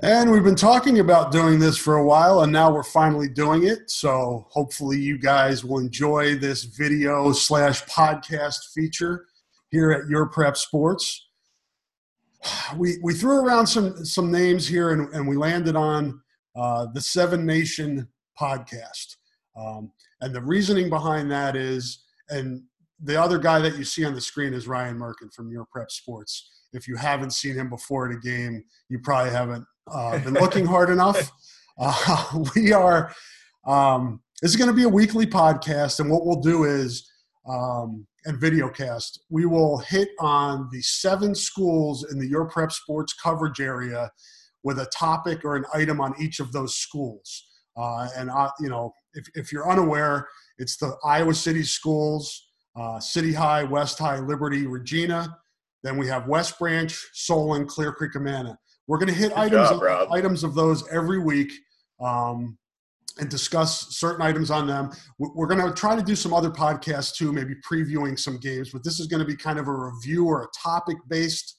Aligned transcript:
And 0.00 0.30
we've 0.30 0.44
been 0.44 0.54
talking 0.54 1.00
about 1.00 1.32
doing 1.32 1.58
this 1.58 1.76
for 1.76 1.96
a 1.96 2.04
while, 2.04 2.42
and 2.42 2.52
now 2.52 2.72
we're 2.72 2.84
finally 2.84 3.28
doing 3.28 3.64
it. 3.64 3.90
So 3.90 4.46
hopefully, 4.48 4.96
you 4.96 5.18
guys 5.18 5.64
will 5.64 5.80
enjoy 5.80 6.36
this 6.36 6.62
video 6.62 7.32
slash 7.32 7.82
podcast 7.86 8.72
feature 8.72 9.26
here 9.70 9.90
at 9.90 10.08
Your 10.08 10.26
Prep 10.26 10.56
Sports. 10.56 11.30
We 12.76 12.98
we 13.02 13.12
threw 13.12 13.44
around 13.44 13.66
some 13.66 14.04
some 14.04 14.30
names 14.30 14.68
here, 14.68 14.92
and, 14.92 15.12
and 15.12 15.26
we 15.26 15.36
landed 15.36 15.74
on 15.74 16.20
uh, 16.54 16.86
the 16.94 17.00
Seven 17.00 17.44
Nation 17.44 18.06
podcast. 18.40 19.16
Um, 19.56 19.90
and 20.20 20.32
the 20.32 20.42
reasoning 20.42 20.90
behind 20.90 21.28
that 21.32 21.56
is, 21.56 22.04
and 22.30 22.62
the 23.02 23.20
other 23.20 23.38
guy 23.38 23.58
that 23.58 23.76
you 23.76 23.82
see 23.82 24.04
on 24.04 24.14
the 24.14 24.20
screen 24.20 24.54
is 24.54 24.68
Ryan 24.68 24.96
Merkin 24.96 25.34
from 25.34 25.50
Your 25.50 25.64
Prep 25.72 25.90
Sports. 25.90 26.50
If 26.72 26.86
you 26.86 26.94
haven't 26.94 27.32
seen 27.32 27.54
him 27.56 27.68
before 27.68 28.08
at 28.08 28.14
a 28.14 28.20
game, 28.20 28.62
you 28.88 29.00
probably 29.00 29.32
haven't 29.32 29.64
uh, 29.92 30.18
been 30.18 30.34
looking 30.34 30.66
hard 30.66 30.90
enough. 30.90 31.32
Uh, 31.80 32.44
we 32.56 32.72
are. 32.72 33.14
Um, 33.64 34.20
this 34.42 34.50
is 34.50 34.56
going 34.56 34.68
to 34.68 34.74
be 34.74 34.82
a 34.82 34.88
weekly 34.88 35.26
podcast, 35.26 36.00
and 36.00 36.10
what 36.10 36.26
we'll 36.26 36.40
do 36.40 36.64
is 36.64 37.08
um, 37.48 38.04
and 38.24 38.40
videocast. 38.40 39.18
We 39.30 39.46
will 39.46 39.78
hit 39.78 40.08
on 40.20 40.68
the 40.70 40.82
seven 40.82 41.34
schools 41.34 42.04
in 42.10 42.18
the 42.18 42.26
Your 42.26 42.46
Prep 42.46 42.72
Sports 42.72 43.14
coverage 43.14 43.60
area 43.60 44.10
with 44.62 44.80
a 44.80 44.86
topic 44.86 45.44
or 45.44 45.56
an 45.56 45.64
item 45.72 46.00
on 46.00 46.14
each 46.20 46.40
of 46.40 46.52
those 46.52 46.76
schools. 46.76 47.44
Uh, 47.76 48.08
and 48.16 48.30
uh, 48.30 48.50
you 48.60 48.68
know, 48.68 48.92
if, 49.14 49.26
if 49.34 49.52
you're 49.52 49.70
unaware, 49.70 50.28
it's 50.58 50.76
the 50.76 50.96
Iowa 51.04 51.32
City 51.32 51.62
schools, 51.62 52.48
uh, 52.76 53.00
City 53.00 53.32
High, 53.32 53.64
West 53.64 53.98
High, 53.98 54.18
Liberty, 54.18 54.66
Regina. 54.66 55.38
Then 55.82 55.96
we 55.96 56.08
have 56.08 56.26
West 56.26 56.58
Branch, 56.58 56.94
Solon, 57.14 57.66
Clear 57.66 57.92
Creek, 57.92 58.16
Amana. 58.16 58.58
We're 58.88 58.98
going 58.98 59.08
to 59.08 59.14
hit 59.14 59.32
items 59.36 59.68
job, 59.68 59.82
of, 59.82 60.10
items 60.10 60.42
of 60.42 60.54
those 60.54 60.88
every 60.88 61.20
week 61.20 61.52
um, 62.00 62.58
and 63.18 63.28
discuss 63.28 63.96
certain 63.96 64.22
items 64.22 64.50
on 64.50 64.66
them. 64.66 64.90
We- 65.18 65.30
We're 65.34 65.46
going 65.46 65.64
to 65.64 65.72
try 65.72 65.94
to 65.94 66.02
do 66.02 66.16
some 66.16 66.32
other 66.34 66.50
podcasts 66.50 67.14
too, 67.14 67.32
maybe 67.32 67.54
previewing 67.70 68.18
some 68.18 68.38
games. 68.38 68.70
But 68.72 68.82
this 68.82 68.98
is 68.98 69.06
going 69.06 69.20
to 69.20 69.26
be 69.26 69.36
kind 69.36 69.58
of 69.58 69.68
a 69.68 69.72
review 69.72 70.26
or 70.26 70.42
a 70.42 70.46
topic-based 70.58 71.54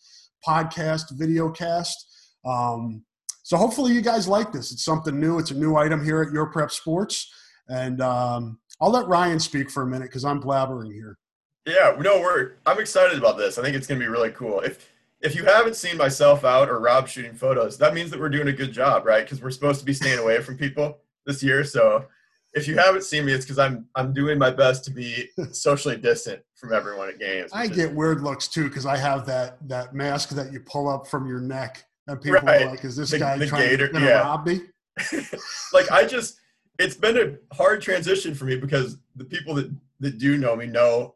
podcast, 0.45 1.11
video 1.11 1.49
cast. 1.49 1.97
Um, 2.45 3.03
so 3.43 3.57
hopefully 3.57 3.93
you 3.93 4.01
guys 4.01 4.27
like 4.27 4.51
this. 4.51 4.71
It's 4.71 4.83
something 4.85 5.19
new. 5.19 5.39
It's 5.39 5.51
a 5.51 5.55
new 5.55 5.75
item 5.75 6.03
here 6.03 6.21
at 6.21 6.31
Your 6.31 6.47
Prep 6.47 6.71
Sports, 6.71 7.31
and 7.67 8.01
um, 8.01 8.59
I'll 8.81 8.91
let 8.91 9.07
Ryan 9.07 9.39
speak 9.39 9.69
for 9.69 9.83
a 9.83 9.87
minute 9.87 10.05
because 10.09 10.23
I'm 10.25 10.41
blabbering 10.41 10.93
here. 10.93 11.17
Yeah, 11.65 11.95
no, 11.99 12.19
we're. 12.19 12.53
I'm 12.65 12.79
excited 12.79 13.17
about 13.17 13.37
this. 13.37 13.57
I 13.57 13.61
think 13.63 13.75
it's 13.75 13.85
going 13.85 13.99
to 13.99 14.05
be 14.05 14.09
really 14.09 14.31
cool. 14.31 14.61
If 14.61 14.88
if 15.21 15.35
you 15.35 15.43
haven't 15.45 15.75
seen 15.75 15.97
myself 15.97 16.45
out 16.45 16.69
or 16.69 16.79
Rob 16.79 17.07
shooting 17.07 17.33
photos, 17.33 17.77
that 17.77 17.93
means 17.93 18.09
that 18.11 18.19
we're 18.19 18.29
doing 18.29 18.47
a 18.47 18.53
good 18.53 18.71
job, 18.71 19.05
right? 19.05 19.23
Because 19.25 19.41
we're 19.41 19.51
supposed 19.51 19.79
to 19.81 19.85
be 19.85 19.93
staying 19.93 20.19
away 20.19 20.41
from 20.41 20.57
people 20.57 20.99
this 21.25 21.43
year. 21.43 21.63
So 21.63 22.05
if 22.53 22.67
you 22.67 22.75
haven't 22.77 23.03
seen 23.03 23.25
me, 23.25 23.33
it's 23.33 23.45
because 23.45 23.59
I'm 23.59 23.85
I'm 23.95 24.13
doing 24.13 24.37
my 24.39 24.49
best 24.49 24.83
to 24.85 24.91
be 24.91 25.29
socially 25.51 25.97
distant 25.97 26.41
from 26.55 26.73
everyone 26.73 27.09
at 27.09 27.19
games. 27.19 27.51
I 27.53 27.63
which 27.63 27.71
is- 27.71 27.77
get 27.77 27.93
weird 27.95 28.21
looks 28.21 28.47
too 28.47 28.67
because 28.69 28.85
I 28.85 28.97
have 28.97 29.25
that 29.27 29.57
that 29.67 29.93
mask 29.93 30.29
that 30.29 30.51
you 30.53 30.59
pull 30.61 30.87
up 30.87 31.05
from 31.07 31.27
your 31.27 31.39
neck, 31.41 31.85
and 32.07 32.19
people 32.21 32.39
Right. 32.41 32.63
are 32.63 32.69
like, 32.71 32.83
"Is 32.85 32.95
this 32.95 33.11
The- 33.11 33.19
guy 33.19 33.37
the 33.37 33.47
trying 33.47 33.69
gator- 33.69 33.89
to 33.89 33.99
yeah. 33.99 34.21
rob 34.21 34.47
me?" 34.47 34.61
like 35.73 35.91
I 35.91 36.05
just 36.05 36.39
it's 36.79 36.95
been 36.95 37.17
a 37.17 37.55
hard 37.55 37.81
transition 37.81 38.33
for 38.33 38.45
me 38.45 38.55
because 38.55 38.97
the 39.15 39.25
people 39.25 39.53
that 39.55 39.69
that 39.99 40.17
do 40.17 40.37
know 40.37 40.55
me 40.55 40.65
know 40.65 41.15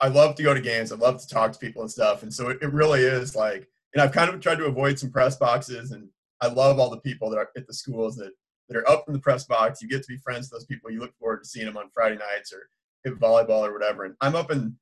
I, 0.00 0.08
love 0.08 0.34
to 0.36 0.42
go 0.42 0.54
to 0.54 0.60
games. 0.60 0.92
I 0.92 0.96
love 0.96 1.20
to 1.20 1.28
talk 1.28 1.52
to 1.52 1.58
people 1.58 1.82
and 1.82 1.90
stuff. 1.90 2.22
And 2.22 2.32
so 2.32 2.48
it, 2.48 2.58
it 2.62 2.72
really 2.72 3.02
is 3.02 3.34
like 3.34 3.68
and 3.96 4.02
I've 4.02 4.12
kind 4.12 4.28
of 4.28 4.38
tried 4.40 4.58
to 4.58 4.66
avoid 4.66 4.98
some 4.98 5.10
press 5.10 5.36
boxes 5.36 5.92
and 5.92 6.08
I 6.42 6.48
love 6.48 6.78
all 6.78 6.90
the 6.90 7.00
people 7.00 7.30
that 7.30 7.38
are 7.38 7.48
at 7.56 7.66
the 7.66 7.72
schools 7.72 8.16
that 8.16 8.32
that 8.68 8.76
are 8.76 8.88
up 8.90 9.04
in 9.06 9.14
the 9.14 9.20
press 9.20 9.44
box. 9.44 9.80
You 9.80 9.88
get 9.88 10.02
to 10.02 10.08
be 10.08 10.18
friends 10.18 10.50
with 10.50 10.60
those 10.60 10.66
people. 10.66 10.90
You 10.90 11.00
look 11.00 11.16
forward 11.18 11.42
to 11.42 11.48
seeing 11.48 11.64
them 11.64 11.78
on 11.78 11.88
Friday 11.94 12.16
nights 12.16 12.52
or 12.52 12.68
hit 13.04 13.18
volleyball 13.18 13.66
or 13.66 13.72
whatever. 13.72 14.04
And 14.04 14.14
I'm 14.20 14.34
up 14.34 14.50
in 14.50 14.76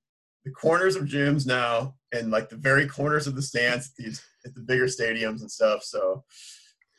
the 0.45 0.51
corners 0.51 0.97
of 0.97 1.05
gyms 1.05 1.47
now 1.47 1.95
and 2.13 2.33
like 2.33 2.49
the 2.49 2.57
very 2.57 2.89
corners 2.89 3.29
of 3.29 3.37
the 3.37 3.43
stands 3.43 3.87
at 3.87 3.95
these 3.97 4.23
at 4.45 4.55
the 4.55 4.63
bigger 4.63 4.87
stadiums 4.87 5.43
and 5.43 5.51
stuff. 5.51 5.85
So 5.85 6.25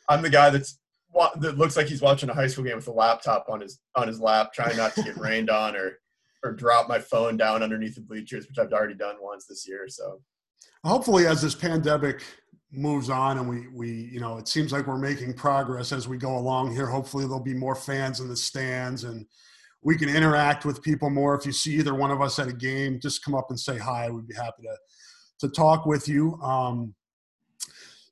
I'm 0.08 0.22
the 0.22 0.30
guy 0.30 0.50
that's 0.52 0.80
that 1.40 1.58
looks 1.58 1.76
like 1.76 1.88
he's 1.88 2.02
watching 2.02 2.30
a 2.30 2.34
high 2.34 2.48
school 2.48 2.64
game 2.64 2.78
with 2.78 2.88
a 2.88 2.92
laptop 2.92 3.48
on 3.50 3.60
his 3.60 3.80
on 3.96 4.08
his 4.08 4.22
lap, 4.22 4.54
trying 4.54 4.78
not 4.78 4.96
to 4.96 5.04
get 5.04 5.18
rained 5.18 5.50
on 5.50 5.76
or 5.76 6.00
or 6.46 6.54
drop 6.54 6.88
my 6.88 7.00
phone 7.00 7.38
down 7.38 7.64
underneath 7.64 7.96
the 7.96 8.02
bleachers, 8.02 8.48
which 8.48 8.58
I've 8.58 8.72
already 8.72 8.96
done 8.96 9.16
once 9.20 9.46
this 9.46 9.68
year. 9.68 9.88
So. 9.88 10.22
Hopefully 10.84 11.26
as 11.26 11.42
this 11.42 11.56
pandemic 11.56 12.24
moves 12.72 13.10
on 13.10 13.38
and 13.38 13.48
we 13.48 13.68
we 13.70 13.90
you 14.12 14.20
know 14.20 14.38
it 14.38 14.48
seems 14.50 14.74
like 14.74 14.86
we're 14.86 14.98
making 14.98 15.34
progress 15.34 15.94
as 15.94 16.10
we 16.10 16.18
go 16.18 16.36
along 16.36 16.74
here 16.74 16.88
hopefully 16.88 17.24
there'll 17.24 17.40
be 17.40 17.54
more 17.54 17.76
fans 17.76 18.20
in 18.20 18.28
the 18.28 18.36
stands 18.36 19.06
and 19.06 19.26
we 19.86 19.96
can 19.96 20.10
interact 20.10 20.66
with 20.66 20.82
people 20.82 21.12
more. 21.12 21.36
If 21.36 21.46
you 21.46 21.52
see 21.52 21.76
either 21.76 21.94
one 21.94 22.10
of 22.10 22.20
us 22.20 22.40
at 22.40 22.48
a 22.48 22.54
game 22.54 23.00
just 23.00 23.24
come 23.24 23.36
up 23.36 23.46
and 23.50 23.60
say 23.60 23.78
hi. 23.78 24.10
We'd 24.10 24.28
be 24.28 24.34
happy 24.34 24.64
to 24.64 24.76
to 25.48 25.50
talk 25.50 25.86
with 25.86 26.08
you. 26.10 26.34
Um, 26.42 26.96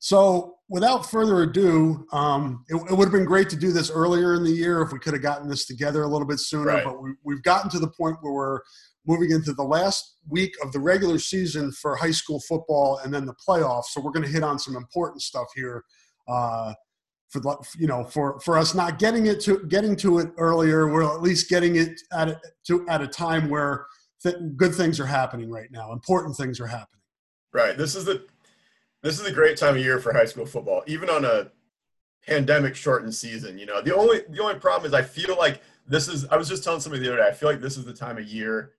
so 0.06 0.58
without 0.68 1.10
further 1.10 1.44
ado 1.44 2.06
um, 2.12 2.66
it, 2.68 2.76
it 2.76 2.92
would 2.98 3.06
have 3.06 3.14
been 3.14 3.24
great 3.24 3.50
to 3.50 3.56
do 3.56 3.72
this 3.72 3.90
earlier 3.90 4.34
in 4.36 4.44
the 4.44 4.52
year 4.52 4.82
if 4.82 4.92
we 4.92 5.00
could 5.00 5.14
have 5.14 5.22
gotten 5.22 5.48
this 5.48 5.66
together 5.66 6.04
a 6.04 6.08
little 6.08 6.28
bit 6.28 6.40
sooner 6.40 6.66
Right. 6.74 6.84
but 6.84 7.02
we, 7.02 7.12
we've 7.24 7.42
gotten 7.44 7.70
to 7.72 7.80
the 7.80 7.88
point 7.88 8.18
where 8.22 8.34
we're 8.34 8.60
moving 9.06 9.32
into 9.32 9.54
the 9.54 9.64
last 9.64 10.18
week 10.28 10.54
of 10.62 10.74
the 10.74 10.80
regular 10.80 11.20
season 11.20 11.72
for 11.72 11.96
high 11.96 12.12
school 12.12 12.42
football 12.42 13.00
and 13.04 13.14
then 13.14 13.26
the 13.26 13.36
playoffs. 13.48 13.86
So 13.92 14.02
we're 14.02 14.12
going 14.12 14.26
to 14.26 14.32
hit 14.32 14.44
on 14.44 14.58
some 14.60 14.76
important 14.78 15.22
stuff 15.22 15.48
here. 15.56 15.84
Uh, 16.28 16.74
for 17.30 17.40
the- 17.42 17.58
you 17.78 17.88
know, 17.88 18.04
for 18.06 18.40
for 18.40 18.58
us 18.58 18.74
not 18.74 19.00
getting 19.00 19.26
it 19.26 19.42
to 19.42 19.66
getting 19.68 19.96
to 19.98 20.20
it 20.20 20.30
earlier, 20.38 20.88
we're 20.92 21.04
at 21.04 21.22
least 21.22 21.50
getting 21.50 21.76
it 21.76 22.00
at 22.14 22.30
a, 22.30 22.40
to 22.68 22.88
at 22.88 23.02
a 23.02 23.08
time 23.08 23.50
where 23.50 23.86
th- 24.22 24.36
good 24.56 24.74
things 24.74 25.00
are 25.02 25.06
happening 25.06 25.50
right 25.50 25.70
now. 25.72 25.92
Important 25.92 26.38
things 26.38 26.60
are 26.62 26.68
happening. 26.68 27.02
right, 27.54 27.78
this 27.78 27.96
is 27.96 28.06
the 28.06 28.26
this 29.04 29.20
is 29.20 29.28
a 29.28 29.32
great 29.32 29.58
time 29.58 29.76
of 29.76 29.82
year 29.82 30.00
for 30.00 30.14
high 30.14 30.26
school 30.26 30.46
football, 30.46 30.82
even 30.88 31.10
on 31.10 31.26
a 31.26 31.52
pandemic 32.26 32.76
shortened 32.76 33.14
season. 33.14 33.58
You 33.58 33.66
know, 33.66 33.82
the 33.82 33.96
only 33.96 34.22
the 34.30 34.42
only 34.42 34.56
problem 34.56 34.88
is 34.88 34.94
I 34.94 35.02
feel 35.02 35.38
like 35.38 35.62
this 35.86 36.08
is. 36.08 36.26
I 36.30 36.38
was 36.38 36.48
just 36.48 36.64
telling 36.64 36.80
somebody 36.80 37.04
the 37.04 37.10
other 37.10 37.22
day. 37.22 37.28
I 37.28 37.34
feel 37.34 37.50
like 37.50 37.62
this 37.62 37.78
is 37.78 37.86
the 37.86 37.94
time 37.94 38.18
of 38.18 38.26
year 38.26 38.72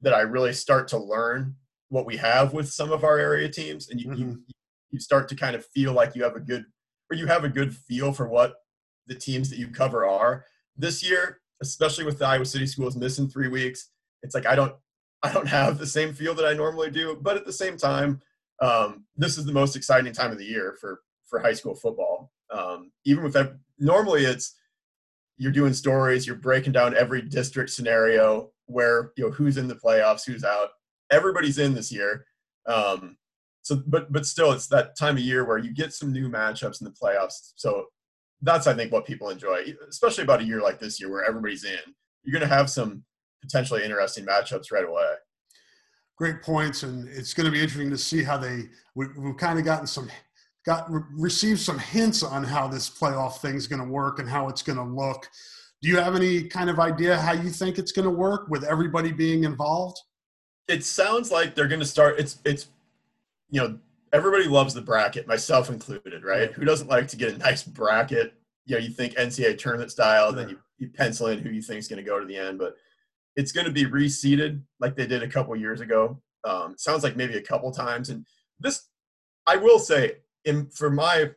that 0.00 0.14
I 0.14 0.20
really 0.20 0.52
start 0.52 0.88
to 0.88 0.98
learn 0.98 1.56
what 1.88 2.06
we 2.06 2.16
have 2.16 2.52
with 2.52 2.68
some 2.68 2.92
of 2.92 3.04
our 3.04 3.18
area 3.18 3.48
teams, 3.48 3.90
and 3.90 4.00
you 4.00 4.14
you, 4.14 4.24
mm-hmm. 4.24 4.40
you 4.92 5.00
start 5.00 5.28
to 5.28 5.36
kind 5.36 5.56
of 5.56 5.66
feel 5.66 5.92
like 5.92 6.14
you 6.14 6.22
have 6.22 6.36
a 6.36 6.40
good 6.40 6.64
or 7.10 7.16
you 7.16 7.26
have 7.26 7.44
a 7.44 7.48
good 7.48 7.76
feel 7.76 8.12
for 8.12 8.28
what 8.28 8.54
the 9.06 9.14
teams 9.14 9.50
that 9.50 9.58
you 9.58 9.68
cover 9.68 10.06
are. 10.06 10.44
This 10.76 11.08
year, 11.08 11.40
especially 11.60 12.04
with 12.04 12.18
the 12.18 12.26
Iowa 12.26 12.46
City 12.46 12.66
schools 12.66 12.96
missing 12.96 13.28
three 13.28 13.48
weeks, 13.48 13.90
it's 14.22 14.36
like 14.36 14.46
I 14.46 14.54
don't 14.54 14.74
I 15.24 15.32
don't 15.32 15.48
have 15.48 15.78
the 15.78 15.86
same 15.86 16.12
feel 16.12 16.34
that 16.34 16.46
I 16.46 16.52
normally 16.52 16.90
do. 16.90 17.18
But 17.20 17.36
at 17.36 17.44
the 17.44 17.52
same 17.52 17.76
time, 17.76 18.20
um, 18.60 19.04
this 19.16 19.38
is 19.38 19.44
the 19.44 19.52
most 19.52 19.76
exciting 19.76 20.12
time 20.12 20.32
of 20.32 20.38
the 20.38 20.44
year 20.44 20.76
for 20.80 21.00
for 21.28 21.40
high 21.40 21.52
school 21.52 21.74
football. 21.74 22.30
Um, 22.50 22.92
even 23.04 23.24
with 23.24 23.32
that, 23.32 23.56
normally 23.78 24.24
it's 24.24 24.54
you're 25.36 25.52
doing 25.52 25.72
stories, 25.72 26.26
you're 26.26 26.36
breaking 26.36 26.72
down 26.72 26.96
every 26.96 27.22
district 27.22 27.70
scenario 27.70 28.50
where 28.66 29.12
you 29.16 29.24
know 29.24 29.30
who's 29.30 29.56
in 29.56 29.68
the 29.68 29.74
playoffs, 29.74 30.24
who's 30.24 30.44
out. 30.44 30.70
Everybody's 31.10 31.58
in 31.58 31.74
this 31.74 31.92
year. 31.92 32.26
Um, 32.66 33.16
so, 33.62 33.82
but 33.86 34.12
but 34.12 34.26
still, 34.26 34.52
it's 34.52 34.68
that 34.68 34.96
time 34.96 35.16
of 35.16 35.22
year 35.22 35.44
where 35.44 35.58
you 35.58 35.72
get 35.72 35.92
some 35.92 36.12
new 36.12 36.28
matchups 36.28 36.80
in 36.80 36.84
the 36.84 36.92
playoffs. 36.92 37.52
So 37.56 37.86
that's 38.42 38.66
I 38.66 38.74
think 38.74 38.92
what 38.92 39.06
people 39.06 39.30
enjoy, 39.30 39.64
especially 39.88 40.24
about 40.24 40.40
a 40.40 40.44
year 40.44 40.60
like 40.60 40.78
this 40.78 41.00
year 41.00 41.10
where 41.10 41.24
everybody's 41.24 41.64
in. 41.64 41.78
You're 42.22 42.38
going 42.38 42.48
to 42.48 42.54
have 42.54 42.70
some 42.70 43.04
potentially 43.42 43.84
interesting 43.84 44.24
matchups 44.24 44.72
right 44.72 44.84
away. 44.84 45.14
Great 46.16 46.42
points, 46.42 46.84
and 46.84 47.08
it's 47.08 47.34
going 47.34 47.46
to 47.46 47.50
be 47.50 47.60
interesting 47.60 47.90
to 47.90 47.98
see 47.98 48.22
how 48.22 48.36
they. 48.36 48.64
We, 48.94 49.06
we've 49.18 49.36
kind 49.36 49.58
of 49.58 49.64
gotten 49.64 49.86
some, 49.86 50.08
got 50.64 50.90
re- 50.90 51.02
received 51.16 51.60
some 51.60 51.78
hints 51.78 52.22
on 52.22 52.44
how 52.44 52.68
this 52.68 52.88
playoff 52.88 53.38
thing's 53.38 53.66
going 53.66 53.82
to 53.82 53.88
work 53.88 54.20
and 54.20 54.28
how 54.28 54.48
it's 54.48 54.62
going 54.62 54.78
to 54.78 54.84
look. 54.84 55.28
Do 55.82 55.88
you 55.88 55.96
have 55.98 56.14
any 56.14 56.44
kind 56.44 56.70
of 56.70 56.78
idea 56.78 57.18
how 57.18 57.32
you 57.32 57.50
think 57.50 57.78
it's 57.78 57.92
going 57.92 58.04
to 58.04 58.10
work 58.10 58.48
with 58.48 58.64
everybody 58.64 59.12
being 59.12 59.44
involved? 59.44 59.98
It 60.68 60.84
sounds 60.84 61.30
like 61.30 61.54
they're 61.54 61.68
going 61.68 61.80
to 61.80 61.86
start. 61.86 62.18
It's 62.18 62.38
it's 62.44 62.68
you 63.50 63.60
know 63.60 63.78
everybody 64.14 64.44
loves 64.44 64.72
the 64.72 64.80
bracket, 64.80 65.26
myself 65.26 65.68
included, 65.68 66.24
right? 66.24 66.52
Who 66.52 66.64
doesn't 66.64 66.88
like 66.88 67.08
to 67.08 67.16
get 67.16 67.34
a 67.34 67.38
nice 67.38 67.64
bracket? 67.64 68.34
You 68.64 68.76
know, 68.76 68.80
you 68.80 68.90
think 68.90 69.14
NCAA 69.14 69.58
tournament 69.58 69.90
style, 69.90 70.28
and 70.28 70.38
then 70.38 70.48
you, 70.48 70.58
you 70.78 70.88
pencil 70.88 71.26
in 71.26 71.40
who 71.40 71.50
you 71.50 71.60
think 71.60 71.80
is 71.80 71.88
going 71.88 72.02
to 72.02 72.08
go 72.08 72.20
to 72.20 72.24
the 72.24 72.36
end, 72.36 72.58
but 72.58 72.76
it's 73.36 73.52
going 73.52 73.66
to 73.66 73.72
be 73.72 73.84
reseeded 73.84 74.60
like 74.80 74.96
they 74.96 75.06
did 75.06 75.22
a 75.22 75.28
couple 75.28 75.54
years 75.56 75.80
ago. 75.80 76.20
Um, 76.44 76.74
sounds 76.76 77.02
like 77.02 77.16
maybe 77.16 77.36
a 77.36 77.42
couple 77.42 77.70
times, 77.72 78.10
and 78.10 78.26
this 78.60 78.88
I 79.46 79.56
will 79.56 79.78
say, 79.78 80.18
in 80.44 80.68
for 80.70 80.90
my 80.90 81.30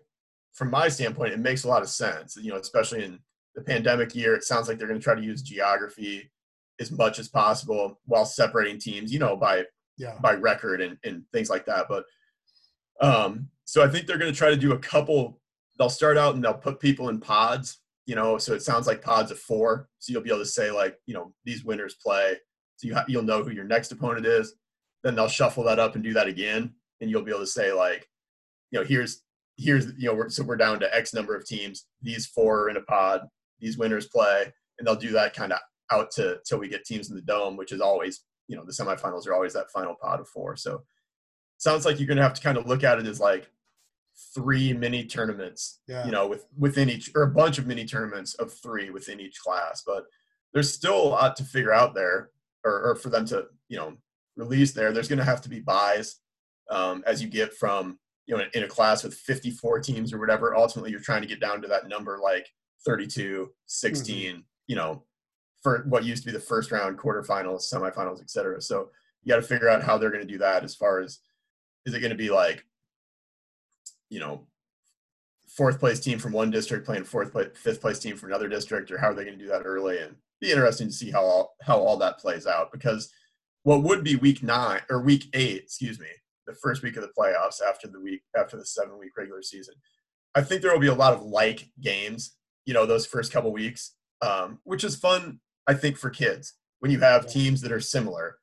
from 0.54 0.72
my 0.72 0.88
standpoint, 0.90 1.34
it 1.34 1.40
makes 1.40 1.64
a 1.64 1.68
lot 1.68 1.82
of 1.82 1.90
sense. 1.90 2.36
You 2.36 2.52
know, 2.52 2.58
especially 2.58 3.04
in 3.04 3.20
the 3.56 3.62
pandemic 3.62 4.16
year, 4.16 4.36
it 4.36 4.44
sounds 4.44 4.68
like 4.68 4.78
they're 4.78 4.88
going 4.88 5.00
to 5.00 5.04
try 5.04 5.16
to 5.16 5.24
use 5.24 5.42
geography 5.42 6.32
as 6.80 6.92
much 6.92 7.20
as 7.20 7.28
possible 7.28 8.00
while 8.06 8.26
separating 8.26 8.80
teams. 8.80 9.12
You 9.12 9.20
know, 9.20 9.36
by 9.36 9.66
Yeah. 9.98 10.18
by 10.22 10.34
record 10.34 10.82
and, 10.82 10.98
and 11.04 11.24
things 11.34 11.50
like 11.50 11.66
that. 11.66 11.88
But 11.90 12.06
um, 13.02 13.50
so 13.66 13.84
I 13.84 13.88
think 13.88 14.08
they're 14.08 14.18
going 14.18 14.32
to 14.32 14.38
try 14.38 14.50
to 14.50 14.58
do 14.58 14.74
a 14.74 14.80
couple 14.80 15.40
they'll 15.78 15.90
start 15.90 16.18
out 16.18 16.36
and 16.36 16.44
they'll 16.44 16.54
put 16.56 16.80
people 16.80 17.10
in 17.10 17.20
pods, 17.20 17.80
you 18.08 18.16
know, 18.16 18.38
so 18.38 18.54
it 18.54 18.64
sounds 18.64 18.88
like 18.88 19.02
pods 19.02 19.32
of 19.32 19.38
four. 19.38 19.90
So 20.00 20.12
you'll 20.12 20.24
be 20.24 20.30
able 20.30 20.40
to 20.40 20.46
say 20.46 20.72
like, 20.72 20.98
you 21.06 21.14
know, 21.14 21.34
these 21.44 21.64
winners 21.64 21.96
play. 22.02 22.38
So 22.78 22.88
you 22.88 22.96
ha- 22.96 23.06
you'll 23.08 23.24
know 23.24 23.44
who 23.44 23.52
your 23.52 23.66
next 23.66 23.92
opponent 23.92 24.26
is. 24.26 24.56
Then 25.04 25.14
they'll 25.14 25.28
shuffle 25.28 25.64
that 25.66 25.78
up 25.78 25.96
and 25.96 26.04
do 26.04 26.14
that 26.14 26.28
again, 26.28 26.74
and 27.02 27.10
you'll 27.12 27.22
be 27.22 27.32
able 27.32 27.42
to 27.42 27.48
say 27.48 27.72
like, 27.72 28.08
you 28.72 28.80
know, 28.80 28.86
here's 28.86 29.24
here's 29.58 29.88
you 29.98 30.08
know, 30.08 30.16
we're, 30.16 30.30
so 30.30 30.44
we're 30.44 30.56
down 30.56 30.80
to 30.80 30.96
X 30.96 31.14
number 31.14 31.36
of 31.36 31.46
teams. 31.46 31.86
These 32.02 32.28
four 32.28 32.64
are 32.64 32.70
in 32.70 32.78
a 32.78 32.82
pod. 32.82 33.22
These 33.60 33.78
winners 33.78 34.08
play, 34.08 34.52
and 34.80 34.88
they'll 34.88 34.96
do 34.96 35.12
that 35.12 35.36
kind 35.36 35.52
of 35.52 35.60
out 35.92 36.10
to 36.12 36.40
till 36.48 36.60
we 36.60 36.70
get 36.70 36.86
teams 36.86 37.10
in 37.10 37.16
the 37.16 37.22
dome, 37.22 37.58
which 37.58 37.72
is 37.72 37.82
always 37.82 38.24
you 38.48 38.56
know 38.56 38.64
the 38.64 38.72
semifinals 38.72 39.28
are 39.28 39.34
always 39.34 39.54
that 39.54 39.72
final 39.72 39.96
pod 40.02 40.22
of 40.22 40.30
four. 40.30 40.56
So 40.56 40.84
sounds 41.58 41.86
like 41.86 42.00
you're 42.00 42.16
to 42.16 42.22
have 42.22 42.34
to 42.36 42.42
kind 42.42 42.58
of 42.58 42.68
look 42.68 42.84
at 42.84 43.00
it 43.00 43.06
as 43.06 43.20
like 43.20 43.52
three 44.34 44.74
mini 44.74 45.06
tournaments, 45.06 45.80
yeah. 45.88 46.06
you 46.06 46.12
know, 46.12 46.28
with 46.28 46.46
within 46.58 46.90
each 46.90 47.12
or 47.16 47.24
a 47.24 47.32
bunch 47.32 47.58
of 47.58 47.68
mini 47.68 47.86
tournaments 47.86 48.34
of 48.36 48.52
three 48.52 48.90
within 48.90 49.20
each 49.20 49.40
class. 49.40 49.84
But 49.86 50.06
there's 50.54 50.74
still 50.74 51.02
a 51.02 51.10
lot 51.10 51.36
to 51.38 51.44
figure 51.44 51.74
out 51.74 51.94
there, 51.94 52.32
or, 52.64 52.90
or 52.90 52.96
for 52.96 53.10
them 53.10 53.26
to 53.28 53.46
you 53.70 53.78
know 53.78 53.96
release 54.36 54.74
there. 54.74 54.92
There's 54.92 55.08
going 55.08 55.20
to 55.20 55.26
have 55.26 55.42
to 55.42 55.50
be 55.50 55.60
buys 55.60 56.18
um, 56.70 57.04
as 57.06 57.22
you 57.22 57.28
get 57.28 57.54
from 57.54 58.00
you 58.26 58.36
know 58.36 58.44
in 58.54 58.64
a 58.64 58.68
class 58.68 59.04
with 59.04 59.14
54 59.14 59.80
teams 59.80 60.14
or 60.14 60.20
whatever. 60.20 60.56
Ultimately, 60.56 60.92
you're 60.92 61.00
trying 61.00 61.22
to 61.22 61.28
get 61.28 61.40
down 61.40 61.62
to 61.62 61.68
that 61.68 61.88
number 61.88 62.20
like 62.22 62.48
32, 62.86 63.52
16, 63.66 64.16
mm-hmm. 64.16 64.40
you 64.68 64.76
know, 64.76 65.04
for 65.62 65.86
what 65.90 66.06
used 66.06 66.24
to 66.24 66.28
be 66.28 66.34
the 66.34 66.40
first 66.40 66.72
round, 66.72 66.98
quarterfinals, 66.98 67.72
semifinals, 67.72 68.22
etc. 68.22 68.62
So 68.62 68.90
you 69.24 69.30
got 69.30 69.42
to 69.42 69.48
figure 69.48 69.70
out 69.70 69.84
how 69.84 69.98
they're 69.98 70.12
going 70.12 70.26
to 70.26 70.32
do 70.32 70.40
that 70.40 70.64
as 70.64 70.76
far 70.76 71.02
as 71.02 71.20
is 71.86 71.94
it 71.94 72.00
going 72.00 72.12
to 72.12 72.18
be 72.18 72.30
like 72.30 72.66
you 74.10 74.20
know 74.20 74.48
fourth 75.48 75.80
place 75.80 76.00
team 76.00 76.20
from 76.20 76.34
one 76.34 76.52
district 76.52 76.86
playing 76.86 77.04
fourth 77.04 77.32
place 77.32 77.50
fifth 77.56 77.82
place 77.82 78.00
team 78.00 78.16
from 78.16 78.30
another 78.30 78.48
district 78.48 78.92
or 78.92 78.98
how 78.98 79.10
are 79.10 79.14
they 79.14 79.24
going 79.24 79.38
to 79.38 79.44
do 79.44 79.50
that 79.50 79.64
early? 79.66 80.00
And 80.00 80.16
be 80.40 80.52
interesting 80.52 80.88
to 80.88 80.94
see 80.94 81.12
how 81.12 81.24
all 81.24 81.56
how 81.62 81.80
all 81.80 81.98
that 81.98 82.20
plays 82.20 82.46
out 82.46 82.72
because 82.72 83.12
what 83.64 83.84
would 83.84 84.04
be 84.04 84.16
week 84.16 84.44
nine 84.44 84.82
or 84.90 85.02
week 85.02 85.26
eight 85.34 85.64
excuse 85.64 86.00
me 86.00 86.08
the 86.46 86.54
first 86.54 86.84
week 86.84 86.96
of 86.96 87.02
the 87.02 87.12
playoffs 87.18 87.62
after 87.62 87.88
the 87.88 88.00
week 88.00 88.22
after 88.38 88.58
the 88.58 88.66
seven 88.66 88.98
week 88.98 89.18
regular 89.18 89.42
season 89.42 89.74
i 90.36 90.42
think 90.42 90.62
there 90.62 90.72
will 90.72 90.80
be 90.80 90.88
a 90.88 90.94
lot 90.94 91.14
of 91.14 91.24
like 91.24 91.70
games 91.82 92.36
you 92.66 92.74
know 92.74 92.86
those 92.86 93.06
first 93.06 93.32
couple 93.32 93.52
weeks 93.52 93.96
um, 94.22 94.60
which 94.64 94.84
is 94.84 94.96
fun 94.96 95.40
i 95.68 95.74
think 95.74 95.98
for 95.98 96.10
kids. 96.10 96.54
When 96.80 96.92
you 96.92 97.00
have 97.00 97.28
teams 97.28 97.62
that 97.62 97.72
are 97.72 97.80
similar 97.80 98.38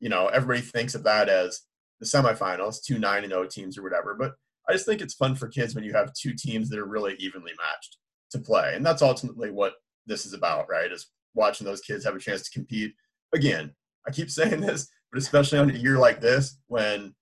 you 0.00 0.08
know 0.08 0.28
everybody 0.28 0.60
thinks 0.60 0.94
of 0.94 1.04
that 1.04 1.28
as 1.28 1.62
the 2.00 2.06
semifinals 2.06 2.82
two 2.82 2.98
nine 2.98 3.24
and 3.24 3.32
0 3.32 3.46
teams 3.46 3.78
or 3.78 3.82
whatever 3.82 4.14
but 4.14 4.34
I 4.68 4.72
just 4.72 4.86
think 4.86 5.00
it's 5.00 5.14
fun 5.14 5.34
for 5.34 5.48
kids 5.48 5.74
when 5.74 5.84
you 5.84 5.92
have 5.94 6.12
two 6.12 6.34
teams 6.34 6.68
that 6.68 6.78
are 6.78 6.86
really 6.86 7.14
evenly 7.18 7.52
matched 7.56 7.96
to 8.32 8.38
play. 8.38 8.72
And 8.74 8.84
that's 8.84 9.02
ultimately 9.02 9.50
what 9.50 9.74
this 10.06 10.26
is 10.26 10.34
about, 10.34 10.68
right? 10.68 10.92
Is 10.92 11.06
watching 11.34 11.66
those 11.66 11.80
kids 11.80 12.04
have 12.04 12.14
a 12.14 12.20
chance 12.20 12.42
to 12.42 12.50
compete. 12.50 12.94
Again, 13.34 13.74
I 14.06 14.10
keep 14.10 14.30
saying 14.30 14.60
this, 14.60 14.88
but 15.10 15.18
especially 15.18 15.58
on 15.58 15.70
a 15.70 15.74
year 15.74 15.98
like 15.98 16.20
this 16.20 16.58
when 16.66 17.14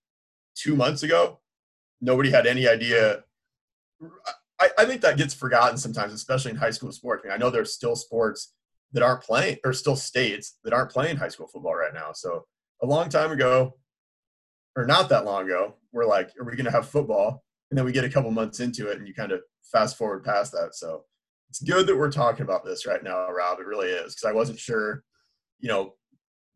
two 0.57 0.75
months 0.75 1.03
ago, 1.03 1.41
nobody 2.01 2.31
had 2.31 2.47
any 2.47 2.67
idea. 2.69 3.23
I, 4.61 4.69
I 4.79 4.85
think 4.85 5.03
that 5.03 5.19
gets 5.19 5.35
forgotten 5.35 5.79
sometimes, 5.79 6.13
especially 6.13 6.51
in 6.51 6.57
high 6.57 6.71
school 6.71 6.93
sports. 6.93 7.23
I, 7.25 7.29
mean, 7.29 7.35
I 7.35 7.39
know 7.39 7.51
there's 7.51 7.75
still 7.75 7.97
sports 7.97 8.55
that 8.93 9.03
aren't 9.03 9.23
playing, 9.23 9.59
or 9.65 9.73
still 9.73 9.97
states 9.97 10.59
that 10.65 10.73
aren't 10.73 10.91
playing 10.91 11.17
high 11.17 11.29
school 11.29 11.47
football 11.47 11.75
right 11.75 11.95
now. 11.95 12.13
So 12.13 12.47
a 12.83 12.87
long 12.87 13.09
time 13.09 13.31
ago, 13.31 13.75
or 14.77 14.85
not 14.85 15.09
that 15.09 15.25
long 15.25 15.47
ago, 15.47 15.75
we're 15.93 16.07
like, 16.07 16.31
are 16.39 16.45
we 16.45 16.55
going 16.55 16.67
to 16.67 16.71
have 16.71 16.89
football? 16.89 17.43
And 17.71 17.79
then 17.79 17.85
we 17.85 17.93
get 17.93 18.05
a 18.05 18.11
couple 18.11 18.31
months 18.31 18.61
into 18.61 18.89
it 18.89 18.99
and 18.99 19.09
you 19.09 19.15
kind 19.15 19.33
of 19.33 19.41
fast 19.73 19.97
forward 19.97 20.23
past 20.23 20.53
that. 20.53 20.75
So 20.75 21.05
it's 21.49 21.63
good 21.63 21.87
that 21.87 21.97
we're 21.97 22.11
talking 22.13 22.43
about 22.43 22.65
this 22.65 22.87
right 22.87 23.03
now, 23.03 23.29
Rob. 23.31 23.59
It 23.59 23.67
really 23.67 23.89
is. 23.89 24.15
Because 24.15 24.29
I 24.29 24.33
wasn't 24.33 24.59
sure, 24.59 25.03
you 25.59 25.69
know, 25.69 25.95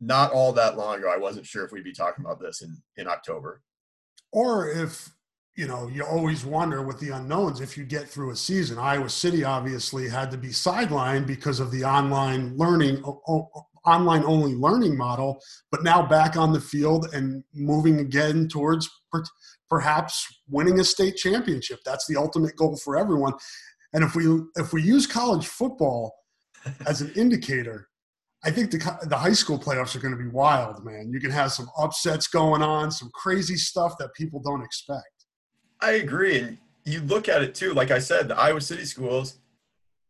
not 0.01 0.33
all 0.33 0.53
that 0.53 0.77
long 0.77 0.99
ago, 0.99 1.11
I 1.13 1.19
wasn't 1.19 1.47
sure 1.47 1.65
if 1.65 1.73
we'd 1.73 1.85
be 1.85 1.93
talking 1.93 2.25
about 2.25 2.41
this 2.41 2.63
in, 2.63 2.77
in 2.97 3.09
October. 3.09 3.63
Or 4.33 4.69
if, 4.69 5.11
you 5.57 5.67
know, 5.67 5.89
you 5.89 6.05
always 6.05 6.45
wonder 6.45 6.83
with 6.83 7.01
the 7.01 7.11
unknowns 7.11 7.61
if 7.61 7.77
you 7.77 7.85
get 7.85 8.09
through 8.09 8.31
a 8.31 8.37
season. 8.37 8.79
Iowa 8.79 9.11
City 9.11 9.45
obviously 9.45 10.09
had 10.09 10.31
to 10.31 10.39
be 10.39 10.49
sidelined 10.49 11.27
because 11.27 11.59
of 11.59 11.71
the 11.71 11.85
online 11.85 12.57
learning 12.57 13.03
online 13.87 14.25
only 14.25 14.55
learning 14.55 14.97
model, 14.97 15.41
but 15.71 15.83
now 15.83 16.07
back 16.07 16.37
on 16.37 16.53
the 16.53 16.61
field 16.61 17.07
and 17.13 17.43
moving 17.55 18.01
again 18.01 18.49
towards 18.49 18.89
per- 19.11 19.25
perhaps 19.69 20.27
winning 20.49 20.81
a 20.81 20.85
state 20.85 21.17
championship. 21.17 21.81
That's 21.85 22.07
the 22.07 22.17
ultimate 22.17 22.57
goal 22.57 22.77
for 22.77 22.99
everyone. 22.99 23.33
And 23.93 24.05
if 24.05 24.15
we 24.15 24.27
if 24.57 24.73
we 24.73 24.83
use 24.83 25.07
college 25.07 25.47
football 25.47 26.15
as 26.87 27.01
an 27.01 27.13
indicator, 27.17 27.89
I 28.45 28.51
think 28.51 28.71
the 28.71 28.79
the 29.09 29.17
high 29.17 29.33
school 29.33 29.59
playoffs 29.59 29.97
are 29.97 30.01
going 30.01 30.17
to 30.17 30.23
be 30.23 30.29
wild, 30.29 30.85
man. 30.85 31.11
You 31.13 31.21
can 31.21 31.31
have 31.31 31.53
some 31.53 31.69
upsets 31.79 32.27
going 32.27 32.63
on, 32.63 32.91
some 32.91 33.11
crazy 33.13 33.57
stuff 33.57 33.97
that 33.99 34.15
people 34.15 34.41
don't 34.41 34.63
expect. 34.63 35.27
I 35.81 35.93
agree, 35.93 36.39
and 36.39 36.59
you 36.85 37.01
look 37.01 37.29
at 37.29 37.43
it 37.43 37.55
too. 37.55 37.73
Like 37.73 37.91
I 37.91 37.99
said, 37.99 38.29
the 38.29 38.39
Iowa 38.39 38.61
City 38.61 38.85
schools. 38.85 39.39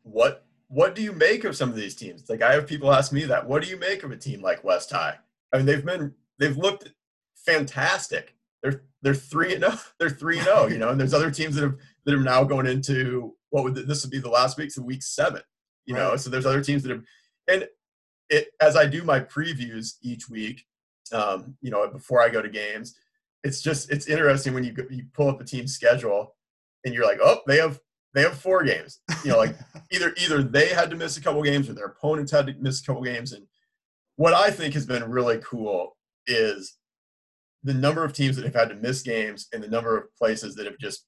What 0.03 0.45
what 0.71 0.95
do 0.95 1.03
you 1.03 1.13
make 1.13 1.43
of 1.43 1.57
some 1.57 1.69
of 1.69 1.75
these 1.75 1.97
teams? 1.97 2.31
Like 2.31 2.43
I 2.43 2.53
have 2.53 2.67
people 2.67 2.93
ask 2.93 3.13
me 3.13 3.25
that. 3.25 3.47
What 3.47 3.63
do 3.63 3.69
you 3.69 3.77
make 3.77 4.05
of 4.05 4.13
a 4.13 4.17
team 4.17 4.41
like 4.41 4.63
West 4.63 4.93
High? 4.93 5.17
I 5.53 5.57
mean, 5.57 5.67
they've 5.67 5.85
been 5.85 6.15
they've 6.39 6.57
looked 6.57 6.93
fantastic. 7.35 8.37
They're 8.63 8.85
they're 9.03 9.15
three 9.15 9.57
and. 9.57 9.65
Oh, 9.65 9.81
they're 9.99 10.11
three 10.11 10.39
and 10.39 10.45
zero. 10.45 10.61
Oh, 10.61 10.67
you 10.69 10.79
know, 10.79 10.91
and 10.91 11.01
there's 11.01 11.13
other 11.13 11.31
teams 11.31 11.57
that 11.57 11.63
have 11.63 11.77
that 12.05 12.15
are 12.15 12.21
now 12.21 12.45
going 12.45 12.67
into 12.67 13.35
what 13.51 13.65
would 13.65 13.75
this 13.75 14.05
would 14.05 14.13
be 14.13 14.21
the 14.21 14.31
last 14.31 14.59
week, 14.59 14.71
so 14.71 14.81
week 14.83 15.03
seven. 15.03 15.43
You 15.87 15.97
right. 15.97 16.03
know, 16.03 16.17
so 16.17 16.31
there's 16.31 16.47
other 16.47 16.63
teams 16.63 16.85
that 16.85 16.91
have, 16.91 17.03
and 17.49 17.69
it 18.29 18.53
as 18.61 18.77
I 18.77 18.87
do 18.87 19.03
my 19.03 19.19
previews 19.19 19.95
each 20.03 20.29
week, 20.29 20.65
um, 21.13 21.57
you 21.61 21.73
know, 21.73 21.89
before 21.89 22.23
I 22.23 22.29
go 22.29 22.43
to 22.43 22.49
games, 22.49 22.95
it's 23.43 23.61
just 23.61 23.91
it's 23.91 24.07
interesting 24.07 24.55
when 24.55 24.63
you 24.63 24.73
you 24.89 25.07
pull 25.15 25.29
up 25.29 25.41
a 25.41 25.45
team 25.45 25.67
schedule 25.67 26.37
and 26.85 26.95
you're 26.95 27.05
like, 27.05 27.19
oh, 27.21 27.41
they 27.49 27.57
have 27.57 27.81
they 28.15 28.23
have 28.23 28.39
four 28.39 28.65
games. 28.65 29.01
You 29.25 29.33
know, 29.33 29.39
like 29.39 29.57
either 29.93 30.15
either 30.23 30.43
they 30.43 30.69
had 30.69 30.91
to 30.91 30.97
miss 30.97 31.17
a 31.17 31.21
couple 31.21 31.43
games 31.43 31.69
or 31.69 31.75
their 31.75 31.87
opponents 31.87 32.33
had 32.33 32.47
to 32.47 32.55
miss 32.55 32.81
a 32.81 32.85
couple 32.85 33.03
games. 33.03 33.33
And 33.33 33.47
what 34.17 34.35
I 34.35 34.51
think 34.51 34.75
has 34.75 34.87
been 34.87 35.09
really 35.09 35.39
cool 35.39 35.97
is 36.27 36.77
the 37.63 37.75
number 37.75 38.05
of 38.05 38.13
teams 38.13 38.37
that 38.37 38.45
have 38.45 38.55
had 38.55 38.71
to 38.71 38.75
miss 38.75 39.03
games 39.03 39.49
and 39.53 39.63
the 39.63 39.69
number 39.69 39.97
of 39.97 40.15
places 40.17 40.55
that 40.57 40.67
have 40.67 40.79
just 40.79 41.07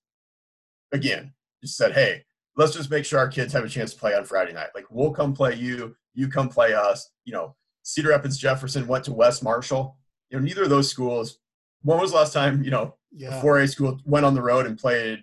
again 0.92 1.32
just 1.62 1.76
said, 1.76 1.92
hey, 1.92 2.24
let's 2.56 2.72
just 2.72 2.90
make 2.90 3.04
sure 3.04 3.18
our 3.18 3.28
kids 3.28 3.52
have 3.52 3.64
a 3.64 3.68
chance 3.68 3.94
to 3.94 4.00
play 4.00 4.14
on 4.14 4.24
Friday 4.24 4.52
night. 4.52 4.68
Like 4.74 4.86
we'll 4.90 5.12
come 5.12 5.32
play 5.32 5.54
you, 5.54 5.96
you 6.14 6.28
come 6.28 6.48
play 6.48 6.74
us. 6.74 7.10
You 7.24 7.32
know, 7.32 7.56
Cedar 7.82 8.10
Rapids 8.10 8.36
Jefferson 8.36 8.86
went 8.86 9.04
to 9.04 9.12
West 9.12 9.42
Marshall. 9.42 9.96
You 10.30 10.38
know, 10.38 10.44
neither 10.44 10.64
of 10.64 10.70
those 10.70 10.90
schools. 10.90 11.38
When 11.82 11.98
was 11.98 12.12
the 12.12 12.18
last 12.18 12.32
time, 12.32 12.62
you 12.62 12.70
know, 12.70 12.94
yeah. 13.10 13.40
a 13.40 13.42
4A 13.42 13.68
school 13.68 13.98
went 14.04 14.24
on 14.24 14.34
the 14.34 14.42
road 14.42 14.66
and 14.66 14.78
played 14.78 15.22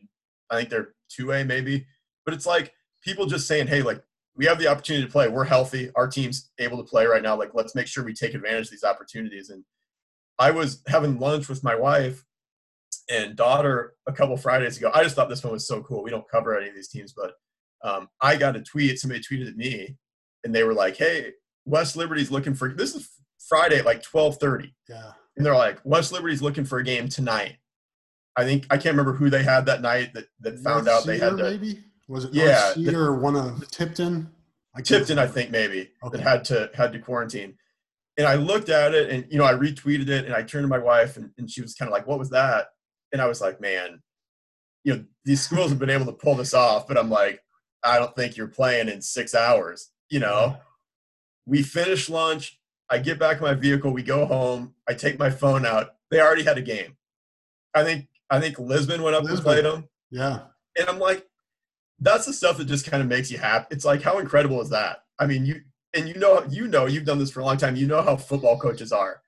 I 0.51 0.57
think 0.57 0.69
they're 0.69 0.93
2A 1.09 1.45
maybe. 1.45 1.85
But 2.25 2.33
it's 2.33 2.45
like 2.45 2.73
people 3.01 3.25
just 3.25 3.47
saying, 3.47 3.67
hey, 3.67 3.81
like 3.81 4.01
we 4.35 4.45
have 4.45 4.59
the 4.59 4.67
opportunity 4.67 5.05
to 5.05 5.11
play. 5.11 5.27
We're 5.27 5.45
healthy. 5.45 5.91
Our 5.95 6.07
team's 6.07 6.51
able 6.59 6.77
to 6.77 6.89
play 6.89 7.05
right 7.05 7.23
now. 7.23 7.37
Like 7.37 7.51
let's 7.53 7.75
make 7.75 7.87
sure 7.87 8.03
we 8.03 8.13
take 8.13 8.33
advantage 8.33 8.65
of 8.65 8.71
these 8.71 8.83
opportunities. 8.83 9.49
And 9.49 9.63
I 10.37 10.51
was 10.51 10.81
having 10.87 11.19
lunch 11.19 11.49
with 11.49 11.63
my 11.63 11.75
wife 11.75 12.23
and 13.09 13.35
daughter 13.35 13.95
a 14.07 14.13
couple 14.13 14.37
Fridays 14.37 14.77
ago. 14.77 14.91
I 14.93 15.03
just 15.03 15.15
thought 15.15 15.29
this 15.29 15.43
one 15.43 15.53
was 15.53 15.67
so 15.67 15.81
cool. 15.81 16.03
We 16.03 16.11
don't 16.11 16.29
cover 16.29 16.57
any 16.57 16.69
of 16.69 16.75
these 16.75 16.89
teams, 16.89 17.13
but 17.13 17.33
um, 17.83 18.07
I 18.21 18.35
got 18.35 18.55
a 18.55 18.61
tweet. 18.61 18.99
Somebody 18.99 19.21
tweeted 19.21 19.47
at 19.47 19.57
me, 19.57 19.97
and 20.43 20.53
they 20.53 20.63
were 20.63 20.73
like, 20.73 20.97
"Hey, 20.97 21.31
West 21.65 21.95
Liberty's 21.95 22.31
looking 22.31 22.53
for 22.53 22.73
this 22.73 22.95
is 22.95 23.09
Friday 23.47 23.79
at 23.79 23.85
like 23.85 24.03
twelve 24.03 24.37
thirty. 24.37 24.73
Yeah, 24.87 25.11
and 25.37 25.45
they're 25.45 25.55
like, 25.55 25.79
West 25.83 26.11
Liberty's 26.11 26.41
looking 26.41 26.65
for 26.65 26.79
a 26.79 26.83
game 26.83 27.07
tonight. 27.07 27.55
I 28.35 28.43
think 28.43 28.65
I 28.69 28.77
can't 28.77 28.95
remember 28.95 29.13
who 29.13 29.29
they 29.29 29.43
had 29.43 29.65
that 29.65 29.81
night 29.81 30.13
that, 30.13 30.25
that 30.41 30.59
found 30.59 30.85
North 30.85 30.99
out 31.01 31.05
they 31.05 31.17
had 31.17 31.37
to. 31.37 31.43
Maybe 31.43 31.83
was 32.07 32.25
it 32.25 32.33
yeah 32.33 32.73
North 32.75 32.95
or 32.95 33.15
one 33.15 33.35
of 33.35 33.69
Tipton? 33.69 34.31
I 34.75 34.81
Tipton, 34.81 35.19
I 35.19 35.27
think 35.27 35.51
maybe 35.51 35.91
okay. 36.03 36.17
that 36.17 36.23
had 36.23 36.45
to 36.45 36.69
had 36.73 36.93
to 36.93 36.99
quarantine. 36.99 37.55
And 38.17 38.27
I 38.27 38.35
looked 38.35 38.69
at 38.69 38.93
it, 38.93 39.09
and 39.09 39.25
you 39.29 39.37
know, 39.37 39.45
I 39.45 39.53
retweeted 39.53 40.09
it, 40.09 40.25
and 40.25 40.33
I 40.33 40.43
turned 40.43 40.63
to 40.63 40.67
my 40.67 40.77
wife, 40.77 41.17
and, 41.17 41.31
and 41.37 41.49
she 41.49 41.61
was 41.61 41.73
kind 41.73 41.87
of 41.87 41.93
like, 41.93 42.05
"What 42.05 42.19
was 42.19 42.29
that?" 42.31 42.67
And 43.11 43.21
I 43.21 43.27
was 43.27 43.41
like, 43.41 43.61
"Man, 43.61 44.01
you 44.83 44.93
know, 44.93 45.03
these 45.25 45.41
schools 45.41 45.69
have 45.69 45.79
been 45.79 45.89
able 45.89 46.05
to 46.05 46.11
pull 46.11 46.35
this 46.35 46.53
off, 46.53 46.87
but 46.87 46.97
I'm 46.97 47.09
like, 47.09 47.41
I 47.83 47.99
don't 47.99 48.15
think 48.15 48.37
you're 48.37 48.47
playing 48.47 48.89
in 48.89 49.01
six 49.01 49.35
hours. 49.35 49.89
You 50.09 50.19
know, 50.19 50.57
we 51.45 51.63
finish 51.63 52.09
lunch. 52.09 52.59
I 52.89 52.97
get 52.97 53.19
back 53.19 53.37
in 53.37 53.43
my 53.43 53.53
vehicle. 53.53 53.91
We 53.91 54.03
go 54.03 54.25
home. 54.25 54.73
I 54.87 54.93
take 54.93 55.19
my 55.19 55.29
phone 55.29 55.65
out. 55.65 55.95
They 56.09 56.19
already 56.19 56.43
had 56.43 56.57
a 56.57 56.61
game. 56.61 56.97
I 57.75 57.83
think 57.83 58.07
I 58.29 58.39
think 58.39 58.59
Lisbon 58.59 59.01
went 59.01 59.15
up 59.15 59.23
Lisbon. 59.23 59.37
and 59.37 59.45
played 59.45 59.65
them. 59.65 59.89
Yeah. 60.11 60.41
And 60.77 60.87
I'm 60.87 60.99
like, 60.99 61.25
that's 61.99 62.25
the 62.25 62.33
stuff 62.33 62.57
that 62.57 62.65
just 62.65 62.89
kind 62.89 63.01
of 63.01 63.09
makes 63.09 63.29
you 63.31 63.37
happy. 63.37 63.67
It's 63.71 63.85
like, 63.85 64.01
how 64.01 64.19
incredible 64.19 64.61
is 64.61 64.69
that? 64.69 65.03
I 65.19 65.25
mean, 65.25 65.45
you 65.45 65.61
and 65.93 66.07
you 66.07 66.15
know, 66.15 66.45
you 66.49 66.67
know, 66.67 66.85
you've 66.85 67.05
done 67.05 67.19
this 67.19 67.31
for 67.31 67.39
a 67.39 67.45
long 67.45 67.57
time. 67.57 67.75
You 67.75 67.87
know 67.87 68.01
how 68.01 68.15
football 68.15 68.57
coaches 68.59 68.91
are. 68.91 69.21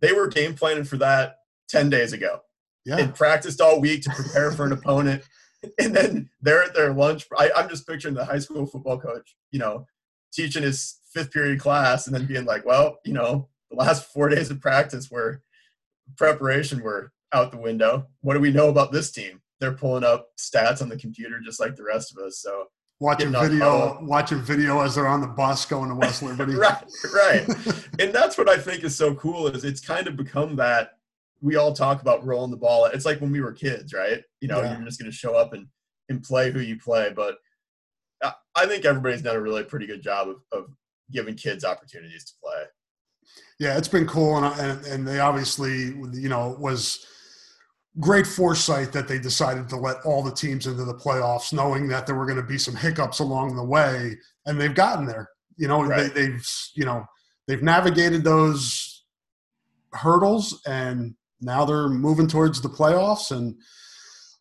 They 0.00 0.12
were 0.12 0.26
game 0.28 0.54
planning 0.54 0.84
for 0.84 0.96
that 0.98 1.36
ten 1.68 1.88
days 1.88 2.12
ago. 2.12 2.40
Yeah. 2.84 2.98
And 2.98 3.14
practiced 3.14 3.60
all 3.60 3.80
week 3.80 4.02
to 4.02 4.10
prepare 4.10 4.50
for 4.52 4.64
an 4.66 4.72
opponent. 4.78 5.22
and 5.80 5.94
then 5.96 6.30
they're 6.40 6.62
at 6.62 6.74
their 6.74 6.92
lunch. 6.92 7.26
I, 7.36 7.50
I'm 7.56 7.68
just 7.68 7.86
picturing 7.86 8.14
the 8.14 8.24
high 8.24 8.38
school 8.38 8.66
football 8.66 8.98
coach, 8.98 9.34
you 9.50 9.58
know, 9.58 9.86
teaching 10.32 10.62
his 10.62 10.98
fifth 11.12 11.32
period 11.32 11.58
class 11.60 12.06
and 12.06 12.14
then 12.14 12.26
being 12.26 12.44
like, 12.44 12.64
well, 12.66 12.98
you 13.04 13.12
know, 13.14 13.48
the 13.70 13.76
last 13.76 14.12
four 14.12 14.28
days 14.28 14.50
of 14.50 14.60
practice 14.60 15.10
were 15.10 15.42
preparation 16.16 16.82
were 16.82 17.10
out 17.32 17.50
the 17.50 17.58
window. 17.58 18.06
What 18.20 18.34
do 18.34 18.40
we 18.40 18.52
know 18.52 18.68
about 18.68 18.92
this 18.92 19.10
team? 19.10 19.40
They're 19.60 19.72
pulling 19.72 20.04
up 20.04 20.28
stats 20.38 20.82
on 20.82 20.88
the 20.88 20.98
computer 20.98 21.40
just 21.40 21.60
like 21.60 21.76
the 21.76 21.84
rest 21.84 22.12
of 22.12 22.24
us. 22.24 22.40
So 22.40 22.66
watching 23.00 23.32
video, 23.32 23.98
watching 24.02 24.42
video 24.42 24.80
as 24.80 24.94
they're 24.94 25.06
on 25.06 25.20
the 25.20 25.26
bus 25.26 25.64
going 25.64 25.88
to 25.88 25.94
West 25.94 26.22
Liberty. 26.22 26.54
right, 26.54 26.84
right. 27.14 27.48
and 27.98 28.12
that's 28.12 28.36
what 28.36 28.48
I 28.48 28.58
think 28.58 28.84
is 28.84 28.96
so 28.96 29.14
cool 29.14 29.48
is 29.48 29.64
it's 29.64 29.80
kind 29.80 30.06
of 30.06 30.16
become 30.16 30.56
that 30.56 30.90
we 31.40 31.56
all 31.56 31.72
talk 31.72 32.00
about 32.00 32.24
rolling 32.24 32.50
the 32.50 32.56
ball. 32.56 32.86
It's 32.86 33.04
like 33.04 33.20
when 33.20 33.32
we 33.32 33.40
were 33.40 33.52
kids, 33.52 33.92
right? 33.92 34.22
You 34.40 34.48
know, 34.48 34.62
yeah. 34.62 34.76
you're 34.76 34.86
just 34.86 35.00
going 35.00 35.10
to 35.10 35.16
show 35.16 35.34
up 35.34 35.52
and 35.52 35.66
and 36.08 36.22
play 36.22 36.52
who 36.52 36.60
you 36.60 36.78
play. 36.78 37.12
But 37.14 37.38
I 38.56 38.66
think 38.66 38.84
everybody's 38.84 39.22
done 39.22 39.36
a 39.36 39.40
really 39.40 39.64
pretty 39.64 39.86
good 39.86 40.02
job 40.02 40.28
of, 40.28 40.36
of 40.50 40.70
giving 41.12 41.34
kids 41.34 41.64
opportunities 41.64 42.24
to 42.24 42.32
play. 42.42 42.62
Yeah, 43.60 43.76
it's 43.76 43.88
been 43.88 44.06
cool, 44.06 44.36
and 44.38 44.60
and, 44.60 44.86
and 44.86 45.06
they 45.06 45.20
obviously, 45.20 45.94
you 46.12 46.28
know, 46.28 46.56
was 46.58 47.06
great 47.98 48.26
foresight 48.26 48.92
that 48.92 49.08
they 49.08 49.18
decided 49.18 49.68
to 49.68 49.76
let 49.76 49.96
all 50.04 50.22
the 50.22 50.32
teams 50.32 50.66
into 50.66 50.84
the 50.84 50.94
playoffs, 50.94 51.52
knowing 51.52 51.88
that 51.88 52.06
there 52.06 52.14
were 52.14 52.26
going 52.26 52.40
to 52.40 52.46
be 52.46 52.58
some 52.58 52.76
hiccups 52.76 53.20
along 53.20 53.56
the 53.56 53.64
way, 53.64 54.16
and 54.44 54.60
they've 54.60 54.74
gotten 54.74 55.06
there. 55.06 55.30
You 55.56 55.68
know, 55.68 55.82
right. 55.84 56.12
they, 56.12 56.28
they've 56.28 56.48
you 56.74 56.84
know 56.84 57.04
they've 57.46 57.62
navigated 57.62 58.24
those 58.24 59.04
hurdles, 59.92 60.60
and 60.66 61.14
now 61.40 61.64
they're 61.64 61.88
moving 61.88 62.26
towards 62.26 62.60
the 62.60 62.68
playoffs, 62.68 63.30
and 63.30 63.54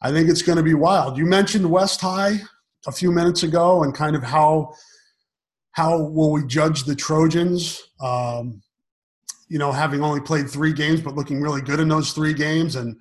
I 0.02 0.12
think 0.12 0.30
it's 0.30 0.42
going 0.42 0.58
to 0.58 0.64
be 0.64 0.74
wild. 0.74 1.18
You 1.18 1.26
mentioned 1.26 1.70
West 1.70 2.02
High 2.02 2.42
a 2.88 2.92
few 2.92 3.12
minutes 3.12 3.44
ago, 3.44 3.84
and 3.84 3.94
kind 3.94 4.16
of 4.16 4.24
how 4.24 4.74
how 5.72 6.02
will 6.02 6.32
we 6.32 6.46
judge 6.46 6.84
the 6.84 6.96
Trojans? 6.96 7.82
Um, 8.02 8.62
you 9.48 9.60
know, 9.60 9.72
having 9.72 10.02
only 10.02 10.22
played 10.22 10.50
three 10.50 10.74
games, 10.74 11.02
but 11.02 11.16
looking 11.16 11.42
really 11.42 11.62
good 11.62 11.80
in 11.80 11.88
those 11.88 12.12
three 12.12 12.34
games, 12.34 12.76
and 12.76 12.98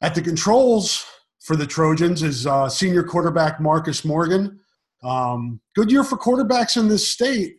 at 0.00 0.14
the 0.14 0.22
controls 0.22 1.04
for 1.40 1.56
the 1.56 1.66
Trojans 1.66 2.22
is 2.22 2.46
uh, 2.46 2.68
senior 2.68 3.02
quarterback 3.02 3.60
Marcus 3.60 4.04
Morgan. 4.04 4.58
Um, 5.02 5.60
good 5.74 5.90
year 5.90 6.04
for 6.04 6.16
quarterbacks 6.16 6.76
in 6.76 6.88
this 6.88 7.08
state. 7.08 7.58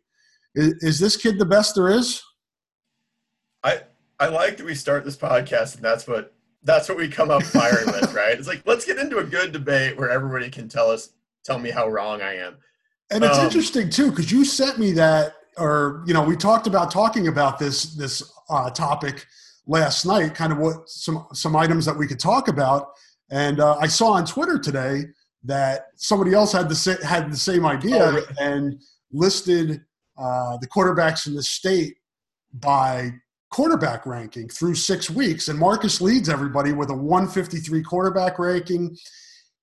Is, 0.56 0.74
is, 0.82 1.00
this 1.00 1.16
kid 1.16 1.40
the 1.40 1.46
best 1.46 1.76
there 1.76 1.90
is? 1.90 2.22
I 3.64 3.82
I 4.20 4.28
like 4.28 4.58
that 4.58 4.66
we 4.66 4.76
start 4.76 5.06
this 5.06 5.16
podcast, 5.16 5.76
and 5.76 5.84
that's 5.84 6.08
what 6.08 6.34
that's 6.64 6.90
what 6.90 6.98
we 6.98 7.08
come 7.08 7.32
up 7.32 7.44
firing 7.44 7.88
with, 7.88 8.14
right? 8.16 8.38
It's 8.38 8.48
like 8.48 8.64
let's 8.66 8.86
get 8.86 8.98
into 8.98 9.20
a 9.20 9.24
good 9.24 9.52
debate 9.52 9.98
where 9.98 10.10
everybody 10.10 10.50
can 10.50 10.68
tell 10.68 10.90
us 10.90 11.10
tell 11.46 11.60
me 11.60 11.70
how 11.70 11.88
wrong 11.88 12.22
I 12.22 12.36
am. 12.36 12.58
And 13.10 13.24
it's 13.24 13.38
um, 13.38 13.46
interesting 13.46 13.90
too 13.90 14.10
because 14.10 14.32
you 14.32 14.44
sent 14.44 14.80
me 14.80 14.92
that, 14.94 15.36
or 15.58 16.04
you 16.06 16.14
know, 16.14 16.24
we 16.24 16.36
talked 16.36 16.68
about 16.68 16.92
talking 16.92 17.28
about 17.30 17.58
this 17.60 17.96
this 17.96 18.24
uh, 18.50 18.70
topic 18.70 19.26
last 19.68 20.06
night, 20.06 20.34
kind 20.34 20.52
of 20.52 20.58
what 20.58 20.90
some 20.90 21.28
some 21.34 21.56
items 21.56 21.86
that 21.86 21.98
we 21.98 22.08
could 22.08 22.20
talk 22.20 22.48
about. 22.48 22.90
And 23.30 23.60
uh, 23.60 23.78
I 23.80 23.88
saw 23.88 24.14
on 24.14 24.26
Twitter 24.26 24.58
today 24.58 25.04
that 25.44 25.88
somebody 25.96 26.34
else 26.34 26.52
had 26.52 26.70
the 26.70 26.76
sa- 26.76 27.04
had 27.06 27.32
the 27.32 27.38
same 27.38 27.66
idea 27.66 28.04
oh, 28.04 28.12
really? 28.14 28.26
and 28.40 28.82
listed 29.12 29.82
uh, 30.18 30.58
the 30.58 30.68
quarterbacks 30.68 31.28
in 31.28 31.36
the 31.36 31.44
state 31.44 31.96
by 32.54 33.12
quarterback 33.52 34.06
ranking 34.06 34.50
through 34.50 34.76
six 34.76 35.10
weeks. 35.10 35.48
And 35.48 35.60
Marcus 35.60 36.02
leads 36.02 36.30
everybody 36.30 36.74
with 36.74 36.90
a 36.90 36.96
153 36.96 37.82
quarterback 37.84 38.40
ranking. 38.40 38.98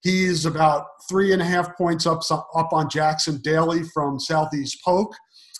He's 0.02 0.46
about 0.46 0.86
three 1.08 1.32
and 1.32 1.42
a 1.42 1.44
half 1.44 1.76
points 1.76 2.06
up 2.06 2.20
up 2.30 2.72
on 2.72 2.90
Jackson 2.90 3.40
Daly 3.42 3.82
from 3.94 4.20
Southeast 4.20 4.78
Polk, 4.84 5.14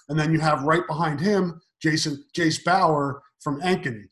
and 0.08 0.18
then 0.18 0.32
you 0.32 0.40
have 0.40 0.62
right 0.62 0.86
behind 0.86 1.20
him 1.20 1.60
Jason 1.82 2.24
Jace 2.36 2.62
Bauer 2.62 3.22
from 3.40 3.60
Ankeny. 3.62 4.04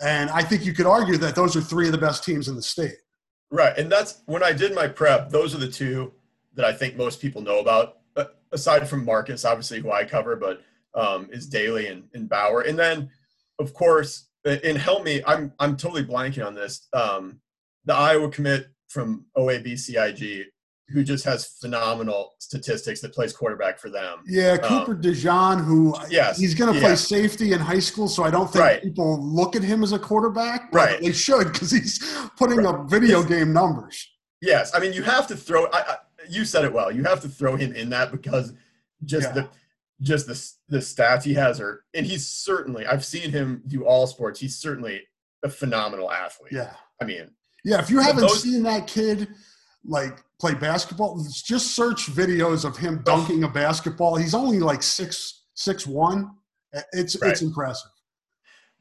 And 0.00 0.30
I 0.30 0.42
think 0.42 0.64
you 0.64 0.72
could 0.72 0.86
argue 0.86 1.16
that 1.18 1.34
those 1.34 1.56
are 1.56 1.60
three 1.60 1.86
of 1.86 1.92
the 1.92 1.98
best 1.98 2.24
teams 2.24 2.48
in 2.48 2.56
the 2.56 2.62
state. 2.62 2.96
Right. 3.50 3.76
And 3.78 3.90
that's 3.90 4.22
when 4.26 4.42
I 4.42 4.52
did 4.52 4.74
my 4.74 4.88
prep, 4.88 5.30
those 5.30 5.54
are 5.54 5.58
the 5.58 5.70
two 5.70 6.12
that 6.54 6.64
I 6.64 6.72
think 6.72 6.96
most 6.96 7.20
people 7.20 7.42
know 7.42 7.60
about, 7.60 7.98
aside 8.52 8.88
from 8.88 9.04
Marcus, 9.04 9.44
obviously, 9.44 9.80
who 9.80 9.92
I 9.92 10.04
cover, 10.04 10.36
but 10.36 10.62
um, 10.94 11.28
is 11.32 11.48
Daly 11.48 11.88
and, 11.88 12.04
and 12.14 12.28
Bauer. 12.28 12.62
And 12.62 12.78
then, 12.78 13.10
of 13.58 13.74
course, 13.74 14.28
and 14.44 14.76
help 14.76 15.04
me, 15.04 15.22
I'm, 15.26 15.52
I'm 15.58 15.76
totally 15.76 16.04
blanking 16.04 16.46
on 16.46 16.54
this. 16.54 16.88
Um, 16.92 17.40
the 17.84 17.94
Iowa 17.94 18.30
commit 18.30 18.68
from 18.88 19.26
OABCIG 19.36 20.46
who 20.88 21.02
just 21.02 21.24
has 21.24 21.46
phenomenal 21.46 22.34
statistics 22.38 23.00
that 23.00 23.14
plays 23.14 23.32
quarterback 23.32 23.78
for 23.78 23.88
them. 23.88 24.18
Yeah, 24.26 24.52
um, 24.52 24.58
Cooper 24.60 24.92
um, 24.92 25.02
DeJean, 25.02 25.64
who 25.64 25.94
yes, 26.10 26.38
he's 26.38 26.54
going 26.54 26.72
to 26.72 26.80
play 26.80 26.90
yes. 26.90 27.08
safety 27.08 27.52
in 27.52 27.60
high 27.60 27.78
school, 27.78 28.08
so 28.08 28.22
I 28.22 28.30
don't 28.30 28.50
think 28.50 28.64
right. 28.64 28.82
people 28.82 29.22
look 29.22 29.56
at 29.56 29.62
him 29.62 29.82
as 29.82 29.92
a 29.92 29.98
quarterback. 29.98 30.68
right, 30.72 31.00
they 31.00 31.12
should 31.12 31.52
because 31.52 31.70
he's 31.70 31.98
putting 32.36 32.58
right. 32.58 32.74
up 32.74 32.90
video 32.90 33.20
it's, 33.20 33.28
game 33.28 33.52
numbers. 33.52 34.10
Yes, 34.42 34.74
I 34.74 34.80
mean 34.80 34.92
you 34.92 35.02
have 35.02 35.26
to 35.28 35.36
throw. 35.36 35.66
I, 35.66 35.78
I, 35.78 35.96
you 36.28 36.44
said 36.44 36.64
it 36.64 36.72
well. 36.72 36.92
You 36.92 37.04
have 37.04 37.20
to 37.22 37.28
throw 37.28 37.56
him 37.56 37.74
in 37.74 37.90
that 37.90 38.12
because 38.12 38.52
just 39.04 39.28
yeah. 39.28 39.32
the 39.32 39.48
just 40.02 40.26
the 40.26 40.52
the 40.68 40.78
stats 40.78 41.22
he 41.22 41.34
has 41.34 41.60
are, 41.60 41.84
and 41.94 42.04
he's 42.04 42.28
certainly. 42.28 42.86
I've 42.86 43.04
seen 43.04 43.30
him 43.30 43.62
do 43.66 43.84
all 43.84 44.06
sports. 44.06 44.40
He's 44.40 44.58
certainly 44.58 45.02
a 45.42 45.48
phenomenal 45.48 46.10
athlete. 46.10 46.52
Yeah, 46.52 46.74
I 47.00 47.04
mean, 47.04 47.30
yeah. 47.64 47.80
If 47.80 47.90
you 47.90 48.00
haven't 48.00 48.22
those, 48.22 48.42
seen 48.42 48.62
that 48.64 48.86
kid, 48.86 49.28
like 49.86 50.24
play 50.40 50.54
basketball. 50.54 51.22
Just 51.44 51.74
search 51.74 52.06
videos 52.06 52.64
of 52.64 52.76
him 52.76 53.02
dunking 53.04 53.44
a 53.44 53.48
basketball. 53.48 54.16
He's 54.16 54.34
only 54.34 54.58
like 54.58 54.82
six 54.82 55.42
six 55.54 55.86
one. 55.86 56.30
It's 56.92 57.20
right. 57.20 57.30
it's 57.30 57.42
impressive. 57.42 57.90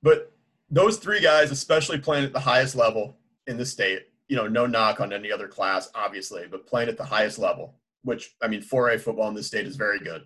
But 0.01 0.31
those 0.69 0.98
three 0.98 1.22
guys, 1.22 1.51
especially 1.51 2.00
playing 2.00 2.25
at 2.25 2.33
the 2.33 2.39
highest 2.39 2.75
level 2.75 3.17
in 3.48 3.57
the 3.57 3.65
state, 3.65 4.07
you 4.27 4.36
know, 4.36 4.48
no 4.48 4.65
knock 4.65 5.00
on 5.00 5.13
any 5.13 5.31
other 5.31 5.48
class, 5.48 5.89
obviously, 5.93 6.48
but 6.50 6.65
playing 6.65 6.89
at 6.89 6.98
the 6.98 7.03
highest 7.03 7.38
level, 7.38 7.75
which 8.03 8.36
I 8.41 8.48
mean, 8.48 8.62
4A 8.62 9.00
football 9.00 9.27
in 9.27 9.36
this 9.36 9.48
state 9.48 9.67
is 9.67 9.75
very 9.75 10.00
good. 10.00 10.24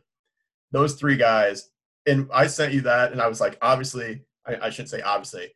Those 0.71 0.95
three 0.95 1.17
guys, 1.17 1.69
and 2.05 2.29
I 2.33 2.47
sent 2.47 2.73
you 2.73 2.81
that, 2.81 3.11
and 3.11 3.21
I 3.21 3.27
was 3.27 3.41
like, 3.41 3.57
obviously, 3.61 4.21
I, 4.45 4.55
I 4.67 4.69
shouldn't 4.69 4.89
say 4.89 5.01
obviously. 5.01 5.53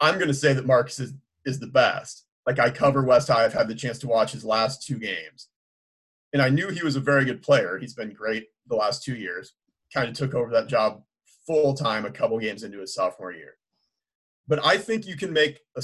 I'm 0.00 0.16
going 0.16 0.28
to 0.28 0.34
say 0.34 0.52
that 0.52 0.66
Marcus 0.66 0.98
is 0.98 1.14
is 1.46 1.60
the 1.60 1.66
best 1.68 2.23
like 2.46 2.58
I 2.58 2.70
cover 2.70 3.02
West 3.02 3.28
High. 3.28 3.44
I've 3.44 3.54
had 3.54 3.68
the 3.68 3.74
chance 3.74 3.98
to 4.00 4.08
watch 4.08 4.32
his 4.32 4.44
last 4.44 4.86
two 4.86 4.98
games. 4.98 5.48
And 6.32 6.42
I 6.42 6.48
knew 6.48 6.68
he 6.68 6.84
was 6.84 6.96
a 6.96 7.00
very 7.00 7.24
good 7.24 7.42
player. 7.42 7.78
He's 7.78 7.94
been 7.94 8.12
great 8.12 8.48
the 8.66 8.76
last 8.76 9.02
two 9.02 9.14
years. 9.14 9.54
Kind 9.92 10.08
of 10.08 10.14
took 10.14 10.34
over 10.34 10.50
that 10.50 10.66
job 10.66 11.02
full 11.46 11.74
time 11.74 12.04
a 12.04 12.10
couple 12.10 12.38
games 12.38 12.62
into 12.62 12.80
his 12.80 12.94
sophomore 12.94 13.32
year. 13.32 13.54
But 14.46 14.64
I 14.64 14.76
think 14.76 15.06
you 15.06 15.16
can 15.16 15.32
make 15.32 15.60
a 15.76 15.82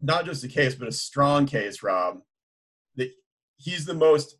not 0.00 0.24
just 0.24 0.44
a 0.44 0.48
case, 0.48 0.74
but 0.74 0.88
a 0.88 0.92
strong 0.92 1.46
case, 1.46 1.82
Rob, 1.82 2.20
that 2.96 3.10
he's 3.56 3.84
the 3.84 3.94
most 3.94 4.36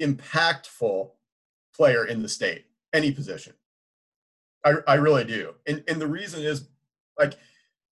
impactful 0.00 1.10
player 1.74 2.06
in 2.06 2.22
the 2.22 2.28
state, 2.28 2.64
any 2.92 3.12
position. 3.12 3.52
I, 4.64 4.76
I 4.88 4.94
really 4.94 5.24
do. 5.24 5.54
And, 5.66 5.84
and 5.86 6.00
the 6.00 6.06
reason 6.06 6.42
is 6.42 6.68
like 7.18 7.34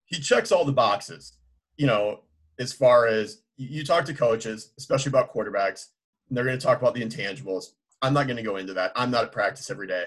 he 0.06 0.20
checks 0.20 0.50
all 0.50 0.64
the 0.64 0.72
boxes. 0.72 1.34
You 1.76 1.86
know, 1.86 2.20
as 2.58 2.72
far 2.72 3.06
as 3.06 3.42
you 3.56 3.84
talk 3.84 4.04
to 4.06 4.14
coaches, 4.14 4.72
especially 4.78 5.10
about 5.10 5.32
quarterbacks, 5.32 5.86
and 6.28 6.36
they're 6.36 6.44
going 6.44 6.58
to 6.58 6.64
talk 6.64 6.80
about 6.80 6.94
the 6.94 7.02
intangibles. 7.02 7.66
I'm 8.02 8.14
not 8.14 8.26
going 8.26 8.36
to 8.36 8.42
go 8.42 8.56
into 8.56 8.74
that. 8.74 8.92
I'm 8.96 9.10
not 9.10 9.24
at 9.24 9.32
practice 9.32 9.70
every 9.70 9.86
day. 9.86 10.04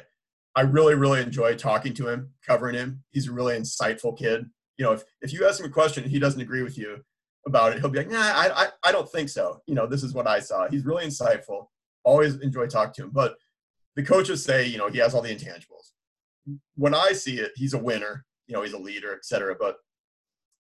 I 0.56 0.62
really, 0.62 0.96
really 0.96 1.22
enjoy 1.22 1.56
talking 1.56 1.94
to 1.96 2.08
him, 2.08 2.32
covering 2.46 2.76
him. 2.76 3.04
He's 3.12 3.28
a 3.28 3.32
really 3.32 3.58
insightful 3.58 4.18
kid. 4.18 4.50
You 4.78 4.86
know, 4.86 4.92
if, 4.94 5.04
if 5.22 5.32
you 5.34 5.48
ask 5.48 5.60
him 5.60 5.66
a 5.66 5.70
question 5.70 6.04
and 6.04 6.12
he 6.12 6.20
doesn't 6.20 6.42
agree 6.42 6.64
with 6.64 6.78
you 6.78 7.04
about 7.46 7.74
it, 7.74 7.80
he'll 7.80 7.90
be 7.90 8.00
like, 8.00 8.10
nah, 8.10 8.20
I, 8.20 8.64
I, 8.64 8.68
I 8.84 8.92
don't 8.92 9.10
think 9.10 9.30
so. 9.30 9.62
You 9.68 9.76
know, 9.76 9.88
this 9.88 10.04
is 10.04 10.14
what 10.14 10.28
I 10.28 10.40
saw. 10.40 10.68
He's 10.68 10.86
really 10.86 11.06
insightful. 11.06 11.68
Always 12.04 12.36
enjoy 12.42 12.68
talking 12.68 12.94
to 12.96 13.04
him. 13.04 13.12
But 13.12 13.36
the 13.96 14.04
coaches 14.04 14.44
say, 14.44 14.66
you 14.66 14.78
know, 14.78 14.90
he 14.90 14.98
has 15.00 15.14
all 15.14 15.22
the 15.22 15.34
intangibles. 15.34 15.92
When 16.76 16.94
I 16.94 17.14
see 17.14 17.38
it, 17.40 17.52
he's 17.56 17.74
a 17.74 17.80
winner. 17.80 18.26
You 18.48 18.56
know, 18.56 18.62
he's 18.64 18.74
a 18.74 18.80
leader, 18.80 19.14
et 19.14 19.26
cetera. 19.26 19.56
But 19.60 19.78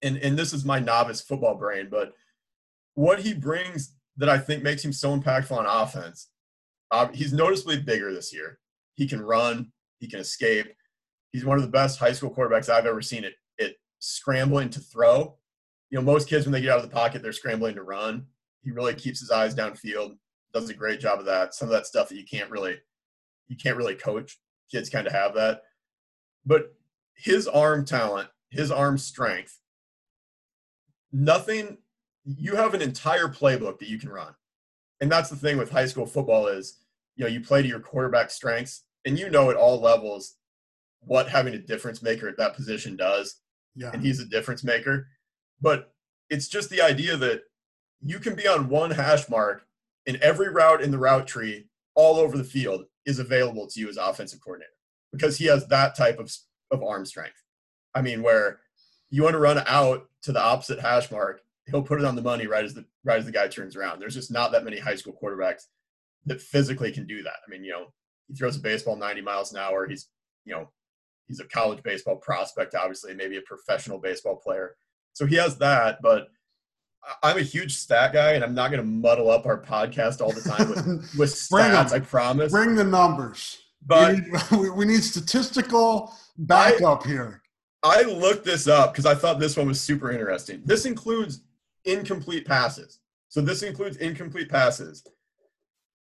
and 0.01 0.17
and 0.17 0.37
this 0.37 0.53
is 0.53 0.65
my 0.65 0.79
novice 0.79 1.21
football 1.21 1.55
brain, 1.55 1.87
but 1.89 2.13
what 2.93 3.19
he 3.19 3.33
brings 3.33 3.93
that 4.17 4.29
I 4.29 4.37
think 4.37 4.63
makes 4.63 4.83
him 4.83 4.93
so 4.93 5.15
impactful 5.17 5.55
on 5.55 5.65
offense, 5.65 6.29
uh, 6.91 7.07
he's 7.13 7.33
noticeably 7.33 7.79
bigger 7.79 8.13
this 8.13 8.33
year. 8.33 8.59
He 8.95 9.07
can 9.07 9.21
run, 9.21 9.71
he 9.99 10.07
can 10.07 10.19
escape. 10.19 10.67
He's 11.31 11.45
one 11.45 11.57
of 11.57 11.63
the 11.63 11.69
best 11.69 11.99
high 11.99 12.13
school 12.13 12.33
quarterbacks 12.33 12.69
I've 12.69 12.85
ever 12.85 13.01
seen. 13.01 13.23
It 13.23 13.35
it 13.57 13.77
scrambling 13.99 14.69
to 14.71 14.79
throw. 14.79 15.37
You 15.89 15.97
know, 15.97 16.03
most 16.03 16.27
kids 16.27 16.45
when 16.45 16.53
they 16.53 16.61
get 16.61 16.71
out 16.71 16.83
of 16.83 16.89
the 16.89 16.95
pocket, 16.95 17.21
they're 17.21 17.31
scrambling 17.31 17.75
to 17.75 17.83
run. 17.83 18.25
He 18.63 18.71
really 18.71 18.93
keeps 18.93 19.19
his 19.19 19.31
eyes 19.31 19.55
downfield. 19.55 20.17
Does 20.53 20.69
a 20.69 20.73
great 20.73 20.99
job 20.99 21.19
of 21.19 21.25
that. 21.25 21.53
Some 21.53 21.67
of 21.67 21.73
that 21.73 21.87
stuff 21.87 22.09
that 22.09 22.17
you 22.17 22.25
can't 22.25 22.49
really 22.49 22.77
you 23.47 23.55
can't 23.55 23.77
really 23.77 23.95
coach. 23.95 24.39
Kids 24.71 24.89
kind 24.89 25.07
of 25.07 25.13
have 25.13 25.33
that. 25.35 25.61
But 26.45 26.73
his 27.15 27.47
arm 27.47 27.85
talent, 27.85 28.29
his 28.49 28.71
arm 28.71 28.97
strength 28.97 29.59
nothing 31.11 31.77
you 32.25 32.55
have 32.55 32.73
an 32.73 32.81
entire 32.81 33.27
playbook 33.27 33.79
that 33.79 33.87
you 33.87 33.97
can 33.97 34.09
run 34.09 34.33
and 34.99 35.11
that's 35.11 35.29
the 35.29 35.35
thing 35.35 35.57
with 35.57 35.71
high 35.71 35.85
school 35.85 36.05
football 36.05 36.47
is, 36.47 36.79
you 37.15 37.23
know, 37.23 37.29
you 37.29 37.41
play 37.41 37.61
to 37.61 37.67
your 37.67 37.79
quarterback 37.79 38.29
strengths, 38.29 38.83
and 39.05 39.17
you 39.17 39.29
know 39.29 39.49
at 39.49 39.55
all 39.55 39.79
levels 39.79 40.35
what 41.01 41.29
having 41.29 41.53
a 41.53 41.59
difference 41.59 42.01
maker 42.01 42.27
at 42.27 42.37
that 42.37 42.55
position 42.55 42.95
does. 42.95 43.39
Yeah. 43.75 43.91
And 43.93 44.01
he's 44.01 44.19
a 44.19 44.25
difference 44.25 44.63
maker. 44.63 45.07
But 45.61 45.93
it's 46.29 46.47
just 46.47 46.69
the 46.69 46.81
idea 46.81 47.15
that 47.17 47.43
you 48.01 48.19
can 48.19 48.35
be 48.35 48.47
on 48.47 48.69
one 48.69 48.91
hash 48.91 49.29
mark 49.29 49.65
and 50.07 50.17
every 50.17 50.49
route 50.49 50.81
in 50.81 50.91
the 50.91 50.97
route 50.97 51.27
tree 51.27 51.67
all 51.95 52.17
over 52.17 52.37
the 52.37 52.43
field 52.43 52.85
is 53.05 53.19
available 53.19 53.67
to 53.67 53.79
you 53.79 53.87
as 53.87 53.97
offensive 53.97 54.41
coordinator 54.41 54.71
because 55.11 55.37
he 55.37 55.45
has 55.45 55.67
that 55.67 55.95
type 55.95 56.19
of, 56.19 56.35
of 56.71 56.83
arm 56.83 57.05
strength. 57.05 57.41
I 57.95 58.01
mean, 58.01 58.21
where 58.21 58.59
you 59.09 59.23
want 59.23 59.33
to 59.33 59.39
run 59.39 59.63
out 59.67 60.07
to 60.23 60.31
the 60.31 60.41
opposite 60.41 60.79
hash 60.79 61.11
mark, 61.11 61.41
he'll 61.67 61.81
put 61.81 61.99
it 61.99 62.05
on 62.05 62.15
the 62.15 62.21
money 62.21 62.47
right 62.47 62.65
as 62.65 62.73
the 62.73 62.85
right 63.03 63.19
as 63.19 63.25
the 63.25 63.31
guy 63.31 63.47
turns 63.47 63.75
around. 63.75 63.99
There's 63.99 64.15
just 64.15 64.31
not 64.31 64.51
that 64.51 64.63
many 64.63 64.79
high 64.79 64.95
school 64.95 65.17
quarterbacks 65.21 65.63
that 66.25 66.41
physically 66.41 66.91
can 66.91 67.07
do 67.07 67.23
that. 67.23 67.35
I 67.45 67.49
mean, 67.49 67.63
you 67.63 67.71
know, 67.71 67.87
he 68.27 68.35
throws 68.35 68.57
a 68.57 68.61
baseball 68.61 68.95
90 68.95 69.21
miles 69.21 69.51
an 69.53 69.59
hour. 69.59 69.87
He's, 69.87 70.09
you 70.45 70.53
know, 70.53 70.69
he's 71.27 71.39
a 71.39 71.45
college 71.45 71.81
baseball 71.83 72.17
prospect, 72.17 72.75
obviously, 72.75 73.13
maybe 73.13 73.37
a 73.37 73.41
professional 73.41 73.97
baseball 73.97 74.35
player. 74.35 74.75
So 75.13 75.25
he 75.25 75.35
has 75.35 75.57
that, 75.57 75.99
but 76.01 76.27
I'm 77.23 77.37
a 77.37 77.41
huge 77.41 77.75
stat 77.75 78.13
guy, 78.13 78.33
and 78.33 78.43
I'm 78.43 78.53
not 78.53 78.71
going 78.71 78.83
to 78.83 78.87
muddle 78.87 79.29
up 79.29 79.45
our 79.45 79.61
podcast 79.61 80.21
all 80.21 80.31
the 80.31 80.41
time 80.41 80.69
with, 80.69 80.85
with 81.17 81.33
stats. 81.33 81.93
I 81.93 81.99
promise. 81.99 82.51
Bring 82.51 82.75
the 82.75 82.83
numbers. 82.83 83.59
But 83.85 84.15
we 84.51 84.57
need, 84.57 84.69
we 84.71 84.85
need 84.85 85.03
statistical 85.03 86.13
backup 86.37 87.05
I, 87.05 87.07
here. 87.07 87.41
I 87.87 88.01
looked 88.03 88.45
this 88.45 88.67
up 88.67 88.93
because 88.93 89.05
I 89.05 89.15
thought 89.15 89.39
this 89.39 89.55
one 89.55 89.67
was 89.67 89.79
super 89.79 90.11
interesting. 90.11 90.61
This 90.65 90.85
includes 90.85 91.41
incomplete 91.85 92.45
passes. 92.45 92.99
So 93.29 93.41
this 93.41 93.63
includes 93.63 93.97
incomplete 93.97 94.49
passes 94.49 95.03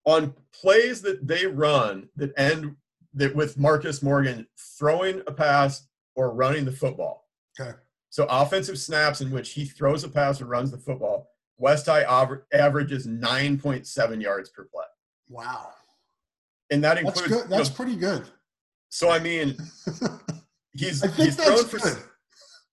on 0.05 0.33
plays 0.53 1.01
that 1.01 1.27
they 1.27 1.45
run 1.45 2.09
that 2.15 2.31
end 2.37 2.75
that 3.13 3.35
with 3.35 3.57
Marcus 3.57 4.01
Morgan 4.01 4.47
throwing 4.77 5.21
a 5.27 5.31
pass 5.31 5.87
or 6.15 6.33
running 6.33 6.65
the 6.65 6.71
football. 6.71 7.27
Okay. 7.59 7.71
So 8.09 8.25
offensive 8.29 8.79
snaps 8.79 9.21
in 9.21 9.31
which 9.31 9.51
he 9.51 9.65
throws 9.65 10.03
a 10.03 10.09
pass 10.09 10.41
or 10.41 10.45
runs 10.45 10.71
the 10.71 10.77
football, 10.77 11.29
West 11.57 11.85
High 11.85 12.03
aver- 12.03 12.47
averages 12.53 13.05
9.7 13.07 14.21
yards 14.21 14.49
per 14.49 14.65
play. 14.65 14.85
Wow. 15.27 15.69
And 16.71 16.83
that 16.83 16.97
includes 16.97 17.21
That's, 17.21 17.41
good. 17.41 17.49
that's 17.49 17.69
you 17.69 17.73
know, 17.73 17.75
pretty 17.75 17.95
good. 17.95 18.25
So 18.89 19.09
I 19.09 19.19
mean 19.19 19.55
he's 20.73 21.03
I 21.03 21.07
think 21.07 21.27
he's 21.27 21.35
that's 21.35 21.63
good. 21.63 21.81
for 21.81 22.09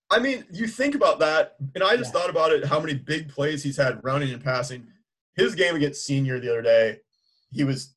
I 0.09 0.19
mean, 0.19 0.45
you 0.51 0.67
think 0.67 0.95
about 0.95 1.19
that, 1.19 1.55
and 1.75 1.83
I 1.83 1.97
just 1.97 2.13
Yeah. 2.13 2.21
thought 2.21 2.29
about 2.29 2.51
it 2.53 2.65
how 2.65 2.79
many 2.79 2.93
big 2.93 3.27
plays 3.29 3.61
he's 3.63 3.75
had 3.77 4.01
running 4.03 4.31
and 4.33 4.41
passing. 4.43 4.87
His 5.35 5.53
game 5.53 5.75
against 5.75 6.05
senior 6.05 6.39
the 6.39 6.49
other 6.49 6.61
day, 6.61 6.99
he 7.51 7.63
was 7.65 7.93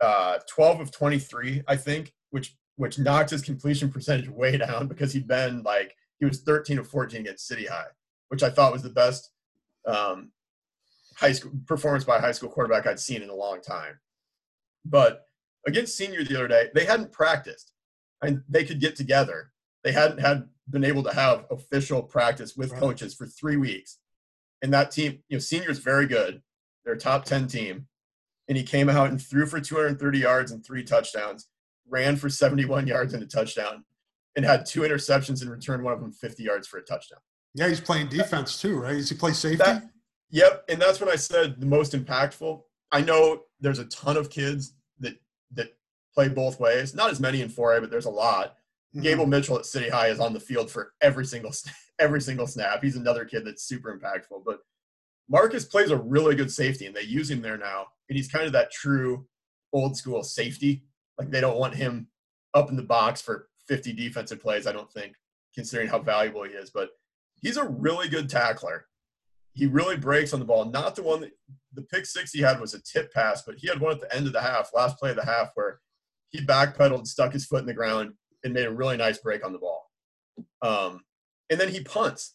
uh, 0.00 0.38
12 0.48 0.80
of 0.80 0.90
23, 0.92 1.62
I 1.66 1.76
think, 1.76 2.12
which 2.30 2.56
which 2.76 2.98
knocked 2.98 3.30
his 3.30 3.40
completion 3.42 3.90
percentage 3.90 4.28
way 4.28 4.56
down 4.66 4.88
because 4.88 5.12
he'd 5.12 5.26
been 5.28 5.62
like 5.62 5.94
he 6.18 6.24
was 6.26 6.42
13 6.42 6.78
of 6.78 6.88
14 6.88 7.20
against 7.20 7.46
City 7.46 7.66
High, 7.66 7.86
which 8.28 8.42
I 8.42 8.50
thought 8.50 8.72
was 8.72 8.82
the 8.82 8.90
best 8.90 9.30
um, 9.86 10.32
high 11.16 11.32
school 11.32 11.52
performance 11.66 12.04
by 12.04 12.16
a 12.16 12.20
high 12.20 12.32
school 12.32 12.48
quarterback 12.50 12.86
I'd 12.86 13.00
seen 13.00 13.22
in 13.22 13.30
a 13.30 13.34
long 13.34 13.60
time. 13.62 13.98
But 14.84 15.26
against 15.66 15.96
senior 15.96 16.24
the 16.24 16.34
other 16.36 16.48
day, 16.48 16.68
they 16.74 16.84
hadn't 16.84 17.12
practiced, 17.12 17.72
and 18.22 18.42
they 18.48 18.64
could 18.64 18.80
get 18.80 18.96
together. 18.96 19.52
They 19.82 19.92
hadn't 19.92 20.18
had 20.18 20.48
been 20.68 20.84
able 20.84 21.02
to 21.04 21.14
have 21.14 21.46
official 21.50 22.02
practice 22.02 22.56
with 22.56 22.70
Right. 22.72 22.80
coaches 22.80 23.14
for 23.14 23.26
three 23.26 23.56
weeks, 23.56 23.98
and 24.62 24.72
that 24.72 24.90
team, 24.90 25.22
you 25.28 25.36
know, 25.36 25.40
senior's 25.40 25.78
very 25.78 26.06
good. 26.06 26.42
They're 26.84 26.94
a 26.94 26.98
top 26.98 27.24
10 27.24 27.48
team, 27.48 27.86
and 28.48 28.56
he 28.56 28.64
came 28.64 28.88
out 28.88 29.10
and 29.10 29.20
threw 29.22 29.46
for 29.46 29.60
230 29.60 30.18
yards 30.18 30.52
and 30.52 30.64
three 30.64 30.84
touchdowns, 30.84 31.48
ran 31.86 32.16
for 32.16 32.28
71 32.30 32.86
yards 32.86 33.12
and 33.14 33.22
a 33.22 33.26
touchdown, 33.26 33.84
and 34.36 34.44
had 34.44 34.66
two 34.66 34.80
interceptions 34.80 35.42
and 35.42 35.50
returned 35.50 35.82
one 35.82 35.92
of 35.92 36.00
them 36.00 36.12
50 36.12 36.42
yards 36.42 36.66
for 36.66 36.78
a 36.78 36.82
touchdown. 36.82 37.20
Yeah, 37.54 37.68
he's 37.68 37.80
playing 37.80 38.08
defense 38.08 38.60
too, 38.60 38.78
right? 38.78 38.94
Does 38.94 39.08
he 39.10 39.16
play 39.16 39.32
safety? 39.32 39.58
That, 39.58 39.84
yep, 40.30 40.64
and 40.68 40.80
that's 40.80 40.98
when 41.00 41.08
I 41.08 41.16
said 41.16 41.60
the 41.60 41.66
most 41.66 41.92
impactful. 41.92 42.62
I 42.90 43.00
know 43.00 43.44
there's 43.60 43.78
a 43.78 43.84
ton 43.86 44.16
of 44.16 44.30
kids 44.30 44.74
that 45.00 45.14
that 45.52 45.76
play 46.14 46.28
both 46.28 46.60
ways. 46.60 46.94
Not 46.94 47.10
as 47.10 47.20
many 47.20 47.40
in 47.42 47.48
4A, 47.48 47.80
but 47.80 47.90
there's 47.90 48.04
a 48.06 48.10
lot. 48.10 48.56
Mhm. 48.96 49.02
Gable 49.02 49.26
Mitchell 49.26 49.58
at 49.58 49.66
City 49.66 49.88
High 49.88 50.08
is 50.08 50.20
on 50.20 50.32
the 50.32 50.40
field 50.40 50.70
for 50.70 50.92
every 51.00 51.26
single 51.26 51.52
every 51.98 52.20
single 52.20 52.46
snap. 52.46 52.82
He's 52.82 52.96
another 52.96 53.24
kid 53.24 53.44
that's 53.44 53.64
super 53.64 53.96
impactful. 53.96 54.44
But 54.44 54.60
Marcus 55.28 55.64
plays 55.64 55.90
a 55.90 55.96
really 55.96 56.34
good 56.34 56.52
safety, 56.52 56.86
and 56.86 56.94
they 56.94 57.02
use 57.02 57.30
him 57.30 57.42
there 57.42 57.58
now. 57.58 57.86
And 58.08 58.16
he's 58.16 58.30
kind 58.30 58.46
of 58.46 58.52
that 58.52 58.70
true 58.70 59.26
old 59.72 59.96
school 59.96 60.22
safety. 60.22 60.84
Like 61.18 61.30
they 61.30 61.40
don't 61.40 61.58
want 61.58 61.74
him 61.74 62.08
up 62.54 62.70
in 62.70 62.76
the 62.76 62.82
box 62.82 63.20
for 63.20 63.48
50 63.68 63.92
defensive 63.92 64.40
plays. 64.40 64.66
I 64.66 64.72
don't 64.72 64.90
think, 64.92 65.14
considering 65.54 65.88
how 65.88 65.98
valuable 66.00 66.44
he 66.44 66.50
is. 66.50 66.70
But 66.70 66.90
he's 67.40 67.56
a 67.56 67.64
really 67.64 68.08
good 68.08 68.28
tackler. 68.28 68.86
He 69.52 69.66
really 69.66 69.96
breaks 69.96 70.32
on 70.32 70.40
the 70.40 70.46
ball. 70.46 70.64
Not 70.64 70.96
the 70.96 71.02
one 71.04 71.20
that 71.20 71.30
the 71.72 71.82
pick 71.82 72.06
six 72.06 72.32
he 72.32 72.40
had 72.40 72.60
was 72.60 72.74
a 72.74 72.82
tip 72.82 73.12
pass, 73.12 73.42
but 73.42 73.56
he 73.56 73.68
had 73.68 73.80
one 73.80 73.92
at 73.92 74.00
the 74.00 74.14
end 74.14 74.26
of 74.26 74.32
the 74.32 74.40
half, 74.40 74.70
last 74.74 74.98
play 74.98 75.10
of 75.10 75.16
the 75.16 75.24
half, 75.24 75.50
where 75.54 75.80
he 76.34 76.44
backpedaled, 76.44 77.06
stuck 77.06 77.32
his 77.32 77.46
foot 77.46 77.60
in 77.60 77.66
the 77.66 77.72
ground, 77.72 78.12
and 78.42 78.52
made 78.52 78.66
a 78.66 78.72
really 78.72 78.96
nice 78.96 79.18
break 79.18 79.46
on 79.46 79.52
the 79.52 79.58
ball. 79.58 79.88
Um, 80.62 81.02
and 81.48 81.60
then 81.60 81.68
he 81.68 81.80
punts. 81.80 82.34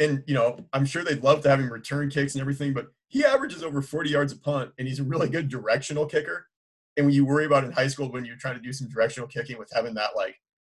And, 0.00 0.24
you 0.26 0.34
know, 0.34 0.58
I'm 0.72 0.84
sure 0.84 1.04
they'd 1.04 1.22
love 1.22 1.42
to 1.42 1.48
have 1.48 1.60
him 1.60 1.72
return 1.72 2.10
kicks 2.10 2.34
and 2.34 2.40
everything, 2.40 2.74
but 2.74 2.88
he 3.06 3.24
averages 3.24 3.62
over 3.62 3.80
40 3.80 4.10
yards 4.10 4.32
a 4.32 4.36
punt, 4.36 4.72
and 4.76 4.88
he's 4.88 4.98
a 4.98 5.04
really 5.04 5.28
good 5.28 5.48
directional 5.48 6.06
kicker. 6.06 6.48
And 6.96 7.06
when 7.06 7.14
you 7.14 7.24
worry 7.24 7.44
about 7.44 7.62
in 7.62 7.70
high 7.70 7.86
school 7.86 8.10
when 8.10 8.24
you're 8.24 8.36
trying 8.36 8.56
to 8.56 8.60
do 8.60 8.72
some 8.72 8.88
directional 8.88 9.28
kicking 9.28 9.56
with 9.56 9.70
having 9.72 9.94
that 9.94 10.16
like 10.16 10.34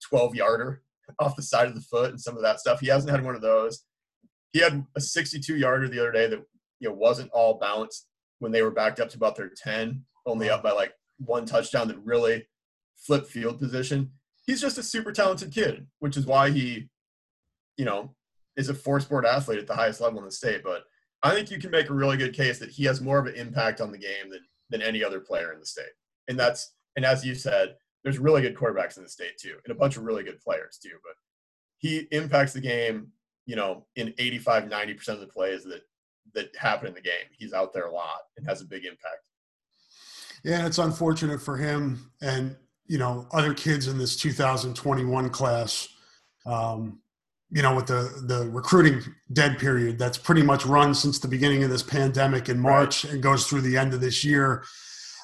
12 0.08 0.34
yarder 0.34 0.82
off 1.20 1.36
the 1.36 1.42
side 1.42 1.68
of 1.68 1.76
the 1.76 1.80
foot 1.80 2.10
and 2.10 2.20
some 2.20 2.34
of 2.34 2.42
that 2.42 2.58
stuff, 2.58 2.80
he 2.80 2.88
hasn't 2.88 3.12
had 3.12 3.24
one 3.24 3.36
of 3.36 3.40
those. 3.40 3.84
He 4.52 4.58
had 4.58 4.84
a 4.96 5.00
62 5.00 5.56
yarder 5.56 5.88
the 5.88 6.00
other 6.00 6.10
day 6.10 6.26
that 6.26 6.42
you 6.80 6.88
know 6.88 6.94
wasn't 6.94 7.30
all 7.30 7.60
balanced 7.60 8.08
when 8.40 8.50
they 8.50 8.62
were 8.62 8.72
backed 8.72 8.98
up 8.98 9.10
to 9.10 9.16
about 9.16 9.36
their 9.36 9.52
10, 9.56 10.04
only 10.26 10.50
up 10.50 10.64
by 10.64 10.72
like 10.72 10.92
one 11.24 11.46
touchdown 11.46 11.88
that 11.88 11.98
really 12.04 12.46
flipped 12.96 13.28
field 13.28 13.58
position. 13.58 14.10
He's 14.46 14.60
just 14.60 14.78
a 14.78 14.82
super 14.82 15.12
talented 15.12 15.52
kid, 15.52 15.86
which 16.00 16.16
is 16.16 16.26
why 16.26 16.50
he, 16.50 16.88
you 17.76 17.84
know, 17.84 18.14
is 18.56 18.68
a 18.68 18.74
four 18.74 19.00
sport 19.00 19.24
athlete 19.24 19.58
at 19.58 19.66
the 19.66 19.74
highest 19.74 20.00
level 20.00 20.18
in 20.18 20.24
the 20.24 20.32
state. 20.32 20.62
But 20.62 20.82
I 21.22 21.34
think 21.34 21.50
you 21.50 21.58
can 21.58 21.70
make 21.70 21.88
a 21.88 21.94
really 21.94 22.16
good 22.16 22.34
case 22.34 22.58
that 22.58 22.70
he 22.70 22.84
has 22.84 23.00
more 23.00 23.18
of 23.18 23.26
an 23.26 23.34
impact 23.34 23.80
on 23.80 23.92
the 23.92 23.98
game 23.98 24.30
than 24.30 24.40
than 24.70 24.82
any 24.82 25.04
other 25.04 25.20
player 25.20 25.52
in 25.52 25.60
the 25.60 25.66
state. 25.66 25.92
And 26.28 26.38
that's 26.38 26.74
and 26.96 27.04
as 27.04 27.24
you 27.24 27.34
said, 27.34 27.76
there's 28.02 28.18
really 28.18 28.42
good 28.42 28.56
quarterbacks 28.56 28.96
in 28.96 29.04
the 29.04 29.08
state 29.08 29.38
too, 29.38 29.56
and 29.64 29.74
a 29.74 29.78
bunch 29.78 29.96
of 29.96 30.04
really 30.04 30.24
good 30.24 30.40
players 30.40 30.78
too. 30.82 30.96
But 31.04 31.14
he 31.78 32.06
impacts 32.10 32.52
the 32.52 32.60
game, 32.60 33.08
you 33.46 33.56
know, 33.56 33.86
in 33.96 34.14
85, 34.18 34.64
90% 34.64 35.08
of 35.08 35.20
the 35.20 35.26
plays 35.26 35.64
that 35.64 35.82
that 36.34 36.54
happen 36.56 36.88
in 36.88 36.94
the 36.94 37.00
game. 37.00 37.26
He's 37.32 37.52
out 37.52 37.72
there 37.72 37.86
a 37.86 37.92
lot 37.92 38.20
and 38.36 38.46
has 38.46 38.60
a 38.60 38.66
big 38.66 38.84
impact. 38.84 39.28
Yeah, 40.44 40.66
it's 40.66 40.78
unfortunate 40.78 41.40
for 41.40 41.56
him 41.56 42.10
and 42.20 42.56
you 42.86 42.98
know 42.98 43.26
other 43.32 43.54
kids 43.54 43.86
in 43.86 43.98
this 43.98 44.16
2021 44.16 45.30
class. 45.30 45.88
Um, 46.44 47.00
you 47.50 47.62
know, 47.62 47.76
with 47.76 47.86
the 47.86 48.24
the 48.26 48.48
recruiting 48.50 49.02
dead 49.32 49.58
period 49.58 49.98
that's 49.98 50.18
pretty 50.18 50.42
much 50.42 50.64
run 50.64 50.94
since 50.94 51.18
the 51.18 51.28
beginning 51.28 51.62
of 51.62 51.70
this 51.70 51.82
pandemic 51.82 52.48
in 52.48 52.58
March 52.58 53.04
and 53.04 53.22
goes 53.22 53.46
through 53.46 53.60
the 53.60 53.76
end 53.76 53.94
of 53.94 54.00
this 54.00 54.24
year. 54.24 54.64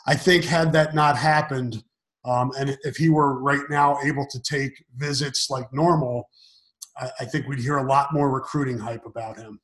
I 0.06 0.14
think 0.14 0.44
had 0.44 0.72
that 0.72 0.94
not 0.94 1.16
happened, 1.16 1.82
um, 2.24 2.52
and 2.58 2.78
if 2.82 2.96
he 2.96 3.08
were 3.08 3.40
right 3.40 3.62
now 3.68 3.98
able 4.04 4.26
to 4.30 4.40
take 4.40 4.84
visits 4.96 5.50
like 5.50 5.72
normal, 5.72 6.28
I, 6.96 7.10
I 7.20 7.24
think 7.24 7.46
we'd 7.46 7.58
hear 7.58 7.78
a 7.78 7.86
lot 7.86 8.12
more 8.12 8.30
recruiting 8.30 8.78
hype 8.78 9.06
about 9.06 9.36
him. 9.38 9.60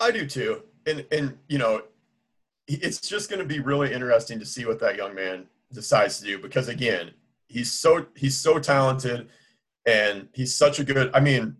I 0.00 0.10
do 0.10 0.26
too. 0.26 0.62
And 0.86 1.04
and 1.10 1.36
you 1.48 1.58
know, 1.58 1.82
it's 2.68 3.00
just 3.00 3.30
going 3.30 3.38
to 3.40 3.46
be 3.46 3.60
really 3.60 3.92
interesting 3.92 4.38
to 4.40 4.46
see 4.46 4.64
what 4.66 4.80
that 4.80 4.96
young 4.96 5.14
man 5.14 5.46
decides 5.72 6.18
to 6.18 6.24
do 6.24 6.38
because 6.38 6.68
again, 6.68 7.10
he's 7.48 7.70
so 7.72 8.06
he's 8.16 8.36
so 8.36 8.58
talented 8.58 9.28
and 9.86 10.28
he's 10.32 10.54
such 10.54 10.78
a 10.78 10.84
good 10.84 11.10
I 11.14 11.20
mean, 11.20 11.56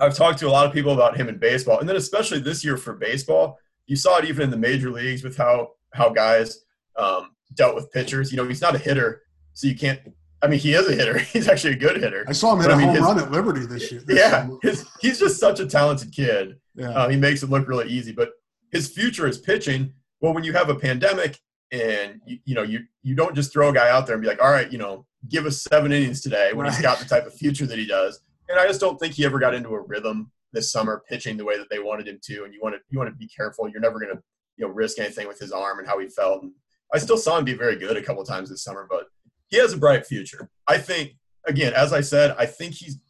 I've 0.00 0.14
talked 0.14 0.38
to 0.40 0.48
a 0.48 0.50
lot 0.50 0.66
of 0.66 0.72
people 0.72 0.92
about 0.92 1.16
him 1.16 1.28
in 1.28 1.38
baseball 1.38 1.80
and 1.80 1.88
then 1.88 1.96
especially 1.96 2.38
this 2.40 2.64
year 2.64 2.76
for 2.76 2.94
baseball, 2.94 3.58
you 3.86 3.96
saw 3.96 4.18
it 4.18 4.24
even 4.24 4.44
in 4.44 4.50
the 4.50 4.56
major 4.56 4.90
leagues 4.90 5.22
with 5.24 5.36
how 5.36 5.72
how 5.92 6.08
guys 6.10 6.64
um, 6.96 7.30
dealt 7.54 7.74
with 7.74 7.90
pitchers. 7.92 8.30
You 8.30 8.36
know, 8.38 8.46
he's 8.48 8.60
not 8.62 8.74
a 8.74 8.78
hitter, 8.78 9.22
so 9.54 9.66
you 9.66 9.74
can't 9.76 10.00
I 10.44 10.48
mean, 10.48 10.58
he 10.58 10.74
is 10.74 10.88
a 10.88 10.92
hitter. 10.96 11.18
He's 11.32 11.46
actually 11.46 11.74
a 11.74 11.76
good 11.76 12.02
hitter. 12.02 12.24
I 12.26 12.32
saw 12.32 12.52
him 12.54 12.58
hit 12.62 12.66
But 12.66 12.70
I 12.72 12.74
a 12.74 12.76
mean, 12.78 12.86
home 12.88 12.96
his- 12.96 13.04
run 13.04 13.18
at 13.20 13.30
Liberty 13.30 13.64
this 13.64 13.92
year. 13.92 14.00
this 14.04 14.18
Yeah, 14.18 14.48
his, 14.60 14.84
he's 15.00 15.20
just 15.20 15.38
such 15.38 15.60
a 15.60 15.66
talented 15.66 16.10
kid. 16.12 16.58
yeah. 16.74 16.90
Uh, 16.90 17.08
he 17.08 17.16
makes 17.16 17.44
it 17.44 17.50
look 17.50 17.68
really 17.68 17.88
easy, 17.88 18.10
but 18.10 18.30
his 18.72 18.88
future 18.88 19.28
is 19.28 19.38
pitching. 19.38 19.92
Well, 20.22 20.32
when 20.32 20.44
you 20.44 20.52
have 20.54 20.70
a 20.70 20.74
pandemic 20.74 21.38
and 21.72 22.20
you, 22.24 22.38
you 22.44 22.54
know 22.54 22.62
you 22.62 22.84
you 23.02 23.14
don't 23.14 23.34
just 23.34 23.52
throw 23.52 23.68
a 23.68 23.72
guy 23.74 23.90
out 23.90 24.06
there 24.06 24.14
and 24.14 24.22
be 24.22 24.28
like, 24.28 24.40
all 24.40 24.50
right, 24.50 24.70
you 24.72 24.78
know, 24.78 25.04
give 25.28 25.44
us 25.44 25.62
seven 25.62 25.92
innings 25.92 26.22
today 26.22 26.52
when 26.54 26.64
he's 26.66 26.80
got 26.80 26.98
the 26.98 27.04
type 27.04 27.26
of 27.26 27.34
future 27.34 27.66
that 27.66 27.78
he 27.78 27.86
does. 27.86 28.20
And 28.48 28.58
I 28.58 28.66
just 28.66 28.80
don't 28.80 28.98
think 28.98 29.14
he 29.14 29.24
ever 29.24 29.38
got 29.38 29.52
into 29.52 29.70
a 29.70 29.80
rhythm 29.80 30.30
this 30.52 30.70
summer 30.70 31.02
pitching 31.08 31.36
the 31.36 31.44
way 31.44 31.58
that 31.58 31.68
they 31.70 31.80
wanted 31.80 32.06
him 32.06 32.20
to. 32.22 32.44
And 32.44 32.54
you 32.54 32.60
want 32.62 32.76
to 32.76 32.80
you 32.88 32.98
want 32.98 33.10
to 33.10 33.16
be 33.16 33.26
careful. 33.26 33.68
You're 33.68 33.80
never 33.80 33.98
going 33.98 34.14
to 34.14 34.22
you 34.56 34.66
know 34.66 34.72
risk 34.72 35.00
anything 35.00 35.26
with 35.26 35.40
his 35.40 35.50
arm 35.50 35.80
and 35.80 35.88
how 35.88 35.98
he 35.98 36.08
felt. 36.08 36.42
And 36.42 36.52
I 36.94 36.98
still 36.98 37.18
saw 37.18 37.36
him 37.38 37.44
be 37.44 37.54
very 37.54 37.76
good 37.76 37.96
a 37.96 38.02
couple 38.02 38.24
times 38.24 38.48
this 38.48 38.62
summer, 38.62 38.86
but 38.88 39.06
he 39.48 39.56
has 39.56 39.72
a 39.72 39.78
bright 39.78 40.06
future. 40.06 40.48
I 40.68 40.78
think 40.78 41.16
again, 41.46 41.72
as 41.74 41.92
I 41.92 42.00
said, 42.00 42.36
I 42.38 42.46
think 42.46 42.74
he's 42.74 43.00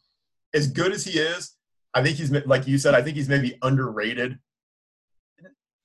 as 0.53 0.67
good 0.67 0.91
as 0.91 1.05
he 1.05 1.19
is. 1.19 1.55
I 1.93 2.01
think 2.01 2.17
he's 2.17 2.31
like 2.31 2.65
you 2.65 2.79
said. 2.79 2.95
I 2.95 3.03
think 3.03 3.17
he's 3.17 3.29
maybe 3.29 3.57
underrated. 3.61 4.39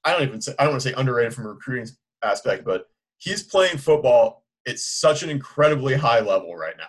I 0.04 0.12
don't 0.12 0.22
even 0.22 0.40
say 0.40 0.54
I 0.58 0.64
don't 0.64 0.72
want 0.72 0.82
to 0.82 0.88
say 0.88 0.94
underrated 0.96 1.34
from 1.34 1.46
a 1.46 1.50
recruiting 1.50 1.88
aspect, 2.22 2.64
but 2.64 2.86
he's 3.18 3.42
playing 3.42 3.78
football 3.78 4.44
at 4.66 4.78
such 4.78 5.22
an 5.22 5.30
incredibly 5.30 5.94
high 5.94 6.20
level 6.20 6.56
right 6.56 6.76
now, 6.76 6.88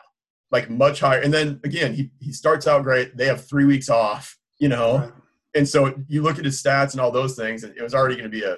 like 0.51 0.69
much 0.69 0.99
higher. 0.99 1.19
And 1.19 1.33
then 1.33 1.59
again, 1.63 1.93
he 1.93 2.11
he 2.19 2.31
starts 2.31 2.67
out 2.67 2.83
great. 2.83 3.17
They 3.17 3.25
have 3.25 3.47
three 3.47 3.65
weeks 3.65 3.89
off, 3.89 4.37
you 4.59 4.69
know, 4.69 4.99
right. 4.99 5.11
and 5.55 5.67
so 5.67 5.93
you 6.07 6.21
look 6.21 6.39
at 6.39 6.45
his 6.45 6.61
stats 6.61 6.91
and 6.91 7.01
all 7.01 7.11
those 7.11 7.35
things, 7.35 7.63
and 7.63 7.75
it 7.77 7.83
was 7.83 7.93
already 7.93 8.15
going 8.15 8.29
to 8.29 8.37
be 8.37 8.43
a, 8.43 8.57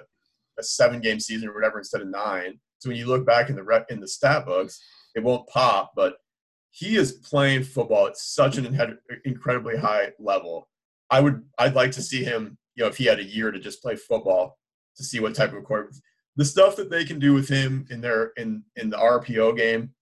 a 0.59 0.63
seven 0.63 1.01
game 1.01 1.19
season 1.19 1.49
or 1.49 1.53
whatever 1.53 1.77
instead 1.77 2.01
of 2.01 2.07
nine. 2.07 2.59
So 2.79 2.89
when 2.89 2.97
you 2.97 3.05
look 3.05 3.25
back 3.25 3.49
in 3.49 3.55
the 3.55 3.85
in 3.89 3.99
the 3.99 4.07
stat 4.07 4.45
books, 4.45 4.81
it 5.15 5.23
won't 5.23 5.47
pop, 5.47 5.91
but 5.95 6.15
he 6.71 6.95
is 6.95 7.11
playing 7.11 7.63
football 7.63 8.07
at 8.07 8.17
such 8.17 8.57
an 8.57 8.97
incredibly 9.25 9.77
high 9.77 10.11
level. 10.19 10.69
I 11.09 11.19
would 11.19 11.43
I'd 11.59 11.75
like 11.75 11.91
to 11.91 12.01
see 12.01 12.23
him, 12.23 12.57
you 12.75 12.83
know, 12.83 12.89
if 12.89 12.97
he 12.97 13.05
had 13.05 13.19
a 13.19 13.23
year 13.23 13.51
to 13.51 13.59
just 13.59 13.81
play 13.81 13.95
football 13.95 14.57
to 14.97 15.03
see 15.03 15.19
what 15.19 15.35
type 15.35 15.53
of 15.53 15.63
quarterback 15.63 15.95
the 16.35 16.45
stuff 16.45 16.75
that 16.77 16.89
they 16.89 17.05
can 17.05 17.19
do 17.19 17.33
with 17.33 17.49
him 17.49 17.85
in 17.89 18.01
their 18.01 18.31
in 18.37 18.63
in 18.75 18.89
the 18.89 18.97
RPO 18.97 19.57
game 19.57 19.93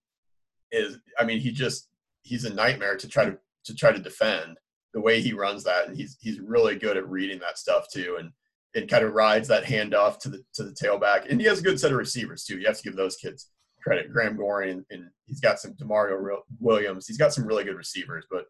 is 0.72 0.98
I 1.18 1.24
mean 1.24 1.40
he 1.40 1.50
just 1.50 1.88
he's 2.22 2.44
a 2.44 2.54
nightmare 2.54 2.96
to 2.96 3.08
try 3.08 3.24
to 3.24 3.38
to 3.64 3.74
try 3.74 3.92
to 3.92 3.98
defend 3.98 4.56
the 4.94 5.00
way 5.00 5.20
he 5.20 5.32
runs 5.32 5.64
that. 5.64 5.88
And 5.88 5.96
he's 5.96 6.16
he's 6.20 6.40
really 6.40 6.76
good 6.76 6.96
at 6.96 7.08
reading 7.08 7.38
that 7.40 7.58
stuff 7.58 7.86
too. 7.92 8.16
And 8.18 8.30
it 8.74 8.88
kind 8.88 9.04
of 9.04 9.12
rides 9.12 9.48
that 9.48 9.64
handoff 9.64 10.18
to 10.20 10.28
the 10.28 10.44
to 10.54 10.64
the 10.64 10.72
tailback. 10.72 11.28
And 11.28 11.40
he 11.40 11.46
has 11.46 11.58
a 11.58 11.62
good 11.62 11.80
set 11.80 11.90
of 11.90 11.98
receivers 11.98 12.44
too. 12.44 12.58
You 12.58 12.66
have 12.66 12.78
to 12.78 12.82
give 12.82 12.96
those 12.96 13.16
kids 13.16 13.50
credit. 13.82 14.12
Graham 14.12 14.36
Goring 14.36 14.70
and, 14.70 14.84
and 14.90 15.10
he's 15.26 15.40
got 15.40 15.58
some 15.58 15.72
Demario 15.74 16.38
Williams. 16.60 17.06
He's 17.06 17.18
got 17.18 17.32
some 17.32 17.46
really 17.46 17.64
good 17.64 17.76
receivers 17.76 18.26
but 18.30 18.46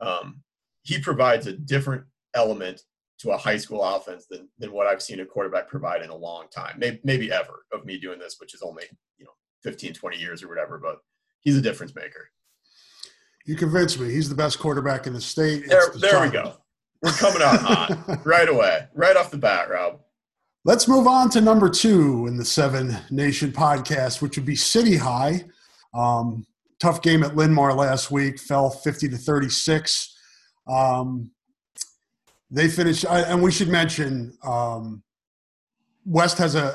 um, 0.00 0.42
he 0.82 0.98
provides 1.00 1.46
a 1.46 1.52
different 1.52 2.04
element 2.34 2.82
to 3.22 3.30
a 3.30 3.36
high 3.36 3.56
school 3.56 3.82
offense 3.82 4.26
than, 4.28 4.48
than 4.58 4.72
what 4.72 4.86
I've 4.86 5.02
seen 5.02 5.20
a 5.20 5.26
quarterback 5.26 5.68
provide 5.68 6.02
in 6.02 6.10
a 6.10 6.16
long 6.16 6.46
time, 6.54 6.74
maybe, 6.78 7.00
maybe 7.04 7.32
ever 7.32 7.64
of 7.72 7.84
me 7.84 7.98
doing 7.98 8.18
this, 8.18 8.36
which 8.38 8.54
is 8.54 8.62
only, 8.62 8.84
you 9.18 9.24
know, 9.24 9.30
15, 9.62 9.94
20 9.94 10.16
years 10.16 10.42
or 10.42 10.48
whatever, 10.48 10.78
but 10.78 10.98
he's 11.40 11.56
a 11.56 11.62
difference 11.62 11.94
maker. 11.94 12.28
You 13.46 13.56
convinced 13.56 13.98
me. 13.98 14.10
He's 14.10 14.28
the 14.28 14.34
best 14.34 14.58
quarterback 14.58 15.06
in 15.06 15.12
the 15.12 15.20
state. 15.20 15.68
There, 15.68 15.88
the 15.92 15.98
there 15.98 16.20
we 16.20 16.30
go. 16.30 16.54
We're 17.02 17.12
coming 17.12 17.42
out 17.42 17.60
hot 17.60 18.20
right 18.24 18.48
away, 18.48 18.86
right 18.94 19.16
off 19.16 19.30
the 19.30 19.38
bat, 19.38 19.68
Rob. 19.68 20.00
Let's 20.64 20.86
move 20.86 21.08
on 21.08 21.28
to 21.30 21.40
number 21.40 21.68
two 21.68 22.26
in 22.28 22.36
the 22.36 22.44
Seven 22.44 22.96
Nation 23.10 23.50
podcast, 23.50 24.22
which 24.22 24.36
would 24.36 24.46
be 24.46 24.54
City 24.54 24.96
High. 24.96 25.44
Um, 25.92 26.46
tough 26.80 27.02
game 27.02 27.24
at 27.24 27.34
Linn-Mar 27.34 27.74
last 27.74 28.12
week, 28.12 28.38
fell 28.38 28.70
50 28.70 29.08
to 29.08 29.16
36. 29.16 30.16
Um, 30.68 31.32
they 32.52 32.68
finished, 32.68 33.06
and 33.06 33.42
we 33.42 33.50
should 33.50 33.68
mention 33.68 34.36
um, 34.44 35.02
West 36.04 36.36
has 36.36 36.54
a, 36.54 36.66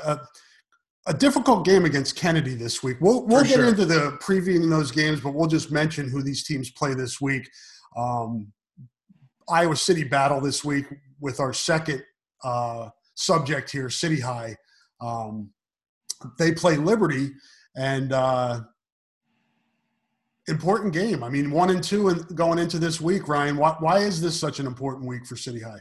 a, 1.06 1.10
a 1.10 1.14
difficult 1.14 1.64
game 1.64 1.84
against 1.84 2.16
Kennedy 2.16 2.54
this 2.54 2.82
week. 2.82 2.96
We'll 3.00 3.24
we'll 3.24 3.44
get 3.44 3.54
sure. 3.54 3.68
into 3.68 3.86
the 3.86 4.18
previewing 4.20 4.68
those 4.68 4.90
games, 4.90 5.20
but 5.20 5.34
we'll 5.34 5.46
just 5.46 5.70
mention 5.70 6.10
who 6.10 6.22
these 6.22 6.44
teams 6.44 6.70
play 6.70 6.94
this 6.94 7.20
week. 7.20 7.48
Um, 7.96 8.52
Iowa 9.48 9.76
City 9.76 10.02
battle 10.04 10.40
this 10.40 10.64
week 10.64 10.86
with 11.20 11.38
our 11.38 11.52
second 11.52 12.02
uh, 12.42 12.88
subject 13.14 13.70
here, 13.70 13.88
City 13.88 14.20
High. 14.20 14.56
Um, 15.00 15.50
they 16.40 16.52
play 16.52 16.76
Liberty, 16.76 17.30
and 17.76 18.12
uh, 18.12 18.62
important 20.48 20.92
game. 20.92 21.22
I 21.22 21.28
mean, 21.28 21.50
one 21.50 21.70
and 21.70 21.82
two 21.82 22.08
and 22.08 22.36
going 22.36 22.58
into 22.58 22.78
this 22.78 23.00
week, 23.00 23.28
Ryan. 23.28 23.56
Why, 23.56 23.76
why 23.78 23.98
is 23.98 24.20
this 24.20 24.38
such 24.38 24.60
an 24.60 24.66
important 24.66 25.06
week 25.06 25.26
for 25.26 25.36
City 25.36 25.60
High? 25.60 25.80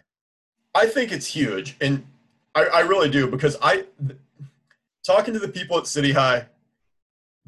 I 0.75 0.85
think 0.85 1.11
it's 1.11 1.25
huge, 1.25 1.75
and 1.81 2.05
I, 2.53 2.65
I 2.65 2.79
really 2.81 3.09
do 3.09 3.27
because 3.27 3.57
I 3.61 3.85
talking 5.05 5.33
to 5.33 5.39
the 5.39 5.47
people 5.47 5.77
at 5.77 5.87
City 5.87 6.11
High 6.11 6.45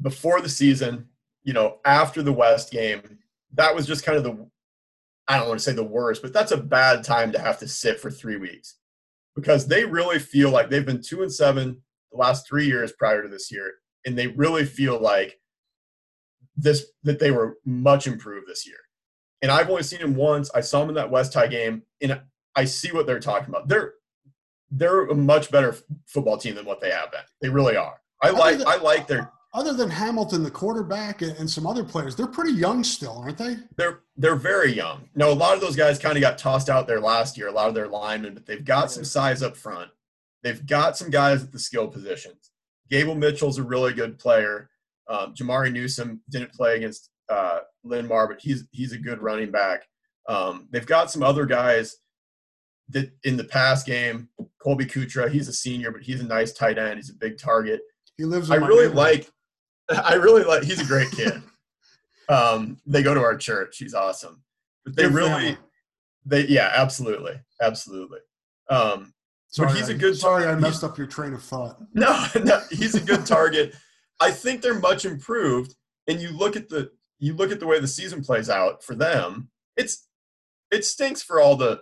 before 0.00 0.40
the 0.40 0.48
season, 0.48 1.08
you 1.44 1.52
know, 1.52 1.78
after 1.84 2.22
the 2.22 2.32
West 2.32 2.72
game, 2.72 3.18
that 3.54 3.74
was 3.74 3.86
just 3.86 4.04
kind 4.04 4.18
of 4.18 4.24
the 4.24 4.46
I 5.28 5.38
don't 5.38 5.48
want 5.48 5.60
to 5.60 5.64
say 5.64 5.72
the 5.72 5.84
worst, 5.84 6.22
but 6.22 6.32
that's 6.32 6.52
a 6.52 6.56
bad 6.56 7.04
time 7.04 7.30
to 7.32 7.38
have 7.38 7.58
to 7.60 7.68
sit 7.68 8.00
for 8.00 8.10
three 8.10 8.36
weeks 8.36 8.76
because 9.36 9.66
they 9.66 9.84
really 9.84 10.18
feel 10.18 10.50
like 10.50 10.68
they've 10.68 10.84
been 10.84 11.02
two 11.02 11.22
and 11.22 11.32
seven 11.32 11.80
the 12.10 12.18
last 12.18 12.48
three 12.48 12.66
years 12.66 12.92
prior 12.98 13.22
to 13.22 13.28
this 13.28 13.50
year, 13.50 13.74
and 14.04 14.18
they 14.18 14.28
really 14.28 14.64
feel 14.64 15.00
like 15.00 15.39
this 16.62 16.86
that 17.02 17.18
they 17.18 17.30
were 17.30 17.58
much 17.64 18.06
improved 18.06 18.48
this 18.48 18.66
year. 18.66 18.76
And 19.42 19.50
I've 19.50 19.70
only 19.70 19.82
seen 19.82 20.00
him 20.00 20.14
once. 20.14 20.50
I 20.54 20.60
saw 20.60 20.82
him 20.82 20.90
in 20.90 20.94
that 20.96 21.10
West 21.10 21.34
High 21.34 21.46
game, 21.46 21.82
and 22.02 22.20
I 22.54 22.64
see 22.64 22.92
what 22.92 23.06
they're 23.06 23.20
talking 23.20 23.48
about. 23.48 23.68
They're 23.68 23.94
they're 24.70 25.06
a 25.06 25.14
much 25.14 25.50
better 25.50 25.76
football 26.06 26.36
team 26.36 26.54
than 26.54 26.64
what 26.64 26.80
they 26.80 26.90
have 26.90 27.10
been. 27.10 27.22
They 27.40 27.48
really 27.48 27.76
are. 27.76 28.00
I 28.22 28.30
like 28.30 28.58
than, 28.58 28.68
I 28.68 28.76
like 28.76 29.06
their 29.06 29.32
other 29.52 29.72
than 29.72 29.90
Hamilton, 29.90 30.44
the 30.44 30.50
quarterback, 30.50 31.22
and, 31.22 31.36
and, 31.38 31.50
some 31.50 31.66
other 31.66 31.82
players. 31.82 32.14
They're 32.14 32.28
pretty 32.28 32.52
young 32.52 32.84
still, 32.84 33.18
aren't 33.18 33.38
they? 33.38 33.56
They're 33.76 34.00
they're 34.16 34.36
very 34.36 34.72
young. 34.72 35.08
No, 35.14 35.32
a 35.32 35.34
lot 35.34 35.54
of 35.54 35.60
those 35.60 35.74
guys 35.74 35.98
kind 35.98 36.16
of 36.16 36.20
got 36.20 36.38
tossed 36.38 36.68
out 36.68 36.86
there 36.86 37.00
last 37.00 37.36
year. 37.36 37.48
A 37.48 37.52
lot 37.52 37.68
of 37.68 37.74
their 37.74 37.88
linemen, 37.88 38.34
but 38.34 38.46
they've 38.46 38.64
got 38.64 38.92
some 38.92 39.04
size 39.04 39.42
up 39.42 39.56
front. 39.56 39.90
They've 40.42 40.64
got 40.64 40.96
some 40.96 41.10
guys 41.10 41.42
at 41.42 41.52
the 41.52 41.58
skill 41.58 41.88
positions. 41.88 42.50
Gable 42.88 43.14
Mitchell's 43.14 43.58
a 43.58 43.62
really 43.62 43.92
good 43.92 44.18
player. 44.18 44.69
Um, 45.10 45.34
Jamari 45.34 45.72
Newsom 45.72 46.22
didn't 46.30 46.52
play 46.52 46.76
against 46.76 47.10
uh, 47.28 47.60
Linn-Mar, 47.84 48.28
but 48.28 48.38
he's 48.40 48.64
he's 48.70 48.92
a 48.92 48.98
good 48.98 49.20
running 49.20 49.50
back. 49.50 49.82
Um, 50.28 50.68
they've 50.70 50.86
got 50.86 51.10
some 51.10 51.22
other 51.22 51.44
guys 51.44 51.96
that 52.90 53.10
in 53.24 53.36
the 53.36 53.44
past 53.44 53.86
game. 53.86 54.28
Colby 54.62 54.86
Kutra, 54.86 55.30
he's 55.30 55.48
a 55.48 55.52
senior, 55.52 55.90
but 55.90 56.02
he's 56.02 56.20
a 56.20 56.26
nice 56.26 56.52
tight 56.52 56.78
end. 56.78 56.96
He's 56.96 57.10
a 57.10 57.14
big 57.14 57.38
target. 57.38 57.80
He 58.16 58.24
lives. 58.24 58.50
I 58.50 58.56
really 58.56 58.88
like. 58.88 59.28
I 59.90 60.14
really 60.14 60.44
like. 60.44 60.62
He's 60.62 60.80
a 60.80 60.84
great 60.84 61.10
kid. 61.10 61.42
um, 62.28 62.78
they 62.86 63.02
go 63.02 63.14
to 63.14 63.20
our 63.20 63.36
church. 63.36 63.78
He's 63.78 63.94
awesome. 63.94 64.42
But 64.84 64.96
they 64.96 65.02
good 65.04 65.14
really, 65.14 65.30
family. 65.30 65.58
they 66.24 66.46
yeah, 66.46 66.72
absolutely, 66.74 67.40
absolutely. 67.60 68.20
Um, 68.68 69.12
sorry, 69.48 69.74
he's 69.74 69.88
a 69.88 69.94
good. 69.94 70.16
Sorry, 70.16 70.46
I 70.46 70.54
messed 70.54 70.84
up 70.84 70.96
your 70.98 71.06
train 71.06 71.32
of 71.32 71.42
thought. 71.42 71.78
No, 71.94 72.26
no, 72.44 72.60
he's 72.70 72.94
a 72.94 73.00
good 73.00 73.26
target. 73.26 73.74
I 74.20 74.30
think 74.30 74.62
they're 74.62 74.78
much 74.78 75.04
improved. 75.04 75.74
And 76.06 76.20
you 76.20 76.30
look 76.30 76.56
at 76.56 76.68
the 76.68 76.90
you 77.18 77.34
look 77.34 77.52
at 77.52 77.60
the 77.60 77.66
way 77.66 77.78
the 77.78 77.88
season 77.88 78.22
plays 78.22 78.50
out 78.50 78.82
for 78.82 78.94
them. 78.94 79.50
It's 79.76 80.08
it 80.70 80.84
stinks 80.84 81.22
for 81.22 81.40
all 81.40 81.56
the 81.56 81.80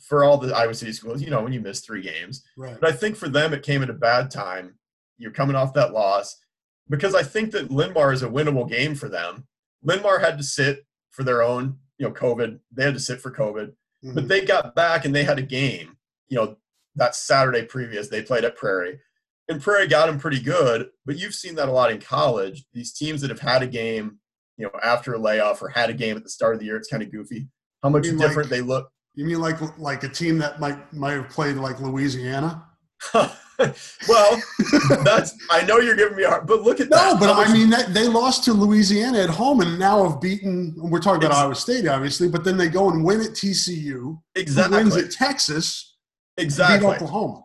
for 0.00 0.24
all 0.24 0.38
the 0.38 0.54
Iowa 0.54 0.74
City 0.74 0.92
schools. 0.92 1.22
You 1.22 1.30
know, 1.30 1.42
when 1.42 1.52
you 1.52 1.60
miss 1.60 1.80
three 1.80 2.02
games. 2.02 2.42
Right. 2.56 2.78
But 2.80 2.90
I 2.90 2.92
think 2.92 3.16
for 3.16 3.28
them, 3.28 3.52
it 3.52 3.62
came 3.62 3.82
at 3.82 3.90
a 3.90 3.94
bad 3.94 4.30
time. 4.30 4.74
You're 5.18 5.30
coming 5.30 5.56
off 5.56 5.74
that 5.74 5.92
loss 5.92 6.36
because 6.88 7.14
I 7.14 7.22
think 7.22 7.52
that 7.52 7.70
Linn-Mar 7.70 8.12
is 8.12 8.22
a 8.22 8.28
winnable 8.28 8.68
game 8.68 8.94
for 8.94 9.08
them. 9.08 9.46
Linn-Mar 9.82 10.18
had 10.18 10.38
to 10.38 10.44
sit 10.44 10.86
for 11.10 11.22
their 11.22 11.42
own, 11.42 11.78
you 11.98 12.06
know, 12.06 12.12
COVID. 12.12 12.58
They 12.72 12.84
had 12.84 12.94
to 12.94 13.00
sit 13.00 13.20
for 13.20 13.30
COVID, 13.30 13.72
mm-hmm. 14.04 14.14
but 14.14 14.28
they 14.28 14.44
got 14.44 14.74
back 14.74 15.04
and 15.04 15.14
they 15.14 15.24
had 15.24 15.38
a 15.38 15.42
game. 15.42 15.96
You 16.28 16.38
know, 16.38 16.56
that 16.96 17.14
Saturday 17.14 17.64
previous 17.64 18.08
they 18.08 18.22
played 18.22 18.44
at 18.44 18.56
Prairie 18.56 18.98
and 19.50 19.60
Prairie 19.60 19.88
got 19.88 20.08
him 20.08 20.18
pretty 20.18 20.40
good, 20.40 20.88
but 21.04 21.18
you've 21.18 21.34
seen 21.34 21.56
that 21.56 21.68
a 21.68 21.72
lot 21.72 21.90
in 21.90 22.00
college. 22.00 22.64
These 22.72 22.92
teams 22.92 23.20
that 23.20 23.30
have 23.30 23.40
had 23.40 23.62
a 23.62 23.66
game, 23.66 24.18
you 24.56 24.64
know, 24.64 24.70
after 24.82 25.14
a 25.14 25.18
layoff 25.18 25.60
or 25.60 25.68
had 25.68 25.90
a 25.90 25.92
game 25.92 26.16
at 26.16 26.22
the 26.22 26.30
start 26.30 26.54
of 26.54 26.60
the 26.60 26.66
year, 26.66 26.76
it's 26.76 26.88
kind 26.88 27.02
of 27.02 27.10
goofy. 27.10 27.48
How 27.82 27.88
much 27.88 28.04
different 28.04 28.36
like, 28.36 28.48
they 28.48 28.60
look. 28.60 28.88
You 29.14 29.24
mean 29.24 29.40
like 29.40 29.56
like 29.78 30.04
a 30.04 30.08
team 30.08 30.38
that 30.38 30.60
might 30.60 30.92
might 30.92 31.14
have 31.14 31.28
played 31.28 31.56
like 31.56 31.80
Louisiana? 31.80 32.64
well, 33.14 34.42
that's 35.04 35.34
I 35.50 35.64
know 35.66 35.78
you're 35.78 35.96
giving 35.96 36.16
me 36.16 36.22
a 36.22 36.30
hard, 36.30 36.46
but 36.46 36.62
look 36.62 36.78
at 36.80 36.88
no, 36.88 36.96
that. 36.96 37.18
but 37.18 37.30
I 37.30 37.52
mean 37.52 37.70
that 37.70 37.92
they 37.92 38.06
lost 38.06 38.44
to 38.44 38.52
Louisiana 38.52 39.18
at 39.18 39.30
home 39.30 39.62
and 39.62 39.78
now 39.78 40.08
have 40.08 40.20
beaten. 40.20 40.74
We're 40.76 41.00
talking 41.00 41.24
about 41.24 41.36
Iowa 41.36 41.56
State, 41.56 41.88
obviously, 41.88 42.28
but 42.28 42.44
then 42.44 42.56
they 42.56 42.68
go 42.68 42.90
and 42.90 43.04
win 43.04 43.20
at 43.20 43.30
TCU. 43.30 44.20
Exactly. 44.36 44.76
Wins 44.76 44.96
at 44.96 45.10
Texas. 45.10 45.96
Exactly. 46.36 46.86
Beat 46.86 46.94
Oklahoma. 46.94 47.42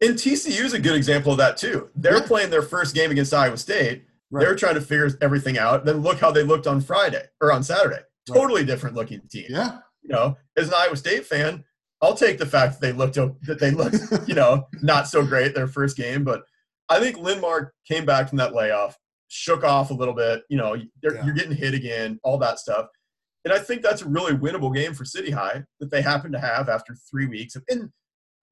And 0.00 0.14
TCU 0.14 0.64
is 0.64 0.74
a 0.74 0.78
good 0.78 0.94
example 0.94 1.32
of 1.32 1.38
that 1.38 1.56
too. 1.56 1.88
They're 1.96 2.18
yeah. 2.18 2.26
playing 2.26 2.50
their 2.50 2.62
first 2.62 2.94
game 2.94 3.10
against 3.10 3.34
Iowa 3.34 3.56
State. 3.56 4.04
Right. 4.30 4.44
They're 4.44 4.54
trying 4.54 4.74
to 4.74 4.80
figure 4.80 5.10
everything 5.20 5.58
out. 5.58 5.84
Then 5.84 6.02
look 6.02 6.20
how 6.20 6.30
they 6.30 6.42
looked 6.42 6.66
on 6.66 6.80
Friday 6.80 7.24
or 7.40 7.50
on 7.50 7.62
Saturday. 7.62 8.00
Totally 8.26 8.60
right. 8.60 8.66
different 8.66 8.94
looking 8.94 9.22
team. 9.28 9.46
Yeah. 9.48 9.78
You 10.02 10.10
know, 10.10 10.36
as 10.56 10.68
an 10.68 10.74
Iowa 10.76 10.96
State 10.96 11.26
fan, 11.26 11.64
I'll 12.00 12.14
take 12.14 12.38
the 12.38 12.46
fact 12.46 12.74
that 12.74 12.80
they 12.80 12.92
looked 12.92 13.14
that 13.14 13.58
they 13.58 13.70
looked, 13.70 13.96
you 14.28 14.34
know, 14.34 14.68
not 14.82 15.08
so 15.08 15.24
great 15.24 15.54
their 15.54 15.66
first 15.66 15.96
game. 15.96 16.24
But 16.24 16.42
I 16.88 17.00
think 17.00 17.18
Linn-Mar 17.18 17.72
came 17.86 18.06
back 18.06 18.28
from 18.28 18.38
that 18.38 18.54
layoff, 18.54 18.96
shook 19.28 19.64
off 19.64 19.90
a 19.90 19.94
little 19.94 20.14
bit. 20.14 20.42
You 20.48 20.58
know, 20.58 20.74
yeah. 20.74 21.24
you're 21.24 21.34
getting 21.34 21.56
hit 21.56 21.74
again, 21.74 22.20
all 22.22 22.38
that 22.38 22.60
stuff. 22.60 22.86
And 23.44 23.52
I 23.52 23.58
think 23.58 23.82
that's 23.82 24.02
a 24.02 24.08
really 24.08 24.34
winnable 24.34 24.74
game 24.74 24.94
for 24.94 25.04
City 25.04 25.30
High 25.30 25.64
that 25.80 25.90
they 25.90 26.02
happen 26.02 26.32
to 26.32 26.38
have 26.38 26.68
after 26.68 26.94
three 27.10 27.26
weeks. 27.26 27.56
And 27.68 27.90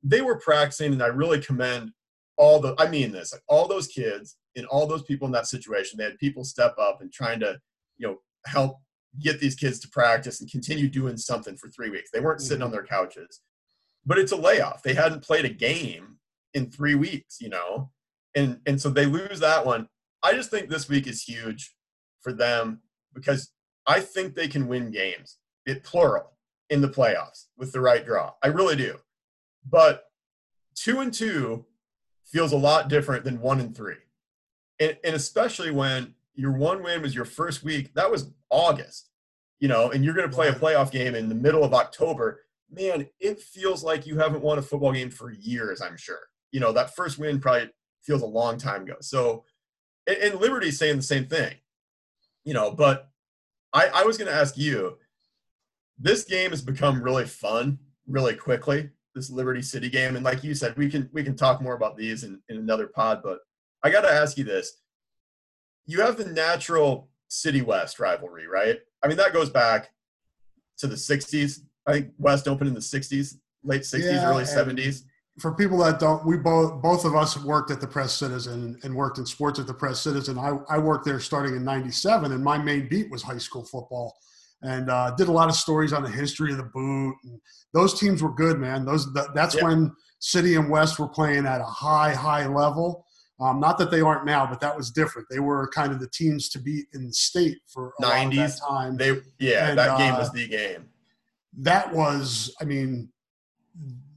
they 0.06 0.20
were 0.20 0.38
practicing, 0.38 0.92
and 0.92 1.02
I 1.02 1.08
really 1.08 1.40
commend 1.40 1.90
all 2.38 2.60
the 2.60 2.74
I 2.78 2.88
mean 2.88 3.12
this, 3.12 3.32
like 3.32 3.42
all 3.48 3.66
those 3.66 3.88
kids 3.88 4.36
and 4.56 4.66
all 4.66 4.86
those 4.86 5.02
people 5.02 5.26
in 5.26 5.32
that 5.32 5.46
situation, 5.46 5.98
they 5.98 6.04
had 6.04 6.18
people 6.18 6.44
step 6.44 6.74
up 6.78 7.00
and 7.00 7.12
trying 7.12 7.40
to, 7.40 7.58
you 7.98 8.06
know, 8.06 8.18
help 8.46 8.78
get 9.20 9.40
these 9.40 9.54
kids 9.54 9.78
to 9.80 9.88
practice 9.88 10.40
and 10.40 10.50
continue 10.50 10.88
doing 10.88 11.16
something 11.16 11.56
for 11.56 11.68
three 11.70 11.90
weeks. 11.90 12.10
They 12.10 12.20
weren't 12.20 12.40
sitting 12.40 12.62
on 12.62 12.68
mm-hmm. 12.68 12.76
their 12.76 12.86
couches. 12.86 13.40
But 14.04 14.18
it's 14.18 14.32
a 14.32 14.36
layoff. 14.36 14.82
They 14.82 14.94
hadn't 14.94 15.22
played 15.22 15.44
a 15.44 15.50
game 15.50 16.18
in 16.54 16.70
three 16.70 16.94
weeks, 16.94 17.38
you 17.40 17.48
know? 17.48 17.90
And 18.34 18.60
and 18.66 18.80
so 18.80 18.90
they 18.90 19.06
lose 19.06 19.40
that 19.40 19.64
one. 19.66 19.88
I 20.22 20.32
just 20.32 20.50
think 20.50 20.68
this 20.68 20.88
week 20.88 21.06
is 21.06 21.22
huge 21.22 21.74
for 22.20 22.32
them 22.32 22.82
because 23.14 23.50
I 23.86 24.00
think 24.00 24.34
they 24.34 24.48
can 24.48 24.68
win 24.68 24.90
games, 24.90 25.38
it 25.64 25.82
plural, 25.82 26.36
in 26.70 26.80
the 26.80 26.88
playoffs 26.88 27.46
with 27.56 27.72
the 27.72 27.80
right 27.80 28.04
draw. 28.04 28.32
I 28.42 28.48
really 28.48 28.76
do. 28.76 28.98
But 29.68 30.04
two 30.74 31.00
and 31.00 31.12
two 31.12 31.66
feels 32.24 32.52
a 32.52 32.56
lot 32.56 32.88
different 32.88 33.24
than 33.24 33.40
one 33.40 33.60
and 33.60 33.76
three. 33.76 33.96
And, 34.78 34.96
and 35.04 35.14
especially 35.14 35.70
when 35.70 36.14
your 36.34 36.52
one 36.52 36.82
win 36.82 37.02
was 37.02 37.14
your 37.14 37.24
first 37.24 37.64
week, 37.64 37.94
that 37.94 38.10
was 38.10 38.30
August, 38.50 39.10
you 39.58 39.68
know, 39.68 39.90
and 39.90 40.04
you're 40.04 40.14
going 40.14 40.28
to 40.28 40.34
play 40.34 40.48
a 40.48 40.52
playoff 40.52 40.90
game 40.90 41.14
in 41.14 41.28
the 41.28 41.34
middle 41.34 41.64
of 41.64 41.72
October. 41.72 42.42
Man, 42.70 43.08
it 43.20 43.40
feels 43.40 43.82
like 43.82 44.06
you 44.06 44.18
haven't 44.18 44.42
won 44.42 44.58
a 44.58 44.62
football 44.62 44.92
game 44.92 45.10
for 45.10 45.32
years, 45.32 45.80
I'm 45.80 45.96
sure. 45.96 46.28
You 46.52 46.60
know, 46.60 46.72
that 46.72 46.94
first 46.94 47.18
win 47.18 47.40
probably 47.40 47.70
feels 48.02 48.22
a 48.22 48.26
long 48.26 48.58
time 48.58 48.82
ago. 48.82 48.96
So, 49.00 49.44
and, 50.06 50.16
and 50.18 50.40
Liberty's 50.40 50.78
saying 50.78 50.96
the 50.96 51.02
same 51.02 51.26
thing, 51.26 51.54
you 52.44 52.54
know, 52.54 52.70
but 52.70 53.08
I, 53.72 53.88
I 53.94 54.04
was 54.04 54.18
going 54.18 54.30
to 54.30 54.36
ask 54.36 54.56
you 54.58 54.98
this 55.98 56.24
game 56.24 56.50
has 56.50 56.62
become 56.62 57.02
really 57.02 57.24
fun 57.24 57.78
really 58.06 58.34
quickly 58.34 58.90
this 59.16 59.30
Liberty 59.30 59.62
City 59.62 59.88
game. 59.88 60.14
And 60.14 60.24
like 60.24 60.44
you 60.44 60.54
said, 60.54 60.76
we 60.76 60.88
can 60.88 61.08
we 61.12 61.24
can 61.24 61.34
talk 61.34 61.60
more 61.60 61.74
about 61.74 61.96
these 61.96 62.22
in, 62.22 62.40
in 62.48 62.58
another 62.58 62.86
pod. 62.86 63.20
But 63.24 63.40
I 63.82 63.90
got 63.90 64.02
to 64.02 64.12
ask 64.12 64.38
you 64.38 64.44
this: 64.44 64.80
you 65.86 66.02
have 66.02 66.16
the 66.16 66.26
natural 66.26 67.08
City 67.26 67.62
West 67.62 67.98
rivalry, 67.98 68.46
right? 68.46 68.78
I 69.02 69.08
mean, 69.08 69.16
that 69.16 69.32
goes 69.32 69.50
back 69.50 69.90
to 70.78 70.86
the 70.86 70.94
'60s. 70.94 71.60
I 71.86 71.92
think 71.92 72.12
West 72.18 72.46
opened 72.46 72.68
in 72.68 72.74
the 72.74 72.80
'60s, 72.80 73.38
late 73.64 73.82
'60s, 73.82 74.04
yeah, 74.04 74.28
early 74.28 74.44
'70s. 74.44 75.02
For 75.40 75.52
people 75.52 75.78
that 75.78 75.98
don't, 75.98 76.24
we 76.24 76.36
both 76.36 76.80
both 76.82 77.04
of 77.04 77.16
us 77.16 77.42
worked 77.42 77.70
at 77.70 77.80
the 77.80 77.86
Press 77.86 78.12
Citizen 78.12 78.78
and 78.84 78.94
worked 78.94 79.18
in 79.18 79.26
sports 79.26 79.58
at 79.58 79.66
the 79.66 79.74
Press 79.74 80.00
Citizen. 80.00 80.38
I, 80.38 80.58
I 80.68 80.78
worked 80.78 81.06
there 81.06 81.20
starting 81.20 81.56
in 81.56 81.64
'97, 81.64 82.32
and 82.32 82.44
my 82.44 82.58
main 82.58 82.88
beat 82.88 83.10
was 83.10 83.22
high 83.22 83.38
school 83.38 83.64
football 83.64 84.14
and 84.62 84.90
uh, 84.90 85.12
did 85.16 85.28
a 85.28 85.32
lot 85.32 85.48
of 85.48 85.54
stories 85.54 85.92
on 85.92 86.02
the 86.02 86.10
history 86.10 86.50
of 86.50 86.58
the 86.58 86.64
boot. 86.64 87.14
And 87.24 87.40
those 87.72 87.98
teams 87.98 88.22
were 88.22 88.34
good, 88.34 88.58
man. 88.58 88.84
Those 88.84 89.12
that's 89.34 89.54
yep. 89.54 89.64
when 89.64 89.92
City 90.18 90.56
and 90.56 90.70
West 90.70 90.98
were 90.98 91.08
playing 91.08 91.46
at 91.46 91.60
a 91.60 91.64
high, 91.64 92.14
high 92.14 92.46
level. 92.46 93.04
Um, 93.38 93.60
not 93.60 93.76
that 93.78 93.90
they 93.90 94.00
aren't 94.00 94.24
now, 94.24 94.46
but 94.46 94.60
that 94.60 94.74
was 94.74 94.90
different. 94.90 95.28
They 95.30 95.40
were 95.40 95.68
kind 95.68 95.92
of 95.92 96.00
the 96.00 96.08
teams 96.08 96.48
to 96.50 96.58
beat 96.58 96.86
in 96.94 97.06
the 97.06 97.12
state 97.12 97.58
for 97.66 97.92
a 98.00 98.02
90s 98.02 98.58
time. 98.66 98.96
They 98.96 99.20
yeah, 99.38 99.68
and, 99.68 99.78
that 99.78 99.98
game 99.98 100.14
uh, 100.14 100.18
was 100.18 100.32
the 100.32 100.48
game. 100.48 100.88
That 101.58 101.92
was, 101.92 102.54
I 102.62 102.64
mean, 102.64 103.10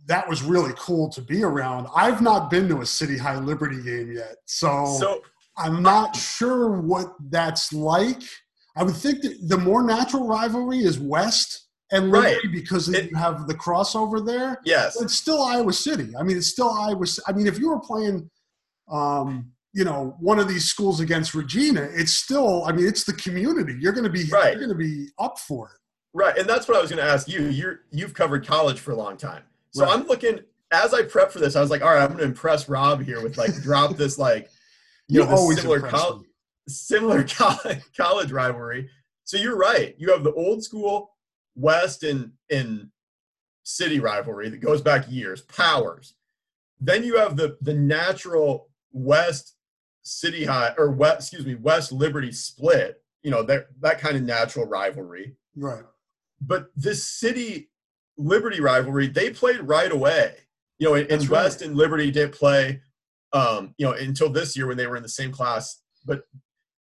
that 0.05 0.27
was 0.27 0.41
really 0.41 0.73
cool 0.77 1.09
to 1.09 1.21
be 1.21 1.43
around. 1.43 1.87
I've 1.93 2.21
not 2.21 2.49
been 2.49 2.69
to 2.69 2.79
a 2.79 2.85
City 2.85 3.17
High 3.17 3.39
Liberty 3.39 3.81
game 3.83 4.13
yet, 4.13 4.37
so, 4.45 4.95
so 4.97 5.21
I'm 5.57 5.83
not 5.83 6.15
sure 6.15 6.79
what 6.79 7.13
that's 7.29 7.73
like. 7.73 8.23
I 8.79 8.83
would 8.83 8.95
think 8.95 9.21
that 9.23 9.37
the 9.49 9.57
more 9.57 9.83
natural 9.83 10.25
rivalry 10.25 10.79
is 10.79 10.97
West 10.97 11.67
and 11.91 12.11
Liberty 12.11 12.47
right. 12.47 12.53
because 12.53 12.87
it, 12.87 13.11
you 13.11 13.17
have 13.17 13.45
the 13.45 13.53
crossover 13.53 14.25
there. 14.25 14.57
Yes, 14.63 14.99
it's 15.01 15.15
still 15.15 15.41
Iowa 15.41 15.73
City. 15.73 16.15
I 16.17 16.23
mean, 16.23 16.37
it's 16.37 16.47
still 16.47 16.69
Iowa. 16.69 17.05
I 17.27 17.33
mean, 17.33 17.45
if 17.45 17.59
you 17.59 17.69
were 17.69 17.79
playing, 17.81 18.29
um, 18.89 19.51
you 19.73 19.83
know, 19.83 20.15
one 20.21 20.39
of 20.39 20.47
these 20.47 20.63
schools 20.65 21.01
against 21.01 21.35
Regina, 21.35 21.89
it's 21.91 22.13
still. 22.13 22.63
I 22.63 22.71
mean, 22.71 22.87
it's 22.87 23.03
the 23.03 23.13
community. 23.13 23.75
You're 23.81 23.91
going 23.91 24.05
to 24.05 24.09
be. 24.09 24.23
Right. 24.31 24.51
You're 24.51 24.65
going 24.65 24.77
to 24.77 24.83
be 24.83 25.07
up 25.19 25.39
for 25.39 25.67
it. 25.67 25.75
Right, 26.13 26.37
and 26.37 26.47
that's 26.47 26.67
what 26.67 26.77
I 26.77 26.81
was 26.81 26.89
going 26.89 27.03
to 27.03 27.11
ask 27.11 27.27
you. 27.27 27.49
You're 27.49 27.81
you've 27.91 28.13
covered 28.13 28.47
college 28.47 28.79
for 28.79 28.91
a 28.91 28.95
long 28.95 29.17
time, 29.17 29.43
so 29.71 29.83
right. 29.83 29.93
I'm 29.93 30.07
looking 30.07 30.39
as 30.71 30.93
I 30.93 31.03
prep 31.03 31.31
for 31.31 31.39
this. 31.39 31.57
I 31.57 31.61
was 31.61 31.69
like, 31.69 31.81
all 31.81 31.89
right, 31.89 32.01
I'm 32.01 32.07
going 32.07 32.19
to 32.19 32.23
impress 32.23 32.69
Rob 32.69 33.03
here 33.03 33.21
with 33.21 33.37
like 33.37 33.53
drop 33.61 33.97
this 33.97 34.17
like 34.17 34.49
you, 35.09 35.21
you 35.21 35.27
know 35.27 35.49
this 35.49 35.59
similar 35.59 35.81
college 35.81 36.28
similar 36.69 37.23
college, 37.27 37.81
college 37.95 38.31
rivalry. 38.31 38.89
So 39.23 39.37
you're 39.37 39.57
right. 39.57 39.95
You 39.97 40.11
have 40.11 40.23
the 40.23 40.33
old 40.33 40.63
school 40.63 41.11
West 41.55 42.03
and, 42.03 42.31
and 42.49 42.89
city 43.63 43.99
rivalry 43.99 44.49
that 44.49 44.59
goes 44.61 44.81
back 44.81 45.05
years, 45.09 45.41
powers. 45.41 46.15
Then 46.79 47.03
you 47.03 47.17
have 47.17 47.35
the 47.35 47.57
the 47.61 47.73
natural 47.73 48.69
West 48.91 49.55
City 50.01 50.45
High 50.45 50.73
or 50.77 50.91
West, 50.91 51.19
excuse 51.19 51.45
me, 51.45 51.55
West 51.55 51.91
Liberty 51.91 52.31
split. 52.31 53.01
You 53.21 53.31
know 53.31 53.43
that 53.43 53.67
that 53.81 53.99
kind 53.99 54.15
of 54.15 54.23
natural 54.23 54.65
rivalry. 54.65 55.35
Right. 55.55 55.83
But 56.41 56.71
this 56.75 57.05
City 57.05 57.69
Liberty 58.17 58.61
rivalry, 58.61 59.07
they 59.07 59.29
played 59.29 59.61
right 59.61 59.91
away. 59.91 60.35
You 60.77 60.87
know, 60.87 60.93
and, 60.95 61.11
and 61.11 61.27
West 61.27 61.61
and 61.61 61.75
Liberty 61.75 62.09
didn't 62.09 62.33
play, 62.33 62.81
um, 63.33 63.75
you 63.77 63.85
know, 63.85 63.91
until 63.91 64.29
this 64.29 64.55
year 64.55 64.67
when 64.67 64.77
they 64.77 64.87
were 64.87 64.95
in 64.95 65.03
the 65.03 65.09
same 65.09 65.31
class. 65.31 65.81
But 66.05 66.23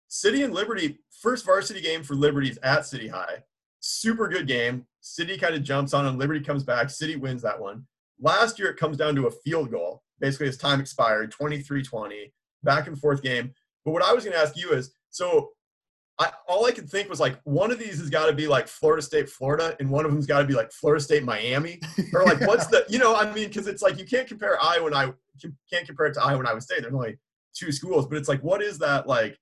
City 0.09 0.43
and 0.43 0.55
Liberty, 0.55 0.99
first 1.21 1.45
varsity 1.45 1.81
game 1.81 2.03
for 2.03 2.15
Liberty's 2.15 2.59
at 2.63 2.87
City 2.87 3.09
High. 3.09 3.43
Super 3.81 4.29
good 4.29 4.47
game. 4.47 4.87
City 5.01 5.37
kind 5.37 5.55
of 5.55 5.63
jumps 5.63 5.95
on 5.95 6.07
and 6.07 6.19
Liberty 6.19 6.41
comes 6.41 6.65
back. 6.65 6.91
City 6.91 7.17
wins 7.17 7.43
that 7.43 7.61
one. 7.61 7.87
Last 8.21 8.59
year, 8.59 8.71
it 8.71 8.77
comes 8.77 8.97
down 8.97 9.15
to 9.15 9.27
a 9.27 9.31
field 9.31 9.71
goal. 9.71 10.03
Basically, 10.19 10.49
as 10.49 10.57
time 10.57 10.81
expired, 10.81 11.31
23 11.31 11.83
20, 11.83 12.33
back 12.65 12.89
and 12.89 12.99
forth 12.99 13.23
game. 13.23 13.53
But 13.85 13.93
what 13.93 14.03
I 14.03 14.13
was 14.13 14.25
going 14.25 14.35
to 14.35 14.43
ask 14.43 14.57
you 14.57 14.73
is 14.73 14.93
so 15.11 15.51
I, 16.19 16.33
all 16.49 16.67
I 16.67 16.73
could 16.73 16.91
think 16.91 17.09
was 17.09 17.21
like 17.21 17.39
one 17.45 17.71
of 17.71 17.79
these 17.79 17.99
has 18.01 18.11
got 18.11 18.27
to 18.27 18.33
be 18.33 18.49
like 18.49 18.67
Florida 18.67 19.03
State, 19.03 19.29
Florida, 19.29 19.77
and 19.79 19.89
one 19.89 20.05
of 20.05 20.11
them's 20.11 20.27
got 20.27 20.41
to 20.41 20.47
be 20.47 20.55
like 20.55 20.73
Florida 20.73 21.03
State, 21.03 21.23
Miami, 21.23 21.81
or 22.13 22.25
like 22.25 22.41
what's 22.41 22.67
the 22.67 22.85
you 22.89 22.99
know 22.99 23.15
I 23.15 23.33
mean 23.33 23.49
because 23.49 23.69
it's 23.69 23.83
like 23.83 23.99
you 23.99 24.05
can't 24.05 24.27
compare 24.27 24.59
Iowa 24.61 24.87
and 24.87 24.95
I 24.97 25.13
can't 25.73 25.87
compare 25.87 26.07
it 26.07 26.15
to 26.15 26.23
Iowa 26.23 26.41
and 26.41 26.49
Iowa 26.49 26.61
State. 26.61 26.83
There's 26.83 26.95
only 26.95 27.19
two 27.55 27.71
schools, 27.71 28.07
but 28.07 28.19
it's 28.19 28.29
like 28.29 28.43
what 28.43 28.63
is 28.63 28.79
that 28.79 29.07
like 29.07 29.39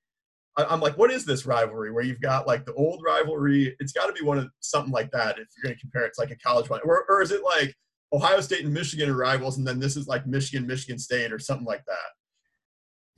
I'm 0.56 0.80
like, 0.80 0.96
what 0.96 1.10
is 1.10 1.24
this 1.24 1.44
rivalry 1.44 1.92
where 1.92 2.04
you've 2.04 2.20
got 2.20 2.46
like 2.46 2.64
the 2.64 2.72
old 2.74 3.02
rivalry? 3.04 3.76
It's 3.78 3.92
got 3.92 4.06
to 4.06 4.12
be 4.12 4.24
one 4.24 4.38
of 4.38 4.48
something 4.60 4.92
like 4.92 5.10
that 5.10 5.38
if 5.38 5.48
you're 5.56 5.64
going 5.64 5.74
to 5.74 5.80
compare 5.80 6.06
it 6.06 6.14
to 6.14 6.20
like 6.20 6.30
a 6.30 6.36
college 6.36 6.70
one, 6.70 6.80
or, 6.84 7.04
or 7.08 7.20
is 7.20 7.30
it 7.30 7.42
like 7.42 7.74
Ohio 8.12 8.40
State 8.40 8.64
and 8.64 8.72
Michigan 8.72 9.10
are 9.10 9.16
rivals, 9.16 9.58
and 9.58 9.66
then 9.66 9.78
this 9.78 9.96
is 9.96 10.06
like 10.06 10.26
Michigan, 10.26 10.66
Michigan 10.66 10.98
State, 10.98 11.32
or 11.32 11.38
something 11.38 11.66
like 11.66 11.84
that? 11.86 12.16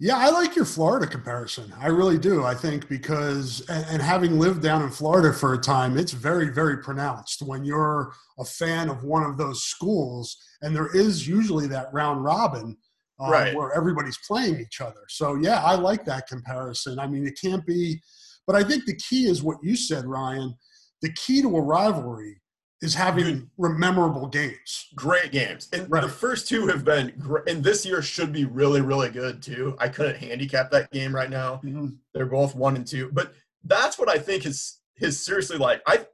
Yeah, 0.00 0.16
I 0.16 0.30
like 0.30 0.54
your 0.54 0.64
Florida 0.64 1.08
comparison. 1.08 1.72
I 1.78 1.88
really 1.88 2.18
do. 2.18 2.44
I 2.44 2.54
think 2.54 2.88
because, 2.88 3.68
and, 3.68 3.84
and, 3.90 4.00
having 4.00 4.38
lived 4.38 4.62
down 4.62 4.82
in 4.82 4.90
Florida 4.90 5.32
for 5.32 5.54
a 5.54 5.58
time, 5.58 5.98
it's 5.98 6.12
very, 6.12 6.50
very 6.50 6.78
pronounced 6.78 7.42
when 7.42 7.64
you're 7.64 8.12
a 8.38 8.44
fan 8.44 8.90
of 8.90 9.02
one 9.02 9.24
of 9.24 9.36
those 9.36 9.64
schools, 9.64 10.36
and 10.62 10.74
there 10.74 10.94
is 10.94 11.26
usually 11.26 11.66
that 11.68 11.92
round 11.92 12.22
robin 12.22 12.76
um, 13.20 13.30
right. 13.30 13.54
where 13.54 13.72
everybody's 13.72 14.18
playing 14.26 14.60
each 14.60 14.80
other. 14.80 15.02
So 15.08 15.34
yeah, 15.34 15.62
I 15.62 15.74
like 15.74 16.04
that 16.04 16.28
comparison. 16.28 16.98
I 16.98 17.06
mean, 17.06 17.26
it 17.26 17.38
can't 17.40 17.64
be, 17.66 18.00
but 18.46 18.56
I 18.56 18.62
think 18.62 18.84
the 18.84 18.96
key 18.96 19.26
is 19.26 19.42
what 19.42 19.58
you 19.62 19.76
said, 19.76 20.04
Ryan. 20.04 20.54
The 21.02 21.12
key 21.12 21.42
to 21.42 21.56
a 21.56 21.60
rivalry 21.60 22.40
is 22.80 22.94
having 22.94 23.50
memorable 23.58 24.26
games. 24.28 24.86
Great 24.94 25.32
games. 25.32 25.68
And 25.72 25.90
right. 25.90 26.02
the 26.02 26.08
first 26.08 26.48
two 26.48 26.68
have 26.68 26.84
been 26.84 27.12
great. 27.18 27.48
And 27.48 27.62
this 27.62 27.84
year 27.84 28.02
should 28.02 28.32
be 28.32 28.44
really, 28.44 28.80
really 28.80 29.10
good 29.10 29.42
too. 29.42 29.76
I 29.78 29.88
couldn't 29.88 30.16
handicap 30.16 30.70
that 30.70 30.90
game 30.92 31.14
right 31.14 31.30
now. 31.30 31.60
Mm-hmm. 31.64 31.88
They're 32.14 32.26
both 32.26 32.54
one 32.54 32.76
and 32.76 32.86
two. 32.86 33.10
But 33.12 33.32
that's 33.64 33.98
what 33.98 34.08
I 34.08 34.18
think 34.18 34.46
is 34.46 34.78
is 35.00 35.24
seriously 35.24 35.58
like 35.58 35.82
I 35.86 36.06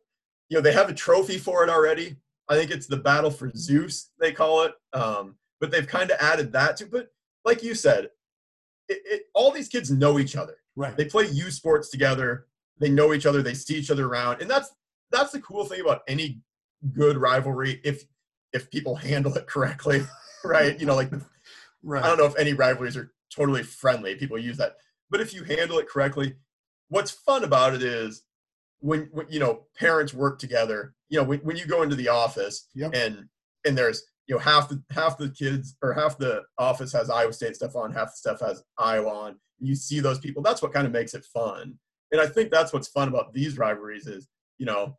you 0.48 0.58
know, 0.58 0.62
they 0.62 0.72
have 0.72 0.90
a 0.90 0.94
trophy 0.94 1.38
for 1.38 1.64
it 1.64 1.70
already. 1.70 2.16
I 2.48 2.56
think 2.56 2.70
it's 2.70 2.86
the 2.86 2.96
battle 2.96 3.30
for 3.30 3.50
Zeus, 3.56 4.10
they 4.20 4.32
call 4.32 4.62
it. 4.62 4.72
Um, 4.92 5.36
but 5.64 5.70
they've 5.70 5.88
kind 5.88 6.10
of 6.10 6.18
added 6.20 6.52
that 6.52 6.76
to. 6.76 6.84
But 6.84 7.08
like 7.42 7.62
you 7.62 7.74
said, 7.74 8.10
it, 8.90 8.98
it, 9.06 9.22
all 9.32 9.50
these 9.50 9.68
kids 9.68 9.90
know 9.90 10.18
each 10.18 10.36
other. 10.36 10.56
Right. 10.76 10.94
They 10.94 11.06
play 11.06 11.26
U 11.26 11.50
sports 11.50 11.88
together. 11.88 12.48
They 12.78 12.90
know 12.90 13.14
each 13.14 13.24
other. 13.24 13.40
They 13.40 13.54
see 13.54 13.76
each 13.76 13.90
other 13.90 14.06
around, 14.06 14.42
and 14.42 14.50
that's 14.50 14.70
that's 15.10 15.32
the 15.32 15.40
cool 15.40 15.64
thing 15.64 15.80
about 15.80 16.02
any 16.06 16.42
good 16.92 17.16
rivalry. 17.16 17.80
If 17.82 18.04
if 18.52 18.70
people 18.70 18.94
handle 18.94 19.34
it 19.38 19.46
correctly, 19.46 20.02
right? 20.44 20.78
You 20.78 20.84
know, 20.84 20.96
like 20.96 21.10
right. 21.82 22.04
I 22.04 22.08
don't 22.08 22.18
know 22.18 22.26
if 22.26 22.36
any 22.36 22.52
rivalries 22.52 22.98
are 22.98 23.14
totally 23.34 23.62
friendly. 23.62 24.16
People 24.16 24.36
use 24.36 24.58
that, 24.58 24.74
but 25.08 25.22
if 25.22 25.32
you 25.32 25.44
handle 25.44 25.78
it 25.78 25.88
correctly, 25.88 26.34
what's 26.88 27.10
fun 27.10 27.42
about 27.42 27.74
it 27.74 27.82
is 27.82 28.22
when, 28.80 29.08
when 29.12 29.28
you 29.30 29.40
know 29.40 29.62
parents 29.78 30.12
work 30.12 30.38
together. 30.38 30.94
You 31.08 31.20
know, 31.20 31.24
when, 31.24 31.38
when 31.38 31.56
you 31.56 31.64
go 31.64 31.80
into 31.80 31.96
the 31.96 32.08
office 32.08 32.68
yep. 32.74 32.92
and 32.94 33.28
and 33.64 33.78
there's 33.78 34.02
you 34.26 34.34
know 34.34 34.38
half 34.40 34.68
the 34.68 34.82
half 34.90 35.18
the 35.18 35.28
kids 35.30 35.76
or 35.82 35.92
half 35.92 36.16
the 36.16 36.42
office 36.58 36.92
has 36.92 37.10
Iowa 37.10 37.32
State 37.32 37.56
stuff 37.56 37.76
on, 37.76 37.92
half 37.92 38.08
the 38.08 38.16
stuff 38.16 38.40
has 38.40 38.62
Iowa 38.78 39.10
on. 39.10 39.36
You 39.60 39.74
see 39.74 40.00
those 40.00 40.18
people. 40.18 40.42
That's 40.42 40.62
what 40.62 40.72
kind 40.72 40.86
of 40.86 40.92
makes 40.92 41.14
it 41.14 41.24
fun. 41.24 41.78
And 42.12 42.20
I 42.20 42.26
think 42.26 42.50
that's 42.50 42.72
what's 42.72 42.88
fun 42.88 43.08
about 43.08 43.32
these 43.32 43.58
rivalries 43.58 44.06
is 44.06 44.28
you 44.58 44.66
know 44.66 44.96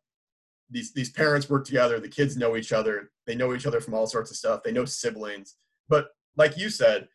these 0.70 0.94
these 0.94 1.12
parents 1.12 1.50
work 1.50 1.66
together. 1.66 2.00
The 2.00 2.08
kids 2.08 2.38
know 2.38 2.56
each 2.56 2.72
other. 2.72 3.12
They 3.26 3.36
know 3.36 3.54
each 3.54 3.66
other 3.66 3.82
from 3.82 3.94
all 3.94 4.08
sorts 4.08 4.32
of 4.32 4.38
stuff. 4.38 4.62
They 4.64 4.72
know 4.72 4.86
siblings. 4.86 5.56
But 5.90 6.10
like 6.38 6.58
you 6.58 6.70
said, 6.70 7.08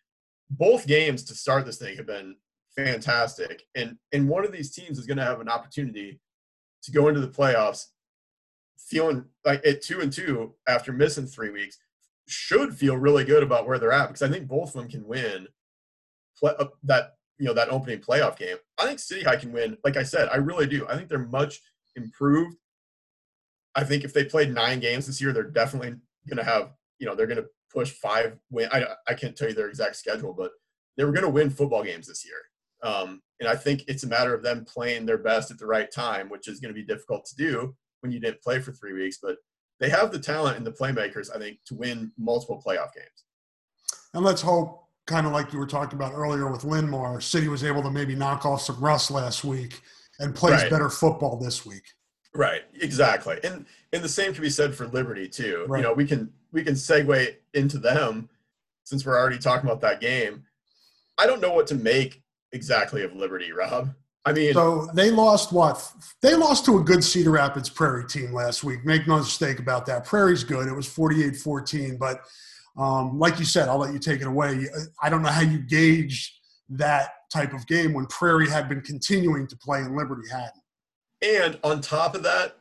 both 0.51 0.87
games 0.87 1.25
to 1.25 1.35
start 1.35 1.67
this 1.67 1.79
thing 1.79 1.97
have 1.97 2.07
been 2.07 2.37
fantastic. 2.77 3.63
And 3.75 3.97
and 4.13 4.29
one 4.29 4.45
of 4.45 4.53
these 4.53 4.73
teams 4.73 4.99
is 4.99 5.07
going 5.07 5.19
to 5.19 5.25
have 5.25 5.41
an 5.41 5.49
opportunity 5.49 6.21
to 6.83 6.93
go 6.93 7.09
into 7.09 7.21
the 7.21 7.29
playoffs 7.29 7.87
feeling 8.79 9.25
like 9.45 9.65
at 9.67 9.83
two 9.83 10.01
and 10.01 10.13
two 10.13 10.55
after 10.67 10.93
missing 10.93 11.27
three 11.27 11.51
weeks 11.51 11.79
should 12.31 12.75
feel 12.77 12.97
really 12.97 13.25
good 13.25 13.43
about 13.43 13.67
where 13.67 13.79
they're 13.79 13.93
at 13.93 14.09
because 14.09 14.23
I 14.23 14.29
think 14.29 14.49
both 14.49 14.75
of 14.75 14.81
them 14.81 14.89
can 14.89 15.07
win 15.07 15.49
play, 16.39 16.53
uh, 16.59 16.67
that 16.85 17.15
you 17.39 17.47
know 17.47 17.55
that 17.55 17.71
opening 17.71 18.01
playoff 18.01 18.37
game. 18.37 18.57
I 18.79 18.87
think 18.87 18.99
City 18.99 19.23
High 19.23 19.37
can 19.37 19.53
win. 19.53 19.77
Like 19.85 19.97
I 19.97 20.03
said, 20.03 20.29
I 20.33 20.37
really 20.37 20.67
do. 20.67 20.87
I 20.89 20.97
think 20.97 21.09
they're 21.09 21.19
much 21.19 21.61
improved. 21.97 22.57
I 23.75 23.85
think 23.85 24.05
if 24.05 24.13
they 24.13 24.25
played 24.25 24.53
nine 24.53 24.81
games 24.81 25.07
this 25.07 25.21
year, 25.21 25.33
they're 25.33 25.45
definitely 25.45 25.95
going 26.29 26.37
to 26.39 26.45
have 26.45 26.73
you 26.99 27.07
know 27.07 27.15
they're 27.15 27.27
going 27.27 27.43
to 27.43 27.49
push 27.73 27.91
five 27.91 28.37
win. 28.51 28.69
I 28.73 28.85
I 29.09 29.15
can't 29.15 29.37
tell 29.37 29.49
you 29.49 29.55
their 29.55 29.69
exact 29.69 29.97
schedule, 29.97 30.33
but 30.33 30.53
they 30.97 31.05
were 31.05 31.13
going 31.13 31.25
to 31.25 31.31
win 31.31 31.51
football 31.51 31.85
games 31.85 32.07
this 32.07 32.25
year. 32.25 32.37
Um, 32.83 33.23
and 33.41 33.49
I 33.49 33.57
think 33.57 33.85
it's 33.89 34.05
a 34.05 34.09
matter 34.09 34.35
of 34.35 34.43
them 34.43 34.65
playing 34.65 35.07
their 35.07 35.19
best 35.19 35.51
at 35.51 35.59
the 35.59 35.67
right 35.67 35.91
time, 35.91 36.29
which 36.29 36.49
is 36.49 36.61
going 36.61 36.75
to 36.75 36.81
be 36.81 36.87
difficult 36.87 37.25
to 37.27 37.37
do 37.37 37.75
when 38.01 38.13
you 38.13 38.21
didn't 38.21 38.43
play 38.43 38.61
for 38.61 38.73
three 38.73 38.93
weeks. 38.93 39.19
But 39.23 39.37
they 39.81 39.89
have 39.89 40.13
the 40.13 40.19
talent 40.19 40.57
and 40.57 40.67
the 40.67 40.73
playmakers, 40.73 41.35
I 41.35 41.39
think, 41.39 41.59
to 41.65 41.75
win 41.75 42.13
multiple 42.19 42.63
playoff 42.65 42.95
games. 42.95 43.25
And 44.15 44.25
let's 44.25 44.43
hope, 44.43 44.85
kind 45.07 45.27
of 45.27 45.33
like 45.33 45.53
you 45.53 45.59
were 45.59 45.67
talking 45.67 45.99
about 45.99 46.13
earlier 46.15 46.51
with 46.51 46.65
Linn-Mar, 46.65 47.21
City 47.21 47.49
was 47.49 47.65
able 47.65 47.83
to 47.83 47.91
maybe 47.91 48.15
knock 48.15 48.45
off 48.45 48.63
some 48.63 48.79
rust 48.79 49.11
last 49.11 49.43
week 49.43 49.81
and 50.21 50.35
plays 50.35 50.63
right. 50.63 50.71
better 50.71 50.91
football 50.91 51.37
this 51.37 51.65
week. 51.65 51.85
Right, 52.35 52.63
exactly. 52.81 53.39
And 53.43 53.67
and 53.93 54.05
the 54.05 54.09
same 54.09 54.33
can 54.33 54.43
be 54.43 54.51
said 54.51 54.73
for 54.73 54.87
Liberty 54.87 55.29
too. 55.29 55.65
Right. 55.67 55.79
You 55.79 55.83
know, 55.85 55.93
we 55.93 56.07
can 56.07 56.33
we 56.53 56.63
can 56.63 56.75
segue 56.75 57.35
into 57.55 57.79
them 57.79 58.29
since 58.85 59.05
we're 59.05 59.19
already 59.19 59.39
talking 59.39 59.69
about 59.69 59.81
that 59.81 60.01
game. 60.01 60.45
I 61.19 61.27
don't 61.27 61.41
know 61.41 61.53
what 61.53 61.67
to 61.69 61.75
make 61.75 62.23
exactly 62.53 63.03
of 63.03 63.17
Liberty, 63.17 63.51
Rob. 63.51 63.93
I 64.25 64.33
mean, 64.33 64.53
so 64.53 64.87
they 64.95 65.11
lost 65.11 65.53
what? 65.53 65.93
They 66.21 66.35
lost 66.35 66.67
to 66.67 66.79
a 66.79 66.83
good 66.83 67.03
Cedar 67.03 67.31
Rapids 67.31 67.71
Prairie 67.71 68.07
team 68.07 68.33
last 68.33 68.63
week. 68.63 68.85
Make 68.85 69.09
no 69.09 69.19
mistake 69.19 69.59
about 69.59 69.87
that. 69.87 70.05
Prairie's 70.05 70.45
good. 70.45 70.69
It 70.69 70.75
was 70.75 70.87
48 70.87 71.37
14. 71.37 71.97
But 71.97 72.21
um, 72.77 73.19
like 73.19 73.39
you 73.39 73.47
said, 73.47 73.69
I'll 73.69 73.79
let 73.79 73.95
you 73.95 73.99
take 73.99 74.21
it 74.21 74.27
away. 74.27 74.67
I 75.03 75.09
don't 75.09 75.23
know 75.23 75.31
how 75.31 75.41
you 75.41 75.59
gauge 75.59 76.39
that 76.69 77.11
type 77.33 77.55
of 77.55 77.67
game 77.67 77.95
when 77.95 78.07
Prairie 78.07 78.49
had 78.49 78.69
been 78.69 78.83
continuing 78.83 79.47
to 79.47 79.57
play 79.57 79.81
and 79.81 79.97
Liberty 79.97 80.29
hadn't. 80.31 80.53
And 81.23 81.59
on 81.65 81.81
top 81.81 82.15
of 82.15 82.23
that, 82.23 82.59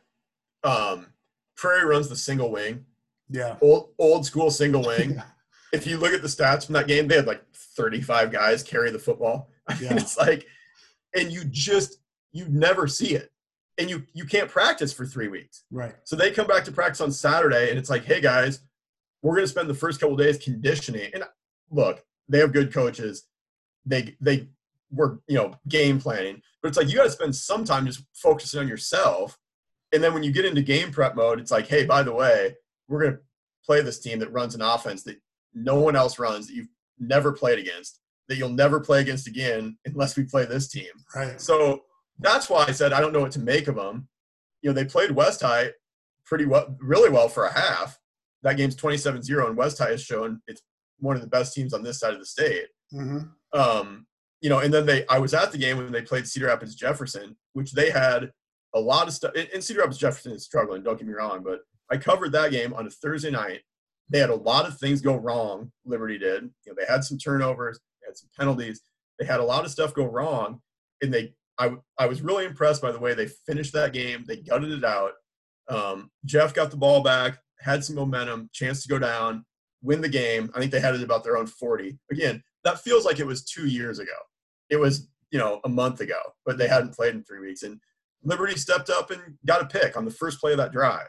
um, 0.64 1.08
Prairie 1.56 1.84
runs 1.84 2.08
the 2.08 2.16
single 2.16 2.50
wing. 2.50 2.86
Yeah. 3.28 3.56
Old, 3.60 3.90
old 3.98 4.24
school 4.24 4.50
single 4.50 4.82
wing. 4.86 5.14
yeah. 5.14 5.22
If 5.72 5.86
you 5.86 5.98
look 5.98 6.12
at 6.14 6.22
the 6.22 6.28
stats 6.28 6.64
from 6.64 6.72
that 6.72 6.88
game, 6.88 7.06
they 7.06 7.16
had 7.16 7.26
like 7.26 7.44
35 7.54 8.32
guys 8.32 8.62
carry 8.62 8.90
the 8.90 8.98
football. 8.98 9.50
I 9.68 9.74
mean, 9.80 9.90
yeah. 9.90 9.96
it's 9.98 10.16
like– 10.16 10.46
and 11.14 11.32
you 11.32 11.44
just 11.44 11.98
you 12.32 12.46
never 12.48 12.86
see 12.86 13.14
it. 13.14 13.30
And 13.78 13.88
you 13.88 14.04
you 14.12 14.24
can't 14.24 14.48
practice 14.48 14.92
for 14.92 15.06
three 15.06 15.28
weeks. 15.28 15.64
Right. 15.70 15.94
So 16.04 16.16
they 16.16 16.30
come 16.30 16.46
back 16.46 16.64
to 16.64 16.72
practice 16.72 17.00
on 17.00 17.12
saturday 17.12 17.70
and 17.70 17.78
it's 17.78 17.90
like 17.90 18.04
hey 18.04 18.20
guys 18.20 18.60
we're 19.22 19.34
going 19.34 19.44
to 19.44 19.48
spend 19.48 19.68
the 19.68 19.74
first 19.74 20.00
couple 20.00 20.16
days 20.16 20.38
conditioning. 20.38 21.10
And 21.14 21.24
look 21.70 22.04
they 22.28 22.38
have 22.38 22.52
good 22.52 22.72
coaches. 22.72 23.24
They 23.86 24.16
they 24.20 24.48
were 24.90 25.20
you 25.28 25.36
know 25.36 25.54
game 25.68 26.00
planning. 26.00 26.42
But 26.62 26.68
it's 26.68 26.76
like 26.76 26.88
you 26.88 26.96
got 26.96 27.04
to 27.04 27.10
spend 27.10 27.34
some 27.34 27.64
time 27.64 27.86
just 27.86 28.02
focusing 28.14 28.60
on 28.60 28.68
yourself. 28.68 29.38
And 29.92 30.04
then 30.04 30.14
when 30.14 30.22
you 30.22 30.30
get 30.30 30.44
into 30.44 30.62
game 30.62 30.92
prep 30.92 31.16
mode 31.16 31.40
it's 31.40 31.50
like 31.50 31.66
hey 31.66 31.84
by 31.84 32.02
the 32.02 32.14
way 32.14 32.56
we're 32.88 33.00
going 33.00 33.12
to 33.12 33.20
play 33.64 33.80
this 33.82 34.00
team 34.00 34.18
that 34.18 34.32
runs 34.32 34.54
an 34.54 34.62
offense 34.62 35.04
that 35.04 35.20
no 35.54 35.76
one 35.76 35.96
else 35.96 36.18
runs 36.18 36.46
that 36.46 36.54
you've 36.54 36.68
never 36.98 37.32
played 37.32 37.58
against 37.58 38.00
that 38.30 38.36
you'll 38.36 38.48
never 38.48 38.78
play 38.78 39.00
against 39.00 39.26
again 39.26 39.76
unless 39.84 40.16
we 40.16 40.22
play 40.22 40.46
this 40.46 40.68
team. 40.68 40.86
Right. 41.16 41.38
So 41.40 41.82
that's 42.20 42.48
why 42.48 42.64
I 42.66 42.70
said 42.70 42.92
I 42.92 43.00
don't 43.00 43.12
know 43.12 43.20
what 43.20 43.32
to 43.32 43.40
make 43.40 43.66
of 43.66 43.74
them. 43.74 44.08
You 44.62 44.70
know, 44.70 44.74
they 44.74 44.84
played 44.84 45.10
West 45.10 45.40
High 45.40 45.72
pretty 46.24 46.46
well, 46.46 46.76
really 46.80 47.10
well 47.10 47.28
for 47.28 47.46
a 47.46 47.52
half. 47.52 47.98
That 48.42 48.56
game's 48.56 48.76
27-0, 48.76 49.48
and 49.48 49.56
West 49.56 49.78
High 49.78 49.90
has 49.90 50.02
shown 50.02 50.40
it's 50.46 50.62
one 51.00 51.16
of 51.16 51.22
the 51.22 51.28
best 51.28 51.54
teams 51.54 51.74
on 51.74 51.82
this 51.82 51.98
side 51.98 52.14
of 52.14 52.20
the 52.20 52.24
state. 52.24 52.66
Mm-hmm. 52.94 53.58
Um, 53.58 54.06
you 54.40 54.48
know, 54.48 54.60
and 54.60 54.72
then 54.72 54.86
they, 54.86 55.04
I 55.08 55.18
was 55.18 55.34
at 55.34 55.50
the 55.50 55.58
game 55.58 55.78
when 55.78 55.90
they 55.90 56.02
played 56.02 56.26
Cedar 56.26 56.46
Rapids 56.46 56.76
Jefferson, 56.76 57.36
which 57.54 57.72
they 57.72 57.90
had 57.90 58.30
a 58.74 58.80
lot 58.80 59.08
of 59.08 59.12
stuff. 59.12 59.32
And 59.34 59.62
Cedar 59.62 59.80
Rapids 59.80 59.98
Jefferson 59.98 60.32
is 60.32 60.44
struggling. 60.44 60.84
Don't 60.84 60.98
get 60.98 61.08
me 61.08 61.14
wrong, 61.14 61.42
but 61.42 61.60
I 61.90 61.96
covered 61.96 62.32
that 62.32 62.52
game 62.52 62.72
on 62.74 62.86
a 62.86 62.90
Thursday 62.90 63.30
night. 63.30 63.62
They 64.08 64.20
had 64.20 64.30
a 64.30 64.36
lot 64.36 64.66
of 64.66 64.78
things 64.78 65.00
go 65.00 65.16
wrong. 65.16 65.72
Liberty 65.84 66.16
did. 66.16 66.44
You 66.64 66.72
know, 66.72 66.74
they 66.78 66.90
had 66.90 67.02
some 67.02 67.18
turnovers 67.18 67.80
had 68.10 68.16
some 68.16 68.28
penalties. 68.38 68.82
They 69.18 69.26
had 69.26 69.40
a 69.40 69.44
lot 69.44 69.64
of 69.64 69.70
stuff 69.70 69.94
go 69.94 70.04
wrong, 70.04 70.60
and 71.02 71.12
they 71.12 71.34
I 71.58 71.72
I 71.98 72.06
was 72.06 72.22
really 72.22 72.44
impressed 72.44 72.82
by 72.82 72.90
the 72.90 72.98
way 72.98 73.14
they 73.14 73.28
finished 73.46 73.72
that 73.74 73.92
game. 73.92 74.24
They 74.26 74.36
gutted 74.36 74.72
it 74.72 74.84
out. 74.84 75.12
Um, 75.68 76.10
Jeff 76.24 76.52
got 76.54 76.70
the 76.70 76.76
ball 76.76 77.02
back, 77.02 77.38
had 77.60 77.84
some 77.84 77.96
momentum, 77.96 78.50
chance 78.52 78.82
to 78.82 78.88
go 78.88 78.98
down, 78.98 79.44
win 79.82 80.00
the 80.00 80.08
game. 80.08 80.50
I 80.54 80.58
think 80.58 80.72
they 80.72 80.80
had 80.80 80.94
it 80.94 81.02
about 81.02 81.22
their 81.22 81.36
own 81.36 81.46
40. 81.46 81.96
Again, 82.10 82.42
that 82.64 82.80
feels 82.80 83.04
like 83.04 83.20
it 83.20 83.26
was 83.26 83.44
two 83.44 83.68
years 83.68 83.98
ago. 83.98 84.16
It 84.68 84.78
was 84.78 85.08
you 85.30 85.38
know 85.38 85.60
a 85.64 85.68
month 85.68 86.00
ago, 86.00 86.20
but 86.44 86.58
they 86.58 86.66
hadn't 86.66 86.94
played 86.94 87.14
in 87.14 87.22
three 87.22 87.40
weeks. 87.40 87.62
And 87.62 87.78
Liberty 88.24 88.56
stepped 88.56 88.90
up 88.90 89.10
and 89.10 89.20
got 89.46 89.62
a 89.62 89.66
pick 89.66 89.96
on 89.96 90.04
the 90.04 90.10
first 90.10 90.40
play 90.40 90.52
of 90.52 90.58
that 90.58 90.72
drive, 90.72 91.08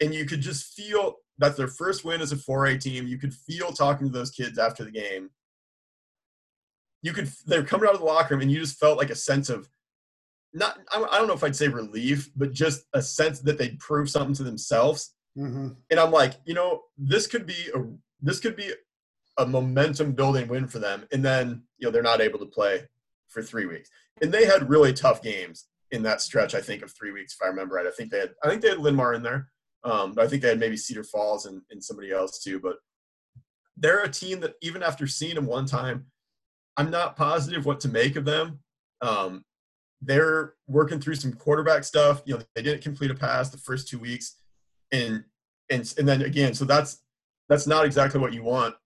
and 0.00 0.14
you 0.14 0.24
could 0.24 0.40
just 0.40 0.74
feel 0.74 1.16
that's 1.38 1.56
their 1.56 1.68
first 1.68 2.04
win 2.04 2.20
as 2.20 2.32
a 2.32 2.36
4A 2.36 2.80
team. 2.80 3.06
You 3.06 3.18
could 3.18 3.34
feel 3.34 3.72
talking 3.72 4.06
to 4.06 4.12
those 4.12 4.30
kids 4.30 4.58
after 4.58 4.84
the 4.84 4.90
game 4.90 5.30
you 7.02 7.12
could 7.12 7.30
they're 7.46 7.64
coming 7.64 7.88
out 7.88 7.94
of 7.94 8.00
the 8.00 8.06
locker 8.06 8.34
room 8.34 8.42
and 8.42 8.50
you 8.50 8.58
just 8.58 8.78
felt 8.78 8.98
like 8.98 9.10
a 9.10 9.14
sense 9.14 9.48
of 9.48 9.68
not 10.52 10.78
I 10.92 11.18
don't 11.18 11.28
know 11.28 11.34
if 11.34 11.44
I'd 11.44 11.56
say 11.56 11.68
relief, 11.68 12.30
but 12.36 12.52
just 12.52 12.84
a 12.94 13.02
sense 13.02 13.40
that 13.40 13.58
they'd 13.58 13.78
prove 13.78 14.10
something 14.10 14.34
to 14.34 14.44
themselves. 14.44 15.14
Mm-hmm. 15.36 15.68
And 15.90 16.00
I'm 16.00 16.10
like, 16.10 16.34
you 16.44 16.54
know, 16.54 16.82
this 16.96 17.26
could 17.26 17.46
be 17.46 17.70
a 17.74 17.84
this 18.20 18.40
could 18.40 18.56
be 18.56 18.72
a 19.36 19.46
momentum 19.46 20.12
building 20.12 20.48
win 20.48 20.66
for 20.66 20.78
them. 20.78 21.06
And 21.12 21.24
then 21.24 21.62
you 21.78 21.86
know 21.86 21.92
they're 21.92 22.02
not 22.02 22.20
able 22.20 22.38
to 22.40 22.46
play 22.46 22.82
for 23.28 23.42
three 23.42 23.66
weeks, 23.66 23.90
and 24.22 24.32
they 24.32 24.46
had 24.46 24.68
really 24.68 24.92
tough 24.92 25.22
games 25.22 25.68
in 25.90 26.02
that 26.02 26.20
stretch. 26.20 26.54
I 26.54 26.60
think 26.60 26.82
of 26.82 26.92
three 26.92 27.12
weeks, 27.12 27.34
if 27.34 27.44
I 27.44 27.48
remember 27.48 27.76
right. 27.76 27.86
I 27.86 27.90
think 27.90 28.10
they 28.10 28.20
had 28.20 28.34
I 28.42 28.48
think 28.48 28.62
they 28.62 28.70
had 28.70 28.78
Linn-Mar 28.78 29.14
in 29.14 29.22
there, 29.22 29.48
um, 29.84 30.12
but 30.14 30.24
I 30.24 30.28
think 30.28 30.42
they 30.42 30.48
had 30.48 30.60
maybe 30.60 30.76
Cedar 30.76 31.04
Falls 31.04 31.46
and, 31.46 31.62
and 31.70 31.82
somebody 31.82 32.10
else 32.10 32.42
too. 32.42 32.58
But 32.58 32.76
they're 33.76 34.02
a 34.02 34.10
team 34.10 34.40
that 34.40 34.54
even 34.62 34.82
after 34.82 35.06
seeing 35.06 35.36
them 35.36 35.46
one 35.46 35.66
time 35.66 36.06
I'm 36.78 36.90
not 36.90 37.16
positive 37.16 37.66
what 37.66 37.80
to 37.80 37.88
make 37.88 38.14
of 38.14 38.24
them. 38.24 38.60
Um, 39.02 39.44
they're 40.00 40.54
working 40.68 41.00
through 41.00 41.16
some 41.16 41.32
quarterback 41.32 41.82
stuff. 41.82 42.22
You 42.24 42.36
know, 42.36 42.42
they 42.54 42.62
didn't 42.62 42.82
complete 42.82 43.10
a 43.10 43.14
pass 43.14 43.50
the 43.50 43.58
first 43.58 43.88
two 43.88 43.98
weeks, 43.98 44.36
and 44.92 45.24
and 45.70 45.92
and 45.98 46.08
then 46.08 46.22
again, 46.22 46.54
so 46.54 46.64
that's 46.64 47.02
that's 47.48 47.66
not 47.66 47.84
exactly 47.84 48.20
what 48.20 48.32
you 48.32 48.44
want. 48.44 48.76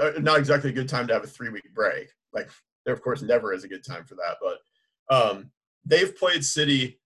Uh, 0.00 0.12
not 0.18 0.38
exactly 0.38 0.70
a 0.70 0.72
good 0.72 0.88
time 0.88 1.06
to 1.06 1.12
have 1.12 1.22
a 1.22 1.26
three 1.26 1.50
week 1.50 1.74
break. 1.74 2.08
Like 2.32 2.48
there, 2.86 2.94
of 2.94 3.02
course, 3.02 3.20
never 3.20 3.52
is 3.52 3.64
a 3.64 3.68
good 3.68 3.84
time 3.84 4.04
for 4.04 4.14
that. 4.14 4.36
But 4.40 5.14
um, 5.14 5.50
they've 5.84 6.16
played 6.16 6.42
City 6.42 7.00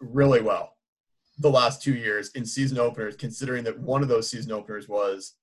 really 0.00 0.40
well 0.40 0.76
the 1.38 1.50
last 1.50 1.82
two 1.82 1.94
years 1.94 2.30
in 2.30 2.46
season 2.46 2.78
openers, 2.78 3.16
considering 3.16 3.64
that 3.64 3.78
one 3.78 4.02
of 4.02 4.08
those 4.08 4.30
season 4.30 4.52
openers 4.52 4.88
was 4.88 5.34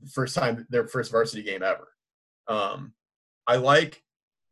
the 0.00 0.10
first 0.10 0.36
time 0.36 0.64
their 0.70 0.86
first 0.86 1.10
varsity 1.10 1.42
game 1.42 1.64
ever. 1.64 1.88
Um, 2.46 2.92
I 3.50 3.56
like 3.56 4.04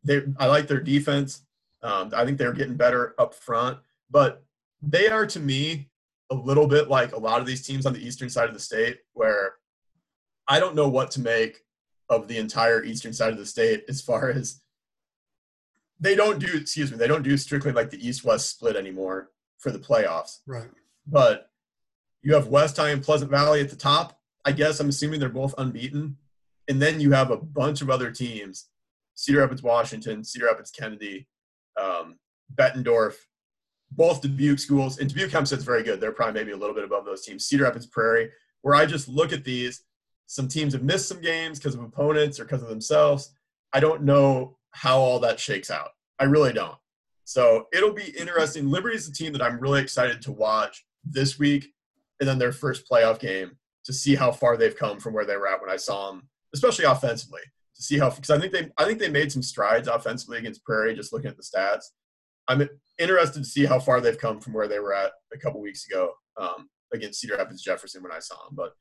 they 0.03 0.23
I 0.37 0.47
like 0.47 0.67
their 0.67 0.81
defense. 0.81 1.45
Um, 1.81 2.11
I 2.13 2.25
think 2.25 2.37
they're 2.37 2.51
getting 2.51 2.75
better 2.75 3.15
up 3.17 3.33
front, 3.33 3.79
but 4.11 4.43
they 4.81 5.07
are 5.07 5.25
to 5.27 5.39
me 5.39 5.89
a 6.29 6.35
little 6.35 6.67
bit 6.67 6.89
like 6.89 7.13
a 7.13 7.19
lot 7.19 7.39
of 7.39 7.47
these 7.47 7.65
teams 7.65 7.85
on 7.85 7.93
the 7.93 8.05
eastern 8.05 8.29
side 8.29 8.49
of 8.49 8.53
the 8.53 8.59
state, 8.59 8.97
where 9.13 9.53
I 10.49 10.59
don't 10.59 10.75
know 10.75 10.89
what 10.89 11.11
to 11.11 11.21
make 11.21 11.59
of 12.09 12.27
the 12.27 12.37
entire 12.37 12.83
eastern 12.83 13.13
side 13.13 13.31
of 13.31 13.37
the 13.37 13.45
state 13.45 13.85
as 13.87 14.01
far 14.01 14.29
as 14.29 14.61
they 15.99 16.15
don't 16.15 16.39
do 16.39 16.57
excuse 16.57 16.91
me 16.91 16.97
they 16.97 17.07
don't 17.07 17.23
do 17.23 17.37
strictly 17.37 17.71
like 17.71 17.89
the 17.89 18.05
east 18.05 18.25
west 18.25 18.49
split 18.49 18.75
anymore 18.75 19.31
for 19.59 19.71
the 19.71 19.79
playoffs. 19.79 20.39
Right. 20.45 20.69
But 21.07 21.49
you 22.21 22.33
have 22.33 22.47
West 22.47 22.75
High 22.75 22.89
and 22.89 23.01
Pleasant 23.01 23.31
Valley 23.31 23.61
at 23.61 23.69
the 23.69 23.77
top. 23.77 24.19
I 24.43 24.51
guess 24.51 24.81
I'm 24.81 24.89
assuming 24.89 25.21
they're 25.21 25.29
both 25.29 25.55
unbeaten. 25.57 26.17
And 26.67 26.81
then 26.81 26.99
you 26.99 27.11
have 27.11 27.31
a 27.31 27.37
bunch 27.37 27.81
of 27.81 27.89
other 27.89 28.11
teams 28.11 28.67
Cedar 29.19 29.39
Rapids, 29.39 29.61
Washington, 29.61 30.23
Cedar 30.23 30.45
Rapids, 30.45 30.71
Kennedy, 30.71 31.27
um, 31.77 32.17
Bettendorf, 32.55 33.15
both 33.91 34.21
Dubuque 34.21 34.59
schools. 34.59 34.97
And 34.97 35.09
Dubuque 35.09 35.31
Hempstead's 35.31 35.65
very 35.65 35.83
good. 35.83 35.99
They're 35.99 36.13
probably 36.13 36.39
maybe 36.39 36.53
a 36.53 36.57
little 36.57 36.73
bit 36.73 36.85
above 36.85 37.03
those 37.03 37.25
teams. 37.25 37.45
Cedar 37.45 37.65
Rapids, 37.65 37.85
Prairie, 37.85 38.31
where 38.61 38.75
I 38.75 38.85
just 38.85 39.09
look 39.09 39.33
at 39.33 39.43
these. 39.43 39.83
Some 40.27 40.47
teams 40.47 40.71
have 40.71 40.83
missed 40.83 41.09
some 41.09 41.19
games 41.19 41.59
because 41.59 41.75
of 41.75 41.83
opponents 41.83 42.39
or 42.39 42.45
because 42.45 42.63
of 42.63 42.69
themselves. 42.69 43.33
I 43.73 43.81
don't 43.81 44.03
know 44.03 44.57
how 44.71 44.99
all 44.99 45.19
that 45.19 45.37
shakes 45.37 45.69
out. 45.69 45.89
I 46.17 46.23
really 46.23 46.53
don't. 46.53 46.77
So 47.25 47.67
it'll 47.73 47.93
be 47.93 48.17
interesting. 48.17 48.69
Liberty's 48.69 49.09
a 49.09 49.11
team 49.11 49.33
that 49.33 49.41
I'm 49.41 49.59
really 49.59 49.81
excited 49.81 50.21
to 50.21 50.31
watch 50.31 50.85
this 51.03 51.37
week 51.37 51.73
and 52.21 52.29
then 52.29 52.39
their 52.39 52.53
first 52.53 52.89
playoff 52.89 53.19
game 53.19 53.57
to 53.83 53.91
see 53.91 54.15
how 54.15 54.31
far 54.31 54.55
they've 54.55 54.77
come 54.77 54.97
from 54.97 55.13
where 55.13 55.25
they 55.25 55.35
were 55.35 55.49
at 55.49 55.59
when 55.59 55.69
I 55.69 55.75
saw 55.75 56.09
them, 56.09 56.29
especially 56.53 56.85
offensively 56.85 57.41
to 57.79 57.83
see 57.85 57.97
how 57.97 58.09
because 58.09 58.29
I 58.29 58.39
think 58.39 58.51
they 58.51 58.69
I 58.77 58.85
think 58.85 58.99
they 58.99 59.09
made 59.09 59.31
some 59.31 59.41
strides 59.41 59.87
offensively 59.87 60.37
against 60.37 60.63
Prairie. 60.63 60.95
Just 60.95 61.13
looking 61.13 61.29
at 61.29 61.37
the 61.37 61.43
stats, 61.43 61.85
I'm 62.47 62.67
interested 62.99 63.39
to 63.39 63.49
see 63.49 63.65
how 63.65 63.79
far 63.79 64.01
they've 64.01 64.17
come 64.17 64.39
from 64.39 64.53
where 64.53 64.67
they 64.67 64.79
were 64.79 64.93
at 64.93 65.11
a 65.33 65.37
couple 65.37 65.61
weeks 65.61 65.85
ago 65.87 66.11
um, 66.37 66.69
against 66.93 67.19
Cedar 67.19 67.37
Rapids 67.37 67.63
Jefferson 67.63 68.03
when 68.03 68.11
I 68.11 68.19
saw 68.19 68.35
them. 68.35 68.55
But 68.55 68.73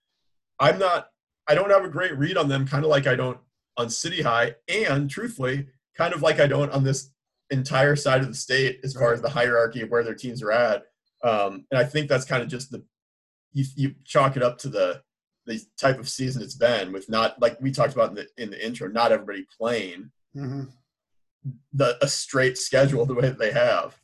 I'm 0.59 0.78
not 0.78 1.09
I 1.49 1.55
don't 1.55 1.70
have 1.70 1.84
a 1.84 1.88
great 1.88 2.16
read 2.18 2.36
on 2.36 2.49
them, 2.49 2.66
kind 2.66 2.84
of 2.84 2.90
like 2.90 3.07
I 3.07 3.16
don't 3.16 3.38
on 3.76 3.88
City 3.88 4.22
High, 4.22 4.55
and 4.68 5.09
truthfully, 5.09 5.66
kind 5.96 6.12
of 6.12 6.22
like 6.22 6.40
I 6.40 6.46
don't 6.46 6.72
on 6.72 6.84
this 6.84 7.11
entire 7.51 7.96
side 7.96 8.20
of 8.20 8.28
the 8.28 8.34
state 8.34 8.80
as 8.84 8.92
far 8.92 9.12
as 9.12 9.22
the 9.22 9.30
hierarchy 9.30 9.80
of 9.80 9.90
where 9.90 10.05
their 10.05 10.14
teams 10.14 10.42
are 10.42 10.53
at. 10.53 10.82
Um, 11.24 11.64
and 11.70 11.78
I 11.78 11.84
think 11.84 12.09
that's 12.09 12.26
kind 12.26 12.42
of 12.42 12.49
just 12.49 12.70
the 12.70 12.84
you, 13.53 13.64
you 13.76 13.94
chalk 14.05 14.36
it 14.36 14.42
up 14.42 14.59
to 14.59 14.68
the 14.68 15.01
the 15.49 15.61
type 15.76 15.99
of 15.99 16.09
season 16.09 16.42
it's 16.42 16.55
been 16.55 16.92
with 16.92 17.09
not 17.09 17.40
like 17.40 17.61
we 17.61 17.72
talked 17.72 17.94
about 17.94 18.11
in 18.11 18.14
the 18.14 18.26
in 18.36 18.51
the 18.51 18.64
intro, 18.64 18.86
not 18.88 19.11
everybody 19.11 19.46
playing 19.59 20.11
mm-hmm. 20.36 20.64
the 21.72 21.99
a 22.03 22.07
straight 22.07 22.59
schedule 22.59 23.07
the 23.07 23.14
way 23.14 23.22
that 23.22 23.38
they 23.38 23.51
have. 23.51 23.99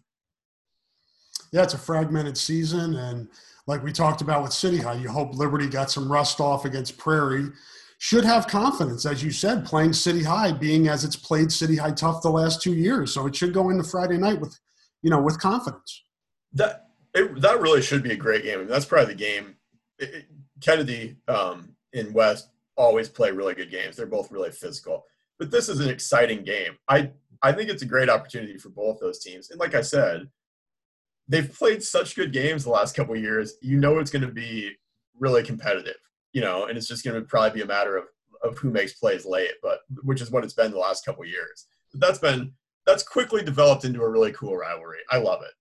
Yeah, 1.53 1.63
it's 1.63 1.75
a 1.75 1.79
fragmented 1.79 2.37
season, 2.37 2.97
and 2.97 3.29
like 3.67 3.85
we 3.85 3.93
talked 3.93 4.23
about 4.23 4.43
with 4.43 4.53
City 4.53 4.79
High, 4.79 4.95
you 4.95 5.09
hope 5.09 5.35
Liberty 5.35 5.69
got 5.69 5.91
some 5.91 6.11
rust 6.11 6.41
off 6.41 6.65
against 6.65 6.99
Prairie. 6.99 7.51
Should 7.99 8.25
have 8.25 8.49
confidence, 8.49 9.07
as 9.07 9.23
you 9.23 9.31
said, 9.31 9.65
playing 9.65 9.93
City 9.93 10.23
High, 10.23 10.53
being 10.53 10.89
as 10.89 11.05
it's 11.05 11.17
played 11.17 11.53
City 11.53 11.77
High 11.77 11.93
tough 11.93 12.23
the 12.23 12.31
last 12.31 12.61
two 12.61 12.75
years. 12.75 13.15
So 13.15 13.27
it 13.27 13.37
should 13.37 13.55
go 13.55 13.71
into 13.71 13.85
Friday 13.85 14.19
night 14.19 14.41
with, 14.41 14.59
you 15.03 15.11
know, 15.11 15.23
with 15.23 15.39
confidence. 15.39 16.03
That 16.53 16.87
it, 17.15 17.41
that 17.41 17.61
really 17.61 17.83
should 17.83 18.03
be 18.03 18.13
a 18.13 18.17
great 18.17 18.43
game. 18.43 18.55
I 18.55 18.63
mean, 18.63 18.69
that's 18.69 18.85
probably 18.85 19.15
the 19.15 19.21
game. 19.21 19.57
It, 19.99 20.15
it, 20.15 20.25
Kennedy 20.61 21.17
um, 21.29 21.75
in 21.93 22.13
West 22.13 22.51
always 22.77 23.09
play 23.09 23.31
really 23.31 23.55
good 23.55 23.71
games. 23.71 23.97
They're 23.97 24.07
both 24.07 24.33
really 24.33 24.51
physical. 24.51 25.05
But 25.39 25.51
this 25.51 25.69
is 25.69 25.81
an 25.81 25.89
exciting 25.89 26.45
game. 26.45 26.77
I 26.89 27.11
I 27.43 27.53
think 27.53 27.69
it's 27.69 27.83
a 27.83 27.87
great 27.87 28.09
opportunity 28.09 28.57
for 28.57 28.71
both 28.71 29.01
those 29.01 29.19
teams. 29.19 29.51
And 29.51 29.61
like 29.61 29.75
I 29.75 29.83
said, 29.83 30.31
they've 31.29 31.53
played 31.53 31.83
such 31.83 32.17
good 32.17 32.33
games 32.33 32.65
the 32.65 32.71
last 32.71 32.97
couple 32.97 33.17
years. 33.17 33.55
You 33.61 33.79
know 33.79 33.99
it's 33.99 34.11
going 34.11 34.27
to 34.27 34.33
be 34.33 34.73
really 35.19 35.43
competitive. 35.43 35.97
You 36.33 36.41
know, 36.41 36.67
and 36.67 36.77
it's 36.77 36.89
just 36.89 37.05
going 37.05 37.21
to 37.21 37.27
probably 37.27 37.59
be 37.59 37.63
a 37.63 37.67
matter 37.67 37.97
of 37.97 38.05
of 38.43 38.59
who 38.59 38.71
makes 38.71 38.95
plays 38.95 39.25
late, 39.25 39.53
but 39.63 39.81
which 40.03 40.21
is 40.21 40.31
what 40.31 40.45
it's 40.45 40.55
been 40.55 40.71
the 40.71 40.79
last 40.79 41.05
couple 41.05 41.25
years. 41.25 41.67
But 41.93 42.01
that's 42.01 42.19
been 42.19 42.53
that's 42.87 43.03
quickly 43.03 43.43
developed 43.43 43.85
into 43.85 44.03
a 44.03 44.11
really 44.11 44.33
cool 44.33 44.57
rivalry. 44.57 44.99
I 45.11 45.19
love 45.19 45.43
it. 45.43 45.53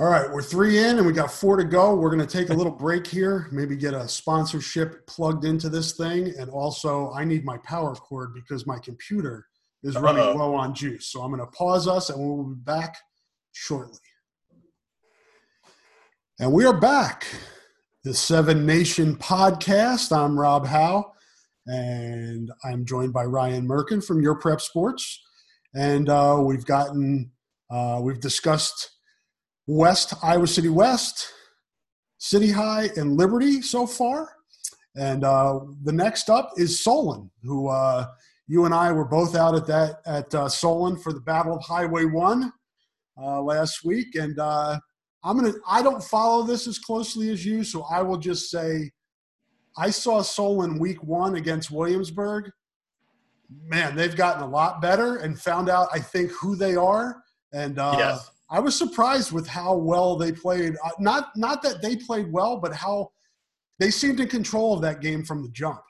All 0.00 0.06
right, 0.06 0.32
we're 0.32 0.40
three 0.40 0.78
in 0.78 0.96
and 0.96 1.06
we 1.06 1.12
got 1.12 1.30
four 1.30 1.58
to 1.58 1.64
go. 1.64 1.94
We're 1.94 2.08
going 2.08 2.26
to 2.26 2.38
take 2.38 2.48
a 2.48 2.54
little 2.54 2.72
break 2.72 3.06
here, 3.06 3.48
maybe 3.52 3.76
get 3.76 3.92
a 3.92 4.08
sponsorship 4.08 5.06
plugged 5.06 5.44
into 5.44 5.68
this 5.68 5.92
thing. 5.92 6.32
And 6.38 6.48
also, 6.48 7.12
I 7.12 7.24
need 7.24 7.44
my 7.44 7.58
power 7.58 7.94
cord 7.94 8.32
because 8.32 8.66
my 8.66 8.78
computer 8.78 9.44
is 9.82 9.98
running 9.98 10.22
Uh-oh. 10.22 10.36
low 10.36 10.54
on 10.54 10.74
juice. 10.74 11.08
So 11.08 11.20
I'm 11.20 11.30
going 11.30 11.44
to 11.44 11.50
pause 11.54 11.86
us 11.86 12.08
and 12.08 12.18
we'll 12.18 12.44
be 12.44 12.54
back 12.62 12.96
shortly. 13.52 13.98
And 16.38 16.50
we 16.50 16.64
are 16.64 16.80
back. 16.80 17.26
The 18.02 18.14
Seven 18.14 18.64
Nation 18.64 19.16
podcast. 19.16 20.16
I'm 20.16 20.40
Rob 20.40 20.66
Howe 20.66 21.12
and 21.66 22.50
I'm 22.64 22.86
joined 22.86 23.12
by 23.12 23.24
Ryan 23.24 23.68
Merkin 23.68 24.02
from 24.02 24.22
Your 24.22 24.36
Prep 24.36 24.62
Sports. 24.62 25.22
And 25.74 26.08
uh, 26.08 26.38
we've 26.42 26.64
gotten, 26.64 27.32
uh, 27.70 28.00
we've 28.02 28.20
discussed 28.20 28.92
West, 29.70 30.14
Iowa 30.20 30.48
City 30.48 30.68
West, 30.68 31.32
City 32.18 32.50
High, 32.50 32.90
and 32.96 33.16
Liberty 33.16 33.62
so 33.62 33.86
far. 33.86 34.34
And 34.96 35.22
uh, 35.22 35.60
the 35.84 35.92
next 35.92 36.28
up 36.28 36.50
is 36.56 36.82
Solon, 36.82 37.30
who 37.44 37.68
uh, 37.68 38.06
you 38.48 38.64
and 38.64 38.74
I 38.74 38.90
were 38.90 39.04
both 39.04 39.36
out 39.36 39.54
at 39.54 39.68
that 39.68 40.00
at 40.06 40.34
uh, 40.34 40.48
Solon 40.48 40.96
for 40.96 41.12
the 41.12 41.20
Battle 41.20 41.54
of 41.54 41.62
Highway 41.62 42.04
One 42.04 42.52
uh, 43.16 43.40
last 43.40 43.84
week. 43.84 44.16
And 44.16 44.40
uh, 44.40 44.80
I'm 45.22 45.38
gonna 45.38 45.54
I 45.68 45.82
don't 45.82 46.02
follow 46.02 46.42
this 46.42 46.66
as 46.66 46.80
closely 46.80 47.30
as 47.30 47.46
you, 47.46 47.62
so 47.62 47.84
I 47.88 48.02
will 48.02 48.18
just 48.18 48.50
say 48.50 48.90
I 49.78 49.90
saw 49.90 50.20
Solon 50.20 50.80
week 50.80 51.00
one 51.04 51.36
against 51.36 51.70
Williamsburg. 51.70 52.50
Man, 53.62 53.94
they've 53.94 54.16
gotten 54.16 54.42
a 54.42 54.48
lot 54.48 54.82
better 54.82 55.18
and 55.18 55.40
found 55.40 55.68
out 55.68 55.88
I 55.92 56.00
think 56.00 56.32
who 56.32 56.56
they 56.56 56.74
are. 56.74 57.22
And 57.52 57.78
uh, 57.78 57.94
yes 57.96 58.30
I 58.50 58.58
was 58.58 58.76
surprised 58.76 59.30
with 59.30 59.46
how 59.46 59.76
well 59.76 60.16
they 60.16 60.32
played. 60.32 60.76
Uh, 60.84 60.90
not 60.98 61.30
not 61.36 61.62
that 61.62 61.82
they 61.82 61.96
played 61.96 62.32
well, 62.32 62.56
but 62.56 62.74
how 62.74 63.12
they 63.78 63.90
seemed 63.90 64.20
in 64.20 64.28
control 64.28 64.74
of 64.74 64.82
that 64.82 65.00
game 65.00 65.24
from 65.24 65.42
the 65.42 65.48
jump. 65.50 65.82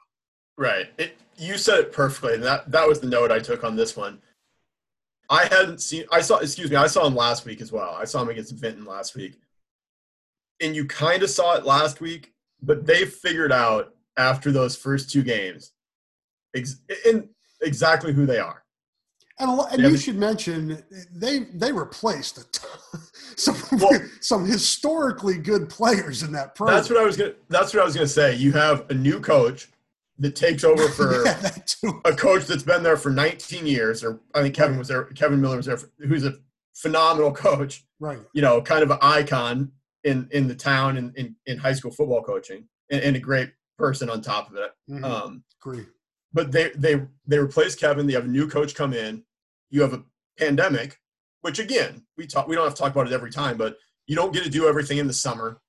Right. 0.58 0.88
It, 0.98 1.16
you 1.38 1.56
said 1.56 1.78
it 1.78 1.92
perfectly, 1.92 2.36
that 2.36 2.70
that 2.70 2.86
was 2.86 3.00
the 3.00 3.06
note 3.06 3.32
I 3.32 3.38
took 3.38 3.64
on 3.64 3.76
this 3.76 3.96
one. 3.96 4.20
I 5.30 5.44
hadn't 5.44 5.80
seen. 5.80 6.04
I 6.12 6.20
saw. 6.20 6.38
Excuse 6.38 6.70
me. 6.70 6.76
I 6.76 6.86
saw 6.86 7.06
him 7.06 7.14
last 7.14 7.46
week 7.46 7.61
as 7.62 7.72
well. 7.72 7.96
I 7.98 8.04
saw 8.04 8.20
him 8.20 8.28
against 8.28 8.54
Vinton 8.56 8.84
last 8.84 9.14
week, 9.14 9.38
and 10.61 10.76
you 10.76 10.84
kind 10.84 11.22
of 11.22 11.30
saw 11.30 11.54
it 11.54 11.64
last 11.64 12.00
week, 12.00 12.32
but 12.61 12.84
they 12.84 13.06
figured 13.06 13.52
out 13.52 13.94
after 14.16 14.52
those 14.52 14.76
first 14.76 15.11
two 15.11 15.22
games, 15.22 15.72
ex- 16.54 16.80
in 17.06 17.30
exactly 17.62 18.12
who 18.12 18.26
they 18.26 18.38
are. 18.38 18.64
And, 19.41 19.61
and 19.72 19.82
you 19.93 19.97
should 19.97 20.16
mention 20.16 20.82
they 21.14 21.41
they 21.55 21.72
replaced 21.72 22.38
a 22.38 22.99
some 23.36 23.57
well, 23.78 24.01
some 24.20 24.47
historically 24.47 25.38
good 25.38 25.68
players 25.68 26.22
in 26.22 26.32
that 26.32 26.55
program. 26.55 26.76
That's 26.76 26.91
what 26.91 26.99
I 26.99 27.05
was 27.05 27.16
gonna. 27.16 27.34
That's 27.49 27.72
what 27.72 27.80
I 27.80 27.84
was 27.84 27.95
gonna 27.95 28.07
say. 28.07 28.36
You 28.36 28.53
have 28.53 28.88
a 28.91 28.95
new 28.95 29.20
coach 29.20 29.68
that 30.18 30.36
takes 30.36 30.64
over 30.64 30.88
for 30.88 31.24
yeah, 31.24 31.51
a 32.05 32.14
coach 32.14 32.47
that's 32.47 32.62
been 32.62 32.82
there 32.82 32.97
for 32.97 33.11
19 33.11 33.66
years, 33.66 34.05
or 34.05 34.20
I 34.34 34.43
think 34.43 34.55
Kevin 34.55 34.78
was 34.78 34.88
there. 34.88 35.05
Kevin 35.05 35.41
Miller 35.41 35.57
was 35.57 35.66
there, 35.66 35.78
for, 35.78 35.91
who's 35.99 36.24
a 36.24 36.34
phenomenal 36.74 37.32
coach. 37.32 37.84
Right. 37.99 38.18
You 38.34 38.43
know, 38.43 38.61
kind 38.61 38.82
of 38.82 38.91
an 38.91 38.99
icon 39.01 39.72
in 40.05 40.28
in 40.32 40.47
the 40.47 40.55
town 40.55 40.97
in 40.97 41.12
in, 41.16 41.36
in 41.47 41.59
high 41.59 41.72
school 41.72 41.91
football 41.91 42.22
coaching, 42.22 42.68
and, 42.91 43.03
and, 43.03 43.16
a 43.16 43.20
great 43.20 43.53
person 43.78 44.11
on 44.11 44.20
top 44.20 44.51
of 44.51 44.57
it. 44.57 44.70
Mm-hmm. 44.91 45.05
Um, 45.05 45.45
Agree. 45.62 45.86
But 46.32 46.53
they 46.53 46.70
they 46.74 47.03
they 47.26 47.38
replace 47.38 47.74
Kevin. 47.74 48.07
They 48.07 48.12
have 48.12 48.26
a 48.26 48.28
new 48.28 48.47
coach 48.47 48.74
come 48.74 48.93
in 48.93 49.24
you 49.71 49.83
have 49.83 49.93
a 49.93 50.03
pandemic, 50.39 50.99
which 51.43 51.59
again, 51.59 52.05
we 52.16 52.27
talk 52.27 52.49
we 52.49 52.55
don't 52.55 52.64
have 52.64 52.75
to 52.75 52.83
talk 52.83 52.93
about 52.93 53.07
it 53.07 53.12
every 53.12 53.31
time, 53.31 53.57
but 53.57 53.77
you 54.07 54.16
don't 54.16 54.33
get 54.33 54.45
to 54.45 54.51
do 54.51 54.66
everything 54.66 54.99
in 54.99 55.07
the 55.07 55.12
summer 55.12 55.61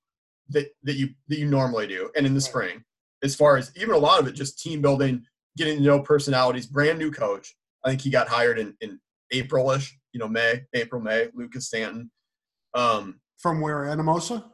that, 0.50 0.68
that 0.82 0.94
you 0.96 1.10
that 1.28 1.38
you 1.38 1.46
normally 1.46 1.86
do 1.86 2.10
and 2.16 2.26
in 2.26 2.34
the 2.34 2.40
spring. 2.40 2.82
As 3.22 3.34
far 3.34 3.56
as 3.56 3.72
even 3.76 3.94
a 3.94 3.98
lot 3.98 4.20
of 4.20 4.26
it 4.26 4.32
just 4.32 4.58
team 4.58 4.82
building, 4.82 5.24
getting 5.56 5.78
to 5.78 5.84
know 5.84 6.00
personalities, 6.00 6.66
brand 6.66 6.98
new 6.98 7.10
coach. 7.10 7.54
I 7.84 7.88
think 7.88 8.00
he 8.00 8.10
got 8.10 8.28
hired 8.28 8.58
in, 8.58 8.74
in 8.80 9.00
April-ish, 9.32 9.98
you 10.12 10.20
know, 10.20 10.28
May, 10.28 10.62
April, 10.74 11.00
May, 11.00 11.28
Lucas 11.34 11.66
Stanton. 11.66 12.10
Um, 12.74 13.20
From 13.38 13.60
where, 13.60 13.84
Anamosa? 13.84 14.44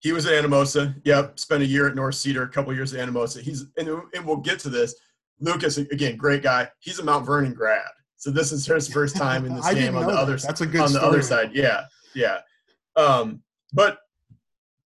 He 0.00 0.12
was 0.12 0.26
at 0.26 0.44
Anamosa. 0.44 0.94
Yep. 1.04 1.38
Spent 1.38 1.62
a 1.62 1.66
year 1.66 1.88
at 1.88 1.94
North 1.94 2.14
Cedar, 2.14 2.42
a 2.44 2.48
couple 2.48 2.72
years 2.72 2.94
at 2.94 3.06
Anamosa. 3.06 3.40
He's 3.40 3.66
and, 3.76 3.88
and 4.14 4.24
we'll 4.24 4.36
get 4.36 4.58
to 4.60 4.70
this. 4.70 4.94
Lucas, 5.40 5.78
again, 5.78 6.16
great 6.16 6.42
guy. 6.42 6.68
He's 6.80 6.98
a 6.98 7.04
Mount 7.04 7.26
Vernon 7.26 7.54
grad. 7.54 7.88
So 8.20 8.30
this 8.30 8.52
is 8.52 8.66
her 8.66 8.78
first 8.80 9.16
time 9.16 9.46
in 9.46 9.54
this 9.56 9.72
game 9.72 9.96
on 9.96 10.06
the 10.06 10.12
other 10.12 10.36
side. 10.36 10.50
That's 10.50 10.60
a 10.60 10.66
good 10.66 10.82
on 10.82 10.92
the 10.92 11.02
other 11.02 11.22
side. 11.22 11.52
Yeah, 11.54 11.84
yeah. 12.14 12.40
Um, 12.94 13.42
but 13.72 13.98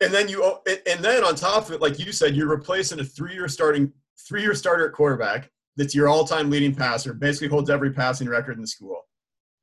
and 0.01 0.11
then 0.11 0.27
you 0.27 0.43
and 0.65 0.99
then 1.05 1.23
on 1.23 1.35
top 1.35 1.67
of 1.67 1.73
it, 1.73 1.79
like 1.79 1.99
you 1.99 2.11
said, 2.11 2.35
you're 2.35 2.47
replacing 2.47 2.99
a 2.99 3.03
three-year 3.03 3.47
starting 3.47 3.93
three-year 4.27 4.55
starter 4.55 4.87
at 4.87 4.93
quarterback 4.93 5.51
that's 5.77 5.93
your 5.93 6.09
all-time 6.09 6.49
leading 6.49 6.73
passer, 6.73 7.13
basically 7.13 7.49
holds 7.49 7.69
every 7.69 7.93
passing 7.93 8.27
record 8.27 8.55
in 8.55 8.61
the 8.61 8.67
school. 8.67 9.07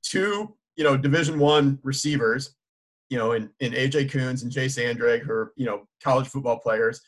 Two, 0.02 0.54
you 0.76 0.84
know, 0.84 0.96
Division 0.96 1.36
One 1.36 1.80
receivers, 1.82 2.54
you 3.10 3.18
know, 3.18 3.32
in, 3.32 3.50
in 3.58 3.72
AJ 3.72 4.12
Coons 4.12 4.44
and 4.44 4.52
Jay 4.52 4.68
Sandrag, 4.68 5.22
who 5.22 5.32
are 5.32 5.52
you 5.56 5.66
know 5.66 5.88
college 6.02 6.28
football 6.28 6.60
players. 6.60 7.00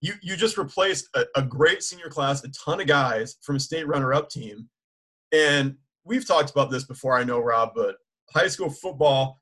You 0.00 0.14
you 0.22 0.36
just 0.36 0.56
replaced 0.56 1.08
a, 1.16 1.24
a 1.34 1.42
great 1.42 1.82
senior 1.82 2.08
class, 2.08 2.44
a 2.44 2.48
ton 2.50 2.80
of 2.80 2.86
guys 2.86 3.36
from 3.42 3.56
a 3.56 3.60
state 3.60 3.88
runner-up 3.88 4.30
team, 4.30 4.68
and 5.32 5.76
we've 6.08 6.26
talked 6.26 6.50
about 6.50 6.70
this 6.70 6.84
before, 6.84 7.16
I 7.16 7.24
know, 7.24 7.38
Rob, 7.38 7.72
but 7.74 7.96
high 8.34 8.48
school 8.48 8.70
football, 8.70 9.40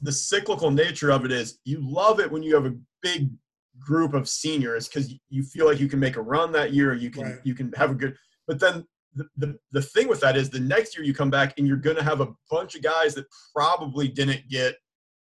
the 0.00 0.12
cyclical 0.12 0.70
nature 0.70 1.10
of 1.10 1.24
it 1.24 1.32
is 1.32 1.58
you 1.64 1.78
love 1.80 2.20
it 2.20 2.30
when 2.30 2.42
you 2.42 2.54
have 2.54 2.66
a 2.66 2.74
big 3.02 3.30
group 3.78 4.14
of 4.14 4.28
seniors 4.28 4.88
because 4.88 5.14
you 5.28 5.42
feel 5.42 5.66
like 5.66 5.78
you 5.78 5.88
can 5.88 6.00
make 6.00 6.16
a 6.16 6.22
run 6.22 6.52
that 6.52 6.72
year, 6.72 6.94
you 6.94 7.10
can 7.10 7.22
right. 7.22 7.38
you 7.44 7.54
can 7.54 7.72
have 7.74 7.90
a 7.90 7.94
good. 7.94 8.16
But 8.46 8.58
then 8.58 8.84
the, 9.14 9.26
the 9.36 9.58
the 9.72 9.82
thing 9.82 10.08
with 10.08 10.20
that 10.20 10.36
is 10.36 10.50
the 10.50 10.60
next 10.60 10.96
year 10.96 11.04
you 11.04 11.14
come 11.14 11.30
back 11.30 11.54
and 11.58 11.66
you're 11.66 11.76
going 11.76 11.96
to 11.96 12.02
have 12.02 12.20
a 12.20 12.32
bunch 12.50 12.74
of 12.74 12.82
guys 12.82 13.14
that 13.14 13.26
probably 13.54 14.08
didn't 14.08 14.48
get 14.48 14.76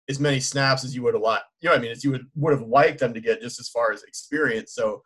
as 0.09 0.19
many 0.19 0.41
snaps 0.41 0.85
as 0.85 0.95
you 0.95 1.03
would 1.03 1.15
have 1.15 1.23
liked. 1.23 1.45
You 1.61 1.69
know 1.69 1.75
what 1.75 1.81
I 1.81 1.83
mean? 1.83 1.93
As 1.93 2.05
you 2.05 2.11
would 2.13 2.27
would 2.35 2.53
have 2.59 2.67
liked 2.67 3.01
them 3.01 3.15
to 3.15 3.21
get 3.21 3.43
just 3.43 3.61
as 3.61 3.69
far 3.69 3.93
as 3.93 4.03
experience. 4.03 4.75
So 4.75 5.03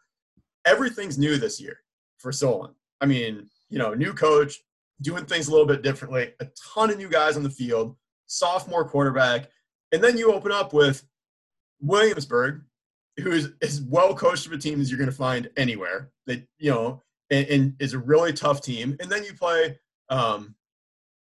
everything's 0.65 1.19
new 1.19 1.37
this 1.37 1.61
year 1.61 1.79
for 2.19 2.33
Solon. 2.33 2.75
I 3.01 3.07
mean, 3.07 3.49
you 3.69 3.79
know, 3.79 3.95
new 3.95 4.13
coach, 4.13 4.59
doing 5.03 5.27
things 5.27 5.49
a 5.49 5.51
little 5.51 5.67
bit 5.67 5.83
differently, 5.83 6.33
a 6.41 6.47
ton 6.75 6.91
of 6.91 6.97
new 6.97 7.09
guys 7.09 7.37
on 7.37 7.43
the 7.43 7.51
field, 7.51 7.97
sophomore 8.27 8.89
quarterback, 8.89 9.51
and 9.93 10.03
then 10.03 10.17
you 10.17 10.33
open 10.33 10.53
up 10.53 10.73
with 10.73 11.05
Williamsburg, 11.81 12.63
who 13.19 13.33
is 13.33 13.51
as 13.61 13.83
well 13.83 14.15
coached 14.15 14.47
of 14.47 14.53
a 14.53 14.59
team 14.59 14.81
as 14.81 14.91
you're 14.91 14.99
going 14.99 15.11
to 15.11 15.17
find 15.17 15.51
anywhere. 15.57 16.11
That 16.27 16.47
you 16.59 16.71
know, 16.71 17.03
and, 17.31 17.47
and 17.49 17.75
is 17.79 17.93
a 17.95 17.99
really 17.99 18.33
tough 18.33 18.63
team. 18.63 18.97
And 19.01 19.11
then 19.11 19.25
you 19.25 19.35
play, 19.35 19.79
um, 20.09 20.55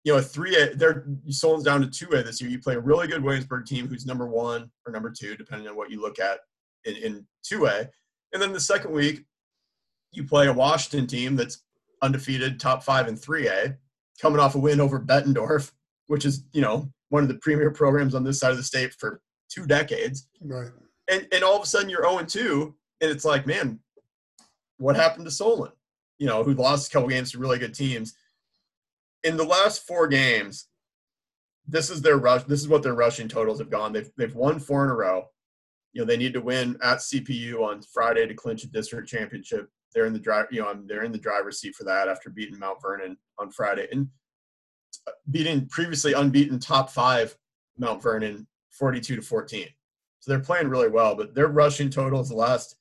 you 0.04 0.12
know, 0.12 0.18
a 0.18 0.22
three 0.22 0.56
A. 0.56 0.74
They're 0.74 1.04
Solon's 1.28 1.64
down 1.64 1.80
to 1.82 1.90
two 1.90 2.14
A 2.16 2.22
this 2.22 2.40
year. 2.40 2.50
You 2.50 2.60
play 2.60 2.74
a 2.74 2.80
really 2.80 3.08
good 3.08 3.22
Williamsburg 3.22 3.66
team 3.66 3.88
who's 3.88 4.06
number 4.06 4.26
one 4.26 4.70
or 4.86 4.92
number 4.92 5.10
two, 5.10 5.36
depending 5.36 5.68
on 5.68 5.76
what 5.76 5.90
you 5.90 6.00
look 6.00 6.18
at 6.18 6.40
in, 6.84 6.96
in 6.96 7.26
two 7.42 7.66
A. 7.66 7.88
And 8.32 8.40
then 8.40 8.52
the 8.52 8.60
second 8.60 8.92
week, 8.92 9.24
you 10.12 10.24
play 10.24 10.46
a 10.46 10.52
Washington 10.52 11.06
team 11.06 11.36
that's 11.36 11.62
undefeated, 12.02 12.60
top 12.60 12.82
five 12.82 13.08
in 13.08 13.16
three 13.16 13.48
A, 13.48 13.76
coming 14.20 14.40
off 14.40 14.54
a 14.54 14.58
win 14.58 14.80
over 14.80 15.00
Bettendorf, 15.00 15.72
which 16.08 16.24
is 16.24 16.44
you 16.52 16.60
know 16.60 16.90
one 17.08 17.22
of 17.22 17.28
the 17.28 17.38
premier 17.38 17.70
programs 17.70 18.14
on 18.14 18.24
this 18.24 18.40
side 18.40 18.50
of 18.50 18.56
the 18.56 18.62
state 18.62 18.94
for 18.98 19.20
two 19.48 19.66
decades. 19.66 20.28
Right. 20.40 20.70
And 21.10 21.26
and 21.32 21.42
all 21.42 21.56
of 21.56 21.62
a 21.62 21.66
sudden 21.66 21.88
you're 21.88 22.08
0 22.08 22.24
2, 22.24 22.74
and 23.00 23.10
it's 23.10 23.24
like, 23.24 23.46
man, 23.46 23.80
what 24.78 24.96
happened 24.96 25.24
to 25.26 25.30
Solon? 25.30 25.72
You 26.18 26.26
know, 26.26 26.44
who 26.44 26.54
lost 26.54 26.88
a 26.88 26.92
couple 26.92 27.08
games 27.08 27.32
to 27.32 27.38
really 27.38 27.58
good 27.58 27.74
teams. 27.74 28.14
In 29.24 29.36
the 29.36 29.44
last 29.44 29.86
four 29.86 30.08
games, 30.08 30.66
this 31.66 31.90
is 31.90 32.02
their 32.02 32.16
rush. 32.16 32.44
This 32.44 32.60
is 32.60 32.68
what 32.68 32.82
their 32.82 32.94
rushing 32.94 33.28
totals 33.28 33.58
have 33.58 33.70
gone. 33.70 33.92
They've 33.92 34.10
they've 34.16 34.34
won 34.34 34.58
four 34.58 34.84
in 34.84 34.90
a 34.90 34.94
row. 34.94 35.26
You 35.92 36.02
know, 36.02 36.06
they 36.06 36.16
need 36.16 36.32
to 36.34 36.40
win 36.40 36.78
at 36.82 36.98
CPU 36.98 37.60
on 37.60 37.82
Friday 37.82 38.26
to 38.26 38.34
clinch 38.34 38.64
a 38.64 38.68
district 38.68 39.08
championship. 39.08 39.68
They're 39.94 40.06
in 40.06 40.12
the 40.12 40.18
drive. 40.18 40.46
You 40.50 40.62
know, 40.62 40.74
they're 40.86 41.04
in 41.04 41.12
the 41.12 41.18
driver's 41.18 41.60
seat 41.60 41.74
for 41.74 41.84
that 41.84 42.08
after 42.08 42.30
beating 42.30 42.58
Mount 42.58 42.80
Vernon 42.80 43.16
on 43.38 43.50
Friday 43.50 43.88
and 43.92 44.08
uh, 45.06 45.12
beating 45.30 45.66
previously 45.66 46.12
unbeaten 46.12 46.58
top 46.58 46.90
five 46.90 47.36
Mount 47.78 48.02
Vernon 48.02 48.46
42 48.70 49.16
to 49.16 49.22
14. 49.22 49.66
So 50.20 50.30
they're 50.30 50.40
playing 50.40 50.68
really 50.68 50.88
well, 50.88 51.14
but 51.14 51.34
their 51.34 51.48
rushing 51.48 51.90
totals 51.90 52.28
the 52.28 52.36
last 52.36 52.76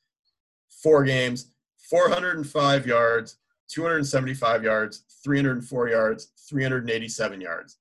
four 0.70 1.04
games 1.04 1.52
405 1.90 2.88
yards, 2.88 3.38
275 3.70 4.64
yards, 4.64 5.04
304 5.24 5.90
yards, 5.90 6.32
387 6.48 7.42
yards. 7.42 7.78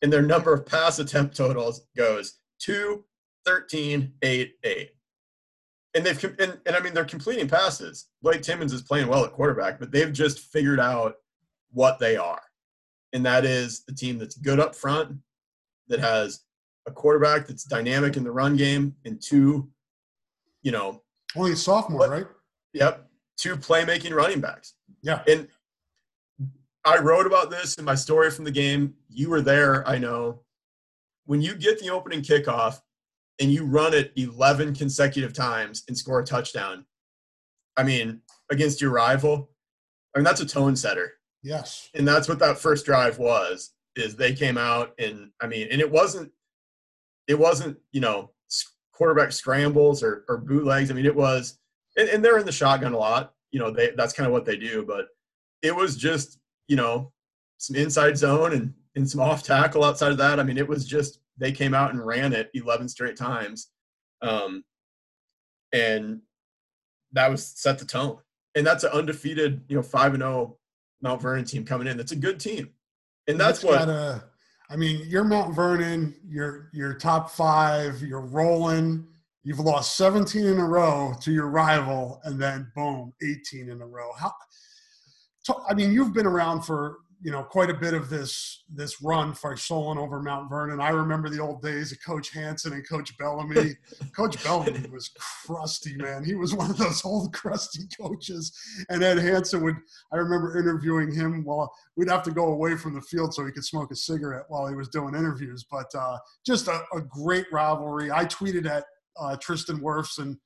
And 0.00 0.12
their 0.12 0.22
number 0.22 0.52
of 0.52 0.66
pass 0.66 0.98
attempt 0.98 1.36
totals 1.36 1.82
goes 1.96 2.38
2, 2.60 3.04
13, 3.44 4.12
8, 4.22 4.54
8. 4.64 4.90
And 5.94 6.06
they've 6.06 6.24
and, 6.38 6.58
and 6.64 6.76
I 6.76 6.80
mean 6.80 6.94
they're 6.94 7.04
completing 7.04 7.48
passes. 7.48 8.06
Blake 8.22 8.42
Timmons 8.42 8.72
is 8.72 8.82
playing 8.82 9.08
well 9.08 9.24
at 9.24 9.32
quarterback, 9.32 9.78
but 9.78 9.92
they've 9.92 10.12
just 10.12 10.38
figured 10.38 10.80
out 10.80 11.16
what 11.70 11.98
they 11.98 12.16
are. 12.16 12.42
And 13.12 13.26
that 13.26 13.44
is 13.44 13.82
a 13.88 13.92
team 13.92 14.18
that's 14.18 14.36
good 14.36 14.58
up 14.58 14.74
front, 14.74 15.18
that 15.88 16.00
has 16.00 16.40
a 16.86 16.90
quarterback 16.90 17.46
that's 17.46 17.64
dynamic 17.64 18.16
in 18.16 18.24
the 18.24 18.30
run 18.30 18.56
game, 18.56 18.94
and 19.04 19.20
two, 19.20 19.68
you 20.62 20.72
know, 20.72 21.02
only 21.36 21.52
a 21.52 21.56
sophomore, 21.56 22.00
but, 22.00 22.10
right? 22.10 22.26
Yep, 22.72 23.06
two 23.36 23.56
playmaking 23.56 24.14
running 24.14 24.40
backs. 24.40 24.74
Yeah, 25.02 25.22
and 25.28 25.48
I 26.84 26.98
wrote 26.98 27.26
about 27.26 27.50
this 27.50 27.74
in 27.74 27.84
my 27.84 27.94
story 27.94 28.30
from 28.30 28.44
the 28.44 28.50
game. 28.50 28.94
You 29.08 29.28
were 29.30 29.42
there, 29.42 29.86
I 29.86 29.98
know. 29.98 30.40
When 31.26 31.40
you 31.40 31.54
get 31.54 31.78
the 31.78 31.90
opening 31.90 32.22
kickoff 32.22 32.80
and 33.40 33.50
you 33.50 33.64
run 33.64 33.94
it 33.94 34.12
11 34.16 34.74
consecutive 34.74 35.32
times 35.32 35.84
and 35.88 35.96
score 35.96 36.20
a 36.20 36.24
touchdown, 36.24 36.84
I 37.76 37.82
mean, 37.82 38.20
against 38.50 38.80
your 38.80 38.90
rival, 38.90 39.50
I 40.14 40.18
mean, 40.18 40.24
that's 40.24 40.40
a 40.40 40.46
tone 40.46 40.76
setter. 40.76 41.14
Yes. 41.42 41.88
And 41.94 42.06
that's 42.06 42.28
what 42.28 42.38
that 42.40 42.58
first 42.58 42.86
drive 42.86 43.18
was, 43.18 43.72
is 43.96 44.14
they 44.14 44.34
came 44.34 44.58
out 44.58 44.92
and, 44.98 45.30
I 45.40 45.46
mean, 45.46 45.68
and 45.70 45.80
it 45.80 45.90
wasn't, 45.90 46.30
it 47.26 47.38
wasn't, 47.38 47.78
you 47.92 48.00
know, 48.00 48.30
quarterback 48.92 49.32
scrambles 49.32 50.02
or, 50.02 50.24
or 50.28 50.38
bootlegs. 50.38 50.90
I 50.90 50.94
mean, 50.94 51.06
it 51.06 51.16
was, 51.16 51.58
and, 51.96 52.08
and 52.08 52.24
they're 52.24 52.38
in 52.38 52.46
the 52.46 52.52
shotgun 52.52 52.92
a 52.92 52.98
lot. 52.98 53.34
You 53.50 53.58
know, 53.58 53.70
they 53.70 53.90
that's 53.96 54.12
kind 54.12 54.26
of 54.26 54.32
what 54.32 54.44
they 54.44 54.56
do. 54.56 54.84
But 54.86 55.06
it 55.62 55.74
was 55.74 55.96
just, 55.96 56.38
you 56.68 56.76
know, 56.76 57.12
some 57.58 57.76
inside 57.76 58.16
zone 58.16 58.52
and, 58.52 58.74
and 58.94 59.08
some 59.08 59.20
off 59.20 59.42
tackle 59.42 59.84
outside 59.84 60.12
of 60.12 60.18
that. 60.18 60.38
I 60.38 60.42
mean, 60.42 60.58
it 60.58 60.68
was 60.68 60.86
just 60.86 61.18
they 61.38 61.52
came 61.52 61.74
out 61.74 61.92
and 61.92 62.04
ran 62.04 62.32
it 62.32 62.50
11 62.54 62.88
straight 62.88 63.16
times. 63.16 63.68
Um, 64.20 64.64
and 65.72 66.20
that 67.12 67.30
was 67.30 67.46
set 67.46 67.78
the 67.78 67.84
tone. 67.84 68.18
And 68.54 68.66
that's 68.66 68.84
an 68.84 68.90
undefeated, 68.92 69.62
you 69.68 69.76
know, 69.76 69.82
5 69.82 70.14
and 70.14 70.22
0 70.22 70.58
Mount 71.00 71.22
Vernon 71.22 71.44
team 71.44 71.64
coming 71.64 71.86
in. 71.86 71.96
That's 71.96 72.12
a 72.12 72.16
good 72.16 72.38
team. 72.38 72.70
And 73.26 73.40
that's, 73.40 73.60
that's 73.60 73.64
what 73.64 73.86
gotta, 73.86 74.24
I 74.68 74.76
mean, 74.76 75.04
you're 75.08 75.24
Mount 75.24 75.54
Vernon, 75.54 76.14
you're 76.26 76.70
you're 76.72 76.94
top 76.94 77.30
5, 77.30 78.02
you're 78.02 78.20
rolling 78.20 79.06
You've 79.44 79.58
lost 79.58 79.96
17 79.96 80.44
in 80.44 80.58
a 80.58 80.64
row 80.64 81.14
to 81.20 81.32
your 81.32 81.48
rival, 81.48 82.20
and 82.24 82.40
then 82.40 82.70
boom, 82.76 83.12
18 83.22 83.70
in 83.70 83.80
a 83.80 83.86
row. 83.86 84.10
How? 84.16 84.32
I 85.68 85.74
mean, 85.74 85.92
you've 85.92 86.12
been 86.12 86.26
around 86.26 86.62
for 86.62 86.98
you 87.22 87.30
know 87.30 87.44
quite 87.44 87.70
a 87.70 87.74
bit 87.74 87.94
of 87.94 88.10
this 88.10 88.64
this 88.68 89.00
run 89.00 89.32
for 89.32 89.56
Solon 89.56 89.96
over 89.96 90.20
Mount 90.20 90.50
Vernon. 90.50 90.80
I 90.80 90.90
remember 90.90 91.28
the 91.28 91.38
old 91.38 91.62
days 91.62 91.92
of 91.92 91.98
Coach 92.04 92.30
Hanson 92.30 92.72
and 92.72 92.88
Coach 92.88 93.16
Bellamy. 93.16 93.76
Coach 94.16 94.42
Bellamy 94.42 94.88
was 94.90 95.10
crusty, 95.46 95.94
man. 95.96 96.24
He 96.24 96.34
was 96.34 96.52
one 96.52 96.70
of 96.70 96.76
those 96.76 97.04
old 97.04 97.32
crusty 97.32 97.84
coaches. 98.00 98.52
And 98.88 99.04
Ed 99.04 99.18
Hanson 99.18 99.62
would. 99.62 99.76
I 100.12 100.16
remember 100.16 100.58
interviewing 100.58 101.14
him 101.14 101.44
while 101.44 101.72
we'd 101.96 102.10
have 102.10 102.24
to 102.24 102.32
go 102.32 102.46
away 102.46 102.76
from 102.76 102.94
the 102.94 103.02
field 103.02 103.32
so 103.34 103.46
he 103.46 103.52
could 103.52 103.64
smoke 103.64 103.92
a 103.92 103.96
cigarette 103.96 104.46
while 104.48 104.66
he 104.66 104.74
was 104.74 104.88
doing 104.88 105.14
interviews. 105.14 105.64
But 105.70 105.94
uh, 105.94 106.18
just 106.44 106.66
a, 106.66 106.82
a 106.94 107.00
great 107.00 107.46
rivalry. 107.52 108.10
I 108.10 108.24
tweeted 108.24 108.66
at 108.66 108.84
uh, 109.16 109.36
Tristan 109.36 109.80
Wirfs 109.80 110.18
and 110.18 110.36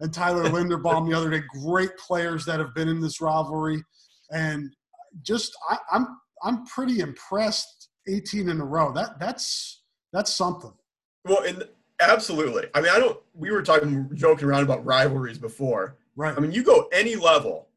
and 0.00 0.12
Tyler 0.12 0.44
Linderbaum 0.50 1.08
the 1.08 1.16
other 1.16 1.30
day. 1.30 1.42
Great 1.64 1.96
players 1.96 2.44
that 2.44 2.60
have 2.60 2.74
been 2.74 2.88
in 2.88 3.00
this 3.00 3.22
rivalry, 3.22 3.82
and 4.30 4.74
just 5.22 5.56
I, 5.68 5.78
I'm 5.92 6.18
I'm 6.42 6.64
pretty 6.66 7.00
impressed. 7.00 7.88
18 8.10 8.48
in 8.48 8.60
a 8.60 8.64
row. 8.64 8.90
That 8.92 9.20
that's 9.20 9.82
that's 10.12 10.32
something. 10.32 10.72
Well, 11.26 11.42
and 11.42 11.64
absolutely. 12.00 12.64
I 12.74 12.80
mean, 12.80 12.90
I 12.90 12.98
don't. 12.98 13.18
We 13.34 13.50
were 13.50 13.62
talking, 13.62 14.08
joking 14.14 14.48
around 14.48 14.62
about 14.62 14.84
rivalries 14.84 15.38
before. 15.38 15.98
Right. 16.16 16.34
I 16.34 16.40
mean, 16.40 16.52
you 16.52 16.62
go 16.62 16.88
any 16.90 17.16
level. 17.16 17.68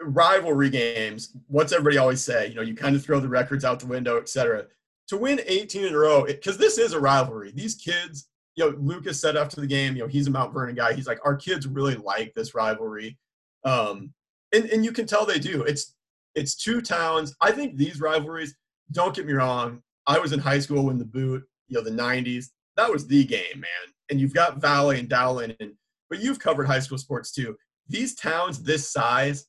Rivalry 0.00 0.68
games. 0.68 1.32
What's 1.46 1.72
everybody 1.72 1.96
always 1.98 2.24
say? 2.24 2.48
You 2.48 2.56
know, 2.56 2.62
you 2.62 2.74
kind 2.74 2.96
of 2.96 3.04
throw 3.04 3.20
the 3.20 3.28
records 3.28 3.64
out 3.64 3.78
the 3.78 3.86
window, 3.86 4.18
et 4.18 4.28
cetera. 4.28 4.66
To 5.08 5.16
win 5.16 5.40
18 5.46 5.84
in 5.84 5.94
a 5.94 5.98
row, 5.98 6.24
because 6.24 6.58
this 6.58 6.76
is 6.76 6.92
a 6.92 7.00
rivalry. 7.00 7.52
These 7.52 7.76
kids 7.76 8.28
you 8.56 8.64
know, 8.70 8.76
Lucas 8.78 9.20
said 9.20 9.36
after 9.36 9.60
the 9.60 9.66
game, 9.66 9.96
you 9.96 10.02
know, 10.02 10.08
he's 10.08 10.26
a 10.26 10.30
Mount 10.30 10.52
Vernon 10.52 10.74
guy. 10.74 10.92
He's 10.92 11.06
like, 11.06 11.20
our 11.24 11.36
kids 11.36 11.66
really 11.66 11.94
like 11.94 12.34
this 12.34 12.54
rivalry. 12.54 13.18
Um, 13.64 14.12
and, 14.52 14.66
and 14.70 14.84
you 14.84 14.92
can 14.92 15.06
tell 15.06 15.26
they 15.26 15.38
do. 15.38 15.62
It's 15.62 15.94
it's 16.34 16.54
two 16.54 16.80
towns. 16.80 17.34
I 17.40 17.52
think 17.52 17.76
these 17.76 18.00
rivalries, 18.00 18.54
don't 18.92 19.14
get 19.14 19.26
me 19.26 19.32
wrong. 19.32 19.82
I 20.06 20.18
was 20.18 20.32
in 20.32 20.40
high 20.40 20.58
school 20.58 20.86
when 20.86 20.98
the 20.98 21.04
boot, 21.04 21.44
you 21.68 21.76
know, 21.76 21.84
the 21.84 21.90
90s, 21.90 22.46
that 22.76 22.90
was 22.90 23.06
the 23.06 23.24
game, 23.24 23.56
man. 23.56 23.94
And 24.10 24.20
you've 24.20 24.34
got 24.34 24.58
Valley 24.60 24.98
and 24.98 25.08
Dowling, 25.08 25.54
and 25.60 25.72
but 26.10 26.20
you've 26.20 26.38
covered 26.38 26.66
high 26.66 26.80
school 26.80 26.98
sports 26.98 27.32
too. 27.32 27.56
These 27.88 28.14
towns 28.14 28.62
this 28.62 28.90
size, 28.90 29.46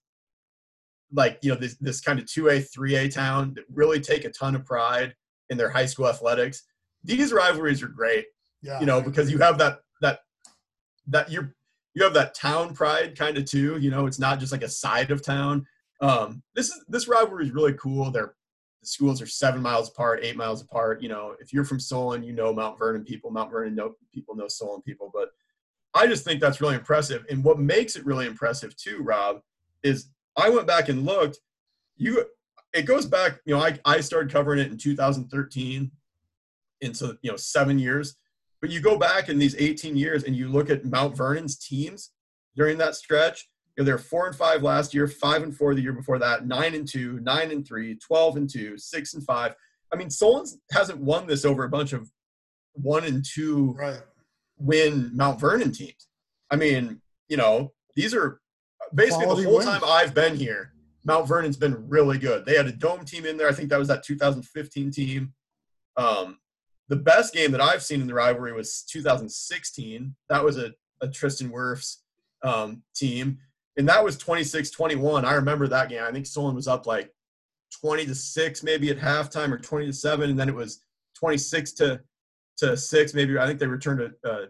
like 1.11 1.39
you 1.41 1.53
know, 1.53 1.59
this 1.59 1.75
this 1.77 2.01
kind 2.01 2.19
of 2.19 2.25
2A, 2.25 2.67
3A 2.75 3.13
town 3.13 3.53
that 3.55 3.65
really 3.71 3.99
take 3.99 4.25
a 4.25 4.29
ton 4.29 4.55
of 4.55 4.65
pride 4.65 5.13
in 5.49 5.57
their 5.57 5.69
high 5.69 5.85
school 5.85 6.07
athletics. 6.07 6.63
These 7.03 7.33
rivalries 7.33 7.83
are 7.83 7.87
great. 7.87 8.25
Yeah. 8.61 8.79
You 8.79 8.85
know, 8.85 9.01
because 9.01 9.29
you 9.31 9.37
have 9.39 9.57
that 9.57 9.79
that 10.01 10.19
that 11.07 11.31
you're 11.31 11.53
you 11.93 12.03
have 12.03 12.13
that 12.13 12.35
town 12.35 12.73
pride 12.73 13.17
kind 13.17 13.37
of 13.37 13.45
too. 13.45 13.77
You 13.77 13.91
know, 13.91 14.05
it's 14.05 14.19
not 14.19 14.39
just 14.39 14.51
like 14.51 14.63
a 14.63 14.69
side 14.69 15.11
of 15.11 15.21
town. 15.21 15.65
Um, 16.01 16.43
this 16.55 16.69
is 16.69 16.83
this 16.87 17.07
rivalry 17.07 17.45
is 17.45 17.51
really 17.53 17.73
cool. 17.73 18.11
They're 18.11 18.35
the 18.83 18.87
schools 18.87 19.21
are 19.21 19.27
seven 19.27 19.61
miles 19.61 19.89
apart, 19.89 20.19
eight 20.23 20.35
miles 20.35 20.61
apart. 20.61 21.01
You 21.01 21.09
know, 21.09 21.35
if 21.39 21.53
you're 21.53 21.63
from 21.63 21.79
Solon, 21.79 22.21
you 22.21 22.33
know 22.33 22.53
Mount 22.53 22.77
Vernon 22.77 23.05
people. 23.05 23.31
Mount 23.31 23.49
Vernon 23.49 23.75
know 23.75 23.95
people 24.13 24.35
know 24.35 24.49
Solon 24.49 24.81
people. 24.81 25.09
But 25.13 25.29
I 25.93 26.05
just 26.05 26.25
think 26.25 26.41
that's 26.41 26.59
really 26.59 26.75
impressive. 26.75 27.25
And 27.29 27.43
what 27.43 27.59
makes 27.59 27.95
it 27.95 28.05
really 28.05 28.25
impressive 28.25 28.75
too, 28.75 29.01
Rob, 29.01 29.39
is 29.83 30.09
I 30.35 30.49
went 30.49 30.67
back 30.67 30.89
and 30.89 31.05
looked. 31.05 31.39
You, 31.95 32.25
it 32.73 32.83
goes 32.83 33.05
back. 33.05 33.39
You 33.45 33.55
know, 33.55 33.61
I 33.61 33.79
I 33.85 34.01
started 34.01 34.31
covering 34.31 34.59
it 34.59 34.71
in 34.71 34.77
2013, 34.77 35.91
and 36.81 36.97
so 36.97 37.15
you 37.21 37.31
know 37.31 37.37
seven 37.37 37.79
years. 37.79 38.15
But 38.63 38.71
you 38.71 38.79
go 38.79 38.97
back 38.97 39.27
in 39.27 39.37
these 39.37 39.57
18 39.57 39.97
years 39.97 40.23
and 40.23 40.33
you 40.33 40.47
look 40.47 40.69
at 40.69 40.85
Mount 40.85 41.17
Vernon's 41.17 41.57
teams 41.57 42.11
during 42.55 42.77
that 42.77 42.95
stretch. 42.95 43.49
You 43.75 43.83
know, 43.83 43.85
they're 43.85 43.97
four 43.97 44.25
and 44.25 44.33
five 44.33 44.63
last 44.63 44.93
year, 44.93 45.05
five 45.05 45.43
and 45.43 45.53
four 45.53 45.75
the 45.75 45.81
year 45.81 45.91
before 45.91 46.17
that, 46.19 46.47
nine 46.47 46.73
and 46.73 46.87
two, 46.87 47.19
nine 47.19 47.51
and 47.51 47.67
three, 47.67 47.97
12 47.97 48.37
and 48.37 48.49
two, 48.49 48.77
six 48.77 49.15
and 49.15 49.23
five. 49.25 49.53
I 49.91 49.97
mean, 49.97 50.09
Solon 50.09 50.45
hasn't 50.71 50.97
won 50.97 51.27
this 51.27 51.43
over 51.43 51.65
a 51.65 51.69
bunch 51.69 51.91
of 51.91 52.09
one 52.71 53.03
and 53.03 53.25
two 53.25 53.73
right. 53.77 53.99
win 54.57 55.11
Mount 55.13 55.41
Vernon 55.41 55.73
teams. 55.73 56.07
I 56.49 56.55
mean, 56.55 57.01
you 57.27 57.35
know, 57.35 57.73
these 57.97 58.15
are 58.15 58.39
basically 58.95 59.25
Quality 59.25 59.43
the 59.43 59.49
whole 59.49 59.57
wins. 59.57 59.69
time 59.69 59.81
I've 59.85 60.13
been 60.13 60.37
here. 60.37 60.71
Mount 61.03 61.27
Vernon's 61.27 61.57
been 61.57 61.89
really 61.89 62.17
good. 62.17 62.45
They 62.45 62.55
had 62.55 62.67
a 62.67 62.71
dome 62.71 63.03
team 63.03 63.25
in 63.25 63.35
there. 63.35 63.49
I 63.49 63.53
think 63.53 63.67
that 63.71 63.79
was 63.79 63.89
that 63.89 64.03
2015 64.03 64.89
team. 64.89 65.33
Um, 65.97 66.37
the 66.93 67.01
best 67.01 67.33
game 67.33 67.51
that 67.51 67.59
I've 67.59 67.81
seen 67.81 68.01
in 68.01 68.07
the 68.07 68.13
rivalry 68.13 68.53
was 68.53 68.83
2016. 68.83 70.15
That 70.29 70.43
was 70.43 70.59
a, 70.59 70.73
a 71.01 71.07
Tristan 71.07 71.49
Wirfs 71.49 71.97
um, 72.43 72.83
team. 72.95 73.39
and 73.77 73.89
that 73.89 74.03
was 74.03 74.15
26-21. 74.15 75.25
I 75.25 75.33
remember 75.33 75.67
that 75.67 75.89
game. 75.89 76.03
I 76.03 76.11
think 76.11 76.27
Solon 76.27 76.53
was 76.53 76.67
up 76.67 76.85
like 76.85 77.11
20 77.81 78.05
to 78.05 78.13
6 78.13 78.61
maybe 78.61 78.91
at 78.91 78.99
halftime 78.99 79.51
or 79.51 79.57
20 79.57 79.87
to 79.87 79.93
7 79.93 80.29
and 80.29 80.39
then 80.39 80.47
it 80.47 80.53
was 80.53 80.83
26 81.17 81.71
to 81.73 81.99
to 82.57 82.77
6 82.77 83.13
maybe 83.15 83.39
I 83.39 83.47
think 83.47 83.57
they 83.57 83.65
returned 83.65 83.99
a, 83.99 84.29
a 84.29 84.45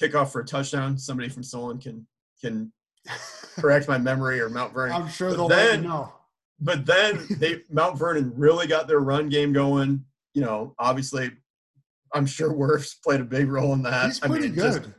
kickoff 0.00 0.30
for 0.30 0.42
a 0.42 0.44
touchdown. 0.44 0.96
Somebody 0.96 1.28
from 1.28 1.42
Solon 1.42 1.78
can 1.78 2.06
can 2.40 2.72
correct 3.58 3.88
my 3.88 3.98
memory 3.98 4.38
or 4.38 4.48
Mount 4.48 4.72
Vernon. 4.72 4.94
I'm 4.94 5.08
sure 5.08 5.32
they'll 5.32 5.48
then, 5.48 5.66
let 5.66 5.82
you 5.82 5.88
know. 5.88 6.12
But 6.60 6.86
then 6.86 7.26
they 7.30 7.62
Mount 7.68 7.98
Vernon 7.98 8.32
really 8.36 8.68
got 8.68 8.86
their 8.86 9.00
run 9.00 9.28
game 9.28 9.52
going. 9.52 10.04
You 10.34 10.42
know, 10.42 10.76
obviously 10.78 11.32
I'm 12.14 12.26
sure 12.26 12.52
Wirfs 12.52 12.94
played 13.02 13.20
a 13.20 13.24
big 13.24 13.48
role 13.48 13.72
in 13.72 13.82
that. 13.82 14.06
He's 14.06 14.20
pretty 14.20 14.46
I 14.46 14.48
mean, 14.48 14.54
good. 14.54 14.84
Just, 14.84 14.94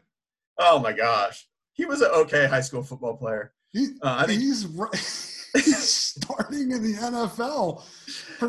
oh 0.60 0.80
my 0.80 0.92
gosh, 0.92 1.48
he 1.74 1.86
was 1.86 2.02
an 2.02 2.12
okay 2.12 2.46
high 2.46 2.62
school 2.62 2.84
football 2.84 3.16
player. 3.16 3.54
He, 3.72 3.88
uh, 4.02 4.18
I 4.20 4.26
think 4.28 4.42
he's 4.42 4.64
he's 5.54 5.90
starting 5.90 6.72
in 6.72 6.84
the 6.84 6.94
NFL. 6.94 7.82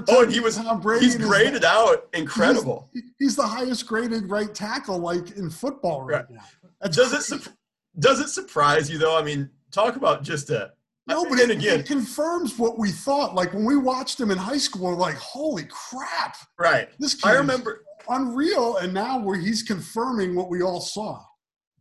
Oh, 0.08 0.22
and 0.22 0.32
he 0.32 0.40
was 0.40 0.60
he's 1.00 1.16
graded 1.16 1.64
out 1.64 2.08
incredible. 2.12 2.90
He's, 2.92 3.02
he's, 3.18 3.36
the 3.36 3.46
highest 3.46 3.86
graded 3.86 4.28
right 4.28 4.52
tackle 4.52 4.98
like 4.98 5.36
in 5.36 5.48
football 5.48 6.02
right, 6.02 6.16
right. 6.16 6.30
now. 6.30 6.44
That's 6.80 6.96
does 6.96 7.12
it 7.12 7.22
su- 7.22 7.50
does 7.98 8.20
it 8.20 8.28
surprise 8.28 8.90
you 8.90 8.98
though? 8.98 9.16
I 9.16 9.22
mean, 9.22 9.48
talk 9.70 9.96
about 9.96 10.22
just 10.22 10.50
a 10.50 10.72
no, 11.08 11.24
but 11.24 11.38
it, 11.38 11.50
again, 11.50 11.80
it 11.80 11.86
confirms 11.86 12.58
what 12.58 12.78
we 12.78 12.90
thought. 12.90 13.34
Like 13.34 13.52
when 13.54 13.64
we 13.64 13.76
watched 13.76 14.18
him 14.18 14.32
in 14.32 14.38
high 14.38 14.58
school, 14.58 14.88
we're 14.88 14.94
like, 14.94 15.16
"Holy 15.16 15.64
crap!" 15.70 16.36
Right. 16.58 16.88
This 16.98 17.24
I 17.24 17.34
remember 17.34 17.84
unreal, 18.08 18.76
and 18.76 18.92
now 18.92 19.18
where 19.18 19.38
he's 19.38 19.62
confirming 19.62 20.34
what 20.34 20.48
we 20.48 20.62
all 20.62 20.80
saw. 20.80 21.22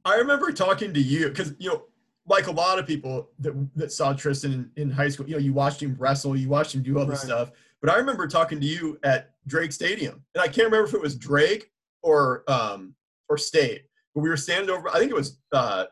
I 0.03 0.15
remember 0.15 0.51
talking 0.51 0.93
to 0.93 1.01
you 1.01 1.29
because 1.29 1.53
you 1.57 1.69
know, 1.69 1.83
like 2.27 2.47
a 2.47 2.51
lot 2.51 2.79
of 2.79 2.87
people 2.87 3.29
that 3.39 3.53
that 3.75 3.91
saw 3.91 4.13
Tristan 4.13 4.71
in, 4.75 4.83
in, 4.83 4.91
high 4.91 5.09
school, 5.09 5.27
you 5.27 5.33
know, 5.33 5.39
you 5.39 5.53
watched 5.53 5.81
him 5.81 5.95
wrestle, 5.97 6.35
you 6.35 6.49
watched 6.49 6.75
him 6.75 6.83
do 6.83 6.99
other 6.99 7.11
right. 7.11 7.19
stuff. 7.19 7.51
But 7.81 7.91
I 7.91 7.97
remember 7.97 8.27
talking 8.27 8.59
to 8.59 8.65
you 8.65 8.99
at 9.03 9.31
Drake 9.47 9.71
Stadium, 9.71 10.23
and 10.33 10.41
I 10.41 10.47
can't 10.47 10.65
remember 10.65 10.87
if 10.87 10.93
it 10.93 11.01
was 11.01 11.15
Drake 11.15 11.71
or 12.03 12.43
um 12.47 12.95
or 13.29 13.37
State, 13.37 13.83
but 14.13 14.21
we 14.21 14.29
were 14.29 14.37
standing 14.37 14.69
over. 14.69 14.89
I 14.89 14.99
think 14.99 15.11
it 15.11 15.15
was 15.15 15.39
uh, 15.51 15.85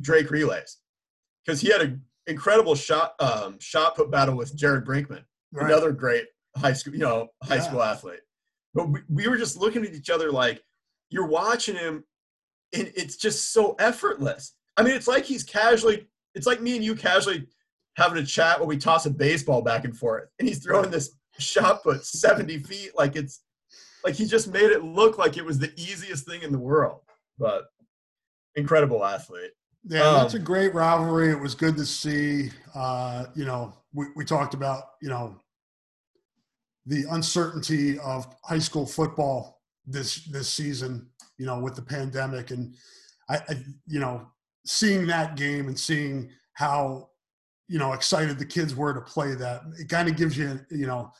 Drake 0.00 0.30
relays 0.30 0.78
because 1.44 1.60
he 1.60 1.70
had 1.70 1.82
an 1.82 2.02
incredible 2.26 2.74
shot 2.74 3.14
um, 3.20 3.58
shot 3.58 3.96
put 3.96 4.10
battle 4.10 4.36
with 4.36 4.56
Jared 4.56 4.84
Brinkman, 4.84 5.24
right. 5.52 5.66
another 5.66 5.92
great 5.92 6.26
high 6.56 6.72
school 6.72 6.94
you 6.94 7.00
know 7.00 7.28
high 7.42 7.56
yeah. 7.56 7.62
school 7.62 7.82
athlete. 7.82 8.20
But 8.78 8.90
we, 8.90 9.00
we 9.08 9.26
were 9.26 9.36
just 9.36 9.56
looking 9.56 9.84
at 9.84 9.92
each 9.92 10.08
other 10.08 10.30
like 10.30 10.62
you're 11.10 11.26
watching 11.26 11.74
him, 11.74 12.04
and 12.72 12.92
it's 12.94 13.16
just 13.16 13.52
so 13.52 13.74
effortless. 13.80 14.54
I 14.76 14.84
mean, 14.84 14.94
it's 14.94 15.08
like 15.08 15.24
he's 15.24 15.42
casually. 15.42 16.06
It's 16.36 16.46
like 16.46 16.60
me 16.60 16.76
and 16.76 16.84
you 16.84 16.94
casually 16.94 17.48
having 17.96 18.22
a 18.22 18.24
chat 18.24 18.60
where 18.60 18.68
we 18.68 18.76
toss 18.78 19.04
a 19.06 19.10
baseball 19.10 19.62
back 19.62 19.84
and 19.84 19.96
forth, 19.96 20.28
and 20.38 20.46
he's 20.46 20.62
throwing 20.62 20.92
this 20.92 21.10
shot 21.40 21.82
put 21.82 22.04
70 22.04 22.58
feet 22.58 22.90
like 22.96 23.14
it's 23.14 23.42
like 24.04 24.14
he 24.14 24.26
just 24.26 24.52
made 24.52 24.70
it 24.70 24.84
look 24.84 25.18
like 25.18 25.36
it 25.36 25.44
was 25.44 25.58
the 25.58 25.72
easiest 25.76 26.24
thing 26.24 26.42
in 26.42 26.52
the 26.52 26.58
world. 26.58 27.00
But 27.36 27.64
incredible 28.54 29.04
athlete. 29.04 29.50
Yeah, 29.88 30.06
um, 30.06 30.14
that's 30.14 30.34
a 30.34 30.38
great 30.38 30.72
rivalry. 30.72 31.30
It 31.30 31.40
was 31.40 31.56
good 31.56 31.76
to 31.78 31.84
see. 31.84 32.50
Uh, 32.76 33.26
you 33.34 33.44
know, 33.44 33.74
we, 33.92 34.06
we 34.14 34.24
talked 34.24 34.54
about 34.54 34.90
you 35.02 35.08
know 35.08 35.34
the 36.88 37.04
uncertainty 37.10 37.98
of 37.98 38.26
high 38.42 38.58
school 38.58 38.86
football 38.86 39.60
this 39.86 40.24
this 40.24 40.48
season, 40.48 41.06
you 41.36 41.46
know, 41.46 41.60
with 41.60 41.76
the 41.76 41.82
pandemic, 41.82 42.50
and 42.50 42.74
I, 43.28 43.36
I 43.36 43.62
you 43.86 44.00
know, 44.00 44.26
seeing 44.66 45.06
that 45.06 45.36
game 45.36 45.68
and 45.68 45.78
seeing 45.78 46.30
how 46.54 47.10
you 47.68 47.78
know 47.78 47.92
excited 47.92 48.38
the 48.38 48.46
kids 48.46 48.74
were 48.74 48.94
to 48.94 49.02
play 49.02 49.34
that, 49.34 49.62
it 49.78 49.88
kind 49.88 50.08
of 50.08 50.16
gives 50.16 50.36
you 50.36 50.58
you 50.70 50.86
know. 50.86 51.12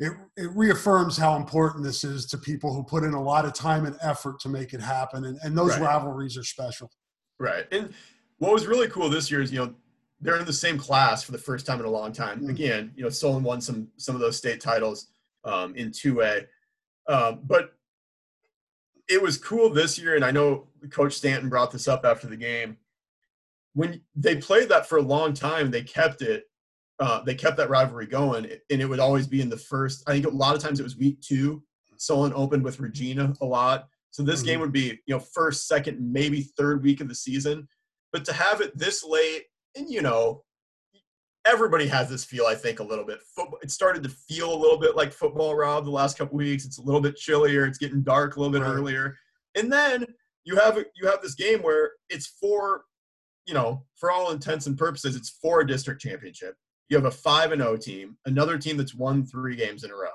It, 0.00 0.10
it 0.36 0.50
reaffirms 0.56 1.16
how 1.16 1.36
important 1.36 1.84
this 1.84 2.02
is 2.02 2.26
to 2.26 2.36
people 2.36 2.74
who 2.74 2.82
put 2.82 3.04
in 3.04 3.14
a 3.14 3.22
lot 3.22 3.44
of 3.44 3.54
time 3.54 3.86
and 3.86 3.96
effort 4.02 4.40
to 4.40 4.48
make 4.48 4.74
it 4.74 4.80
happen. 4.80 5.24
And, 5.24 5.38
and 5.44 5.56
those 5.56 5.70
right. 5.78 5.82
rivalries 5.82 6.36
are 6.36 6.42
special. 6.42 6.90
Right. 7.38 7.64
And 7.70 7.94
what 8.38 8.52
was 8.52 8.66
really 8.66 8.88
cool 8.88 9.08
this 9.08 9.30
year 9.30 9.40
is, 9.40 9.52
you 9.52 9.60
know, 9.60 9.72
they're 10.20 10.38
in 10.38 10.46
the 10.46 10.52
same 10.52 10.78
class 10.78 11.22
for 11.22 11.32
the 11.32 11.38
first 11.38 11.66
time 11.66 11.80
in 11.80 11.86
a 11.86 11.90
long 11.90 12.12
time. 12.12 12.40
Mm-hmm. 12.40 12.50
Again, 12.50 12.92
you 12.96 13.02
know, 13.02 13.10
Solon 13.10 13.42
won 13.42 13.60
some 13.60 13.88
some 13.96 14.14
of 14.14 14.20
those 14.20 14.36
state 14.36 14.60
titles 14.60 15.08
um, 15.44 15.74
in 15.76 15.90
2A, 15.90 16.46
um, 17.08 17.40
but 17.44 17.74
it 19.08 19.20
was 19.20 19.36
cool 19.36 19.70
this 19.70 19.98
year. 19.98 20.16
And 20.16 20.24
I 20.24 20.30
know 20.30 20.68
Coach 20.90 21.14
Stanton 21.14 21.48
brought 21.48 21.70
this 21.70 21.88
up 21.88 22.04
after 22.04 22.26
the 22.26 22.36
game. 22.36 22.78
When 23.74 24.00
they 24.14 24.36
played 24.36 24.68
that 24.68 24.88
for 24.88 24.98
a 24.98 25.02
long 25.02 25.34
time, 25.34 25.70
they 25.70 25.82
kept 25.82 26.22
it. 26.22 26.44
Uh, 27.00 27.22
they 27.22 27.34
kept 27.34 27.56
that 27.56 27.68
rivalry 27.68 28.06
going, 28.06 28.46
and 28.70 28.80
it 28.80 28.86
would 28.86 29.00
always 29.00 29.26
be 29.26 29.40
in 29.40 29.48
the 29.48 29.56
first. 29.56 30.04
I 30.06 30.12
think 30.12 30.26
a 30.26 30.30
lot 30.30 30.54
of 30.54 30.62
times 30.62 30.78
it 30.78 30.84
was 30.84 30.96
week 30.96 31.20
two. 31.20 31.62
Solon 31.96 32.32
opened 32.36 32.62
with 32.62 32.78
Regina 32.78 33.34
a 33.40 33.44
lot, 33.44 33.88
so 34.10 34.22
this 34.22 34.40
mm-hmm. 34.40 34.46
game 34.46 34.60
would 34.60 34.72
be 34.72 35.00
you 35.06 35.14
know 35.14 35.18
first, 35.18 35.66
second, 35.66 35.98
maybe 36.00 36.42
third 36.56 36.84
week 36.84 37.00
of 37.00 37.08
the 37.08 37.14
season. 37.14 37.66
But 38.12 38.24
to 38.26 38.32
have 38.32 38.60
it 38.60 38.78
this 38.78 39.02
late, 39.02 39.46
and 39.76 39.88
you 39.88 40.02
know, 40.02 40.42
everybody 41.46 41.86
has 41.88 42.08
this 42.08 42.24
feel. 42.24 42.46
I 42.46 42.54
think 42.54 42.80
a 42.80 42.84
little 42.84 43.04
bit. 43.04 43.20
Football. 43.34 43.58
It 43.62 43.70
started 43.70 44.02
to 44.04 44.08
feel 44.08 44.52
a 44.52 44.56
little 44.56 44.78
bit 44.78 44.96
like 44.96 45.12
football, 45.12 45.54
Rob. 45.54 45.84
The 45.84 45.90
last 45.90 46.18
couple 46.18 46.36
weeks, 46.36 46.64
it's 46.64 46.78
a 46.78 46.82
little 46.82 47.00
bit 47.00 47.16
chillier. 47.16 47.66
It's 47.66 47.78
getting 47.78 48.02
dark 48.02 48.36
a 48.36 48.40
little 48.40 48.52
bit 48.52 48.62
right. 48.62 48.74
earlier, 48.74 49.16
and 49.54 49.72
then 49.72 50.04
you 50.44 50.56
have 50.56 50.78
you 50.78 51.08
have 51.08 51.22
this 51.22 51.34
game 51.34 51.60
where 51.62 51.92
it's 52.08 52.26
for, 52.40 52.84
you 53.46 53.54
know, 53.54 53.84
for 53.96 54.10
all 54.10 54.30
intents 54.30 54.66
and 54.66 54.78
purposes, 54.78 55.16
it's 55.16 55.38
for 55.42 55.60
a 55.60 55.66
district 55.66 56.00
championship. 56.00 56.56
You 56.88 56.96
have 56.96 57.06
a 57.06 57.10
five 57.10 57.52
and 57.52 57.62
zero 57.62 57.72
oh 57.72 57.76
team, 57.76 58.16
another 58.26 58.58
team 58.58 58.76
that's 58.76 58.94
won 58.94 59.24
three 59.24 59.56
games 59.56 59.84
in 59.84 59.90
a 59.90 59.96
row. 59.96 60.08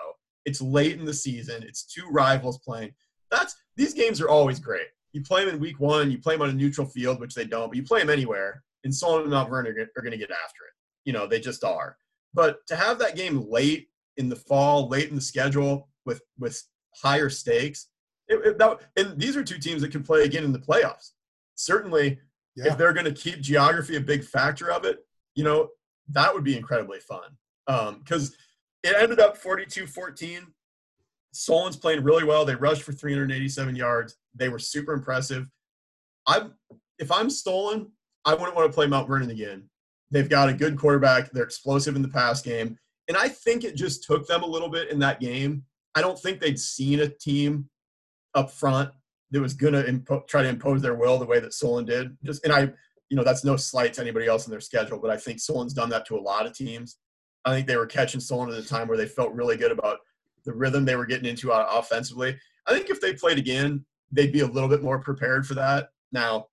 It's 0.46 0.62
late 0.62 1.00
in 1.00 1.06
the 1.06 1.14
season. 1.14 1.64
It's 1.64 1.84
two 1.84 2.08
rivals 2.10 2.60
playing. 2.60 2.94
That's 3.32 3.56
these 3.76 3.94
games 3.94 4.22
are 4.22 4.30
always 4.30 4.60
great 4.60 4.88
you 5.14 5.22
play 5.22 5.46
them 5.46 5.56
in 5.56 5.60
week 5.60 5.80
one, 5.80 6.12
you 6.12 6.20
play 6.20 6.36
them 6.36 6.44
on 6.44 6.50
a 6.50 6.54
neutral 6.54 6.88
field, 6.88 7.20
which 7.20 7.34
they 7.34 7.46
don't, 7.46 7.70
but 7.70 7.78
you 7.78 7.84
play 7.84 8.00
them 8.00 8.10
anywhere. 8.10 8.64
And 8.84 8.94
Solon 8.94 9.24
and 9.24 9.32
Mount 9.32 9.50
Vernon 9.50 9.74
are, 9.74 10.02
going 10.02 10.12
to 10.12 10.18
get 10.18 10.32
after 10.32 10.64
it. 10.68 10.74
You 11.06 11.14
know, 11.14 11.28
they 11.28 11.40
just 11.40 11.64
are. 11.64 11.98
But 12.34 12.66
to 12.68 12.76
have 12.76 13.00
that 13.00 13.16
game 13.16 13.50
late 13.50 13.90
in 14.18 14.30
the 14.30 14.36
fall, 14.36 14.88
late 14.88 15.10
in 15.10 15.16
the 15.16 15.22
schedule 15.22 15.90
with 16.06 16.22
with 16.38 16.62
higher 17.02 17.30
stakes, 17.30 17.88
it, 18.28 18.46
it, 18.46 18.58
that, 18.60 18.80
and 18.96 19.20
these 19.20 19.36
are 19.36 19.44
two 19.44 19.58
teams 19.58 19.82
that 19.82 19.92
can 19.92 20.04
play 20.04 20.24
again 20.24 20.44
in 20.44 20.52
the 20.52 20.60
playoffs. 20.60 21.12
Certainly, 21.56 22.20
yeah. 22.56 22.68
if 22.68 22.78
they're 22.78 22.94
going 22.94 23.06
to 23.06 23.12
keep 23.12 23.42
geography 23.42 23.96
a 23.96 24.02
big 24.02 24.24
factor 24.24 24.72
of 24.72 24.86
it, 24.86 25.00
you 25.36 25.44
know, 25.44 25.70
that 26.10 26.34
would 26.34 26.44
be 26.44 26.56
incredibly 26.56 27.00
fun. 27.00 27.38
Because 27.68 28.30
um, 28.30 28.36
it 28.84 28.96
ended 28.98 29.20
up 29.20 29.38
42 29.38 29.88
14. 29.88 30.48
Solon's 31.32 31.76
playing 31.76 32.04
really 32.04 32.24
well. 32.24 32.46
They 32.46 32.56
rushed 32.56 32.84
for 32.84 32.92
387 32.92 33.76
yards. 33.76 34.18
They 34.36 34.50
were 34.50 34.60
super 34.60 34.94
impressive. 34.94 35.48
I'm 36.28 36.54
if 36.98 37.12
I'm 37.12 37.30
Solon, 37.30 37.92
I 38.26 38.34
wouldn't 38.34 38.56
want 38.56 38.70
to 38.70 38.76
play 38.76 38.88
Mount 38.88 39.08
Vernon 39.08 39.30
again. 39.30 39.70
They've 40.12 40.30
got 40.30 40.50
a 40.50 40.54
good 40.54 40.78
quarterback. 40.78 41.32
They're 41.32 41.44
explosive 41.44 41.96
in 41.96 42.02
the 42.02 42.10
pass 42.10 42.42
game, 42.42 42.78
and 43.08 43.18
I 43.18 43.30
think 43.30 43.64
it 43.64 43.76
just 43.76 44.04
took 44.04 44.28
them 44.28 44.44
a 44.44 44.48
little 44.48 44.70
bit 44.70 44.90
in 44.90 45.00
that 45.00 45.20
game. 45.20 45.64
I 45.96 46.02
don't 46.02 46.20
think 46.20 46.40
they'd 46.40 46.60
seen 46.60 47.00
a 47.02 47.08
team 47.08 47.70
up 48.36 48.52
front 48.52 48.92
that 49.32 49.42
was 49.42 49.54
going 49.54 49.74
to 49.74 49.84
impo- 49.84 50.28
try 50.28 50.42
to 50.42 50.50
impose 50.50 50.82
their 50.82 50.96
will 50.96 51.18
the 51.20 51.26
way 51.26 51.40
that 51.40 51.54
Solon 51.54 51.86
did. 51.86 52.18
Just 52.24 52.44
and 52.44 52.54
I, 52.54 52.72
you 53.10 53.18
know, 53.18 53.24
that's 53.24 53.44
no 53.44 53.56
slight 53.56 53.94
to 53.94 54.02
anybody 54.02 54.28
else 54.28 54.46
in 54.48 54.52
their 54.52 54.60
schedule, 54.60 55.00
but 55.00 55.12
I 55.12 55.18
think 55.18 55.40
Solon's 55.40 55.74
done 55.74 55.90
that 55.90 56.06
to 56.08 56.18
a 56.18 56.22
lot 56.22 56.46
of 56.46 56.54
teams. 56.54 56.98
I 57.46 57.54
think 57.54 57.68
they 57.68 57.78
were 57.78 57.86
catching 57.86 58.20
Solon 58.20 58.52
at 58.52 58.64
a 58.64 58.68
time 58.68 58.88
where 58.88 58.98
they 58.98 59.06
felt 59.06 59.34
really 59.34 59.58
good 59.58 59.72
about 59.72 60.00
the 60.46 60.54
rhythm 60.54 60.86
they 60.86 60.96
were 60.96 61.06
getting 61.06 61.30
into 61.30 61.52
uh, 61.52 61.68
offensively. 61.72 62.38
I 62.68 62.74
think 62.74 62.90
if 62.90 63.02
they 63.02 63.14
played 63.14 63.38
again, 63.38 63.86
they'd 64.12 64.34
be 64.34 64.42
a 64.42 64.48
little 64.48 64.70
bit 64.70 64.84
more 64.84 65.00
prepared 65.00 65.46
for 65.46 65.54
that. 65.56 65.90
Now, 66.12 66.48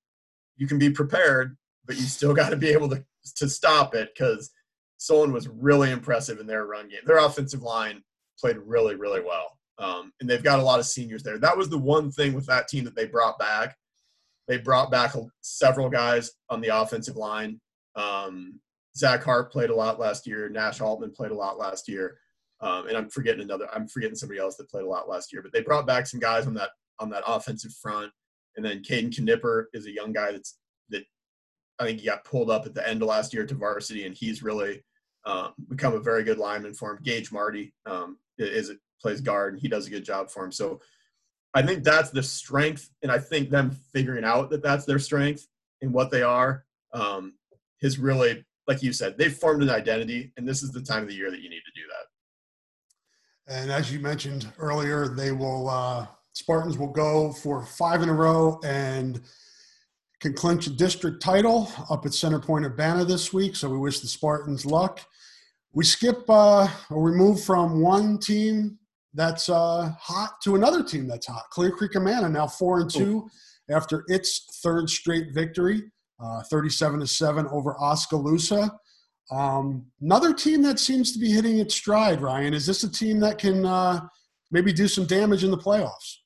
you 0.56 0.66
can 0.66 0.78
be 0.78 0.90
prepared, 0.90 1.56
but 1.84 1.96
you 1.96 2.02
still 2.02 2.34
got 2.40 2.50
to 2.50 2.56
be 2.56 2.68
able 2.68 2.88
to 2.90 3.04
to 3.36 3.48
stop 3.48 3.94
it 3.94 4.10
because 4.14 4.50
Solon 4.98 5.32
was 5.32 5.48
really 5.48 5.90
impressive 5.90 6.38
in 6.38 6.46
their 6.46 6.66
run 6.66 6.88
game. 6.88 7.00
Their 7.04 7.18
offensive 7.18 7.62
line 7.62 8.02
played 8.38 8.56
really, 8.58 8.94
really 8.94 9.20
well, 9.20 9.58
um, 9.78 10.12
and 10.20 10.30
they've 10.30 10.42
got 10.42 10.58
a 10.58 10.62
lot 10.62 10.78
of 10.78 10.86
seniors 10.86 11.22
there. 11.22 11.38
That 11.38 11.56
was 11.56 11.68
the 11.68 11.78
one 11.78 12.10
thing 12.10 12.34
with 12.34 12.46
that 12.46 12.68
team 12.68 12.84
that 12.84 12.94
they 12.94 13.06
brought 13.06 13.38
back. 13.38 13.76
They 14.48 14.58
brought 14.58 14.90
back 14.90 15.12
several 15.40 15.90
guys 15.90 16.30
on 16.50 16.60
the 16.60 16.68
offensive 16.68 17.16
line. 17.16 17.60
Um, 17.96 18.60
Zach 18.96 19.22
Hart 19.24 19.52
played 19.52 19.70
a 19.70 19.74
lot 19.74 19.98
last 19.98 20.26
year. 20.26 20.48
Nash 20.48 20.80
Altman 20.80 21.10
played 21.10 21.32
a 21.32 21.36
lot 21.36 21.58
last 21.58 21.88
year. 21.88 22.18
Um, 22.60 22.88
and 22.88 22.96
I'm 22.96 23.10
forgetting 23.10 23.42
another. 23.42 23.68
I'm 23.74 23.86
forgetting 23.86 24.16
somebody 24.16 24.40
else 24.40 24.56
that 24.56 24.70
played 24.70 24.84
a 24.84 24.88
lot 24.88 25.08
last 25.08 25.32
year. 25.32 25.42
But 25.42 25.52
they 25.52 25.60
brought 25.60 25.86
back 25.86 26.06
some 26.06 26.20
guys 26.20 26.46
on 26.46 26.54
that 26.54 26.70
on 26.98 27.10
that 27.10 27.24
offensive 27.26 27.72
front, 27.74 28.10
and 28.56 28.64
then 28.64 28.82
Caden 28.82 29.10
Knipper 29.10 29.64
is 29.72 29.86
a 29.86 29.92
young 29.92 30.12
guy 30.12 30.32
that's 30.32 30.58
that 30.90 31.04
I 31.78 31.84
think 31.84 32.00
he 32.00 32.06
got 32.06 32.24
pulled 32.24 32.50
up 32.50 32.66
at 32.66 32.74
the 32.74 32.86
end 32.86 33.02
of 33.02 33.08
last 33.08 33.32
year 33.32 33.46
to 33.46 33.54
varsity, 33.54 34.06
and 34.06 34.14
he's 34.14 34.42
really 34.42 34.82
um, 35.24 35.52
become 35.68 35.94
a 35.94 36.00
very 36.00 36.24
good 36.24 36.38
lineman 36.38 36.74
for 36.74 36.92
him. 36.92 37.02
Gage 37.02 37.32
Marty 37.32 37.74
um, 37.84 38.18
is 38.38 38.72
plays 39.00 39.20
guard, 39.20 39.54
and 39.54 39.62
he 39.62 39.68
does 39.68 39.86
a 39.86 39.90
good 39.90 40.04
job 40.04 40.30
for 40.30 40.44
him. 40.44 40.52
So 40.52 40.80
I 41.54 41.62
think 41.62 41.84
that's 41.84 42.10
the 42.10 42.22
strength, 42.22 42.90
and 43.02 43.10
I 43.10 43.18
think 43.18 43.50
them 43.50 43.70
figuring 43.92 44.24
out 44.24 44.50
that 44.50 44.62
that's 44.62 44.84
their 44.84 44.98
strength 44.98 45.46
and 45.82 45.92
what 45.92 46.10
they 46.10 46.22
are. 46.22 46.64
Um, 46.92 47.34
has 47.82 47.98
really, 47.98 48.42
like 48.66 48.82
you 48.82 48.92
said, 48.92 49.18
they've 49.18 49.32
formed 49.34 49.62
an 49.62 49.70
identity, 49.70 50.32
and 50.36 50.48
this 50.48 50.62
is 50.62 50.72
the 50.72 50.80
time 50.80 51.02
of 51.02 51.08
the 51.08 51.14
year 51.14 51.30
that 51.30 51.40
you 51.40 51.50
need 51.50 51.62
to 51.66 51.80
do 51.80 51.86
that. 51.88 53.54
And 53.54 53.70
as 53.70 53.92
you 53.92 54.00
mentioned 54.00 54.50
earlier, 54.58 55.08
they 55.08 55.32
will 55.32 55.68
uh, 55.68 56.06
Spartans 56.36 56.76
will 56.76 56.92
go 56.92 57.32
for 57.32 57.64
five 57.64 58.02
in 58.02 58.10
a 58.10 58.12
row 58.12 58.60
and 58.62 59.22
can 60.20 60.34
clinch 60.34 60.66
a 60.66 60.70
district 60.70 61.22
title 61.22 61.72
up 61.88 62.04
at 62.04 62.12
Center 62.12 62.38
Point 62.38 62.66
Urbana 62.66 63.06
this 63.06 63.32
week. 63.32 63.56
So 63.56 63.70
we 63.70 63.78
wish 63.78 64.00
the 64.00 64.06
Spartans 64.06 64.66
luck. 64.66 65.00
We 65.72 65.82
skip 65.82 66.28
uh, 66.28 66.68
or 66.90 67.02
we 67.02 67.12
move 67.12 67.42
from 67.42 67.80
one 67.80 68.18
team 68.18 68.78
that's 69.14 69.48
uh, 69.48 69.94
hot 69.98 70.34
to 70.42 70.56
another 70.56 70.84
team 70.84 71.08
that's 71.08 71.26
hot. 71.26 71.44
Clear 71.48 71.70
Creek 71.70 71.94
Amana 71.94 72.28
now 72.28 72.46
four 72.46 72.80
and 72.80 72.90
two 72.90 73.30
after 73.70 74.04
its 74.06 74.60
third 74.62 74.90
straight 74.90 75.32
victory, 75.32 75.84
uh, 76.22 76.42
37 76.50 77.00
to 77.00 77.06
seven 77.06 77.46
over 77.46 77.80
Oskaloosa. 77.80 78.78
Um, 79.30 79.86
another 80.02 80.34
team 80.34 80.60
that 80.64 80.80
seems 80.80 81.12
to 81.12 81.18
be 81.18 81.30
hitting 81.30 81.60
its 81.60 81.74
stride. 81.74 82.20
Ryan, 82.20 82.52
is 82.52 82.66
this 82.66 82.82
a 82.82 82.92
team 82.92 83.20
that 83.20 83.38
can 83.38 83.64
uh, 83.64 84.06
maybe 84.50 84.70
do 84.70 84.86
some 84.86 85.06
damage 85.06 85.42
in 85.42 85.50
the 85.50 85.56
playoffs? 85.56 86.18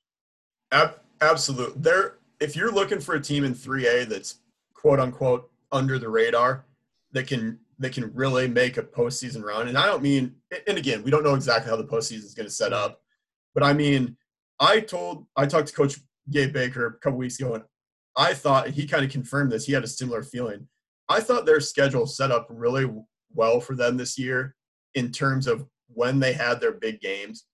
Ab- 0.73 1.01
absolutely. 1.21 1.81
There, 1.81 2.19
if 2.41 2.57
you're 2.57 2.73
looking 2.73 3.01
for 3.01 3.15
a 3.15 3.21
team 3.21 3.45
in 3.45 3.55
3A 3.55 4.09
that's 4.09 4.37
quote 4.75 5.01
unquote 5.01 5.51
under 5.73 5.99
the 5.99 6.09
radar, 6.09 6.65
that 7.13 7.27
can 7.27 7.59
that 7.79 7.93
can 7.93 8.13
really 8.15 8.47
make 8.47 8.77
a 8.77 8.83
postseason 8.83 9.43
run. 9.43 9.69
And 9.69 9.79
I 9.79 9.87
don't 9.87 10.03
mean, 10.03 10.35
and 10.67 10.77
again, 10.77 11.03
we 11.03 11.11
don't 11.11 11.25
know 11.25 11.35
exactly 11.35 11.71
how 11.71 11.77
the 11.77 11.85
postseason 11.85 12.25
is 12.25 12.35
going 12.35 12.47
to 12.47 12.53
set 12.53 12.75
up, 12.75 13.01
but 13.55 13.63
I 13.63 13.73
mean, 13.73 14.19
I 14.61 14.81
told, 14.81 15.27
I 15.35 15.47
talked 15.47 15.69
to 15.69 15.75
Coach 15.75 15.97
Gabe 16.31 16.53
Baker 16.53 16.87
a 16.87 16.93
couple 16.99 17.19
weeks 17.19 17.41
ago, 17.41 17.55
and 17.55 17.65
I 18.17 18.35
thought 18.35 18.69
he 18.69 18.87
kind 18.87 19.05
of 19.05 19.11
confirmed 19.11 19.51
this. 19.51 19.65
He 19.65 19.73
had 19.73 19.83
a 19.83 19.89
similar 19.89 20.23
feeling. 20.23 20.69
I 21.09 21.21
thought 21.21 21.47
their 21.47 21.61
schedule 21.61 22.07
set 22.07 22.31
up 22.31 22.47
really 22.51 22.89
well 23.33 23.61
for 23.61 23.75
them 23.75 23.97
this 23.97 24.19
year 24.19 24.55
in 24.95 25.11
terms 25.11 25.47
of 25.47 25.67
when 25.89 26.21
they 26.21 26.35
had 26.35 26.61
their 26.61 26.73
big 26.73 27.01
games. 27.01 27.47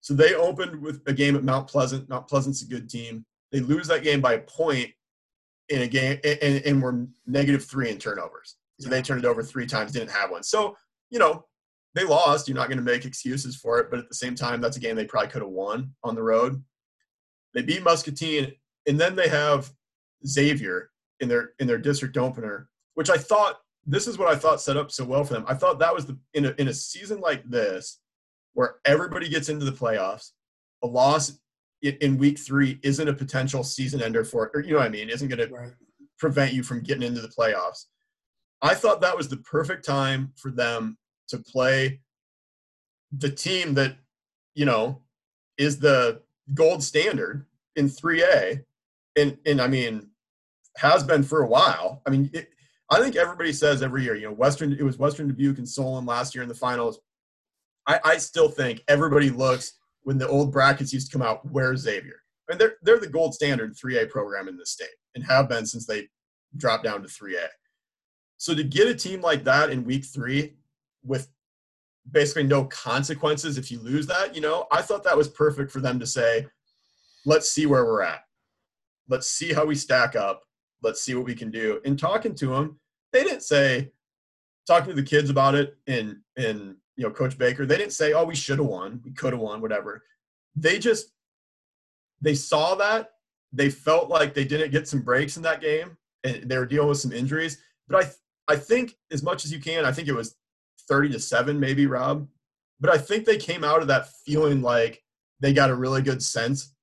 So 0.00 0.14
they 0.14 0.34
opened 0.34 0.80
with 0.80 1.02
a 1.06 1.12
game 1.12 1.36
at 1.36 1.44
Mount 1.44 1.68
Pleasant. 1.68 2.08
Mount 2.08 2.28
Pleasant's 2.28 2.62
a 2.62 2.66
good 2.66 2.88
team. 2.88 3.24
They 3.52 3.60
lose 3.60 3.88
that 3.88 4.02
game 4.02 4.20
by 4.20 4.34
a 4.34 4.40
point 4.40 4.90
in 5.68 5.82
a 5.82 5.88
game, 5.88 6.18
and, 6.24 6.62
and 6.64 6.82
were 6.82 7.06
negative 7.26 7.64
three 7.64 7.90
in 7.90 7.98
turnovers. 7.98 8.56
So 8.80 8.88
they 8.88 9.02
turned 9.02 9.24
it 9.24 9.28
over 9.28 9.42
three 9.42 9.66
times, 9.66 9.92
didn't 9.92 10.10
have 10.10 10.30
one. 10.30 10.42
So, 10.42 10.76
you 11.10 11.18
know, 11.18 11.44
they 11.94 12.04
lost. 12.04 12.48
You're 12.48 12.56
not 12.56 12.68
going 12.68 12.78
to 12.78 12.84
make 12.84 13.04
excuses 13.04 13.56
for 13.56 13.78
it. 13.80 13.90
But 13.90 13.98
at 13.98 14.08
the 14.08 14.14
same 14.14 14.34
time, 14.34 14.60
that's 14.60 14.76
a 14.76 14.80
game 14.80 14.96
they 14.96 15.04
probably 15.04 15.30
could 15.30 15.42
have 15.42 15.50
won 15.50 15.94
on 16.04 16.14
the 16.14 16.22
road. 16.22 16.62
They 17.54 17.62
beat 17.62 17.82
Muscatine, 17.82 18.52
and 18.86 19.00
then 19.00 19.16
they 19.16 19.28
have 19.28 19.70
Xavier 20.26 20.90
in 21.20 21.28
their 21.28 21.52
in 21.58 21.66
their 21.66 21.78
district 21.78 22.16
opener, 22.16 22.68
which 22.94 23.10
I 23.10 23.16
thought 23.16 23.60
this 23.86 24.06
is 24.06 24.18
what 24.18 24.28
I 24.28 24.36
thought 24.36 24.60
set 24.60 24.76
up 24.76 24.92
so 24.92 25.04
well 25.04 25.24
for 25.24 25.34
them. 25.34 25.44
I 25.48 25.54
thought 25.54 25.78
that 25.80 25.94
was 25.94 26.06
the 26.06 26.18
in 26.34 26.46
a 26.46 26.54
in 26.58 26.68
a 26.68 26.74
season 26.74 27.20
like 27.20 27.42
this, 27.44 27.98
where 28.58 28.74
everybody 28.84 29.28
gets 29.28 29.48
into 29.48 29.64
the 29.64 29.70
playoffs, 29.70 30.32
a 30.82 30.86
loss 30.88 31.38
in, 31.80 32.18
week 32.18 32.36
three 32.40 32.80
isn't 32.82 33.06
a 33.06 33.12
potential 33.12 33.62
season 33.62 34.02
ender 34.02 34.24
for 34.24 34.50
or 34.52 34.62
you 34.62 34.72
know 34.72 34.78
what 34.78 34.86
I 34.86 34.88
mean, 34.88 35.08
isn't 35.08 35.28
going 35.28 35.52
right. 35.52 35.68
to 35.68 35.74
prevent 36.18 36.52
you 36.52 36.64
from 36.64 36.82
getting 36.82 37.04
into 37.04 37.20
the 37.20 37.28
playoffs. 37.28 37.84
I 38.60 38.74
thought 38.74 39.00
that 39.02 39.16
was 39.16 39.28
the 39.28 39.36
perfect 39.36 39.84
time 39.84 40.32
for 40.34 40.50
them 40.50 40.98
to 41.28 41.38
play 41.38 42.00
the 43.16 43.30
team 43.30 43.74
that, 43.74 43.96
you 44.56 44.64
know, 44.64 45.02
is 45.56 45.78
the 45.78 46.22
gold 46.52 46.82
standard 46.82 47.46
in 47.76 47.88
3A. 47.88 48.64
And, 49.16 49.38
and 49.46 49.62
I 49.62 49.68
mean, 49.68 50.08
has 50.78 51.04
been 51.04 51.22
for 51.22 51.42
a 51.42 51.48
while. 51.48 52.02
I 52.08 52.10
mean, 52.10 52.28
it, 52.32 52.48
I 52.90 52.98
think 52.98 53.14
everybody 53.14 53.52
says 53.52 53.84
every 53.84 54.02
year, 54.02 54.16
you 54.16 54.26
know, 54.26 54.34
Western, 54.34 54.72
it 54.72 54.82
was 54.82 54.98
Western 54.98 55.28
Dubuque 55.28 55.58
and 55.58 55.68
Solon 55.68 56.06
last 56.06 56.34
year 56.34 56.42
in 56.42 56.48
the 56.48 56.56
finals. 56.56 56.98
I, 57.88 58.00
I 58.04 58.18
still 58.18 58.48
think 58.48 58.84
everybody 58.86 59.30
looks 59.30 59.72
when 60.02 60.18
the 60.18 60.28
old 60.28 60.52
brackets 60.52 60.92
used 60.92 61.10
to 61.10 61.18
come 61.18 61.26
out, 61.26 61.44
where's 61.50 61.80
Xavier? 61.80 62.22
I 62.48 62.52
mean, 62.52 62.58
they're, 62.58 62.76
they're 62.82 63.00
the 63.00 63.08
gold 63.08 63.34
standard 63.34 63.74
3A 63.74 64.10
program 64.10 64.48
in 64.48 64.56
this 64.56 64.70
state 64.70 64.88
and 65.14 65.24
have 65.24 65.48
been 65.48 65.66
since 65.66 65.86
they 65.86 66.08
dropped 66.56 66.84
down 66.84 67.02
to 67.02 67.08
3A. 67.08 67.46
So 68.36 68.54
to 68.54 68.62
get 68.62 68.86
a 68.86 68.94
team 68.94 69.20
like 69.20 69.44
that 69.44 69.70
in 69.70 69.84
week 69.84 70.04
three 70.04 70.54
with 71.04 71.28
basically 72.10 72.44
no 72.44 72.64
consequences 72.64 73.58
if 73.58 73.70
you 73.70 73.80
lose 73.80 74.06
that, 74.06 74.34
you 74.34 74.40
know, 74.40 74.66
I 74.70 74.80
thought 74.82 75.04
that 75.04 75.16
was 75.16 75.28
perfect 75.28 75.70
for 75.70 75.80
them 75.80 75.98
to 75.98 76.06
say, 76.06 76.46
let's 77.26 77.50
see 77.50 77.66
where 77.66 77.84
we're 77.84 78.02
at. 78.02 78.20
Let's 79.08 79.30
see 79.30 79.52
how 79.52 79.66
we 79.66 79.74
stack 79.74 80.14
up. 80.14 80.42
Let's 80.82 81.02
see 81.02 81.14
what 81.14 81.24
we 81.24 81.34
can 81.34 81.50
do. 81.50 81.80
In 81.84 81.96
talking 81.96 82.34
to 82.36 82.46
them, 82.46 82.78
they 83.12 83.24
didn't 83.24 83.42
say, 83.42 83.90
talking 84.66 84.90
to 84.90 84.94
the 84.94 85.02
kids 85.02 85.30
about 85.30 85.54
it 85.54 85.76
and 85.86 86.18
and 86.36 86.76
you 86.98 87.04
know, 87.04 87.10
Coach 87.10 87.38
Baker, 87.38 87.64
they 87.64 87.78
didn't 87.78 87.92
say, 87.92 88.12
oh, 88.12 88.24
we 88.24 88.34
should 88.34 88.58
have 88.58 88.66
won, 88.66 89.00
we 89.04 89.12
could 89.12 89.32
have 89.32 89.40
won, 89.40 89.62
whatever. 89.62 90.02
They 90.56 90.78
just 90.78 91.12
they 92.20 92.34
saw 92.34 92.74
that. 92.74 93.12
They 93.52 93.70
felt 93.70 94.10
like 94.10 94.34
they 94.34 94.44
didn't 94.44 94.72
get 94.72 94.88
some 94.88 95.02
breaks 95.02 95.36
in 95.36 95.44
that 95.44 95.60
game 95.60 95.96
and 96.24 96.50
they 96.50 96.58
were 96.58 96.66
dealing 96.66 96.88
with 96.88 96.98
some 96.98 97.12
injuries. 97.12 97.62
But 97.88 98.04
I 98.04 98.52
I 98.52 98.56
think 98.56 98.96
as 99.12 99.22
much 99.22 99.44
as 99.44 99.52
you 99.52 99.60
can, 99.60 99.84
I 99.84 99.92
think 99.92 100.08
it 100.08 100.14
was 100.14 100.34
30 100.88 101.10
to 101.10 101.20
7, 101.20 101.60
maybe, 101.60 101.86
Rob. 101.86 102.26
But 102.80 102.90
I 102.90 102.98
think 102.98 103.24
they 103.24 103.36
came 103.36 103.62
out 103.62 103.80
of 103.80 103.88
that 103.88 104.08
feeling 104.26 104.60
like 104.60 105.02
they 105.40 105.52
got 105.52 105.70
a 105.70 105.74
really 105.74 106.02
good 106.02 106.22
sense 106.22 106.74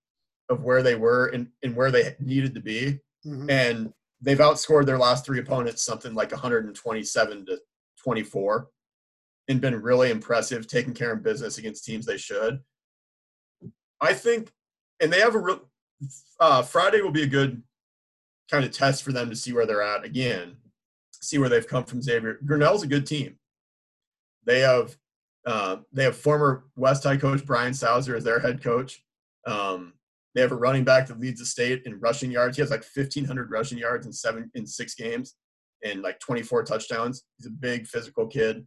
of 0.47 0.63
where 0.63 0.84
they 0.84 0.95
were 0.95 1.28
and, 1.28 1.47
and 1.63 1.76
where 1.76 1.91
they 1.91 2.16
needed 2.20 2.53
to 2.53 2.61
be. 2.61 2.99
Mm-hmm. 3.26 3.49
And 3.49 3.93
they've 4.22 4.38
outscored 4.38 4.86
their 4.86 4.99
last 4.99 5.26
three 5.26 5.39
opponents 5.39 5.84
something 5.84 6.13
like 6.13 6.32
127 6.32 7.45
to 7.47 7.59
24 8.03 8.70
and 9.47 9.61
been 9.61 9.81
really 9.81 10.09
impressive, 10.09 10.67
taking 10.67 10.93
care 10.93 11.13
of 11.13 11.23
business 11.23 11.57
against 11.57 11.85
teams 11.85 12.05
they 12.05 12.17
should. 12.17 12.59
I 14.01 14.13
think, 14.13 14.51
and 14.99 15.11
they 15.11 15.19
have 15.19 15.35
a 15.35 15.39
real, 15.39 15.61
uh, 16.39 16.61
Friday 16.61 17.01
will 17.01 17.11
be 17.11 17.23
a 17.23 17.27
good 17.27 17.61
kind 18.51 18.65
of 18.65 18.71
test 18.71 19.03
for 19.03 19.11
them 19.11 19.29
to 19.29 19.35
see 19.35 19.53
where 19.53 19.65
they're 19.65 19.81
at 19.81 20.03
again 20.03 20.57
see 21.25 21.37
where 21.37 21.49
they've 21.49 21.67
come 21.67 21.83
from. 21.83 22.01
Xavier 22.01 22.39
Grinnell's 22.45 22.83
a 22.83 22.87
good 22.87 23.05
team. 23.05 23.37
They 24.45 24.59
have 24.59 24.95
uh, 25.45 25.77
they 25.91 26.03
have 26.03 26.15
former 26.15 26.65
West 26.75 27.03
High 27.03 27.17
coach 27.17 27.45
Brian 27.45 27.73
Sauser 27.73 28.15
as 28.15 28.23
their 28.23 28.39
head 28.39 28.63
coach. 28.63 29.03
Um, 29.45 29.93
they 30.33 30.41
have 30.41 30.51
a 30.51 30.55
running 30.55 30.83
back 30.83 31.07
that 31.07 31.19
leads 31.19 31.39
the 31.39 31.45
state 31.45 31.83
in 31.85 31.99
rushing 31.99 32.31
yards. 32.31 32.57
He 32.57 32.61
has 32.61 32.71
like 32.71 32.83
1,500 32.83 33.51
rushing 33.51 33.77
yards 33.77 34.05
in 34.05 34.13
seven 34.13 34.49
in 34.53 34.65
six 34.65 34.95
games 34.95 35.35
and 35.83 36.01
like 36.01 36.19
24 36.19 36.63
touchdowns. 36.63 37.23
He's 37.37 37.47
a 37.47 37.51
big 37.51 37.87
physical 37.87 38.27
kid. 38.27 38.65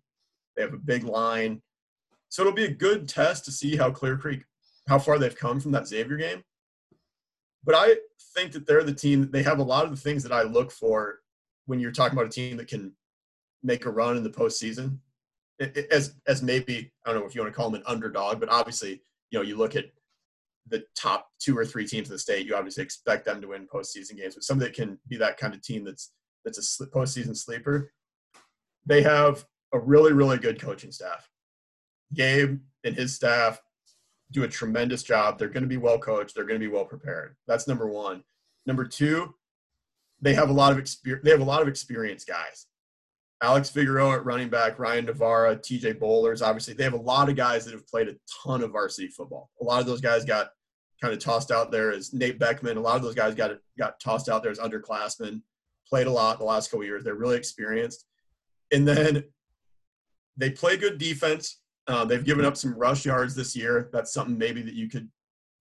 They 0.58 0.64
have 0.64 0.74
a 0.74 0.78
big 0.78 1.04
line, 1.04 1.62
so 2.30 2.42
it'll 2.42 2.52
be 2.52 2.64
a 2.64 2.70
good 2.70 3.08
test 3.08 3.44
to 3.44 3.52
see 3.52 3.76
how 3.76 3.92
Clear 3.92 4.18
Creek, 4.18 4.42
how 4.88 4.98
far 4.98 5.16
they've 5.16 5.36
come 5.36 5.60
from 5.60 5.70
that 5.70 5.86
Xavier 5.86 6.16
game. 6.16 6.42
But 7.64 7.76
I 7.76 7.94
think 8.34 8.50
that 8.52 8.66
they're 8.66 8.82
the 8.82 8.92
team. 8.92 9.30
They 9.30 9.44
have 9.44 9.60
a 9.60 9.62
lot 9.62 9.84
of 9.84 9.92
the 9.92 9.96
things 9.96 10.24
that 10.24 10.32
I 10.32 10.42
look 10.42 10.72
for 10.72 11.20
when 11.66 11.78
you're 11.78 11.92
talking 11.92 12.18
about 12.18 12.26
a 12.26 12.34
team 12.34 12.56
that 12.56 12.66
can 12.66 12.92
make 13.62 13.86
a 13.86 13.90
run 13.90 14.16
in 14.16 14.24
the 14.24 14.30
postseason, 14.30 14.98
as 15.92 16.16
as 16.26 16.42
maybe 16.42 16.90
I 17.06 17.12
don't 17.12 17.20
know 17.20 17.26
if 17.26 17.36
you 17.36 17.40
want 17.40 17.52
to 17.52 17.56
call 17.56 17.70
them 17.70 17.80
an 17.80 17.86
underdog, 17.86 18.40
but 18.40 18.48
obviously 18.48 19.00
you 19.30 19.38
know 19.38 19.42
you 19.42 19.56
look 19.56 19.76
at 19.76 19.84
the 20.66 20.84
top 20.96 21.28
two 21.38 21.56
or 21.56 21.64
three 21.64 21.86
teams 21.86 22.08
in 22.08 22.14
the 22.14 22.18
state, 22.18 22.46
you 22.46 22.56
obviously 22.56 22.82
expect 22.82 23.24
them 23.24 23.40
to 23.40 23.48
win 23.48 23.68
postseason 23.72 24.16
games. 24.16 24.34
But 24.34 24.42
some 24.42 24.58
that 24.58 24.74
can 24.74 24.98
be 25.06 25.16
that 25.18 25.38
kind 25.38 25.54
of 25.54 25.62
team 25.62 25.84
that's 25.84 26.10
that's 26.44 26.80
a 26.80 26.86
postseason 26.86 27.36
sleeper. 27.36 27.92
They 28.86 29.02
have 29.02 29.44
a 29.72 29.78
really 29.78 30.12
really 30.12 30.38
good 30.38 30.60
coaching 30.60 30.92
staff. 30.92 31.28
Gabe 32.14 32.60
and 32.84 32.96
his 32.96 33.14
staff 33.14 33.60
do 34.30 34.44
a 34.44 34.48
tremendous 34.48 35.02
job. 35.02 35.38
They're 35.38 35.48
going 35.48 35.62
to 35.62 35.68
be 35.68 35.76
well 35.76 35.98
coached. 35.98 36.34
They're 36.34 36.44
going 36.44 36.60
to 36.60 36.66
be 36.66 36.72
well 36.72 36.84
prepared. 36.84 37.36
That's 37.46 37.68
number 37.68 37.88
one. 37.88 38.22
Number 38.66 38.84
two, 38.84 39.34
they 40.20 40.34
have 40.34 40.50
a 40.50 40.52
lot 40.52 40.72
of 40.72 40.78
experience. 40.78 41.24
They 41.24 41.30
have 41.30 41.40
a 41.40 41.44
lot 41.44 41.62
of 41.62 41.68
experienced 41.68 42.26
guys. 42.26 42.66
Alex 43.40 43.70
Figueroa 43.70 44.16
at 44.16 44.24
running 44.24 44.48
back, 44.48 44.78
Ryan 44.78 45.06
Navarra, 45.06 45.56
TJ 45.56 46.00
Bowlers. 46.00 46.42
Obviously, 46.42 46.74
they 46.74 46.84
have 46.84 46.92
a 46.92 46.96
lot 46.96 47.28
of 47.28 47.36
guys 47.36 47.64
that 47.64 47.72
have 47.72 47.86
played 47.86 48.08
a 48.08 48.16
ton 48.44 48.62
of 48.62 48.72
varsity 48.72 49.08
football. 49.08 49.50
A 49.60 49.64
lot 49.64 49.80
of 49.80 49.86
those 49.86 50.00
guys 50.00 50.24
got 50.24 50.48
kind 51.00 51.14
of 51.14 51.20
tossed 51.20 51.52
out 51.52 51.70
there 51.70 51.92
as 51.92 52.12
Nate 52.12 52.38
Beckman. 52.38 52.76
A 52.76 52.80
lot 52.80 52.96
of 52.96 53.02
those 53.02 53.14
guys 53.14 53.34
got 53.34 53.52
got 53.78 54.00
tossed 54.00 54.28
out 54.28 54.42
there 54.42 54.50
as 54.50 54.58
underclassmen. 54.58 55.42
Played 55.88 56.08
a 56.08 56.10
lot 56.10 56.38
the 56.38 56.44
last 56.44 56.70
couple 56.70 56.84
years. 56.84 57.04
They're 57.04 57.14
really 57.14 57.36
experienced, 57.36 58.04
and 58.72 58.86
then 58.86 59.24
they 60.38 60.50
play 60.50 60.76
good 60.76 60.98
defense. 60.98 61.60
Uh, 61.86 62.04
they've 62.04 62.24
given 62.24 62.44
up 62.44 62.56
some 62.56 62.74
rush 62.74 63.04
yards 63.04 63.34
this 63.34 63.54
year. 63.54 63.90
That's 63.92 64.12
something 64.12 64.38
maybe 64.38 64.62
that 64.62 64.74
you 64.74 64.88
could 64.88 65.08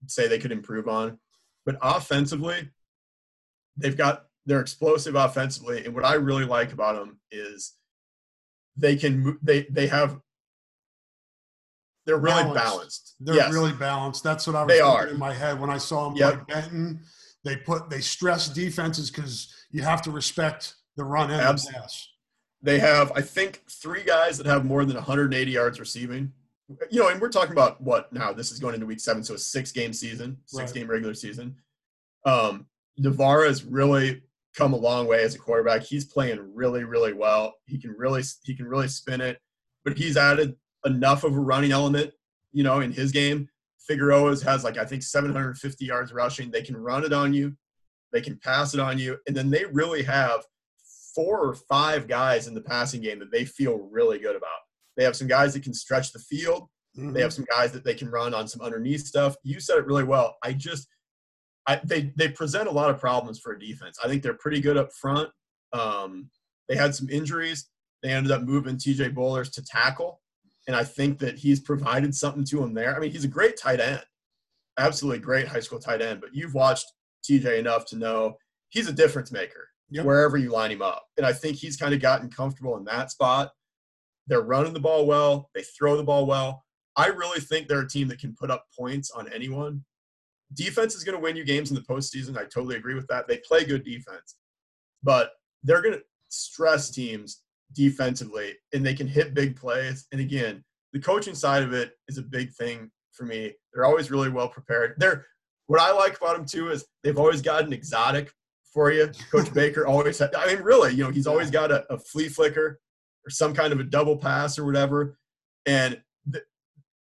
say 0.06 0.28
they 0.28 0.40
could 0.40 0.52
improve 0.52 0.88
on. 0.88 1.20
But 1.66 1.78
offensively, 1.82 2.70
they've 3.76 3.98
got 3.98 4.26
they're 4.46 4.62
explosive 4.62 5.16
offensively, 5.16 5.84
and 5.84 5.94
what 5.94 6.06
I 6.06 6.14
really 6.14 6.46
like 6.46 6.72
about 6.72 6.96
them 6.96 7.20
is 7.32 7.74
they 8.78 8.96
can 8.96 9.38
they 9.42 9.68
they 9.70 9.88
have 9.88 10.20
they're 12.06 12.18
really 12.18 12.44
balanced. 12.44 12.64
balanced. 12.64 13.16
They're 13.20 13.36
yes. 13.36 13.54
really 13.54 13.74
balanced. 13.74 14.24
That's 14.24 14.48
what 14.48 14.56
I 14.56 14.64
was 14.64 14.70
they 14.70 14.80
thinking 14.80 14.96
are. 14.96 15.08
in 15.08 15.20
my 15.20 15.34
head 15.34 15.60
when 15.60 15.70
I 15.70 15.78
saw 15.78 16.08
them 16.08 16.18
yep. 16.18 16.34
like 16.36 16.48
Benton. 16.48 17.02
They 17.44 17.58
put 17.58 17.90
they 17.90 18.00
stress 18.00 18.48
defenses 18.48 19.12
because 19.12 19.54
you 19.72 19.82
have 19.82 20.02
to 20.04 20.12
respect 20.12 20.76
the 20.96 21.04
run 21.04 21.32
and 21.32 21.42
Abs- 21.42 21.66
the 21.66 21.74
pass. 21.74 22.08
They 22.62 22.80
have, 22.80 23.12
I 23.16 23.22
think, 23.22 23.64
three 23.70 24.04
guys 24.04 24.38
that 24.38 24.48
have 24.48 24.66
more 24.66 24.84
than 24.84 24.96
180 24.96 25.52
yards 25.52 25.80
receiving. 25.80 26.34
You 26.90 27.02
know, 27.02 27.10
and 27.10 27.22
we're 27.22 27.30
talking 27.30 27.54
about 27.54 27.80
what 27.82 28.12
now? 28.12 28.34
This 28.34 28.52
is 28.52 28.60
going 28.60 28.74
into 28.74 28.86
week 28.86 29.00
seven, 29.00 29.24
so 29.24 29.36
a 29.36 29.38
six 29.38 29.72
game 29.72 29.94
season, 29.94 30.38
six 30.46 30.72
right. 30.72 30.74
game 30.74 30.88
regular 30.88 31.14
season. 31.14 31.56
Um, 32.26 32.66
Navara 33.00 33.48
has 33.48 33.64
really 33.64 34.22
come 34.56 34.74
a 34.74 34.78
long 34.78 35.08
way 35.08 35.24
as 35.24 35.36
a 35.36 35.40
quarterback. 35.40 35.84
He's 35.84 36.06
playing 36.06 36.40
really, 36.54 36.84
really 36.84 37.14
well. 37.14 37.54
He 37.66 37.78
can 37.78 37.92
really 37.92 38.24
he 38.44 38.56
can 38.56 38.68
really 38.68 38.88
spin 38.88 39.22
it, 39.22 39.40
but 39.86 39.98
he's 39.98 40.18
added 40.18 40.56
enough 40.86 41.24
of 41.24 41.36
a 41.36 41.40
running 41.40 41.72
element, 41.72 42.12
you 42.52 42.64
know, 42.64 42.82
in 42.82 42.92
his 42.92 43.12
game. 43.12 43.48
Figueroa's 43.80 44.42
has 44.42 44.64
like 44.64 44.78
I 44.78 44.84
think 44.84 45.04
750 45.04 45.86
yards 45.86 46.12
rushing. 46.12 46.52
They 46.52 46.64
can 46.64 46.76
run 46.76 47.06
it 47.06 47.14
on 47.14 47.34
you, 47.34 47.56
they 48.12 48.22
can 48.22 48.38
pass 48.38 48.74
it 48.74 48.80
on 48.80 48.98
you, 48.98 49.18
and 49.28 49.38
then 49.38 49.50
they 49.50 49.66
really 49.66 50.04
have 50.04 50.44
four 51.18 51.40
or 51.40 51.56
five 51.56 52.08
guys 52.08 52.48
in 52.48 52.54
the 52.54 52.62
passing 52.62 53.02
game 53.02 53.18
that 53.18 53.32
they 53.32 53.44
feel 53.44 53.90
really 53.92 54.20
good 54.20 54.36
about. 54.36 54.60
They 54.96 55.04
have 55.04 55.16
some 55.16 55.28
guys 55.28 55.56
that 55.56 55.64
can 55.64 55.74
stretch 55.74 56.14
the 56.14 56.20
field. 56.20 56.68
Mm-hmm. 56.96 57.14
They 57.14 57.22
have 57.22 57.34
some 57.34 57.46
guys 57.50 57.72
that 57.72 57.84
they 57.84 57.96
can 57.96 58.12
run 58.12 58.36
on 58.36 58.48
some 58.48 58.62
underneath 58.62 59.02
stuff. 59.02 59.36
You 59.44 59.60
said 59.60 59.80
it 59.80 59.88
really 59.88 60.04
well. 60.04 60.38
I 60.44 60.54
just 60.54 60.88
I, 61.66 61.82
they 61.84 62.14
they 62.16 62.30
present 62.30 62.70
a 62.70 62.72
lot 62.72 62.92
of 62.92 63.00
problems 63.00 63.40
for 63.40 63.54
a 63.54 63.60
defense. 63.60 63.98
I 64.04 64.08
think 64.08 64.22
they're 64.22 64.36
pretty 64.36 64.62
good 64.62 64.78
up 64.78 64.94
front. 64.94 65.30
Um, 65.74 66.30
they 66.70 66.76
had 66.76 66.94
some 66.94 67.10
injuries. 67.10 67.68
They 68.04 68.12
ended 68.12 68.32
up 68.32 68.44
moving 68.44 68.78
T.J. 68.78 69.10
Bowlers 69.10 69.50
to 69.52 69.66
tackle, 69.66 70.22
and 70.68 70.76
I 70.76 70.84
think 70.84 71.18
that 71.20 71.40
he's 71.40 71.60
provided 71.60 72.14
something 72.14 72.46
to 72.46 72.62
him 72.62 72.76
there. 72.76 72.96
I 72.96 73.00
mean, 73.00 73.12
he's 73.12 73.26
a 73.26 73.30
great 73.30 73.58
tight 73.58 73.80
end, 73.80 74.04
absolutely 74.78 75.20
great 75.20 75.48
high 75.48 75.62
school 75.62 75.80
tight 75.80 76.04
end. 76.04 76.22
But 76.22 76.36
you've 76.36 76.54
watched 76.54 76.86
T.J. 77.24 77.58
enough 77.58 77.86
to 77.88 77.98
know 77.98 78.38
he's 78.70 78.88
a 78.88 78.94
difference 78.94 79.32
maker 79.32 79.70
yep. 79.90 80.06
wherever 80.06 80.38
you 80.38 80.52
line 80.52 80.72
him 80.72 80.82
up, 80.82 81.06
and 81.18 81.26
I 81.26 81.34
think 81.34 81.58
he's 81.58 81.78
kind 81.78 81.94
of 81.94 82.02
gotten 82.02 82.30
comfortable 82.30 82.78
in 82.78 82.86
that 82.86 83.12
spot. 83.12 83.52
They're 84.28 84.42
running 84.42 84.74
the 84.74 84.80
ball 84.80 85.06
well. 85.06 85.50
They 85.56 85.64
throw 85.64 85.96
the 85.96 86.04
ball 86.04 86.26
well. 86.26 86.66
I 86.96 87.08
really 87.08 87.40
think 87.40 87.68
they're 87.68 87.82
a 87.82 87.88
team 87.88 88.08
that 88.10 88.20
can 88.20 88.36
put 88.38 88.52
up 88.52 88.66
points 88.78 89.12
on 89.12 89.32
anyone 89.32 89.84
defense 90.54 90.96
is 90.96 91.04
going 91.04 91.16
to 91.16 91.22
win 91.22 91.36
you 91.36 91.44
games 91.44 91.70
in 91.70 91.76
the 91.76 91.82
postseason. 91.82 92.38
I 92.38 92.44
totally 92.44 92.76
agree 92.76 92.94
with 92.94 93.08
that. 93.08 93.28
They 93.28 93.38
play 93.38 93.66
good 93.66 93.84
defense, 93.84 94.36
but 95.04 95.32
they're 95.64 95.82
going 95.82 95.96
to 95.96 96.04
stress 96.30 96.90
teams 96.90 97.44
defensively 97.74 98.54
and 98.74 98.86
they 98.86 98.94
can 98.94 99.08
hit 99.08 99.34
big 99.34 99.56
plays. 99.56 100.08
And 100.12 100.22
again, 100.22 100.64
the 100.94 101.00
coaching 101.00 101.36
side 101.36 101.64
of 101.64 101.74
it 101.74 101.92
is 102.08 102.18
a 102.18 102.24
big 102.24 102.54
thing 102.54 102.90
for 103.12 103.26
me. 103.26 103.54
They're 103.74 103.86
always 103.86 104.12
really 104.12 104.30
well 104.30 104.48
prepared. 104.48 104.96
They're 104.98 105.26
what 105.68 105.82
I 105.82 105.92
like 105.92 106.16
about 106.18 106.38
them 106.38 106.46
too 106.46 106.70
is 106.70 106.86
they've 107.04 107.18
always 107.18 107.42
got 107.42 107.66
an 107.66 107.74
exotic 107.74 108.32
for 108.78 108.92
you. 108.92 109.10
Coach 109.32 109.52
Baker 109.56 109.88
always 109.88 110.20
had, 110.20 110.36
I 110.36 110.54
mean, 110.54 110.62
really, 110.62 110.94
you 110.94 111.04
know, 111.04 111.10
he's 111.10 111.26
always 111.26 111.50
got 111.50 111.72
a, 111.72 111.92
a 111.92 111.98
flea 111.98 112.30
flicker 112.30 112.80
or 113.26 113.30
some 113.32 113.56
kind 113.56 113.74
of 113.74 113.80
a 113.80 113.84
double 113.84 114.18
pass 114.18 114.60
or 114.60 114.66
whatever. 114.66 115.18
And 115.66 116.00
th- 116.32 116.46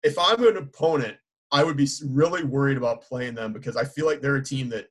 if 0.02 0.18
I'm 0.18 0.46
an 0.46 0.58
opponent 0.58 1.16
I 1.54 1.62
would 1.62 1.76
be 1.76 1.88
really 2.04 2.42
worried 2.42 2.76
about 2.76 3.02
playing 3.02 3.36
them 3.36 3.52
because 3.52 3.76
I 3.76 3.84
feel 3.84 4.06
like 4.06 4.20
they're 4.20 4.34
a 4.34 4.44
team 4.44 4.68
that 4.70 4.88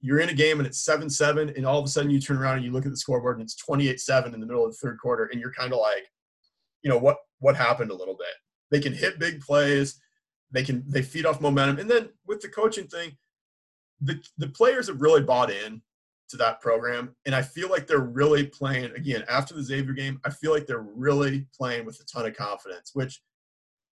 you're 0.00 0.18
in 0.18 0.28
a 0.28 0.34
game 0.34 0.58
and 0.58 0.66
it's 0.66 0.84
7 0.84 1.08
7, 1.08 1.50
and 1.50 1.64
all 1.64 1.78
of 1.78 1.84
a 1.84 1.88
sudden 1.88 2.10
you 2.10 2.20
turn 2.20 2.36
around 2.36 2.56
and 2.56 2.64
you 2.64 2.72
look 2.72 2.84
at 2.84 2.90
the 2.90 2.96
scoreboard 2.96 3.36
and 3.36 3.44
it's 3.44 3.54
28 3.54 4.00
7 4.00 4.34
in 4.34 4.40
the 4.40 4.46
middle 4.46 4.64
of 4.64 4.72
the 4.72 4.76
third 4.76 4.98
quarter, 4.98 5.26
and 5.26 5.40
you're 5.40 5.52
kind 5.52 5.72
of 5.72 5.78
like, 5.78 6.10
you 6.82 6.90
know, 6.90 6.98
what, 6.98 7.18
what 7.38 7.54
happened 7.54 7.92
a 7.92 7.94
little 7.94 8.16
bit? 8.16 8.26
They 8.72 8.80
can 8.80 8.92
hit 8.92 9.20
big 9.20 9.40
plays, 9.40 10.00
they 10.50 10.64
can 10.64 10.82
they 10.88 11.00
feed 11.00 11.26
off 11.26 11.40
momentum. 11.40 11.78
And 11.78 11.88
then 11.88 12.08
with 12.26 12.40
the 12.40 12.48
coaching 12.48 12.88
thing, 12.88 13.16
the, 14.00 14.20
the 14.36 14.48
players 14.48 14.88
have 14.88 15.00
really 15.00 15.22
bought 15.22 15.50
in 15.50 15.80
to 16.34 16.38
that 16.38 16.60
program. 16.60 17.14
And 17.26 17.34
I 17.34 17.42
feel 17.42 17.70
like 17.70 17.86
they're 17.86 18.00
really 18.00 18.46
playing 18.46 18.92
again 18.96 19.24
after 19.28 19.54
the 19.54 19.62
Xavier 19.62 19.92
game. 19.92 20.20
I 20.24 20.30
feel 20.30 20.52
like 20.52 20.66
they're 20.66 20.86
really 20.96 21.46
playing 21.56 21.86
with 21.86 22.00
a 22.00 22.04
ton 22.04 22.26
of 22.26 22.36
confidence, 22.36 22.90
which 22.92 23.22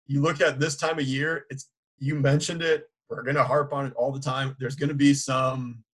you 0.06 0.20
look 0.20 0.40
at 0.40 0.58
this 0.58 0.76
time 0.76 0.98
of 0.98 1.04
year, 1.04 1.46
it's 1.50 1.70
you 1.98 2.16
mentioned 2.16 2.62
it. 2.62 2.88
We're 3.08 3.22
going 3.22 3.36
to 3.36 3.44
harp 3.44 3.72
on 3.72 3.86
it 3.86 3.92
all 3.94 4.10
the 4.10 4.20
time. 4.20 4.56
There's 4.58 4.74
going 4.74 4.88
to 4.88 4.94
be 4.94 5.14
some 5.14 5.84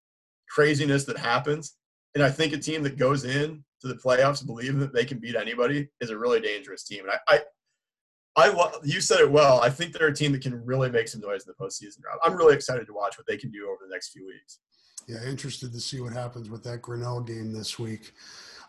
craziness 0.48 1.04
that 1.04 1.18
happens. 1.18 1.76
And 2.14 2.24
I 2.24 2.30
think 2.30 2.52
a 2.52 2.58
team 2.58 2.82
that 2.84 2.96
goes 2.96 3.24
in 3.24 3.62
to 3.82 3.88
the 3.88 3.94
playoffs 3.94 4.44
believing 4.44 4.80
that 4.80 4.94
they 4.94 5.04
can 5.04 5.18
beat 5.18 5.36
anybody 5.36 5.88
is 6.00 6.10
a 6.10 6.18
really 6.18 6.40
dangerous 6.40 6.84
team. 6.84 7.04
And 7.04 7.12
I, 7.28 7.42
I, 8.36 8.50
I 8.50 8.70
you 8.82 9.00
said 9.00 9.20
it 9.20 9.30
well. 9.30 9.60
I 9.60 9.68
think 9.68 9.92
they're 9.92 10.08
a 10.08 10.14
team 10.14 10.32
that 10.32 10.42
can 10.42 10.64
really 10.64 10.90
make 10.90 11.08
some 11.08 11.20
noise 11.20 11.46
in 11.46 11.52
the 11.52 11.64
postseason. 11.64 11.98
I'm 12.24 12.36
really 12.36 12.54
excited 12.54 12.86
to 12.86 12.94
watch 12.94 13.18
what 13.18 13.26
they 13.26 13.36
can 13.36 13.50
do 13.50 13.66
over 13.68 13.80
the 13.86 13.92
next 13.92 14.10
few 14.10 14.26
weeks. 14.26 14.60
Yeah, 15.08 15.24
interested 15.26 15.72
to 15.72 15.80
see 15.80 16.00
what 16.00 16.12
happens 16.12 16.50
with 16.50 16.62
that 16.64 16.82
Grinnell 16.82 17.22
game 17.22 17.50
this 17.50 17.78
week. 17.78 18.12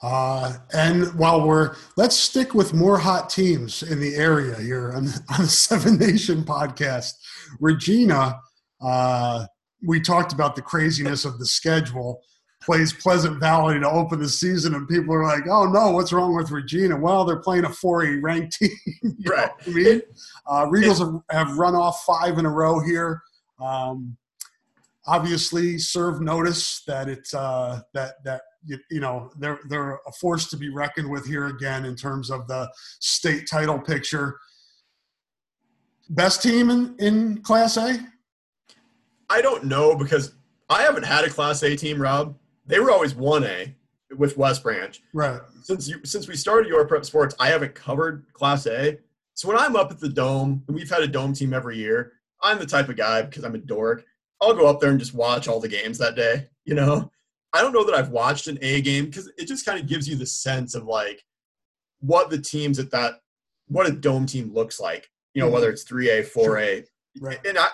Uh, 0.02 0.54
and 0.74 1.14
while 1.16 1.46
we're, 1.46 1.76
let's 1.98 2.16
stick 2.16 2.54
with 2.54 2.74
more 2.74 2.98
hot 2.98 3.30
teams 3.30 3.84
in 3.84 4.00
the 4.00 4.16
area 4.16 4.56
here 4.56 4.94
on, 4.94 5.10
on 5.30 5.42
the 5.42 5.48
Seven 5.48 5.98
Nation 5.98 6.44
podcast. 6.44 7.12
Regina, 7.60 8.40
uh, 8.82 9.46
we 9.86 10.00
talked 10.00 10.32
about 10.32 10.56
the 10.56 10.62
craziness 10.62 11.26
of 11.26 11.40
the 11.40 11.46
schedule. 11.46 12.22
Plays 12.62 12.94
Pleasant 12.94 13.40
Valley 13.42 13.78
to 13.80 13.90
open 13.90 14.20
the 14.20 14.30
season, 14.30 14.76
and 14.76 14.88
people 14.88 15.16
are 15.16 15.24
like, 15.24 15.48
"Oh 15.48 15.66
no, 15.66 15.92
what's 15.92 16.12
wrong 16.12 16.36
with 16.36 16.52
Regina?" 16.52 16.98
Well, 16.98 17.24
they're 17.24 17.40
playing 17.40 17.64
a 17.64 17.70
4A 17.70 18.22
ranked 18.22 18.54
team. 18.60 18.72
right. 19.26 19.50
I 19.66 19.70
mean, 19.70 20.02
uh, 20.46 20.66
Regals 20.66 21.00
have, 21.00 21.48
have, 21.48 21.58
run 21.58 21.74
off 21.74 22.04
five 22.04 22.38
in 22.38 22.46
a 22.46 22.50
row 22.50 22.82
here. 22.82 23.22
Um, 23.62 24.18
obviously, 25.10 25.78
serve 25.80 26.22
notice 26.22 26.84
that 26.86 27.10
it's 27.10 27.34
uh, 27.34 27.82
that 27.94 28.24
that 28.24 28.42
you, 28.66 29.00
know 29.00 29.32
they're 29.40 29.60
they're 29.68 29.96
a 29.96 30.12
force 30.20 30.50
to 30.50 30.58
be 30.58 30.70
reckoned 30.70 31.10
with 31.10 31.26
here 31.26 31.48
again 31.48 31.86
in 31.86 31.96
terms 31.96 32.30
of 32.30 32.48
the 32.48 32.72
state 33.00 33.48
title 33.50 33.80
picture. 33.80 34.38
Best 36.10 36.42
team 36.42 36.70
in, 36.70 36.96
in 37.00 37.42
Class 37.42 37.78
A? 37.78 38.00
I 39.30 39.42
don't 39.42 39.66
know 39.66 39.96
because 39.96 40.34
I 40.70 40.82
haven't 40.84 41.06
had 41.06 41.24
a 41.24 41.30
Class 41.30 41.64
A 41.64 41.76
team, 41.76 42.02
Rob. 42.02 42.36
They 42.66 42.80
were 42.80 42.92
always 42.92 43.16
one 43.16 43.44
A 43.44 43.76
with 44.18 44.38
West 44.38 44.64
Branch. 44.64 45.00
Right. 45.14 45.40
Since 45.64 45.88
you 45.88 46.00
since 46.04 46.28
we 46.28 46.36
started 46.36 46.70
your 46.70 46.86
prep 46.88 47.06
sports, 47.06 47.36
I 47.40 47.50
haven't 47.50 47.76
covered 47.76 48.26
Class 48.34 48.68
A. 48.68 49.00
So 49.34 49.48
when 49.48 49.58
I'm 49.58 49.76
up 49.76 49.90
at 49.90 50.00
the 50.00 50.10
dome, 50.10 50.64
and 50.68 50.76
we've 50.76 50.90
had 50.90 51.02
a 51.02 51.08
dome 51.08 51.34
team 51.34 51.54
every 51.54 51.78
year, 51.78 52.14
I'm 52.42 52.60
the 52.60 52.66
type 52.66 52.90
of 52.90 52.98
guy 52.98 53.22
because 53.22 53.44
I'm 53.46 53.56
a 53.56 53.60
dork. 53.60 54.04
I'll 54.42 54.54
go 54.54 54.68
up 54.68 54.80
there 54.80 54.92
and 54.92 55.00
just 55.00 55.14
watch 55.14 55.48
all 55.48 55.60
the 55.60 55.68
games 55.68 55.98
that 55.98 56.16
day. 56.16 56.48
You 56.66 56.76
know, 56.76 57.12
I 57.54 57.62
don't 57.62 57.74
know 57.74 57.84
that 57.84 57.96
I've 57.96 58.10
watched 58.10 58.48
an 58.48 58.60
A 58.62 58.82
game 58.82 59.06
because 59.06 59.32
it 59.38 59.48
just 59.48 59.66
kind 59.66 59.80
of 59.80 59.88
gives 59.88 60.08
you 60.08 60.16
the 60.16 60.26
sense 60.26 60.76
of 60.76 60.86
like 60.86 61.24
what 62.00 62.30
the 62.30 62.40
teams 62.40 62.80
at 62.80 62.92
that 62.92 63.16
what 63.68 63.88
a 63.88 63.92
dome 63.92 64.26
team 64.26 64.54
looks 64.54 64.80
like. 64.80 65.10
You 65.34 65.42
know, 65.42 65.48
mm-hmm. 65.48 65.56
whether 65.56 65.70
it's 65.70 65.84
three 65.84 66.10
A, 66.10 66.24
four 66.24 66.60
A, 66.60 66.84
right. 67.20 67.40
and 67.46 67.58
I 67.58 67.68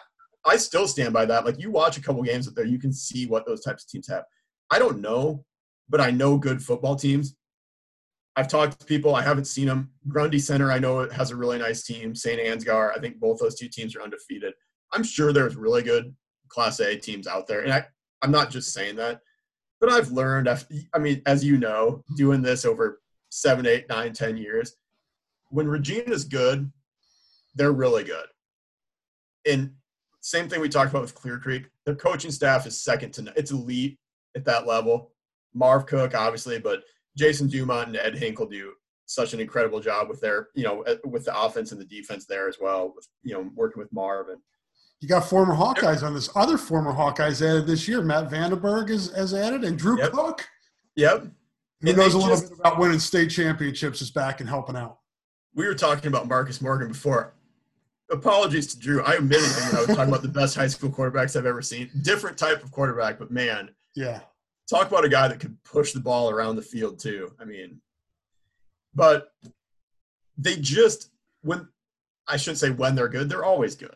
I 0.45 0.57
still 0.57 0.87
stand 0.87 1.13
by 1.13 1.25
that. 1.25 1.45
Like 1.45 1.59
you 1.59 1.71
watch 1.71 1.97
a 1.97 2.01
couple 2.01 2.21
games 2.23 2.47
up 2.47 2.55
there, 2.55 2.65
you 2.65 2.79
can 2.79 2.93
see 2.93 3.25
what 3.25 3.45
those 3.45 3.61
types 3.61 3.83
of 3.83 3.89
teams 3.89 4.07
have. 4.07 4.23
I 4.69 4.79
don't 4.79 4.99
know, 4.99 5.45
but 5.89 6.01
I 6.01 6.11
know 6.11 6.37
good 6.37 6.61
football 6.61 6.95
teams. 6.95 7.35
I've 8.35 8.47
talked 8.49 8.79
to 8.79 8.85
people. 8.85 9.15
I 9.15 9.21
haven't 9.21 9.45
seen 9.45 9.67
them. 9.67 9.91
Grundy 10.07 10.39
Center, 10.39 10.71
I 10.71 10.79
know 10.79 10.99
it 10.99 11.13
has 11.13 11.31
a 11.31 11.35
really 11.35 11.57
nice 11.57 11.83
team. 11.83 12.13
St. 12.13 12.39
Ansgar, 12.39 12.91
I 12.95 12.99
think 12.99 13.17
both 13.17 13.39
those 13.39 13.55
two 13.55 13.69
teams 13.69 13.95
are 13.95 14.01
undefeated. 14.01 14.53
I'm 14.91 15.03
sure 15.03 15.31
there's 15.31 15.55
really 15.55 15.83
good 15.83 16.13
Class 16.49 16.79
A 16.79 16.97
teams 16.97 17.27
out 17.27 17.47
there, 17.47 17.61
and 17.61 17.73
I, 17.73 17.85
I'm 18.21 18.31
not 18.31 18.51
just 18.51 18.73
saying 18.73 18.95
that. 18.97 19.21
But 19.81 19.91
I've 19.91 20.11
learned, 20.11 20.47
I 20.93 20.99
mean, 20.99 21.21
as 21.25 21.43
you 21.43 21.57
know, 21.57 22.03
doing 22.15 22.41
this 22.41 22.65
over 22.65 23.01
seven, 23.29 23.67
eight, 23.67 23.87
nine, 23.89 24.13
ten 24.13 24.37
years, 24.37 24.77
when 25.49 25.67
Regina's 25.67 26.23
good, 26.23 26.71
they're 27.55 27.71
really 27.71 28.03
good. 28.03 28.25
And 29.45 29.73
same 30.21 30.49
thing 30.49 30.61
we 30.61 30.69
talked 30.69 30.89
about 30.89 31.03
with 31.03 31.13
Clear 31.13 31.37
Creek. 31.37 31.67
Their 31.85 31.95
coaching 31.95 32.31
staff 32.31 32.65
is 32.65 32.81
second 32.81 33.11
to 33.13 33.21
none. 33.23 33.33
It's 33.37 33.51
elite 33.51 33.99
at 34.35 34.45
that 34.45 34.65
level. 34.65 35.11
Marv 35.53 35.85
Cook, 35.85 36.15
obviously, 36.15 36.57
but 36.57 36.83
Jason 37.15 37.47
Dumont 37.47 37.89
and 37.89 37.97
Ed 37.97 38.17
Hinkle 38.17 38.47
do 38.47 38.73
such 39.05 39.33
an 39.33 39.39
incredible 39.39 39.79
job 39.79 40.09
with 40.09 40.19
their, 40.19 40.47
you 40.55 40.63
know, 40.63 40.83
with 41.05 41.25
the 41.25 41.39
offense 41.39 41.71
and 41.71 41.79
the 41.79 41.85
defense 41.85 42.25
there 42.25 42.47
as 42.49 42.57
well. 42.59 42.91
With 42.95 43.07
you 43.23 43.33
know, 43.33 43.49
working 43.55 43.79
with 43.79 43.93
Marv 43.93 44.29
and 44.29 44.41
you 45.05 45.09
got 45.09 45.29
former 45.29 45.53
Hawkeyes 45.53 46.01
on 46.01 46.15
this. 46.15 46.31
Other 46.35 46.57
former 46.57 46.91
Hawkeyes 46.91 47.39
added 47.47 47.67
this 47.67 47.87
year. 47.87 48.01
Matt 48.01 48.27
Vandenberg 48.27 48.89
is, 48.89 49.15
has 49.15 49.35
added, 49.35 49.63
and 49.63 49.77
Drew 49.77 49.99
yep. 49.99 50.13
Cook. 50.13 50.47
Yep. 50.95 51.27
Who 51.81 51.89
and 51.89 51.97
knows 51.97 52.15
a 52.15 52.17
little 52.17 52.33
just, 52.33 52.49
bit 52.49 52.59
about 52.59 52.79
winning 52.79 52.97
state 52.97 53.29
championships 53.29 54.01
is 54.01 54.09
back 54.09 54.39
and 54.39 54.49
helping 54.49 54.75
out. 54.75 54.97
We 55.53 55.67
were 55.67 55.75
talking 55.75 56.07
about 56.07 56.27
Marcus 56.27 56.59
Morgan 56.59 56.87
before. 56.87 57.35
Apologies 58.11 58.65
to 58.73 58.79
Drew. 58.79 59.03
I 59.03 59.13
admitted 59.13 59.45
I 59.75 59.85
was 59.85 59.87
talking 59.89 60.07
about 60.07 60.23
the 60.23 60.27
best 60.27 60.55
high 60.55 60.65
school 60.65 60.89
quarterbacks 60.89 61.35
I've 61.35 61.45
ever 61.45 61.61
seen. 61.61 61.91
Different 62.01 62.35
type 62.35 62.63
of 62.63 62.71
quarterback, 62.71 63.19
but 63.19 63.29
man. 63.29 63.69
Yeah. 63.95 64.21
Talk 64.67 64.87
about 64.87 65.05
a 65.05 65.09
guy 65.09 65.27
that 65.27 65.39
could 65.39 65.55
push 65.63 65.91
the 65.91 65.99
ball 65.99 66.31
around 66.31 66.55
the 66.55 66.63
field 66.63 66.97
too. 66.97 67.31
I 67.39 67.45
mean, 67.45 67.79
but 68.95 69.33
they 70.35 70.55
just 70.55 71.11
when 71.43 71.67
I 72.27 72.37
shouldn't 72.37 72.57
say 72.57 72.71
when 72.71 72.95
they're 72.95 73.07
good, 73.07 73.29
they're 73.29 73.45
always 73.45 73.75
good 73.75 73.95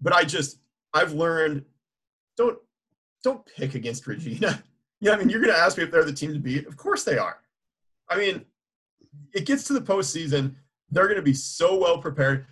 but 0.00 0.12
I 0.12 0.24
just 0.24 0.58
I've 0.92 1.12
learned 1.12 1.64
don't 2.36 2.58
don't 3.24 3.44
pick 3.46 3.74
against 3.74 4.06
Regina. 4.06 4.62
Yeah, 5.00 5.12
I 5.12 5.16
mean, 5.16 5.28
you're 5.28 5.40
going 5.40 5.54
to 5.54 5.60
ask 5.60 5.78
me 5.78 5.84
if 5.84 5.92
they're 5.92 6.02
the 6.02 6.12
team 6.12 6.32
to 6.32 6.40
beat. 6.40 6.66
Of 6.66 6.76
course 6.76 7.04
they 7.04 7.18
are. 7.18 7.36
I 8.10 8.16
mean, 8.16 8.44
it 9.32 9.46
gets 9.46 9.62
to 9.68 9.72
the 9.72 9.80
postseason. 9.80 10.56
They're 10.90 11.06
going 11.06 11.14
to 11.18 11.22
be 11.22 11.34
so 11.34 11.78
well 11.78 11.98
prepared. 11.98 12.46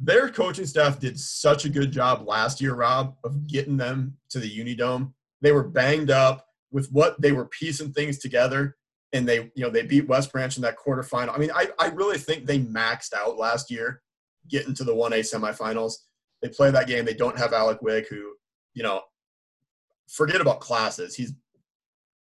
Their 0.00 0.28
coaching 0.28 0.66
staff 0.66 0.98
did 0.98 1.18
such 1.18 1.64
a 1.64 1.68
good 1.68 1.92
job 1.92 2.26
last 2.26 2.60
year, 2.60 2.74
Rob, 2.74 3.14
of 3.22 3.46
getting 3.46 3.76
them 3.76 4.16
to 4.30 4.40
the 4.40 4.50
Unidome. 4.50 5.12
They 5.42 5.52
were 5.52 5.62
banged 5.62 6.10
up 6.10 6.46
with 6.72 6.90
what 6.90 7.20
they 7.20 7.32
were 7.32 7.46
piecing 7.46 7.92
things 7.92 8.18
together, 8.18 8.76
and 9.12 9.26
they, 9.26 9.52
you 9.54 9.62
know, 9.62 9.70
they 9.70 9.82
beat 9.82 10.08
West 10.08 10.32
Branch 10.32 10.56
in 10.56 10.62
that 10.62 10.76
quarterfinal. 10.76 11.34
I 11.34 11.38
mean, 11.38 11.50
I, 11.54 11.68
I 11.78 11.86
really 11.88 12.18
think 12.18 12.46
they 12.46 12.58
maxed 12.58 13.14
out 13.14 13.38
last 13.38 13.70
year, 13.70 14.02
getting 14.48 14.74
to 14.74 14.84
the 14.84 14.94
1A 14.94 15.20
semifinals. 15.20 15.94
They 16.46 16.54
play 16.54 16.70
that 16.70 16.86
game. 16.86 17.04
They 17.04 17.14
don't 17.14 17.36
have 17.36 17.52
Alec 17.52 17.82
Wick, 17.82 18.06
who, 18.08 18.34
you 18.74 18.84
know, 18.84 19.02
forget 20.08 20.40
about 20.40 20.60
classes. 20.60 21.16
He's 21.16 21.32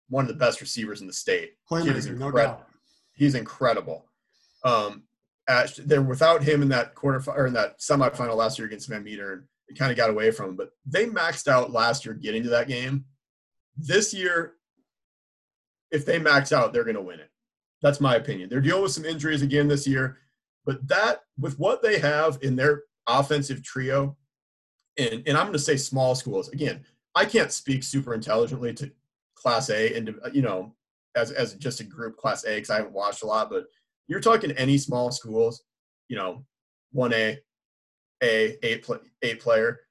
one 0.07 0.23
of 0.23 0.29
the 0.29 0.33
best 0.33 0.61
receivers 0.61 1.01
in 1.01 1.07
the 1.07 1.13
state. 1.13 1.55
Playmaker, 1.69 2.17
no 2.17 2.31
doubt. 2.31 2.69
He's 3.13 3.35
incredible. 3.35 4.05
Um, 4.63 5.03
at, 5.49 5.77
they're 5.85 6.01
without 6.01 6.41
him 6.41 6.61
in 6.61 6.69
that 6.69 6.95
quarter 6.95 7.21
or 7.31 7.47
in 7.47 7.53
that 7.53 7.79
semifinal 7.79 8.37
last 8.37 8.57
year 8.57 8.65
against 8.65 8.87
Van 8.87 9.03
Meter. 9.03 9.45
It 9.67 9.77
kind 9.77 9.91
of 9.91 9.97
got 9.97 10.09
away 10.09 10.31
from 10.31 10.51
him, 10.51 10.55
but 10.55 10.69
they 10.85 11.05
maxed 11.05 11.49
out 11.49 11.71
last 11.71 12.05
year 12.05 12.13
getting 12.13 12.43
to 12.43 12.49
that 12.49 12.69
game. 12.69 13.03
This 13.75 14.13
year, 14.13 14.53
if 15.91 16.05
they 16.05 16.17
max 16.17 16.53
out, 16.53 16.71
they're 16.71 16.85
going 16.85 16.95
to 16.95 17.01
win 17.01 17.19
it. 17.19 17.29
That's 17.81 17.99
my 17.99 18.15
opinion. 18.15 18.47
They're 18.47 18.61
dealing 18.61 18.83
with 18.83 18.93
some 18.93 19.03
injuries 19.05 19.41
again 19.41 19.67
this 19.67 19.85
year, 19.85 20.19
but 20.65 20.87
that 20.87 21.23
with 21.37 21.59
what 21.59 21.81
they 21.81 21.99
have 21.99 22.37
in 22.41 22.55
their 22.55 22.83
offensive 23.07 23.63
trio, 23.63 24.17
and 24.97 25.23
and 25.25 25.37
I'm 25.37 25.45
going 25.45 25.53
to 25.53 25.59
say 25.59 25.77
small 25.77 26.15
schools 26.15 26.49
again. 26.49 26.83
I 27.15 27.25
can't 27.25 27.51
speak 27.51 27.83
super 27.83 28.13
intelligently 28.13 28.73
to 28.75 28.91
Class 29.35 29.69
A 29.69 29.95
and 29.95 30.15
you 30.33 30.41
know 30.41 30.73
as 31.15 31.31
as 31.31 31.53
just 31.55 31.79
a 31.79 31.83
group 31.83 32.17
Class 32.17 32.45
A 32.45 32.55
because 32.55 32.69
I 32.69 32.77
haven't 32.77 32.93
watched 32.93 33.23
a 33.23 33.27
lot, 33.27 33.49
but 33.49 33.65
you're 34.07 34.19
talking 34.19 34.51
any 34.51 34.77
small 34.77 35.11
schools, 35.11 35.63
you 36.07 36.17
know, 36.17 36.45
one 36.91 37.13
A, 37.13 37.39
A, 38.21 38.57
eight, 38.63 38.83
play, 38.83 38.99
player. 39.39 39.81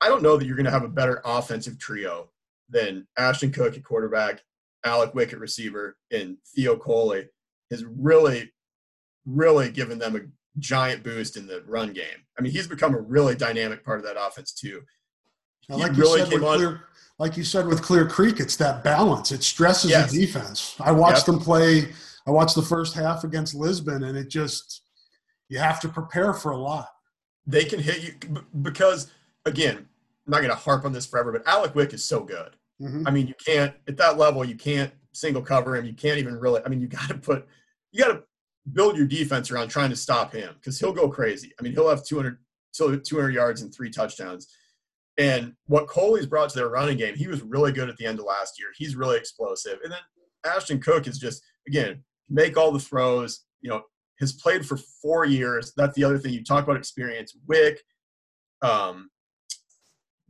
I 0.00 0.08
don't 0.08 0.22
know 0.22 0.36
that 0.36 0.46
you're 0.46 0.56
going 0.56 0.66
to 0.66 0.70
have 0.70 0.84
a 0.84 0.88
better 0.88 1.20
offensive 1.24 1.78
trio 1.78 2.30
than 2.68 3.06
Ashton 3.16 3.50
Cook 3.50 3.76
at 3.76 3.82
quarterback, 3.84 4.42
Alec 4.84 5.14
Wick 5.14 5.32
at 5.32 5.40
receiver, 5.40 5.96
and 6.12 6.36
Theo 6.54 6.76
Coley 6.76 7.28
has 7.70 7.84
really, 7.84 8.52
really 9.26 9.70
given 9.70 9.98
them 9.98 10.16
a 10.16 10.20
giant 10.58 11.02
boost 11.02 11.36
in 11.36 11.46
the 11.46 11.62
run 11.66 11.92
game. 11.92 12.24
I 12.38 12.42
mean, 12.42 12.52
he's 12.52 12.66
become 12.66 12.94
a 12.94 13.00
really 13.00 13.34
dynamic 13.34 13.84
part 13.84 13.98
of 13.98 14.04
that 14.04 14.16
offense 14.18 14.52
too. 14.52 14.82
He 15.68 15.74
like 15.74 15.96
really 15.96 16.28
came 16.28 16.44
on. 16.44 16.56
Clear, 16.56 16.84
like 17.18 17.36
you 17.36 17.44
said 17.44 17.66
with 17.66 17.82
Clear 17.82 18.06
Creek, 18.06 18.40
it's 18.40 18.56
that 18.56 18.82
balance. 18.82 19.32
It 19.32 19.42
stresses 19.42 19.90
yes. 19.90 20.10
the 20.10 20.24
defense. 20.24 20.76
I 20.80 20.92
watched 20.92 21.26
yep. 21.26 21.26
them 21.26 21.40
play 21.40 21.88
I 22.28 22.30
watched 22.30 22.56
the 22.56 22.62
first 22.62 22.94
half 22.94 23.24
against 23.24 23.54
Lisbon, 23.54 24.04
and 24.04 24.16
it 24.16 24.28
just 24.28 24.82
you 25.48 25.58
have 25.58 25.80
to 25.80 25.88
prepare 25.88 26.34
for 26.34 26.52
a 26.52 26.58
lot. 26.58 26.88
They 27.46 27.64
can 27.64 27.80
hit 27.80 28.02
you 28.02 28.42
because 28.60 29.10
again, 29.46 29.76
I'm 29.78 30.30
not 30.30 30.38
going 30.38 30.50
to 30.50 30.54
harp 30.54 30.84
on 30.84 30.92
this 30.92 31.06
forever, 31.06 31.32
but 31.32 31.46
Alec 31.46 31.74
Wick 31.74 31.94
is 31.94 32.04
so 32.04 32.20
good. 32.20 32.50
Mm-hmm. 32.82 33.08
I 33.08 33.10
mean, 33.10 33.28
you 33.28 33.34
can't 33.42 33.74
at 33.88 33.96
that 33.96 34.18
level, 34.18 34.44
you 34.44 34.56
can't 34.56 34.92
single 35.12 35.40
cover 35.40 35.74
him. 35.74 35.86
You 35.86 35.94
can't 35.94 36.18
even 36.18 36.38
really. 36.38 36.60
I 36.66 36.68
mean, 36.68 36.82
you 36.82 36.86
got 36.86 37.08
to 37.08 37.14
put, 37.14 37.48
you 37.92 38.04
got 38.04 38.12
to 38.12 38.22
build 38.72 38.96
your 38.96 39.06
defense 39.06 39.50
around 39.50 39.68
trying 39.68 39.90
to 39.90 39.96
stop 39.96 40.32
him 40.32 40.54
because 40.54 40.78
he'll 40.78 40.92
go 40.92 41.08
crazy. 41.08 41.52
I 41.58 41.62
mean, 41.62 41.72
he'll 41.72 41.88
have 41.88 42.04
200, 42.04 42.38
200 42.72 43.34
yards 43.34 43.62
and 43.62 43.74
three 43.74 43.90
touchdowns. 43.90 44.48
And 45.18 45.54
what 45.66 45.88
Coley's 45.88 46.26
brought 46.26 46.50
to 46.50 46.58
their 46.58 46.68
running 46.68 46.96
game, 46.96 47.16
he 47.16 47.26
was 47.26 47.42
really 47.42 47.72
good 47.72 47.88
at 47.88 47.96
the 47.96 48.06
end 48.06 48.20
of 48.20 48.24
last 48.24 48.58
year. 48.58 48.68
He's 48.76 48.94
really 48.94 49.16
explosive. 49.16 49.78
And 49.82 49.92
then 49.92 49.98
Ashton 50.46 50.80
Cook 50.80 51.08
is 51.08 51.18
just, 51.18 51.42
again, 51.66 52.04
make 52.28 52.56
all 52.56 52.70
the 52.70 52.78
throws. 52.78 53.44
You 53.60 53.70
know, 53.70 53.82
has 54.20 54.32
played 54.32 54.64
for 54.64 54.78
four 55.02 55.24
years. 55.24 55.72
That's 55.76 55.94
the 55.94 56.04
other 56.04 56.18
thing 56.18 56.32
you 56.32 56.44
talk 56.44 56.62
about 56.62 56.76
experience. 56.76 57.36
Wick, 57.48 57.80
um, 58.62 59.10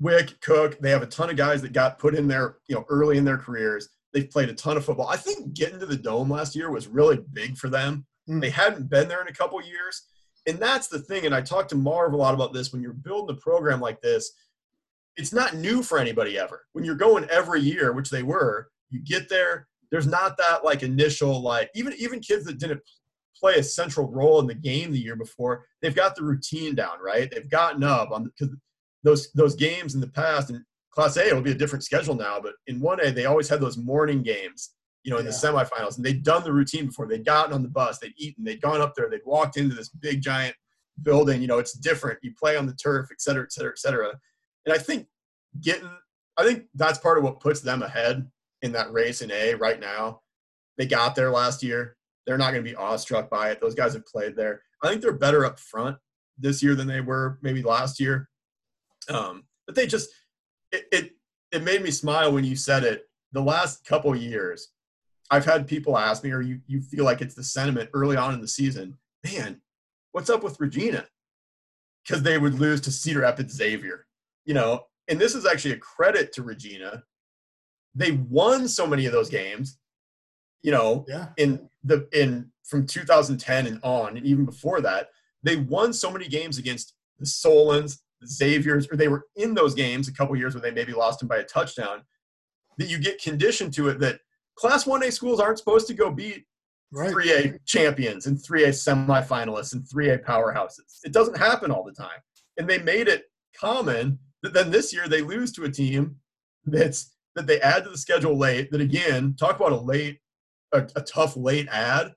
Wick, 0.01 0.41
Cook. 0.41 0.79
They 0.79 0.91
have 0.91 1.03
a 1.03 1.07
ton 1.07 1.29
of 1.29 1.37
guys 1.37 1.61
that 1.63 1.75
got 1.75 1.99
put 1.99 2.15
in 2.15 2.27
there. 2.27 2.57
You 2.69 2.77
know, 2.77 2.87
early 2.89 3.19
in 3.19 3.25
their 3.25 3.39
careers. 3.39 3.89
They've 4.15 4.31
played 4.31 4.49
a 4.49 4.55
ton 4.55 4.79
of 4.79 4.87
football. 4.87 5.09
I 5.09 5.17
think 5.17 5.53
getting 5.53 5.79
to 5.81 5.87
the 5.87 5.97
dome 5.97 6.31
last 6.31 6.57
year 6.57 6.71
was 6.71 6.89
really 6.89 7.19
big 7.35 7.59
for 7.59 7.69
them. 7.69 8.07
Mm. 8.29 8.41
They 8.41 8.51
hadn't 8.51 8.91
been 8.91 9.09
there 9.09 9.23
in 9.23 9.29
a 9.29 9.33
couple 9.33 9.61
years, 9.63 10.03
and 10.47 10.59
that's 10.59 10.89
the 10.89 10.99
thing. 11.01 11.27
And 11.27 11.35
I 11.35 11.41
talked 11.41 11.71
to 11.71 11.77
Marv 11.77 12.13
a 12.13 12.17
lot 12.17 12.35
about 12.35 12.53
this. 12.53 12.73
When 12.73 12.83
you're 12.83 12.93
building 12.93 13.37
a 13.37 13.41
program 13.41 13.81
like 13.81 14.01
this, 14.01 14.33
it's 15.17 15.33
not 15.33 15.57
new 15.57 15.83
for 15.83 15.99
anybody 15.99 16.39
ever. 16.39 16.67
When 16.73 16.85
you're 16.85 16.95
going 16.95 17.29
every 17.31 17.61
year, 17.61 17.93
which 17.93 18.11
they 18.11 18.23
were, 18.23 18.69
you 18.91 19.01
get 19.01 19.29
there, 19.29 19.67
there's 19.91 20.07
not 20.07 20.37
that 20.37 20.65
like 20.65 20.83
initial 20.83 21.41
like 21.41 21.71
even 21.75 21.93
even 21.99 22.21
kids 22.21 22.45
that 22.45 22.59
didn't 22.59 22.81
play 23.39 23.55
a 23.55 23.63
central 23.63 24.11
role 24.11 24.41
in 24.41 24.47
the 24.47 24.55
game 24.55 24.91
the 24.91 24.99
year 24.99 25.17
before 25.17 25.65
they've 25.81 25.95
got 25.95 26.15
the 26.17 26.23
routine 26.23 26.75
down 26.75 26.99
right 27.03 27.31
they've 27.31 27.51
gotten 27.51 27.83
up 27.85 28.11
on 28.11 28.25
because 28.25 28.55
those 29.05 29.33
those 29.33 29.55
games 29.55 29.95
in 29.95 30.01
the 30.01 30.09
past 30.09 30.51
and 30.51 30.63
class 30.91 31.17
a 31.17 31.27
it'll 31.27 31.41
be 31.41 31.53
a 31.53 31.55
different 31.55 31.85
schedule 31.85 32.15
now 32.15 32.41
but 32.41 32.55
in 32.67 32.81
1a 32.81 33.15
they 33.15 33.27
always 33.27 33.49
had 33.49 33.61
those 33.61 33.79
morning 33.79 34.23
games 34.23 34.75
you 35.09 35.15
know 35.15 35.21
in 35.21 35.25
yeah. 35.25 35.31
the 35.31 35.37
semifinals 35.37 35.97
and 35.97 36.05
they'd 36.05 36.23
done 36.23 36.45
the 36.45 36.53
routine 36.53 36.87
before 36.87 37.07
they'd 37.07 37.25
gotten 37.25 37.55
on 37.55 37.63
the 37.63 37.69
bus 37.69 37.99
they'd 37.99 38.13
eaten 38.19 38.45
they'd 38.45 38.61
gone 38.61 38.81
up 38.81 38.95
there 38.95 39.09
they'd 39.09 39.21
walked 39.25 39.57
into 39.57 39.75
this 39.75 39.89
big 39.89 40.21
giant 40.21 40.55
building 41.03 41.41
you 41.41 41.49
know 41.49 41.59
it's 41.59 41.73
different 41.73 42.19
you 42.23 42.33
play 42.39 42.57
on 42.57 42.67
the 42.67 42.75
turf 42.75 43.09
et 43.11 43.21
cetera 43.21 43.43
et 43.43 43.53
cetera 43.53 43.71
et 43.71 43.79
cetera 43.79 44.11
and 44.67 44.75
i 44.75 44.79
think 44.79 45.07
getting 45.61 45.89
i 46.37 46.45
think 46.45 46.65
that's 46.75 46.99
part 46.99 47.17
of 47.17 47.25
what 47.25 47.41
puts 47.41 47.61
them 47.61 47.83
ahead 47.83 48.29
in 48.63 48.73
that 48.73 48.93
race 48.93 49.23
in 49.23 49.31
A 49.31 49.55
right 49.55 49.81
now. 49.81 50.21
They 50.77 50.87
got 50.87 51.15
there 51.15 51.31
last 51.31 51.63
year. 51.63 51.97
They're 52.27 52.39
not 52.39 52.53
going 52.53 52.65
to 52.65 52.71
be 52.71 52.77
awestruck 52.77 53.31
by 53.31 53.51
it. 53.51 53.61
Those 53.61 53.75
guys 53.75 53.95
have 53.95 54.07
played 54.07 54.37
there. 54.37 54.63
I 54.83 54.89
think 54.89 55.01
they're 55.01 55.13
better 55.13 55.45
up 55.45 55.59
front 55.59 55.97
this 56.39 56.63
year 56.63 56.75
than 56.75 56.87
they 56.87 57.01
were 57.01 57.39
maybe 57.43 57.63
last 57.63 57.99
year. 57.99 58.29
Um, 59.09 59.45
but 59.67 59.75
they 59.75 59.87
just 59.87 60.11
it, 60.71 60.87
it 60.93 61.11
it 61.51 61.65
made 61.65 61.83
me 61.83 61.91
smile 61.91 62.33
when 62.33 62.45
you 62.45 62.57
said 62.57 62.85
it. 62.85 63.05
The 63.33 63.43
last 63.43 63.85
couple 63.85 64.15
years, 64.15 64.69
I've 65.31 65.45
had 65.45 65.67
people 65.67 65.99
ask 65.99 66.25
me, 66.25 66.33
or 66.33 66.41
you 66.41 66.61
you 66.67 66.81
feel 66.81 67.05
like 67.05 67.21
it's 67.21 67.35
the 67.35 67.45
sentiment 67.45 67.91
early 67.93 68.17
on 68.17 68.35
in 68.35 68.41
the 68.41 68.49
season, 68.49 68.99
man, 69.25 69.61
what's 70.13 70.31
up 70.31 70.43
with 70.43 70.59
Regina? 70.61 71.07
Because 72.05 72.23
they 72.23 72.39
would 72.39 72.55
lose 72.55 72.81
to 72.83 72.91
Cedar 72.91 73.21
Rapids 73.21 73.55
Xavier, 73.55 74.07
you 74.45 74.55
know. 74.55 74.85
And 75.09 75.19
this 75.19 75.35
is 75.35 75.47
actually 75.47 75.73
a 75.73 75.79
credit 75.79 76.33
to 76.35 76.43
Regina 76.43 77.03
they 77.99 78.13
won 78.13 78.69
so 78.69 78.87
many 78.87 79.07
of 79.07 79.13
those 79.13 79.29
games, 79.29 79.79
you 80.63 80.71
know, 80.71 81.05
yeah. 81.09 81.29
in 81.37 81.69
the 81.83 82.09
in 82.13 82.51
from 82.65 82.87
2010 82.87 83.67
and 83.67 83.81
on, 83.83 84.17
and 84.17 84.25
even 84.25 84.45
before 84.45 84.81
that, 84.81 85.09
they 85.43 85.57
won 85.57 85.93
so 85.93 86.11
many 86.11 86.29
games 86.29 86.59
against 86.59 86.95
the 87.19 87.27
Solons, 87.27 88.03
the 88.21 88.29
Xaviers, 88.29 88.87
or 88.91 88.97
they 88.97 89.09
were 89.09 89.25
in 89.37 89.55
those 89.55 89.75
games 89.75 90.07
a 90.07 90.13
couple 90.13 90.37
years 90.37 90.55
where 90.55 90.63
they 90.63 90.71
maybe 90.71 90.93
lost 90.93 91.19
them 91.19 91.29
by 91.29 91.39
a 91.39 91.45
touchdown. 91.45 92.03
That 92.77 92.89
you 92.89 92.99
get 92.99 93.21
conditioned 93.21 93.75
to 93.75 93.89
it 93.89 93.99
that 93.99 94.21
Class 94.59 94.85
1A 94.85 95.13
schools 95.13 95.39
aren't 95.39 95.59
supposed 95.59 95.87
to 95.87 95.95
go 95.95 96.11
beat 96.11 96.45
right. 96.91 97.11
3A 97.13 97.59
champions 97.65 98.27
and 98.27 98.37
3A 98.37 98.71
semifinalists 98.71 99.73
and 99.73 99.85
3A 99.85 100.25
powerhouses. 100.25 100.99
It 101.05 101.13
doesn't 101.13 101.39
happen 101.39 101.71
all 101.71 101.85
the 101.85 101.93
time. 101.93 102.19
And 102.57 102.69
they 102.69 102.79
made 102.79 103.07
it 103.07 103.25
common 103.57 104.19
that 104.43 104.53
then 104.53 104.71
this 104.71 104.93
year 104.93 105.09
they 105.09 105.23
lose 105.23 105.53
to 105.53 105.65
a 105.65 105.71
team 105.71 106.17
that's 106.65 107.15
that 107.37 107.47
they 107.47 107.61
add 107.61 107.85
to 107.85 107.91
the 107.91 107.99
schedule 107.99 108.37
late. 108.37 108.73
That 108.73 108.81
again, 108.81 109.37
talk 109.39 109.57
about 109.57 109.73
a 109.73 109.77
late, 109.77 110.19
a, 110.73 110.89
a 110.97 111.03
tough 111.03 111.37
late 111.37 111.69
ad. 111.71 112.13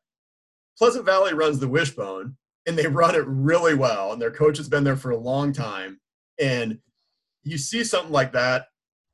Pleasant 0.79 1.05
Valley 1.05 1.35
runs 1.35 1.59
the 1.59 1.67
wishbone, 1.67 2.37
and 2.65 2.75
they 2.75 2.87
run 2.87 3.13
it 3.13 3.27
really 3.27 3.75
well. 3.75 4.13
And 4.13 4.21
their 4.21 4.31
coach 4.31 4.57
has 4.57 4.67
been 4.67 4.83
there 4.83 4.95
for 4.95 5.11
a 5.11 5.17
long 5.17 5.53
time. 5.53 5.99
And 6.39 6.79
you 7.43 7.59
see 7.59 7.83
something 7.83 8.11
like 8.11 8.33
that, 8.33 8.65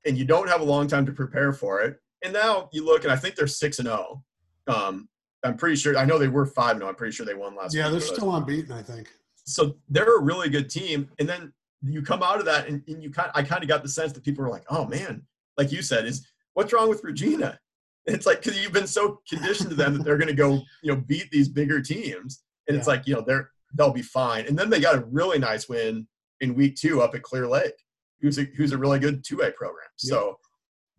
and 0.06 0.18
you 0.18 0.24
don't 0.24 0.48
have 0.48 0.62
a 0.62 0.66
long 0.66 0.88
time 0.88 1.06
to 1.08 1.12
prepare 1.12 1.52
for 1.52 1.82
it. 1.82 2.00
And 2.24 2.34
now 2.34 2.70
you 2.72 2.86
look, 2.86 3.04
and 3.04 3.12
I 3.12 3.16
think 3.16 3.36
they're 3.36 3.48
six 3.48 3.80
and 3.80 3.88
zero. 3.88 4.24
Oh. 4.68 4.88
Um, 4.88 5.10
I'm 5.44 5.56
pretty 5.56 5.76
sure. 5.76 5.98
I 5.98 6.06
know 6.06 6.18
they 6.18 6.28
were 6.28 6.46
five 6.46 6.72
and 6.72 6.80
zero. 6.80 6.88
Oh. 6.88 6.90
I'm 6.90 6.96
pretty 6.96 7.16
sure 7.16 7.26
they 7.26 7.34
won 7.34 7.56
last. 7.56 7.76
Yeah, 7.76 7.90
they're 7.90 8.00
still 8.00 8.36
unbeaten. 8.36 8.72
I 8.72 8.82
think. 8.82 9.10
So 9.46 9.78
they're 9.90 10.18
a 10.18 10.22
really 10.22 10.50
good 10.50 10.70
team. 10.70 11.10
And 11.20 11.30
then 11.30 11.54
you 11.82 12.02
come 12.02 12.24
out 12.24 12.40
of 12.40 12.46
that, 12.46 12.68
and, 12.68 12.82
and 12.88 13.02
you 13.02 13.12
kind. 13.12 13.32
I 13.36 13.44
kind 13.44 13.64
of 13.64 13.70
got 13.70 13.84
the 13.84 13.90
sense 13.90 14.12
that 14.14 14.24
people 14.24 14.44
were 14.44 14.50
like, 14.50 14.66
"Oh 14.70 14.86
man, 14.86 15.24
like 15.58 15.72
you 15.72 15.82
said, 15.82 16.06
is 16.06 16.28
what's 16.54 16.74
wrong 16.74 16.90
with 16.90 17.04
Regina? 17.04 17.60
It's 18.06 18.26
like 18.26 18.42
because 18.42 18.62
you've 18.62 18.74
been 18.74 18.88
so 18.88 19.22
conditioned 19.28 19.70
to 19.70 19.76
them 19.76 19.98
that 19.98 20.04
they're 20.04 20.18
going 20.18 20.30
to 20.30 20.34
go, 20.34 20.62
you 20.82 20.94
know, 20.94 20.96
beat 20.96 21.30
these 21.30 21.50
bigger 21.50 21.82
teams, 21.82 22.44
and 22.68 22.76
yeah. 22.76 22.80
it's 22.80 22.88
like 22.88 23.06
you 23.06 23.14
know 23.14 23.22
they're 23.22 23.52
they'll 23.76 23.92
be 23.92 24.02
fine. 24.02 24.46
And 24.48 24.58
then 24.58 24.70
they 24.70 24.80
got 24.80 24.96
a 24.96 25.06
really 25.12 25.40
nice 25.40 25.68
win 25.68 26.08
in 26.42 26.56
week 26.56 26.76
two 26.76 27.02
up 27.02 27.16
at 27.16 27.24
Clear 27.24 27.48
Lake, 27.48 27.74
who's 28.22 28.38
a, 28.40 28.44
who's 28.56 28.72
a 28.72 28.78
really 28.78 29.00
good 29.00 29.24
two 29.24 29.42
A 29.42 29.52
program. 29.52 29.88
Yeah. 30.02 30.10
So 30.10 30.40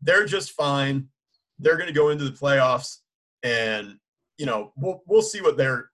they're 0.00 0.26
just 0.26 0.52
fine. 0.52 1.08
They're 1.58 1.76
going 1.76 1.88
to 1.88 1.94
go 1.94 2.10
into 2.10 2.24
the 2.24 2.36
playoffs, 2.36 2.98
and 3.42 3.96
you 4.36 4.46
know 4.46 4.72
we'll 4.76 5.02
we'll 5.06 5.22
see 5.22 5.40
what 5.40 5.56
they're 5.56 5.90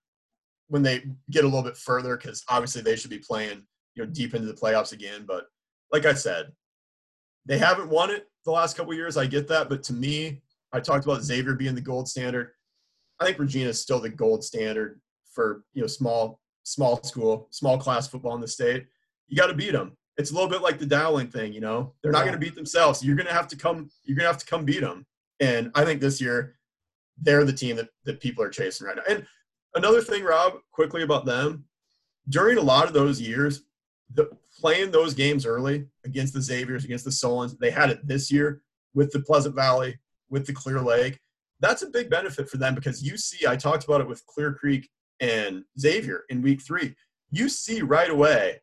when 0.69 0.83
they 0.83 1.05
get 1.31 1.45
a 1.45 1.49
little 1.49 1.63
bit 1.63 1.77
further 1.77 2.17
because 2.17 2.43
obviously 2.49 2.83
they 2.83 2.97
should 2.97 3.11
be 3.11 3.19
playing 3.19 3.63
you 3.95 4.05
know 4.05 4.11
deep 4.11 4.35
into 4.35 4.47
the 4.47 4.55
playoffs 4.55 4.93
again. 4.93 5.25
But 5.27 5.47
like 5.93 6.07
I 6.07 6.15
said, 6.15 6.53
they 7.47 7.59
haven't 7.59 7.89
won 7.89 8.11
it 8.11 8.29
the 8.45 8.51
last 8.51 8.77
couple 8.77 8.95
years. 8.95 9.17
I 9.17 9.27
get 9.27 9.49
that, 9.49 9.69
but 9.69 9.83
to 9.85 9.93
me, 9.93 10.43
I 10.73 10.81
talked 10.81 11.05
about 11.05 11.23
Xavier 11.23 11.55
being 11.55 11.75
the 11.75 11.81
gold 11.81 12.09
standard. 12.09 12.51
I 13.21 13.25
think 13.25 13.39
Regina 13.39 13.71
is 13.71 13.81
still 13.81 14.01
the 14.01 14.09
gold 14.09 14.45
standard 14.45 15.01
for 15.33 15.65
you 15.73 15.83
know 15.83 15.87
small 15.87 16.41
small 16.65 17.03
school, 17.03 17.49
small 17.51 17.79
class 17.79 18.09
football 18.09 18.35
in 18.35 18.41
the 18.41 18.49
state. 18.49 18.87
You 19.29 19.37
got 19.37 19.47
to 19.47 19.55
beat 19.55 19.73
them. 19.73 19.97
It's 20.17 20.31
a 20.31 20.35
little 20.35 20.49
bit 20.49 20.63
like 20.63 20.79
the 20.79 20.87
Dowling 20.87 21.29
thing, 21.29 21.53
you 21.53 21.61
know. 21.61 21.93
They're 22.03 22.13
not 22.13 22.21
going 22.21 22.33
to 22.33 22.39
beat 22.39 22.55
themselves. 22.55 23.05
You're 23.05 23.17
going 23.17 23.27
to 23.27 23.33
have 23.33 23.49
to 23.49 23.57
come. 23.57 23.91
You're 24.05 24.17
going 24.17 24.25
to 24.25 24.33
have 24.33 24.39
to 24.39 24.47
come 24.47 24.65
beat 24.65 24.81
them. 24.81 25.07
And 25.41 25.71
I 25.75 25.85
think 25.85 26.01
this 26.01 26.21
year, 26.21 26.57
they're 27.21 27.45
the 27.45 27.53
team 27.53 27.77
that 27.77 27.89
that 28.05 28.21
people 28.21 28.45
are 28.45 28.51
chasing 28.51 28.87
right 28.87 28.97
now. 28.97 29.03
And 29.09 29.27
another 29.75 30.01
thing, 30.01 30.23
Rob, 30.23 30.55
quickly 30.71 31.03
about 31.03 31.25
them, 31.25 31.65
during 32.29 32.59
a 32.59 32.63
lot 32.63 32.87
of 32.87 32.93
those 32.93 33.21
years, 33.21 33.63
the 34.13 34.31
playing 34.59 34.91
those 34.91 35.15
games 35.15 35.45
early 35.47 35.87
against 36.05 36.33
the 36.33 36.41
Xaviers, 36.41 36.85
against 36.85 37.05
the 37.05 37.13
Solons, 37.13 37.57
they 37.57 37.71
had 37.71 37.91
it 37.91 38.07
this 38.07 38.31
year 38.31 38.63
with 38.95 39.11
the 39.11 39.21
Pleasant 39.21 39.55
Valley, 39.55 39.99
with 40.31 40.47
the 40.47 40.53
Clear 40.53 40.81
Lake. 40.81 41.19
That's 41.61 41.83
a 41.83 41.91
big 41.91 42.11
benefit 42.11 42.49
for 42.49 42.59
them 42.59 42.75
because 42.75 43.03
you 43.03 43.17
see, 43.17 43.47
I 43.47 43.57
talked 43.57 43.85
about 43.85 44.01
it 44.01 44.09
with 44.09 44.25
Clear 44.27 44.53
Creek 44.53 44.89
and 45.21 45.65
Xavier 45.79 46.25
in 46.29 46.43
week 46.43 46.63
three. 46.63 46.95
You 47.31 47.49
see 47.49 47.83
right 47.83 48.11
away, 48.11 48.61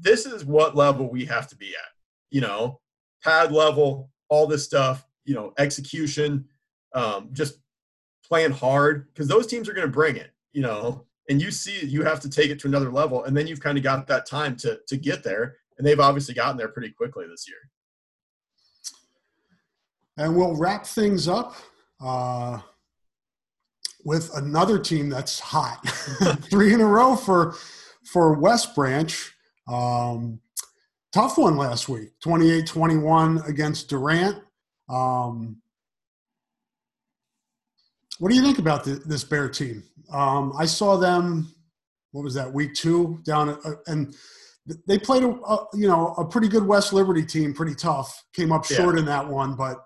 this 0.00 0.26
is 0.26 0.44
what 0.44 0.76
level 0.76 1.10
we 1.10 1.24
have 1.26 1.48
to 1.48 1.56
be 1.56 1.68
at. 1.68 1.90
You 2.30 2.40
know, 2.40 2.80
pad 3.22 3.52
level, 3.52 4.10
all 4.28 4.46
this 4.46 4.64
stuff, 4.64 5.06
you 5.24 5.34
know, 5.34 5.52
execution, 5.58 6.46
um, 6.94 7.30
just 7.32 7.58
playing 8.24 8.52
hard 8.52 9.08
because 9.12 9.28
those 9.28 9.46
teams 9.46 9.68
are 9.68 9.72
going 9.74 9.86
to 9.86 9.92
bring 9.92 10.16
it, 10.16 10.30
you 10.52 10.62
know, 10.62 11.06
and 11.28 11.40
you 11.40 11.50
see 11.50 11.84
you 11.84 12.02
have 12.04 12.20
to 12.20 12.30
take 12.30 12.50
it 12.50 12.58
to 12.60 12.68
another 12.68 12.90
level. 12.90 13.24
And 13.24 13.36
then 13.36 13.46
you've 13.46 13.60
kind 13.60 13.78
of 13.78 13.84
got 13.84 14.06
that 14.06 14.26
time 14.26 14.56
to, 14.56 14.80
to 14.86 14.96
get 14.96 15.22
there. 15.22 15.56
And 15.76 15.86
they've 15.86 16.00
obviously 16.00 16.34
gotten 16.34 16.56
there 16.56 16.68
pretty 16.68 16.90
quickly 16.90 17.26
this 17.28 17.46
year. 17.48 17.58
And 20.16 20.36
we'll 20.36 20.56
wrap 20.56 20.84
things 20.84 21.28
up 21.28 21.54
uh, 22.00 22.58
with 24.04 24.34
another 24.36 24.78
team 24.78 25.08
that's 25.08 25.38
hot. 25.38 25.86
Three 26.50 26.72
in 26.72 26.80
a 26.80 26.86
row 26.86 27.14
for 27.14 27.54
for 28.04 28.32
West 28.32 28.74
Branch. 28.74 29.34
Um, 29.68 30.40
tough 31.12 31.38
one 31.38 31.56
last 31.56 31.88
week 31.88 32.10
28 32.20 32.66
21 32.66 33.42
against 33.46 33.88
Durant. 33.88 34.38
Um, 34.88 35.60
what 38.18 38.30
do 38.30 38.34
you 38.34 38.42
think 38.42 38.58
about 38.58 38.84
the, 38.84 38.94
this 39.06 39.24
Bear 39.24 39.48
team? 39.48 39.82
Um, 40.12 40.52
I 40.58 40.64
saw 40.66 40.96
them. 40.96 41.54
What 42.12 42.24
was 42.24 42.34
that? 42.34 42.52
Week 42.52 42.74
two 42.74 43.20
down, 43.24 43.50
at, 43.50 43.58
uh, 43.64 43.74
and 43.86 44.14
they 44.86 44.98
played 44.98 45.22
a, 45.22 45.28
a, 45.28 45.66
you 45.74 45.86
know 45.86 46.14
a 46.18 46.24
pretty 46.24 46.48
good 46.48 46.66
West 46.66 46.92
Liberty 46.92 47.24
team, 47.24 47.54
pretty 47.54 47.74
tough. 47.74 48.24
Came 48.32 48.50
up 48.50 48.64
short 48.64 48.94
yeah. 48.94 49.00
in 49.00 49.06
that 49.06 49.28
one, 49.28 49.54
but 49.54 49.84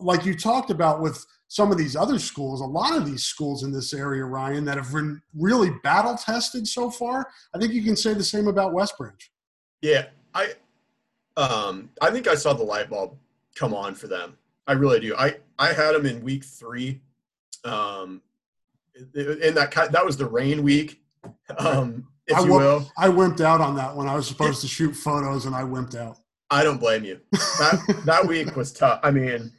like 0.00 0.24
you 0.24 0.34
talked 0.34 0.70
about 0.70 1.00
with 1.00 1.24
some 1.50 1.72
of 1.72 1.78
these 1.78 1.96
other 1.96 2.16
schools, 2.20 2.60
a 2.60 2.64
lot 2.64 2.96
of 2.96 3.04
these 3.04 3.24
schools 3.24 3.64
in 3.64 3.72
this 3.72 3.92
area, 3.92 4.24
Ryan, 4.24 4.64
that 4.66 4.76
have 4.76 4.92
been 4.92 5.20
really 5.36 5.70
battle 5.82 6.14
tested 6.14 6.64
so 6.64 6.92
far. 6.92 7.26
I 7.52 7.58
think 7.58 7.72
you 7.72 7.82
can 7.82 7.96
say 7.96 8.14
the 8.14 8.22
same 8.22 8.46
about 8.46 8.72
West 8.72 8.96
Branch. 8.96 9.32
Yeah, 9.82 10.06
I, 10.32 10.52
um, 11.36 11.90
I 12.00 12.12
think 12.12 12.28
I 12.28 12.36
saw 12.36 12.52
the 12.52 12.62
light 12.62 12.88
bulb 12.88 13.16
come 13.56 13.74
on 13.74 13.96
for 13.96 14.06
them. 14.06 14.38
I 14.68 14.74
really 14.74 15.00
do. 15.00 15.16
I 15.16 15.38
I 15.58 15.72
had 15.72 15.96
them 15.96 16.06
in 16.06 16.22
week 16.22 16.44
three, 16.44 17.00
um, 17.64 18.22
in 19.16 19.54
that 19.56 19.72
that 19.90 20.06
was 20.06 20.16
the 20.16 20.26
rain 20.26 20.62
week, 20.62 21.02
um, 21.58 22.06
if 22.28 22.36
I 22.36 22.44
you 22.44 22.52
will. 22.52 22.92
I 22.96 23.08
wimped 23.08 23.40
out 23.40 23.60
on 23.60 23.74
that 23.74 23.96
one. 23.96 24.06
I 24.06 24.14
was 24.14 24.28
supposed 24.28 24.60
to 24.60 24.68
shoot 24.68 24.92
photos, 24.92 25.46
and 25.46 25.56
I 25.56 25.62
wimped 25.62 25.96
out. 25.96 26.18
I 26.48 26.62
don't 26.62 26.78
blame 26.78 27.02
you. 27.02 27.20
That 27.32 28.02
that 28.06 28.24
week 28.28 28.54
was 28.54 28.72
tough. 28.72 29.00
I 29.02 29.10
mean 29.10 29.50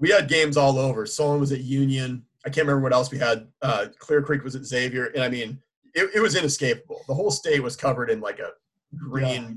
we 0.00 0.10
had 0.10 0.28
games 0.28 0.56
all 0.56 0.78
over. 0.78 1.06
Solon 1.06 1.40
was 1.40 1.52
at 1.52 1.60
Union. 1.60 2.24
I 2.44 2.48
can't 2.48 2.66
remember 2.66 2.82
what 2.82 2.94
else 2.94 3.10
we 3.10 3.18
had. 3.18 3.46
Uh, 3.62 3.86
Clear 3.98 4.22
Creek 4.22 4.42
was 4.42 4.56
at 4.56 4.64
Xavier, 4.64 5.06
and 5.06 5.22
I 5.22 5.28
mean, 5.28 5.60
it, 5.94 6.10
it 6.14 6.20
was 6.20 6.34
inescapable. 6.34 7.02
The 7.06 7.14
whole 7.14 7.30
state 7.30 7.62
was 7.62 7.76
covered 7.76 8.10
in 8.10 8.20
like 8.20 8.38
a 8.38 8.50
green, 8.96 9.42
yeah. 9.42 9.50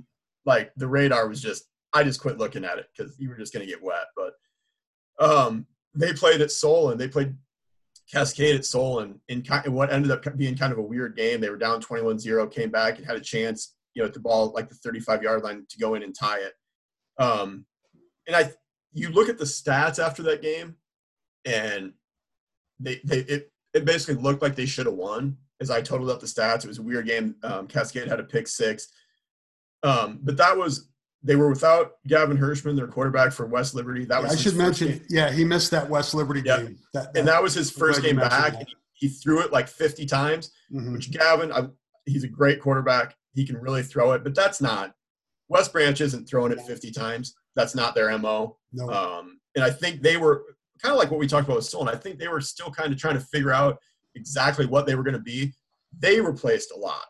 like 0.45 0.71
the 0.75 0.87
radar 0.87 1.27
was 1.27 1.41
just. 1.41 1.65
I 1.95 2.03
just 2.03 2.19
quit 2.19 2.39
looking 2.39 2.65
at 2.65 2.79
it 2.79 2.87
because 2.95 3.19
you 3.19 3.29
were 3.29 3.37
just 3.37 3.53
going 3.53 3.63
to 3.63 3.71
get 3.71 3.83
wet. 3.83 4.07
But 4.17 4.33
um, 5.23 5.67
they 5.93 6.11
played 6.11 6.41
at 6.41 6.49
Solon. 6.49 6.97
They 6.97 7.07
played 7.07 7.35
Cascade 8.11 8.55
at 8.55 8.65
Solon 8.65 9.21
in, 9.27 9.43
in 9.63 9.73
what 9.73 9.93
ended 9.93 10.09
up 10.09 10.25
being 10.35 10.55
kind 10.55 10.73
of 10.73 10.79
a 10.79 10.83
weird 10.83 11.15
game. 11.15 11.39
They 11.39 11.51
were 11.51 11.57
down 11.57 11.81
21-0, 11.81 12.51
came 12.51 12.71
back 12.71 12.97
and 12.97 13.05
had 13.05 13.15
a 13.15 13.21
chance, 13.21 13.75
you 13.93 14.01
know, 14.01 14.07
at 14.07 14.13
the 14.15 14.19
ball 14.19 14.51
like 14.55 14.69
the 14.69 14.89
35-yard 14.89 15.43
line 15.43 15.67
to 15.69 15.77
go 15.77 15.93
in 15.93 16.01
and 16.01 16.15
tie 16.17 16.39
it. 16.39 16.53
Um, 17.21 17.67
and 18.25 18.35
I 18.35 18.51
you 18.93 19.09
look 19.09 19.29
at 19.29 19.37
the 19.37 19.45
stats 19.45 20.03
after 20.03 20.23
that 20.23 20.41
game, 20.41 20.75
and 21.45 21.93
they 22.79 23.01
they 23.03 23.19
it 23.19 23.51
it 23.73 23.85
basically 23.85 24.21
looked 24.21 24.41
like 24.41 24.55
they 24.55 24.65
should 24.65 24.85
have 24.85 24.95
won. 24.95 25.37
As 25.61 25.69
I 25.71 25.81
totaled 25.81 26.09
up 26.09 26.19
the 26.19 26.25
stats, 26.25 26.63
it 26.63 26.67
was 26.67 26.79
a 26.79 26.83
weird 26.83 27.07
game. 27.07 27.35
Um, 27.43 27.67
Cascade 27.67 28.07
had 28.07 28.19
a 28.19 28.23
pick 28.23 28.47
six, 28.47 28.89
um, 29.83 30.19
but 30.21 30.37
that 30.37 30.57
was 30.57 30.89
they 31.23 31.35
were 31.35 31.49
without 31.49 31.93
Gavin 32.05 32.37
Hirschman, 32.37 32.75
their 32.75 32.87
quarterback 32.87 33.31
for 33.31 33.45
West 33.45 33.73
Liberty. 33.73 34.05
That 34.05 34.21
was 34.21 34.33
I 34.33 34.35
should 34.35 34.55
mention. 34.55 34.89
Game. 34.89 35.05
Yeah, 35.09 35.31
he 35.31 35.45
missed 35.45 35.71
that 35.71 35.89
West 35.89 36.13
Liberty 36.13 36.41
game. 36.41 36.77
That, 36.93 37.13
that, 37.13 37.19
and 37.19 37.27
that 37.27 37.41
was 37.41 37.53
his 37.53 37.71
first 37.71 38.01
game 38.01 38.17
back. 38.17 38.55
He, 38.93 39.07
he, 39.07 39.07
threw 39.07 39.39
it 39.39 39.51
like 39.51 39.69
50 39.69 40.05
times, 40.05 40.51
mm-hmm. 40.71 40.91
which 40.91 41.11
Gavin, 41.11 41.51
I, 41.53 41.67
he's 42.05 42.25
a 42.25 42.27
great 42.27 42.59
quarterback. 42.59 43.15
He 43.33 43.45
can 43.45 43.57
really 43.57 43.83
throw 43.83 44.11
it, 44.11 44.23
but 44.23 44.35
that's 44.35 44.61
not 44.61 44.93
West 45.47 45.71
Branch 45.71 45.99
isn't 45.99 46.27
throwing 46.27 46.51
it 46.51 46.59
50 46.61 46.91
times. 46.91 47.35
That's 47.55 47.75
not 47.75 47.95
their 47.95 48.15
mo. 48.17 48.57
No. 48.73 48.89
Um, 48.89 49.39
and 49.55 49.63
I 49.63 49.69
think 49.69 50.01
they 50.01 50.17
were 50.17 50.43
kind 50.81 50.91
of 50.91 50.99
like 50.99 51.11
what 51.11 51.19
we 51.19 51.27
talked 51.27 51.45
about 51.45 51.57
with 51.57 51.65
Solon. 51.65 51.93
I 51.93 51.97
think 51.97 52.19
they 52.19 52.27
were 52.27 52.41
still 52.41 52.71
kind 52.71 52.91
of 52.91 52.99
trying 52.99 53.15
to 53.15 53.25
figure 53.25 53.51
out 53.51 53.77
exactly 54.15 54.65
what 54.65 54.85
they 54.85 54.95
were 54.95 55.03
going 55.03 55.13
to 55.13 55.19
be. 55.19 55.53
They 55.97 56.19
replaced 56.19 56.71
a 56.71 56.77
lot. 56.77 57.05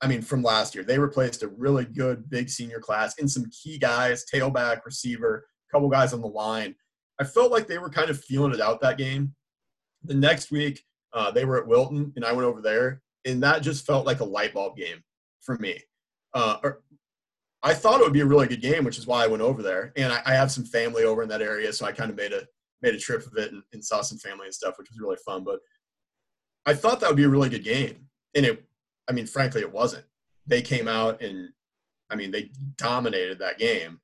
I 0.00 0.08
mean, 0.08 0.22
from 0.22 0.42
last 0.42 0.74
year, 0.74 0.82
they 0.82 0.98
replaced 0.98 1.44
a 1.44 1.48
really 1.48 1.84
good 1.84 2.28
big 2.28 2.48
senior 2.50 2.80
class 2.80 3.18
in 3.18 3.28
some 3.28 3.48
key 3.50 3.78
guys, 3.78 4.24
tailback, 4.32 4.84
receiver, 4.84 5.46
couple 5.70 5.88
guys 5.88 6.12
on 6.12 6.20
the 6.20 6.26
line. 6.26 6.74
I 7.20 7.24
felt 7.24 7.52
like 7.52 7.66
they 7.66 7.78
were 7.78 7.88
kind 7.88 8.10
of 8.10 8.22
feeling 8.22 8.52
it 8.52 8.60
out 8.60 8.80
that 8.80 8.98
game. 8.98 9.34
The 10.04 10.14
next 10.14 10.50
week, 10.50 10.82
uh, 11.12 11.30
they 11.30 11.44
were 11.44 11.58
at 11.58 11.66
Wilton, 11.66 12.12
and 12.16 12.24
I 12.24 12.32
went 12.32 12.46
over 12.46 12.60
there, 12.60 13.00
and 13.24 13.42
that 13.42 13.62
just 13.62 13.86
felt 13.86 14.06
like 14.06 14.20
a 14.20 14.24
light 14.24 14.54
bulb 14.54 14.76
game 14.76 15.02
for 15.40 15.56
me. 15.58 15.80
Uh, 16.34 16.56
or 16.62 16.82
I 17.62 17.74
thought 17.74 18.00
it 18.00 18.04
would 18.04 18.12
be 18.12 18.20
a 18.20 18.26
really 18.26 18.48
good 18.48 18.60
game, 18.60 18.84
which 18.84 18.98
is 18.98 19.06
why 19.06 19.24
I 19.24 19.28
went 19.28 19.42
over 19.42 19.62
there. 19.62 19.92
And 19.96 20.12
I, 20.12 20.20
I 20.26 20.34
have 20.34 20.50
some 20.50 20.64
family 20.64 21.04
over 21.04 21.22
in 21.22 21.28
that 21.28 21.42
area, 21.42 21.72
so 21.72 21.86
I 21.86 21.92
kind 21.92 22.10
of 22.10 22.16
made 22.16 22.32
a 22.32 22.42
made 22.82 22.94
a 22.94 22.98
trip 22.98 23.24
of 23.24 23.36
it 23.36 23.52
and, 23.52 23.62
and, 23.72 23.84
saw 23.84 24.02
some 24.02 24.18
family 24.18 24.46
and 24.46 24.54
stuff, 24.54 24.76
which 24.76 24.90
was 24.90 24.98
really 24.98 25.18
fun. 25.24 25.44
But 25.44 25.60
I 26.66 26.74
thought 26.74 26.98
that 26.98 27.08
would 27.08 27.16
be 27.16 27.22
a 27.22 27.28
really 27.28 27.48
good 27.48 27.64
game, 27.64 28.08
and 28.34 28.44
it. 28.44 28.64
I 29.08 29.12
mean, 29.12 29.26
frankly, 29.26 29.60
it 29.60 29.72
wasn't. 29.72 30.04
They 30.46 30.62
came 30.62 30.88
out 30.88 31.22
and, 31.22 31.48
I 32.10 32.16
mean, 32.16 32.30
they 32.30 32.50
dominated 32.76 33.38
that 33.40 33.58
game. 33.58 34.00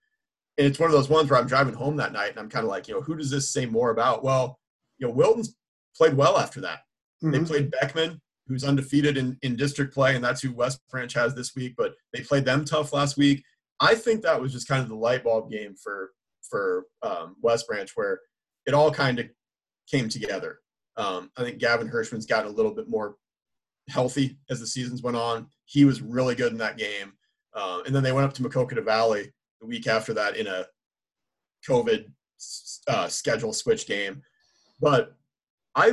And 0.57 0.67
it's 0.67 0.79
one 0.79 0.91
of 0.91 0.93
those 0.93 1.09
ones 1.09 1.31
where 1.31 1.39
I'm 1.39 1.47
driving 1.47 1.75
home 1.75 1.97
that 1.97 2.13
night 2.13 2.31
and 2.31 2.39
I'm 2.39 2.49
kind 2.49 2.65
of 2.65 2.71
like, 2.71 2.89
you 2.89 2.95
know, 2.95 3.01
who 3.01 3.17
does 3.17 3.31
this 3.31 3.51
say 3.51 3.65
more 3.65 3.91
about? 3.91 4.25
Well, 4.25 4.59
you 4.99 5.07
know, 5.07 5.13
Wilton's 5.13 5.57
played 5.97 6.15
well 6.15 6.37
after 6.37 6.61
that. 6.63 6.81
Mm-hmm. 7.23 7.31
They 7.31 7.41
played 7.45 7.71
Beckman, 7.71 8.21
who's 8.49 8.65
undefeated 8.65 9.17
in, 9.17 9.37
in 9.43 9.57
district 9.57 9.93
play, 9.95 10.17
and 10.17 10.25
that's 10.25 10.41
who 10.41 10.53
West 10.53 10.81
Branch 10.91 11.13
has 11.15 11.35
this 11.35 11.55
week. 11.55 11.75
But 11.77 11.95
they 12.13 12.23
played 12.23 12.45
them 12.45 12.65
tough 12.65 12.93
last 12.93 13.17
week. 13.17 13.45
I 13.81 13.95
think 13.95 14.23
that 14.23 14.41
was 14.41 14.53
just 14.53 14.67
kind 14.67 14.83
of 14.83 14.89
the 14.89 14.97
light 14.97 15.23
bulb 15.23 15.51
game 15.51 15.75
for 15.81 16.11
for 16.49 16.87
um, 17.03 17.37
West 17.43 17.67
Branch, 17.69 17.91
where 17.95 18.21
it 18.67 18.75
all 18.75 18.91
kind 18.91 19.19
of 19.19 19.27
came 19.91 20.09
together. 20.09 20.61
Um, 20.97 21.31
I 21.37 21.45
think 21.45 21.59
Gavin 21.59 21.89
Hirschman's 21.89 22.27
gotten 22.27 22.51
a 22.51 22.55
little 22.55 22.75
bit 22.75 22.89
more 22.89 23.17
healthy 23.89 24.39
as 24.51 24.61
the 24.61 24.67
seasons 24.67 25.03
went 25.03 25.17
on. 25.17 25.47
He 25.67 25.85
was 25.85 26.03
really 26.03 26.35
good 26.35 26.53
in 26.53 26.59
that 26.59 26.79
game, 26.79 27.13
uh, 27.55 27.83
and 27.87 27.95
then 27.95 28.03
they 28.03 28.13
went 28.13 28.27
up 28.27 28.35
to 28.35 28.43
Maquoketa 28.43 28.85
Valley 28.85 29.33
the 29.61 29.67
week 29.67 29.87
after 29.87 30.15
that 30.15 30.37
in 30.37 30.47
a 30.47 30.67
COVID 31.69 32.07
uh, 32.89 33.09
schedule 33.09 33.53
switch 33.53 33.87
game. 33.87 34.23
But 34.81 35.15
I 35.75 35.93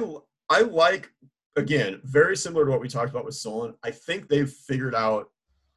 I 0.49 0.61
like 0.61 1.09
again, 1.55 2.01
very 2.03 2.35
similar 2.35 2.65
to 2.65 2.71
what 2.71 2.81
we 2.81 2.87
talked 2.89 3.09
about 3.09 3.25
with 3.25 3.35
Solon. 3.35 3.75
I 3.83 3.91
think 3.91 4.27
they've 4.27 4.49
figured 4.49 4.95
out 4.95 5.29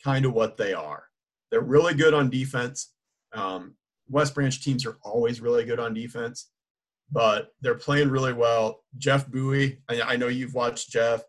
kind 0.02 0.24
of 0.24 0.32
what 0.32 0.56
they 0.56 0.72
are. 0.72 1.04
They're 1.50 1.60
really 1.60 1.94
good 1.94 2.14
on 2.14 2.30
defense. 2.30 2.92
Um, 3.32 3.74
West 4.08 4.34
Branch 4.34 4.62
teams 4.62 4.86
are 4.86 4.98
always 5.02 5.40
really 5.40 5.64
good 5.64 5.78
on 5.78 5.94
defense, 5.94 6.50
but 7.10 7.52
they're 7.60 7.74
playing 7.74 8.10
really 8.10 8.32
well. 8.32 8.80
Jeff 8.96 9.26
Bowie, 9.28 9.80
I, 9.88 10.00
I 10.02 10.16
know 10.16 10.28
you've 10.28 10.54
watched 10.54 10.90
Jeff. 10.90 11.22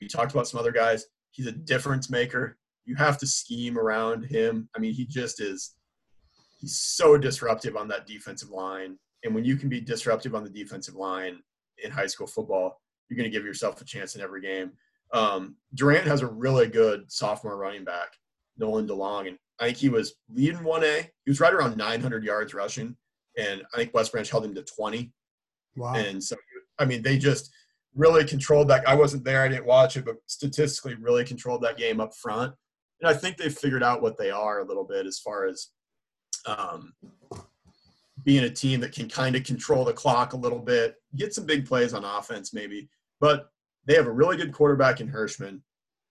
We 0.00 0.08
talked 0.08 0.32
about 0.32 0.48
some 0.48 0.60
other 0.60 0.72
guys. 0.72 1.06
He's 1.30 1.46
a 1.46 1.52
difference 1.52 2.10
maker. 2.10 2.58
You 2.84 2.94
have 2.96 3.18
to 3.18 3.26
scheme 3.26 3.78
around 3.78 4.24
him. 4.24 4.68
I 4.76 4.78
mean, 4.78 4.92
he 4.92 5.06
just 5.06 5.40
is. 5.40 5.74
He's 6.58 6.78
so 6.78 7.18
disruptive 7.18 7.76
on 7.76 7.88
that 7.88 8.06
defensive 8.06 8.50
line. 8.50 8.98
And 9.24 9.34
when 9.34 9.44
you 9.44 9.56
can 9.56 9.68
be 9.68 9.80
disruptive 9.80 10.34
on 10.34 10.44
the 10.44 10.50
defensive 10.50 10.94
line 10.94 11.40
in 11.82 11.90
high 11.90 12.06
school 12.06 12.26
football, 12.26 12.80
you're 13.08 13.16
going 13.16 13.30
to 13.30 13.36
give 13.36 13.44
yourself 13.44 13.80
a 13.80 13.84
chance 13.84 14.14
in 14.14 14.20
every 14.20 14.40
game. 14.40 14.72
Um, 15.12 15.56
Durant 15.74 16.06
has 16.06 16.22
a 16.22 16.26
really 16.26 16.66
good 16.68 17.10
sophomore 17.10 17.56
running 17.56 17.84
back, 17.84 18.08
Nolan 18.58 18.88
DeLong, 18.88 19.28
and 19.28 19.38
I 19.60 19.66
think 19.66 19.78
he 19.78 19.88
was 19.88 20.14
leading 20.32 20.60
1A. 20.60 21.08
He 21.24 21.30
was 21.30 21.40
right 21.40 21.54
around 21.54 21.76
900 21.76 22.24
yards 22.24 22.54
rushing, 22.54 22.96
and 23.38 23.62
I 23.72 23.76
think 23.76 23.94
West 23.94 24.12
Branch 24.12 24.28
held 24.28 24.44
him 24.44 24.54
to 24.54 24.62
20. 24.62 25.12
Wow. 25.76 25.94
And 25.94 26.22
so, 26.22 26.36
I 26.78 26.84
mean, 26.84 27.02
they 27.02 27.18
just 27.18 27.50
really 27.94 28.24
controlled 28.24 28.68
that. 28.68 28.88
I 28.88 28.94
wasn't 28.94 29.24
there, 29.24 29.42
I 29.42 29.48
didn't 29.48 29.66
watch 29.66 29.96
it, 29.96 30.04
but 30.04 30.16
statistically, 30.26 30.94
really 30.94 31.24
controlled 31.24 31.62
that 31.62 31.78
game 31.78 32.00
up 32.00 32.14
front. 32.14 32.54
And 33.00 33.08
I 33.08 33.14
think 33.14 33.36
they 33.36 33.48
figured 33.48 33.82
out 33.82 34.02
what 34.02 34.16
they 34.16 34.30
are 34.30 34.60
a 34.60 34.66
little 34.66 34.84
bit 34.84 35.06
as 35.06 35.18
far 35.18 35.46
as 35.46 35.68
um, 36.46 36.92
being 38.24 38.44
a 38.44 38.50
team 38.50 38.80
that 38.80 38.92
can 38.92 39.08
kind 39.08 39.36
of 39.36 39.44
control 39.44 39.84
the 39.84 39.92
clock 39.92 40.32
a 40.32 40.36
little 40.36 40.58
bit, 40.58 40.96
get 41.14 41.34
some 41.34 41.46
big 41.46 41.66
plays 41.66 41.94
on 41.94 42.04
offense, 42.04 42.54
maybe. 42.54 42.88
But 43.20 43.48
they 43.86 43.94
have 43.94 44.06
a 44.06 44.12
really 44.12 44.36
good 44.36 44.52
quarterback 44.52 45.00
in 45.00 45.10
Hirschman. 45.10 45.60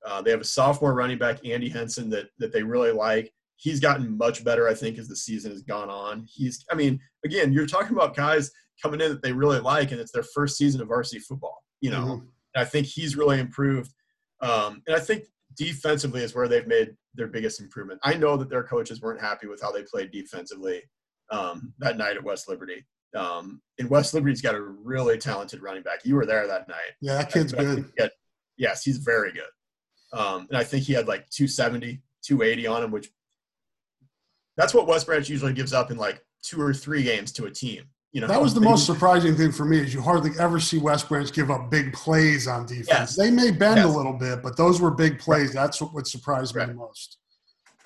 Uh, 0.05 0.21
they 0.21 0.31
have 0.31 0.41
a 0.41 0.45
sophomore 0.45 0.93
running 0.93 1.17
back, 1.17 1.45
Andy 1.45 1.69
Henson, 1.69 2.09
that 2.11 2.27
that 2.39 2.53
they 2.53 2.63
really 2.63 2.91
like. 2.91 3.31
He's 3.57 3.79
gotten 3.79 4.17
much 4.17 4.43
better, 4.43 4.67
I 4.67 4.73
think, 4.73 4.97
as 4.97 5.07
the 5.07 5.15
season 5.15 5.51
has 5.51 5.61
gone 5.61 5.89
on. 5.89 6.25
He's, 6.29 6.65
I 6.69 6.75
mean, 6.75 6.99
again, 7.23 7.53
you're 7.53 7.65
talking 7.65 7.95
about 7.95 8.15
guys 8.15 8.51
coming 8.83 8.99
in 8.99 9.09
that 9.09 9.23
they 9.23 9.31
really 9.31 9.59
like, 9.59 9.91
and 9.91 10.01
it's 10.01 10.11
their 10.11 10.25
first 10.35 10.57
season 10.57 10.81
of 10.81 10.89
varsity 10.89 11.19
football. 11.19 11.63
You 11.79 11.91
know, 11.91 12.05
mm-hmm. 12.05 12.25
I 12.55 12.65
think 12.65 12.87
he's 12.87 13.15
really 13.15 13.39
improved, 13.39 13.93
um, 14.41 14.81
and 14.87 14.95
I 14.95 14.99
think 14.99 15.23
defensively 15.57 16.21
is 16.21 16.35
where 16.35 16.47
they've 16.47 16.67
made 16.67 16.95
their 17.13 17.27
biggest 17.27 17.61
improvement. 17.61 17.99
I 18.03 18.15
know 18.15 18.35
that 18.37 18.49
their 18.49 18.63
coaches 18.63 19.01
weren't 19.01 19.21
happy 19.21 19.47
with 19.47 19.61
how 19.61 19.71
they 19.71 19.83
played 19.83 20.11
defensively 20.11 20.81
um, 21.31 21.73
that 21.79 21.97
night 21.97 22.17
at 22.17 22.23
West 22.23 22.49
Liberty. 22.49 22.85
Um, 23.15 23.61
and 23.79 23.89
West 23.89 24.13
Liberty's 24.13 24.41
got 24.41 24.55
a 24.55 24.61
really 24.61 25.17
talented 25.17 25.61
running 25.61 25.83
back. 25.83 26.05
You 26.05 26.15
were 26.15 26.25
there 26.25 26.47
that 26.47 26.67
night. 26.67 26.93
Yeah, 27.01 27.17
that 27.17 27.31
kid's 27.31 27.53
good. 27.53 27.91
Had, 27.97 28.11
yes, 28.57 28.83
he's 28.83 28.97
very 28.97 29.31
good. 29.31 30.17
Um, 30.17 30.47
and 30.49 30.57
I 30.57 30.63
think 30.63 30.83
he 30.83 30.93
had 30.93 31.07
like 31.07 31.29
270, 31.29 32.01
280 32.23 32.67
on 32.67 32.83
him, 32.83 32.91
which 32.91 33.09
that's 34.57 34.73
what 34.73 34.87
West 34.87 35.05
Branch 35.05 35.27
usually 35.27 35.53
gives 35.53 35.73
up 35.73 35.91
in 35.91 35.97
like 35.97 36.23
two 36.43 36.61
or 36.61 36.73
three 36.73 37.03
games 37.03 37.31
to 37.33 37.45
a 37.45 37.51
team. 37.51 37.83
You 38.11 38.21
know, 38.21 38.27
that 38.27 38.41
was 38.41 38.53
the 38.53 38.61
most 38.61 38.85
surprising 38.85 39.35
thing 39.35 39.51
for 39.51 39.65
me 39.65 39.79
is 39.79 39.93
you 39.93 40.01
hardly 40.01 40.31
ever 40.39 40.57
see 40.57 40.77
West 40.77 41.09
Branch 41.09 41.31
give 41.33 41.51
up 41.51 41.69
big 41.69 41.91
plays 41.91 42.47
on 42.47 42.65
defense. 42.65 42.87
Yes. 42.87 43.15
They 43.17 43.29
may 43.29 43.51
bend 43.51 43.75
yes. 43.75 43.85
a 43.85 43.89
little 43.89 44.13
bit, 44.13 44.41
but 44.41 44.55
those 44.55 44.79
were 44.79 44.89
big 44.89 45.19
plays. 45.19 45.47
Right. 45.47 45.55
That's 45.55 45.81
what, 45.81 45.93
what 45.93 46.07
surprised 46.07 46.55
right. 46.55 46.69
me 46.69 46.75
most. 46.75 47.17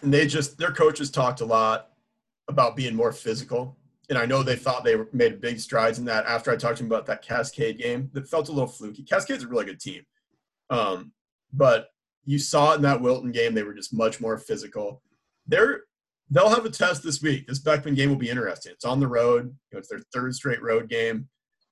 And 0.03 0.13
they 0.13 0.27
just 0.27 0.59
their 0.59 0.71
coaches 0.71 1.09
talked 1.09 1.41
a 1.41 1.45
lot 1.45 1.89
about 2.47 2.75
being 2.75 2.95
more 2.95 3.11
physical. 3.11 3.78
And 4.09 4.17
I 4.17 4.25
know 4.25 4.41
they 4.41 4.55
thought 4.55 4.83
they 4.83 4.95
made 5.13 5.39
big 5.39 5.59
strides 5.59 5.99
in 5.99 6.05
that 6.05 6.25
after 6.25 6.51
I 6.51 6.55
talked 6.55 6.77
to 6.77 6.83
them 6.83 6.91
about 6.91 7.05
that 7.05 7.21
Cascade 7.21 7.77
game 7.77 8.09
that 8.13 8.27
felt 8.27 8.49
a 8.49 8.51
little 8.51 8.67
fluky. 8.67 9.03
Cascade's 9.03 9.43
a 9.43 9.47
really 9.47 9.65
good 9.65 9.79
team. 9.79 10.03
Um, 10.69 11.11
but 11.53 11.89
you 12.25 12.39
saw 12.39 12.73
it 12.73 12.77
in 12.77 12.81
that 12.83 13.01
Wilton 13.01 13.31
game, 13.31 13.53
they 13.53 13.63
were 13.63 13.73
just 13.73 13.93
much 13.93 14.19
more 14.19 14.37
physical. 14.37 15.01
They're 15.47 15.81
they'll 16.29 16.49
have 16.49 16.65
a 16.65 16.69
test 16.69 17.03
this 17.03 17.21
week. 17.21 17.47
This 17.47 17.59
Beckman 17.59 17.95
game 17.95 18.09
will 18.09 18.15
be 18.15 18.29
interesting. 18.29 18.71
It's 18.71 18.85
on 18.85 18.99
the 18.99 19.07
road. 19.07 19.45
You 19.45 19.75
know, 19.75 19.79
it's 19.79 19.89
their 19.89 20.01
third 20.13 20.35
straight 20.35 20.61
road 20.61 20.89
game. 20.89 21.27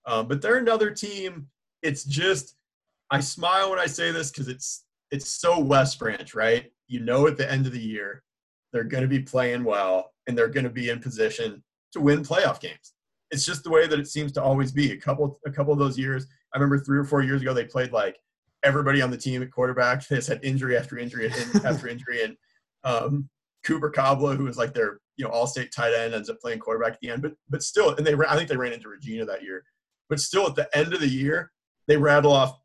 Um, 0.05 0.27
but 0.27 0.41
they're 0.41 0.57
another 0.57 0.89
team. 0.91 1.47
It's 1.83 2.03
just 2.03 2.55
I 3.11 3.19
smile 3.19 3.69
when 3.69 3.79
I 3.79 3.85
say 3.85 4.11
this 4.11 4.31
because 4.31 4.47
it's 4.47 4.85
it's 5.11 5.29
so 5.29 5.59
West 5.59 5.99
Branch, 5.99 6.33
right? 6.33 6.71
You 6.87 7.01
know, 7.01 7.27
at 7.27 7.37
the 7.37 7.49
end 7.49 7.65
of 7.65 7.71
the 7.71 7.79
year, 7.79 8.23
they're 8.73 8.83
going 8.83 9.03
to 9.03 9.07
be 9.07 9.19
playing 9.19 9.63
well 9.63 10.11
and 10.27 10.37
they're 10.37 10.47
going 10.47 10.63
to 10.65 10.69
be 10.69 10.89
in 10.89 10.99
position 10.99 11.63
to 11.97 12.03
win 12.03 12.23
playoff 12.23 12.59
games. 12.59 12.93
It's 13.31 13.45
just 13.45 13.63
the 13.63 13.69
way 13.69 13.87
that 13.87 13.99
it 13.99 14.07
seems 14.07 14.31
to 14.33 14.43
always 14.43 14.71
be. 14.71 14.91
A 14.91 14.97
couple, 14.97 15.39
a 15.45 15.51
couple 15.51 15.73
of 15.73 15.79
those 15.79 15.97
years, 15.97 16.25
I 16.53 16.57
remember 16.57 16.79
three 16.79 16.97
or 16.97 17.03
four 17.03 17.21
years 17.21 17.41
ago, 17.41 17.53
they 17.53 17.65
played 17.65 17.91
like 17.91 18.17
everybody 18.63 19.01
on 19.01 19.11
the 19.11 19.17
team 19.17 19.41
at 19.41 19.51
quarterback. 19.51 20.03
They 20.09 20.15
just 20.15 20.29
had 20.29 20.43
injury 20.43 20.77
after 20.77 20.97
injury 20.97 21.31
after 21.63 21.87
injury, 21.89 22.23
and 22.23 22.37
um, 22.83 23.29
Cooper 23.65 23.89
Cobbler, 23.89 24.35
who 24.35 24.45
was 24.45 24.57
like 24.57 24.73
their 24.73 24.99
you 25.17 25.25
know 25.25 25.31
all-state 25.31 25.71
tight 25.75 25.93
end, 25.93 26.13
ends 26.13 26.29
up 26.29 26.39
playing 26.39 26.59
quarterback 26.59 26.93
at 26.93 26.99
the 27.01 27.09
end. 27.09 27.21
But 27.21 27.33
but 27.49 27.63
still, 27.63 27.95
and 27.95 28.05
they 28.05 28.13
I 28.13 28.35
think 28.37 28.47
they 28.47 28.57
ran 28.57 28.73
into 28.73 28.89
Regina 28.89 29.25
that 29.25 29.43
year. 29.43 29.63
But 30.09 30.21
still, 30.21 30.47
at 30.47 30.55
the 30.55 30.69
end 30.77 30.93
of 30.93 31.01
the 31.01 31.09
year, 31.09 31.51
they 31.87 31.97
rattle 31.97 32.31
off 32.31 32.57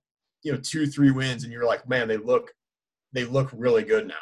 you 0.45 0.53
know 0.53 0.59
two 0.59 0.87
three 0.87 1.11
wins, 1.11 1.43
and 1.43 1.53
you're 1.53 1.67
like, 1.67 1.89
man, 1.89 2.07
they 2.07 2.19
look 2.19 2.53
they 3.13 3.25
look 3.25 3.51
really 3.53 3.83
good 3.83 4.07
now. 4.07 4.15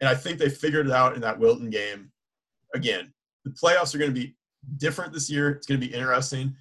And 0.00 0.10
I 0.10 0.14
think 0.14 0.38
they 0.38 0.50
figured 0.50 0.88
it 0.88 0.92
out 0.92 1.14
in 1.14 1.20
that 1.22 1.38
Wilton 1.38 1.70
game 1.70 2.10
again, 2.74 3.12
the 3.44 3.50
playoffs 3.50 3.94
are 3.94 3.98
going 3.98 4.14
to 4.14 4.20
be 4.20 4.36
different 4.76 5.12
this 5.12 5.30
year. 5.30 5.50
It's 5.50 5.66
going 5.66 5.80
to 5.80 5.86
be 5.86 5.92
interesting, 5.92 6.54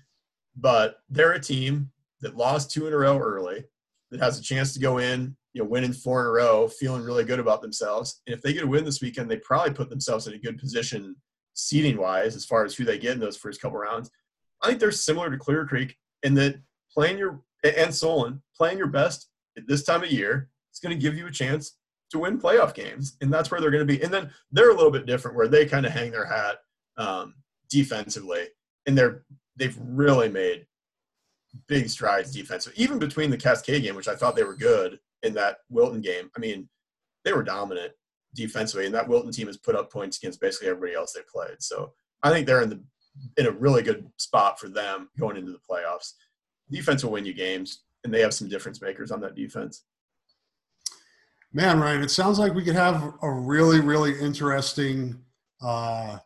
but 0.56 0.98
they're 1.10 1.34
a 1.34 1.40
team 1.40 1.92
that 2.22 2.38
lost 2.38 2.72
two 2.72 2.88
in 2.88 2.94
a 2.94 2.98
row 2.98 3.18
early, 3.18 3.66
that 4.12 4.20
has 4.20 4.40
a 4.40 4.44
chance 4.44 4.74
to 4.74 4.80
go 4.80 4.98
in, 5.00 5.36
you 5.54 5.62
know, 5.62 5.70
winning 5.70 5.94
four 5.94 6.22
in 6.22 6.28
a 6.28 6.32
row, 6.32 6.68
feeling 6.68 7.04
really 7.04 7.24
good 7.24 7.40
about 7.40 7.62
themselves. 7.62 8.22
And 8.28 8.36
if 8.36 8.42
they 8.42 8.54
get 8.54 8.64
a 8.64 8.68
win 8.68 8.86
this 8.86 9.02
weekend, 9.02 9.30
they 9.30 9.38
probably 9.38 9.74
put 9.74 9.90
themselves 9.90 10.28
in 10.28 10.34
a 10.34 10.40
good 10.40 10.58
position 10.58 11.16
seeding 11.54 11.98
wise 11.98 12.36
as 12.36 12.46
far 12.46 12.66
as 12.66 12.76
who 12.76 12.84
they 12.84 12.98
get 12.98 13.14
in 13.14 13.20
those 13.20 13.38
first 13.38 13.62
couple 13.62 13.78
rounds. 13.78 14.12
I 14.62 14.68
think 14.68 14.80
they're 14.80 14.92
similar 14.92 15.30
to 15.30 15.38
Clear 15.38 15.66
Creek 15.66 15.96
in 16.24 16.34
that 16.36 16.60
playing 16.92 17.18
your 17.18 17.42
and 17.64 17.94
Solon 17.94 18.42
playing 18.56 18.78
your 18.78 18.88
best 18.88 19.30
at 19.58 19.68
this 19.68 19.84
time 19.84 20.04
of 20.04 20.12
year 20.12 20.50
is 20.74 20.80
going 20.80 20.96
to 20.96 21.02
give 21.02 21.18
you 21.18 21.28
a 21.28 21.32
chance 21.32 21.78
to 22.12 22.20
win 22.20 22.40
playoff 22.40 22.74
games, 22.74 23.18
and 23.22 23.34
that's 23.34 23.50
where 23.50 23.60
they're 23.60 23.72
going 23.72 23.86
to 23.86 23.92
be. 23.92 24.02
And 24.04 24.14
then 24.14 24.30
they're 24.52 24.70
a 24.70 24.76
little 24.76 24.92
bit 24.92 25.06
different, 25.06 25.36
where 25.36 25.48
they 25.48 25.66
kind 25.66 25.86
of 25.86 25.92
hang 25.92 26.12
their 26.12 26.26
hat 26.26 26.58
um, 26.98 27.34
defensively, 27.70 28.48
and 28.86 28.98
they're 28.98 29.24
they've 29.56 29.78
really 29.82 30.30
made 30.30 30.66
big 31.68 31.90
strides 31.90 32.32
defensively. 32.32 32.82
Even 32.82 33.00
between 33.00 33.30
the 33.30 33.38
Cascade 33.38 33.84
game, 33.84 33.96
which 33.96 34.08
I 34.08 34.16
thought 34.16 34.36
they 34.36 34.44
were 34.44 34.56
good 34.56 35.00
in 35.24 35.34
that 35.36 35.58
Wilton 35.70 36.02
game, 36.02 36.30
I 36.36 36.40
mean, 36.40 36.68
they 37.24 37.34
were 37.34 37.44
dominant 37.44 37.94
defensively, 38.34 38.86
and 38.86 38.94
that 38.96 39.08
Wilton 39.08 39.32
team 39.32 39.48
has 39.48 39.58
put 39.58 39.76
up 39.76 39.92
points 39.92 40.18
against 40.18 40.42
basically 40.42 40.68
everybody 40.70 40.94
else 40.94 41.14
they 41.14 41.22
played. 41.32 41.62
So 41.62 41.94
I 42.24 42.30
think 42.30 42.46
they're 42.46 42.62
in 42.62 42.70
the 42.70 42.84
in 43.38 43.46
a 43.48 43.52
really 43.52 43.82
good 43.82 44.06
spot 44.18 44.60
for 44.60 44.68
them 44.68 45.10
going 45.18 45.38
into 45.38 45.52
the 45.52 45.60
playoffs. 45.70 46.14
Defense 46.70 47.04
will 47.04 47.12
win 47.12 47.26
you 47.26 47.34
games, 47.34 47.84
and 48.04 48.14
they 48.14 48.22
have 48.22 48.34
some 48.34 48.50
difference 48.50 48.82
makers 48.82 49.12
on 49.12 49.22
that 49.22 49.36
defense. 49.36 49.84
Man, 51.54 51.80
Ryan, 51.80 52.04
it 52.04 52.12
sounds 52.12 52.38
like 52.38 52.54
we 52.54 52.64
could 52.64 52.76
have 52.76 53.14
a 53.22 53.32
really, 53.32 53.80
really 53.80 54.20
interesting 54.20 55.18
uh, 55.62 56.18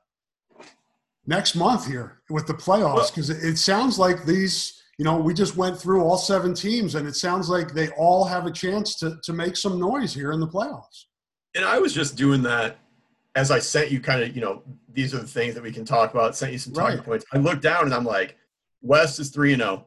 next 1.30 1.56
month 1.56 1.86
here 1.86 2.22
with 2.32 2.48
the 2.48 2.54
playoffs 2.54 3.12
because 3.12 3.30
it, 3.30 3.44
it 3.44 3.58
sounds 3.58 4.00
like 4.00 4.26
these, 4.26 4.82
you 4.98 5.06
know, 5.06 5.16
we 5.16 5.34
just 5.34 5.56
went 5.56 5.80
through 5.80 6.02
all 6.02 6.18
seven 6.18 6.56
teams 6.56 6.96
and 6.96 7.08
it 7.08 7.16
sounds 7.16 7.50
like 7.50 7.72
they 7.72 7.90
all 7.90 8.26
have 8.26 8.48
a 8.48 8.52
chance 8.52 8.96
to, 8.96 9.18
to 9.24 9.32
make 9.32 9.56
some 9.56 9.80
noise 9.80 10.12
here 10.12 10.32
in 10.32 10.40
the 10.40 10.48
playoffs. 10.48 11.06
And 11.56 11.64
I 11.64 11.78
was 11.78 11.94
just 11.94 12.18
doing 12.18 12.42
that 12.44 12.78
as 13.36 13.52
I 13.52 13.60
sent 13.60 13.92
you 13.92 14.02
kind 14.02 14.24
of, 14.24 14.36
you 14.36 14.42
know, 14.42 14.64
these 14.92 15.14
are 15.14 15.20
the 15.20 15.28
things 15.28 15.54
that 15.54 15.64
we 15.64 15.72
can 15.72 15.86
talk 15.86 16.12
about, 16.12 16.36
sent 16.36 16.52
you 16.52 16.58
some 16.58 16.74
talking 16.74 16.98
right. 16.98 17.06
points. 17.06 17.26
I 17.32 17.38
looked 17.38 17.62
down 17.62 17.86
and 17.86 17.94
I'm 17.94 18.06
like, 18.06 18.36
West 18.82 19.20
is 19.20 19.30
3 19.30 19.54
and 19.54 19.62
0. 19.62 19.86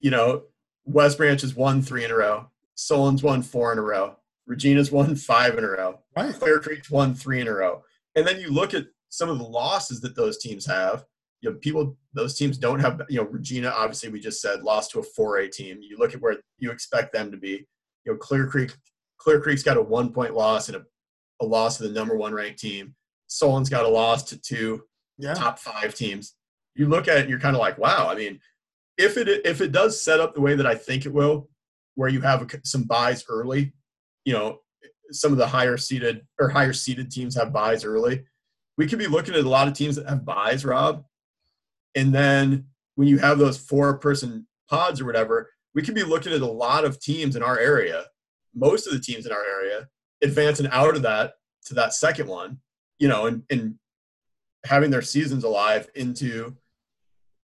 You 0.00 0.12
know, 0.12 0.44
West 0.84 1.18
Branch 1.18 1.40
has 1.40 1.56
won 1.56 1.82
three 1.82 2.04
in 2.04 2.12
a 2.12 2.16
row. 2.16 2.48
Solon's 2.76 3.24
won 3.24 3.42
four 3.42 3.72
in 3.72 3.78
a 3.78 3.82
row. 3.82 4.14
Regina's 4.46 4.92
won 4.92 5.16
five 5.16 5.58
in 5.58 5.64
a 5.64 5.68
row. 5.68 5.98
Right. 6.16 6.32
Clear 6.32 6.60
Creek's 6.60 6.90
won 6.90 7.14
three 7.14 7.40
in 7.40 7.48
a 7.48 7.52
row. 7.52 7.82
And 8.14 8.24
then 8.24 8.38
you 8.40 8.50
look 8.50 8.72
at 8.72 8.86
some 9.08 9.28
of 9.28 9.38
the 9.38 9.44
losses 9.44 10.00
that 10.00 10.16
those 10.16 10.38
teams 10.38 10.66
have. 10.66 11.04
You 11.40 11.50
know, 11.50 11.56
people 11.60 11.96
those 12.14 12.36
teams 12.36 12.58
don't 12.58 12.80
have. 12.80 13.02
You 13.08 13.18
know, 13.18 13.28
Regina 13.28 13.68
obviously 13.70 14.10
we 14.10 14.20
just 14.20 14.40
said 14.40 14.62
lost 14.62 14.90
to 14.92 15.00
a 15.00 15.02
4A 15.02 15.50
team. 15.50 15.78
You 15.80 15.96
look 15.98 16.14
at 16.14 16.20
where 16.20 16.36
you 16.58 16.70
expect 16.70 17.12
them 17.12 17.30
to 17.30 17.36
be. 17.36 17.66
You 18.04 18.12
know, 18.12 18.16
Clear 18.16 18.46
Creek 18.46 18.72
Clear 19.18 19.40
Creek's 19.40 19.62
got 19.62 19.76
a 19.76 19.82
one 19.82 20.12
point 20.12 20.34
loss 20.34 20.68
and 20.68 20.76
a, 20.76 20.82
a 21.40 21.46
loss 21.46 21.76
to 21.76 21.84
the 21.84 21.92
number 21.92 22.16
one 22.16 22.32
ranked 22.32 22.58
team. 22.58 22.94
Solon's 23.26 23.68
got 23.68 23.84
a 23.84 23.88
loss 23.88 24.22
to 24.24 24.40
two 24.40 24.82
yeah. 25.18 25.34
top 25.34 25.58
five 25.58 25.94
teams. 25.94 26.34
You 26.74 26.88
look 26.88 27.08
at 27.08 27.18
it 27.18 27.20
and 27.22 27.30
you're 27.30 27.40
kind 27.40 27.56
of 27.56 27.60
like, 27.60 27.78
wow. 27.78 28.08
I 28.08 28.14
mean, 28.14 28.40
if 28.96 29.16
it 29.16 29.28
if 29.44 29.60
it 29.60 29.72
does 29.72 30.02
set 30.02 30.20
up 30.20 30.34
the 30.34 30.40
way 30.40 30.54
that 30.54 30.66
I 30.66 30.74
think 30.74 31.06
it 31.06 31.12
will, 31.12 31.48
where 31.94 32.08
you 32.08 32.20
have 32.20 32.48
some 32.64 32.84
byes 32.84 33.24
early, 33.28 33.72
you 34.24 34.32
know 34.32 34.60
some 35.10 35.32
of 35.32 35.38
the 35.38 35.46
higher 35.46 35.76
seeded 35.76 36.20
or 36.38 36.48
higher 36.48 36.72
seeded 36.72 37.10
teams 37.10 37.34
have 37.34 37.52
byes 37.52 37.84
early. 37.84 38.24
We 38.78 38.86
could 38.86 38.98
be 38.98 39.08
looking 39.08 39.34
at 39.34 39.44
a 39.44 39.48
lot 39.48 39.68
of 39.68 39.74
teams 39.74 39.96
that 39.96 40.08
have 40.08 40.24
byes, 40.24 40.64
Rob. 40.64 41.04
And 41.94 42.14
then 42.14 42.66
when 42.94 43.08
you 43.08 43.18
have 43.18 43.38
those 43.38 43.58
four 43.58 43.98
person 43.98 44.46
pods 44.70 45.00
or 45.00 45.04
whatever, 45.04 45.50
we 45.74 45.82
could 45.82 45.94
be 45.94 46.04
looking 46.04 46.32
at 46.32 46.40
a 46.40 46.46
lot 46.46 46.84
of 46.84 47.00
teams 47.00 47.36
in 47.36 47.42
our 47.42 47.58
area, 47.58 48.04
most 48.54 48.86
of 48.86 48.92
the 48.92 49.00
teams 49.00 49.26
in 49.26 49.32
our 49.32 49.44
area, 49.44 49.88
advancing 50.22 50.68
out 50.68 50.96
of 50.96 51.02
that 51.02 51.34
to 51.66 51.74
that 51.74 51.92
second 51.92 52.28
one, 52.28 52.58
you 52.98 53.08
know, 53.08 53.26
and, 53.26 53.42
and 53.50 53.74
having 54.64 54.90
their 54.90 55.02
seasons 55.02 55.44
alive 55.44 55.88
into, 55.94 56.56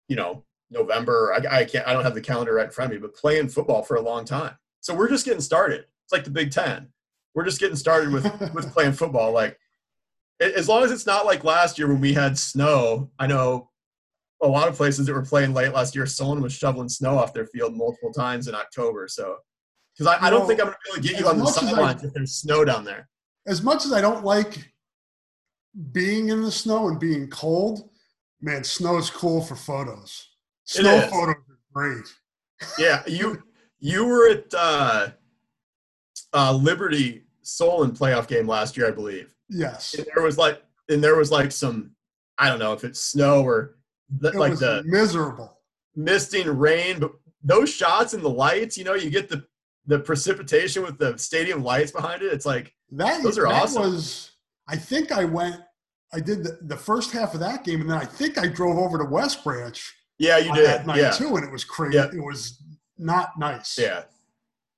you 0.09 0.17
know, 0.17 0.45
November. 0.71 1.35
I, 1.35 1.61
I 1.61 1.65
can't, 1.65 1.87
I 1.87 1.93
don't 1.93 2.05
have 2.05 2.15
the 2.15 2.21
calendar 2.21 2.55
right 2.55 2.67
in 2.67 2.71
front 2.71 2.93
of 2.93 3.01
me, 3.01 3.07
but 3.07 3.17
playing 3.17 3.49
football 3.49 3.83
for 3.83 3.97
a 3.97 4.03
long 4.03 4.25
time. 4.25 4.55
So 4.81 4.95
we're 4.95 5.09
just 5.09 5.25
getting 5.25 5.41
started. 5.41 5.87
It's 6.05 6.13
like 6.13 6.25
the 6.25 6.31
Big 6.31 6.51
Ten. 6.51 6.89
We're 7.35 7.45
just 7.45 7.61
getting 7.61 7.77
started 7.77 8.13
with 8.13 8.25
with 8.55 8.73
playing 8.73 8.93
football. 8.93 9.33
Like 9.33 9.59
as 10.41 10.69
long 10.69 10.83
as 10.83 10.91
it's 10.91 11.07
not 11.07 11.27
like 11.27 11.45
last 11.45 11.79
year 11.79 11.89
when 11.89 12.01
we 12.01 12.13
had 12.13 12.39
snow. 12.39 13.11
I 13.19 13.27
know 13.27 13.71
a 14.43 14.49
lot 14.49 14.69
of 14.69 14.75
places 14.75 15.07
that 15.07 15.13
were 15.13 15.25
playing 15.25 15.55
late 15.55 15.73
last 15.73 15.95
year. 15.95 16.07
Someone 16.07 16.43
was 16.43 16.53
shoveling 16.53 16.89
snow 16.89 17.19
off 17.19 17.33
their 17.33 17.47
field 17.47 17.77
multiple 17.77 18.13
times 18.13 18.49
in 18.49 18.55
October. 18.55 19.07
So 19.09 19.37
because 19.97 20.07
I, 20.07 20.27
I, 20.27 20.31
don't 20.31 20.47
think 20.47 20.61
I'm 20.61 20.67
going 20.67 20.77
to 20.77 20.81
be 20.85 20.91
able 20.91 21.03
to 21.03 21.09
get 21.09 21.21
you 21.21 21.29
on 21.29 21.39
the 21.39 21.47
sidelines 21.47 22.03
if 22.03 22.13
there's 22.13 22.35
snow 22.35 22.65
down 22.65 22.85
there. 22.85 23.09
As 23.47 23.63
much 23.63 23.85
as 23.85 23.93
I 23.93 24.01
don't 24.01 24.25
like 24.25 24.73
being 25.93 26.29
in 26.29 26.43
the 26.43 26.51
snow 26.51 26.89
and 26.89 26.99
being 26.99 27.29
cold, 27.29 27.91
man, 28.41 28.65
snow 28.65 28.97
is 28.97 29.11
cool 29.11 29.43
for 29.43 29.57
photos. 29.57 30.29
Snow 30.65 31.01
photos 31.03 31.37
are 31.37 31.59
great. 31.73 32.05
yeah, 32.79 33.03
you 33.07 33.43
you 33.79 34.05
were 34.07 34.31
at 34.31 34.45
uh, 34.57 35.09
uh, 36.33 36.53
Liberty 36.53 37.25
Solon 37.43 37.91
playoff 37.91 38.29
game 38.29 38.47
last 38.47 38.77
year, 38.77 38.89
I 38.89 38.93
believe. 38.93 39.35
Yes. 39.53 39.95
And 39.95 40.07
there 40.15 40.25
was 40.25 40.39
like, 40.39 40.63
and 40.89 41.03
there 41.03 41.17
was 41.17 41.31
like 41.31 41.53
some, 41.53 41.93
I 42.39 42.49
don't 42.49 42.59
know 42.59 42.73
if 42.73 42.85
it's 42.85 43.01
snow 43.01 43.43
or 43.43 43.77
the, 44.19 44.29
it 44.29 44.35
like 44.35 44.51
was 44.51 44.61
the 44.61 44.83
miserable. 44.85 45.59
misting 45.95 46.49
rain, 46.49 46.99
but 46.99 47.13
those 47.43 47.73
shots 47.73 48.15
and 48.15 48.23
the 48.23 48.31
lights, 48.31 48.77
you 48.79 48.85
know, 48.85 48.95
you 48.95 49.11
get 49.11 49.29
the 49.29 49.45
the 49.87 49.99
precipitation 49.99 50.83
with 50.83 50.97
the 50.99 51.19
stadium 51.19 51.63
lights 51.65 51.91
behind 51.91 52.23
it. 52.23 52.33
It's 52.33 52.47
like 52.47 52.73
That 52.93 53.23
Those 53.23 53.39
are 53.39 53.49
that 53.49 53.63
awesome. 53.65 53.83
was. 53.83 54.33
I 54.69 54.77
think 54.77 55.11
I 55.11 55.25
went. 55.25 55.57
I 56.15 56.21
did 56.21 56.45
the, 56.45 56.59
the 56.63 56.77
first 56.77 57.11
half 57.11 57.35
of 57.35 57.41
that 57.41 57.65
game, 57.65 57.81
and 57.81 57.91
then 57.91 57.99
I 57.99 58.05
think 58.05 58.39
I 58.39 58.47
drove 58.47 58.79
over 58.79 58.99
to 58.99 59.05
West 59.05 59.43
Branch 59.43 59.95
yeah, 60.19 60.39
you 60.39 60.55
did, 60.55 60.67
that 60.67 60.87
night 60.87 60.99
yeah, 60.99 61.11
too, 61.11 61.35
and 61.37 61.45
it 61.45 61.51
was 61.51 61.65
crazy. 61.65 61.97
Yeah. 61.97 62.07
It 62.07 62.23
was 62.23 62.63
not 62.99 63.39
nice. 63.39 63.77
yeah, 63.79 64.03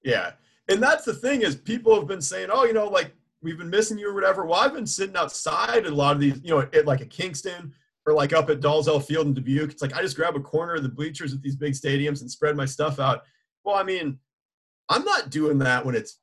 yeah. 0.02 0.32
And 0.68 0.82
that's 0.82 1.04
the 1.04 1.12
thing 1.12 1.42
is 1.42 1.54
people 1.56 1.94
have 1.94 2.06
been 2.06 2.22
saying, 2.22 2.48
oh, 2.50 2.64
you 2.64 2.72
know, 2.72 2.88
like 2.88 3.12
we've 3.44 3.58
been 3.58 3.70
missing 3.70 3.98
you 3.98 4.10
or 4.10 4.14
whatever. 4.14 4.44
Well, 4.44 4.58
I've 4.58 4.72
been 4.72 4.86
sitting 4.86 5.16
outside 5.16 5.86
a 5.86 5.94
lot 5.94 6.16
of 6.16 6.20
these, 6.20 6.40
you 6.42 6.50
know, 6.50 6.60
at 6.60 6.86
like 6.86 7.02
a 7.02 7.06
Kingston 7.06 7.72
or 8.06 8.14
like 8.14 8.32
up 8.32 8.50
at 8.50 8.60
Dalzell 8.60 9.04
Field 9.04 9.26
in 9.26 9.34
Dubuque. 9.34 9.70
It's 9.70 9.82
like 9.82 9.94
I 9.94 10.00
just 10.02 10.16
grab 10.16 10.34
a 10.34 10.40
corner 10.40 10.74
of 10.74 10.82
the 10.82 10.88
bleachers 10.88 11.34
at 11.34 11.42
these 11.42 11.54
big 11.54 11.74
stadiums 11.74 12.22
and 12.22 12.30
spread 12.30 12.56
my 12.56 12.64
stuff 12.64 12.98
out. 12.98 13.22
Well, 13.62 13.76
I 13.76 13.82
mean, 13.82 14.18
I'm 14.88 15.04
not 15.04 15.30
doing 15.30 15.58
that 15.58 15.84
when 15.84 15.94
it's 15.94 16.18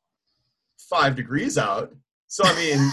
five 0.89 1.15
degrees 1.15 1.57
out. 1.57 1.93
So 2.27 2.43
I 2.45 2.56
mean, 2.56 2.91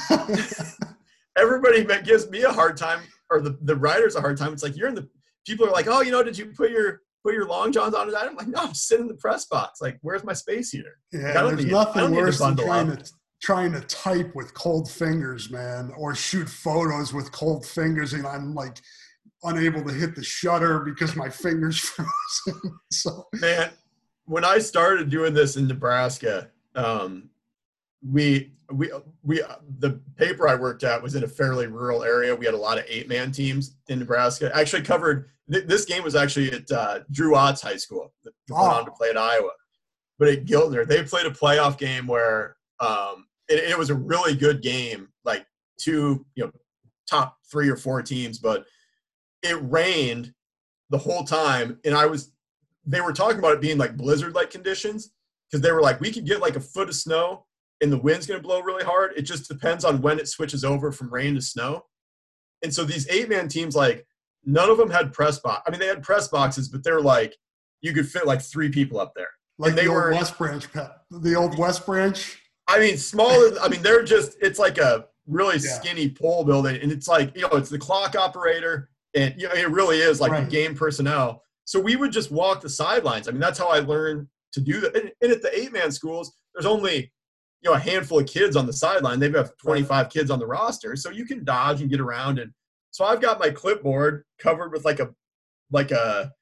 everybody 1.38 1.82
that 1.84 2.04
gives 2.04 2.28
me 2.28 2.42
a 2.42 2.52
hard 2.52 2.76
time 2.76 3.00
or 3.30 3.40
the, 3.40 3.58
the 3.62 3.76
writers 3.76 4.14
a 4.14 4.20
hard 4.20 4.36
time. 4.36 4.52
It's 4.52 4.62
like 4.62 4.76
you're 4.76 4.88
in 4.88 4.94
the 4.94 5.08
people 5.46 5.66
are 5.66 5.72
like, 5.72 5.86
oh, 5.88 6.02
you 6.02 6.12
know, 6.12 6.22
did 6.22 6.36
you 6.36 6.46
put 6.46 6.70
your 6.70 7.00
put 7.24 7.34
your 7.34 7.46
long 7.46 7.72
johns 7.72 7.94
on? 7.94 8.14
I'm 8.14 8.36
like, 8.36 8.48
no, 8.48 8.60
I'm 8.60 8.74
sitting 8.74 9.04
in 9.04 9.08
the 9.08 9.14
press 9.14 9.46
box. 9.46 9.80
Like, 9.80 9.98
where's 10.02 10.24
my 10.24 10.34
space 10.34 10.70
heater? 10.70 10.98
yeah, 11.12 11.32
there's 11.32 11.64
nothing 11.64 12.14
worse 12.14 12.38
than 12.38 12.56
trying 12.56 12.96
to 12.96 13.10
trying 13.40 13.72
to 13.72 13.80
type 13.82 14.34
with 14.34 14.52
cold 14.54 14.90
fingers, 14.90 15.50
man, 15.50 15.92
or 15.96 16.14
shoot 16.14 16.48
photos 16.48 17.12
with 17.12 17.30
cold 17.32 17.64
fingers, 17.66 18.12
and 18.12 18.26
I'm 18.26 18.54
like 18.54 18.78
unable 19.44 19.84
to 19.84 19.92
hit 19.92 20.16
the 20.16 20.22
shutter 20.24 20.80
because 20.80 21.14
my 21.14 21.28
fingers 21.30 21.78
frozen. 22.44 22.78
so 22.90 23.28
Man, 23.34 23.70
when 24.24 24.44
I 24.44 24.58
started 24.58 25.08
doing 25.10 25.32
this 25.34 25.56
in 25.56 25.68
Nebraska, 25.68 26.50
um, 26.74 27.30
we 28.06 28.52
we 28.72 28.90
we 29.22 29.42
the 29.78 30.00
paper 30.16 30.46
I 30.48 30.54
worked 30.54 30.84
at 30.84 31.02
was 31.02 31.14
in 31.14 31.24
a 31.24 31.28
fairly 31.28 31.66
rural 31.68 32.02
area. 32.04 32.34
We 32.34 32.44
had 32.44 32.54
a 32.54 32.58
lot 32.58 32.78
of 32.78 32.84
eight 32.88 33.08
man 33.08 33.32
teams 33.32 33.76
in 33.88 33.98
Nebraska. 34.00 34.50
I 34.54 34.60
actually 34.60 34.82
covered 34.82 35.30
th- 35.50 35.66
this 35.66 35.84
game 35.84 36.02
was 36.04 36.14
actually 36.14 36.52
at 36.52 36.70
uh, 36.70 37.00
Drew 37.10 37.32
Otts 37.34 37.62
High 37.62 37.76
School. 37.76 38.12
that 38.24 38.32
Went 38.50 38.62
on 38.62 38.84
to 38.84 38.90
Oh. 38.90 38.94
play 38.94 39.10
at 39.10 39.16
Iowa, 39.16 39.50
but 40.18 40.28
at 40.28 40.44
Giltner 40.44 40.86
they 40.86 41.02
played 41.04 41.26
a 41.26 41.30
playoff 41.30 41.78
game 41.78 42.06
where 42.06 42.56
um, 42.80 43.26
it, 43.48 43.70
it 43.70 43.78
was 43.78 43.90
a 43.90 43.94
really 43.94 44.34
good 44.34 44.62
game, 44.62 45.08
like 45.24 45.46
two 45.78 46.24
you 46.34 46.44
know 46.44 46.52
top 47.08 47.36
three 47.50 47.68
or 47.68 47.76
four 47.76 48.02
teams, 48.02 48.38
but 48.38 48.64
it 49.42 49.56
rained 49.70 50.32
the 50.90 50.98
whole 50.98 51.24
time, 51.24 51.78
and 51.84 51.94
I 51.94 52.06
was 52.06 52.32
they 52.84 53.00
were 53.00 53.12
talking 53.12 53.38
about 53.38 53.52
it 53.54 53.60
being 53.60 53.78
like 53.78 53.96
blizzard 53.96 54.34
like 54.34 54.50
conditions 54.50 55.10
because 55.50 55.62
they 55.62 55.72
were 55.72 55.82
like 55.82 56.00
we 56.00 56.10
could 56.12 56.24
get 56.26 56.40
like 56.40 56.56
a 56.56 56.60
foot 56.60 56.88
of 56.88 56.94
snow 56.94 57.44
and 57.80 57.92
the 57.92 57.98
wind's 57.98 58.26
going 58.26 58.40
to 58.40 58.46
blow 58.46 58.60
really 58.60 58.84
hard. 58.84 59.12
It 59.16 59.22
just 59.22 59.48
depends 59.48 59.84
on 59.84 60.00
when 60.00 60.18
it 60.18 60.28
switches 60.28 60.64
over 60.64 60.90
from 60.90 61.12
rain 61.12 61.34
to 61.36 61.40
snow. 61.40 61.84
And 62.64 62.74
so 62.74 62.82
these 62.84 63.08
eight 63.08 63.28
man 63.28 63.46
teams 63.48 63.76
like 63.76 64.04
none 64.44 64.70
of 64.70 64.78
them 64.78 64.88
had 64.90 65.12
press 65.12 65.38
box 65.40 65.62
i 65.66 65.70
mean 65.70 65.80
they 65.80 65.86
had 65.86 66.02
press 66.02 66.28
boxes 66.28 66.68
but 66.68 66.82
they're 66.84 67.00
like 67.00 67.36
you 67.82 67.92
could 67.92 68.08
fit 68.08 68.26
like 68.26 68.40
three 68.40 68.68
people 68.70 68.98
up 68.98 69.12
there. 69.14 69.28
Like 69.58 69.74
they 69.74 69.84
the 69.84 69.92
were- 69.92 70.10
old 70.12 70.20
West 70.20 70.38
Branch, 70.38 70.72
pe- 70.72 70.86
the 71.10 71.34
old 71.34 71.58
West 71.58 71.86
Branch. 71.86 72.42
I 72.68 72.78
mean 72.78 72.96
smaller 72.96 73.58
i 73.60 73.68
mean 73.68 73.82
they're 73.82 74.04
just 74.04 74.36
it's 74.40 74.58
like 74.58 74.78
a 74.78 75.06
really 75.26 75.54
Yeah. 75.56 75.72
skinny 75.72 76.08
pole 76.08 76.44
building 76.44 76.80
and 76.80 76.90
it's 76.92 77.08
like 77.08 77.34
you 77.36 77.42
know 77.42 77.48
it's 77.56 77.68
the 77.70 77.78
clock 77.78 78.14
operator 78.16 78.88
and 79.14 79.34
you 79.36 79.48
know 79.48 79.54
it 79.54 79.68
really 79.70 79.98
is 79.98 80.20
like 80.20 80.32
Right. 80.32 80.44
the 80.44 80.50
game 80.50 80.74
personnel. 80.74 81.42
So 81.64 81.78
we 81.80 81.96
would 81.96 82.12
just 82.12 82.30
walk 82.30 82.60
the 82.62 82.68
sidelines. 82.70 83.28
I 83.28 83.32
mean 83.32 83.40
that's 83.40 83.58
how 83.58 83.68
i 83.68 83.78
learned 83.80 84.26
to 84.52 84.60
do 84.60 84.80
that. 84.80 84.96
And, 84.96 85.10
and 85.20 85.32
at 85.32 85.42
the 85.42 85.58
eight 85.58 85.72
man 85.72 85.90
schools 85.92 86.32
there's 86.54 86.64
only 86.66 87.12
you 87.62 87.70
know 87.70 87.74
a 87.74 87.78
handful 87.78 88.20
of 88.20 88.26
kids 88.26 88.56
on 88.56 88.64
the 88.66 88.72
sideline. 88.72 89.18
They've 89.18 89.32
got 89.32 89.50
25 89.58 90.08
kids 90.10 90.30
on 90.30 90.38
the 90.38 90.46
roster 90.46 90.96
so 90.96 91.10
you 91.10 91.24
can 91.26 91.44
dodge 91.44 91.80
and 91.82 91.90
get 91.90 92.00
around. 92.00 92.38
And 92.38 92.52
so 92.90 93.04
i've 93.04 93.20
got 93.20 93.38
my 93.38 93.50
clipboard 93.50 94.24
covered 94.38 94.72
with 94.72 94.84
like 94.86 95.00
a 95.00 95.10
like 95.70 95.90
a 95.90 96.32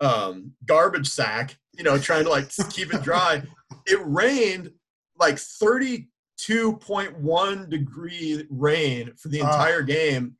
um 0.00 0.52
garbage 0.66 1.08
sack 1.08 1.56
you 1.76 1.82
know 1.82 1.98
trying 1.98 2.22
to 2.24 2.30
like 2.30 2.48
keep 2.70 2.94
it 2.94 3.02
dry. 3.02 3.42
It 3.86 3.98
rained 4.04 4.70
like 5.18 5.36
32.1 5.36 7.70
degree 7.70 8.46
rain 8.50 9.12
for 9.16 9.28
the 9.28 9.40
Ah. 9.42 9.46
entire 9.46 9.82
game. 9.82 10.36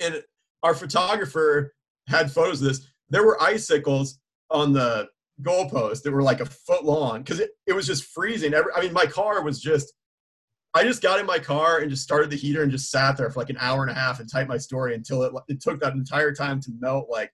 And 0.00 0.22
our 0.62 0.74
photographer 0.74 1.74
had 2.08 2.30
photos 2.32 2.60
of 2.62 2.68
this. 2.68 2.86
There 3.10 3.24
were 3.24 3.40
icicles 3.42 4.18
on 4.50 4.72
the 4.72 5.08
goalpost 5.42 6.02
that 6.02 6.10
were 6.12 6.22
like 6.22 6.40
a 6.40 6.46
foot 6.46 6.84
long 6.84 7.22
because 7.22 7.38
it, 7.40 7.50
it 7.66 7.72
was 7.72 7.86
just 7.86 8.04
freezing. 8.04 8.54
Every, 8.54 8.72
i 8.74 8.80
mean 8.80 8.92
my 8.92 9.06
car 9.06 9.40
was 9.42 9.60
just 9.60 9.92
i 10.74 10.82
just 10.82 11.00
got 11.00 11.20
in 11.20 11.26
my 11.26 11.38
car 11.38 11.78
and 11.78 11.88
just 11.90 12.02
started 12.02 12.28
the 12.30 12.36
heater 12.36 12.62
and 12.62 12.72
just 12.72 12.90
sat 12.90 13.16
there 13.16 13.30
for 13.30 13.38
like 13.38 13.50
an 13.50 13.56
hour 13.60 13.82
and 13.82 13.90
a 13.90 13.94
half 13.94 14.18
and 14.18 14.28
typed 14.30 14.48
my 14.48 14.58
story 14.58 14.94
until 14.96 15.22
it, 15.22 15.32
it 15.46 15.60
took 15.60 15.78
that 15.80 15.92
entire 15.92 16.32
time 16.32 16.60
to 16.62 16.72
melt 16.80 17.08
like 17.08 17.30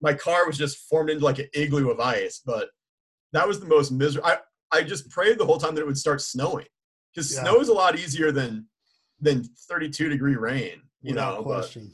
my 0.00 0.12
car 0.14 0.46
was 0.48 0.58
just 0.58 0.78
formed 0.88 1.10
into 1.10 1.24
like 1.24 1.38
an 1.38 1.46
igloo 1.54 1.90
of 1.90 2.00
ice. 2.00 2.40
But 2.44 2.70
that 3.32 3.46
was 3.46 3.60
the 3.60 3.66
most 3.66 3.92
miserable 3.92 4.28
i, 4.28 4.38
I 4.72 4.82
just 4.82 5.08
prayed 5.10 5.38
the 5.38 5.46
whole 5.46 5.58
time 5.58 5.74
that 5.74 5.80
it 5.80 5.86
would 5.86 5.98
start 5.98 6.20
snowing 6.20 6.66
because 7.14 7.32
Yeah. 7.32 7.42
snow 7.42 7.60
is 7.60 7.68
a 7.68 7.74
lot 7.74 7.98
easier 7.98 8.32
than 8.32 8.68
than 9.20 9.42
32 9.42 10.08
degree 10.08 10.36
rain 10.36 10.80
you 11.02 11.10
without 11.12 11.38
know 11.38 11.42
question. 11.42 11.92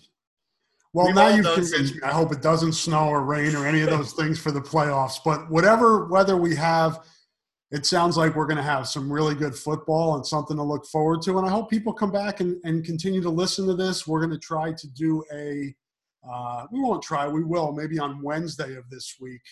Well, 0.92 1.12
now 1.12 1.28
you've 1.28 1.44
convinced 1.46 1.94
me. 1.96 2.00
I 2.02 2.12
hope 2.12 2.32
it 2.32 2.40
doesn't 2.40 2.74
snow 2.74 3.08
or 3.08 3.24
rain 3.24 3.56
or 3.56 3.66
any 3.66 3.80
of 3.80 3.90
those 3.90 4.12
things 4.18 4.38
for 4.38 4.52
the 4.52 4.60
playoffs. 4.60 5.18
But 5.24 5.50
whatever 5.50 6.04
weather 6.06 6.36
we 6.36 6.54
have, 6.54 7.04
it 7.72 7.84
sounds 7.84 8.16
like 8.16 8.36
we're 8.36 8.46
going 8.46 8.58
to 8.58 8.62
have 8.62 8.86
some 8.86 9.12
really 9.12 9.34
good 9.34 9.56
football 9.56 10.14
and 10.14 10.24
something 10.24 10.56
to 10.56 10.62
look 10.62 10.86
forward 10.86 11.22
to. 11.22 11.36
And 11.38 11.46
I 11.46 11.50
hope 11.50 11.68
people 11.68 11.92
come 11.92 12.12
back 12.12 12.38
and, 12.38 12.60
and 12.62 12.84
continue 12.84 13.20
to 13.22 13.30
listen 13.30 13.66
to 13.66 13.74
this. 13.74 14.06
We're 14.06 14.20
going 14.20 14.30
to 14.30 14.38
try 14.38 14.72
to 14.72 14.86
do 14.90 15.24
a, 15.32 15.74
uh, 16.30 16.66
we 16.70 16.80
won't 16.80 17.02
try, 17.02 17.26
we 17.26 17.42
will, 17.42 17.72
maybe 17.72 17.98
on 17.98 18.22
Wednesday 18.22 18.76
of 18.76 18.88
this 18.88 19.16
week, 19.20 19.42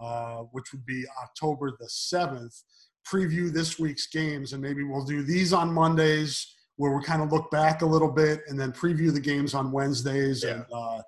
uh, 0.00 0.42
which 0.52 0.72
would 0.72 0.84
be 0.86 1.04
October 1.22 1.70
the 1.78 1.86
7th, 1.86 2.62
preview 3.06 3.52
this 3.52 3.78
week's 3.78 4.06
games. 4.06 4.52
And 4.52 4.62
maybe 4.62 4.82
we'll 4.82 5.04
do 5.04 5.22
these 5.22 5.52
on 5.52 5.72
Mondays 5.72 6.54
where 6.76 6.96
we 6.96 7.04
kind 7.04 7.22
of 7.22 7.32
look 7.32 7.50
back 7.50 7.82
a 7.82 7.86
little 7.86 8.10
bit 8.10 8.40
and 8.48 8.58
then 8.58 8.72
preview 8.72 9.12
the 9.12 9.20
games 9.20 9.54
on 9.54 9.70
Wednesdays. 9.70 10.42
Yeah. 10.42 10.50
And 10.50 10.64
uh, 10.74 11.02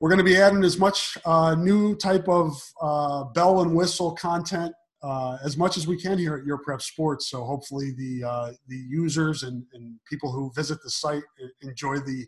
we're 0.00 0.10
going 0.10 0.18
to 0.18 0.24
be 0.24 0.36
adding 0.36 0.62
as 0.64 0.78
much 0.78 1.16
uh, 1.24 1.54
new 1.54 1.96
type 1.96 2.28
of 2.28 2.60
uh, 2.80 3.24
bell 3.24 3.62
and 3.62 3.74
whistle 3.74 4.12
content 4.12 4.72
uh, 5.02 5.38
as 5.44 5.56
much 5.56 5.76
as 5.76 5.86
we 5.86 6.00
can 6.00 6.18
here 6.18 6.36
at 6.36 6.44
Your 6.44 6.58
Prep 6.58 6.82
Sports. 6.82 7.28
So 7.28 7.44
hopefully 7.44 7.92
the 7.96 8.24
uh, 8.24 8.52
the 8.66 8.76
users 8.76 9.44
and, 9.44 9.64
and 9.72 9.98
people 10.08 10.30
who 10.30 10.52
visit 10.54 10.82
the 10.82 10.90
site 10.90 11.22
enjoy 11.62 11.98
the 11.98 12.26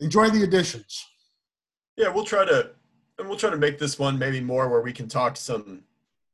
enjoy 0.00 0.30
the 0.30 0.42
additions. 0.42 1.04
Yeah, 1.96 2.08
we'll 2.08 2.24
try 2.24 2.44
to, 2.46 2.70
and 3.20 3.28
we'll 3.28 3.38
try 3.38 3.50
to 3.50 3.56
make 3.56 3.78
this 3.78 3.98
one 3.98 4.18
maybe 4.18 4.40
more 4.40 4.68
where 4.68 4.80
we 4.80 4.92
can 4.92 5.08
talk 5.08 5.34
to 5.34 5.40
some 5.42 5.82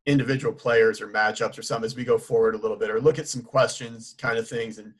individual 0.06 0.54
players 0.54 1.00
or 1.00 1.08
matchups 1.08 1.58
or 1.58 1.62
something 1.62 1.84
as 1.84 1.96
we 1.96 2.04
go 2.04 2.16
forward 2.16 2.54
a 2.54 2.58
little 2.58 2.76
bit, 2.76 2.90
or 2.90 3.00
look 3.00 3.18
at 3.18 3.28
some 3.28 3.42
questions, 3.42 4.14
kind 4.18 4.38
of 4.38 4.48
things. 4.48 4.78
And 4.78 4.94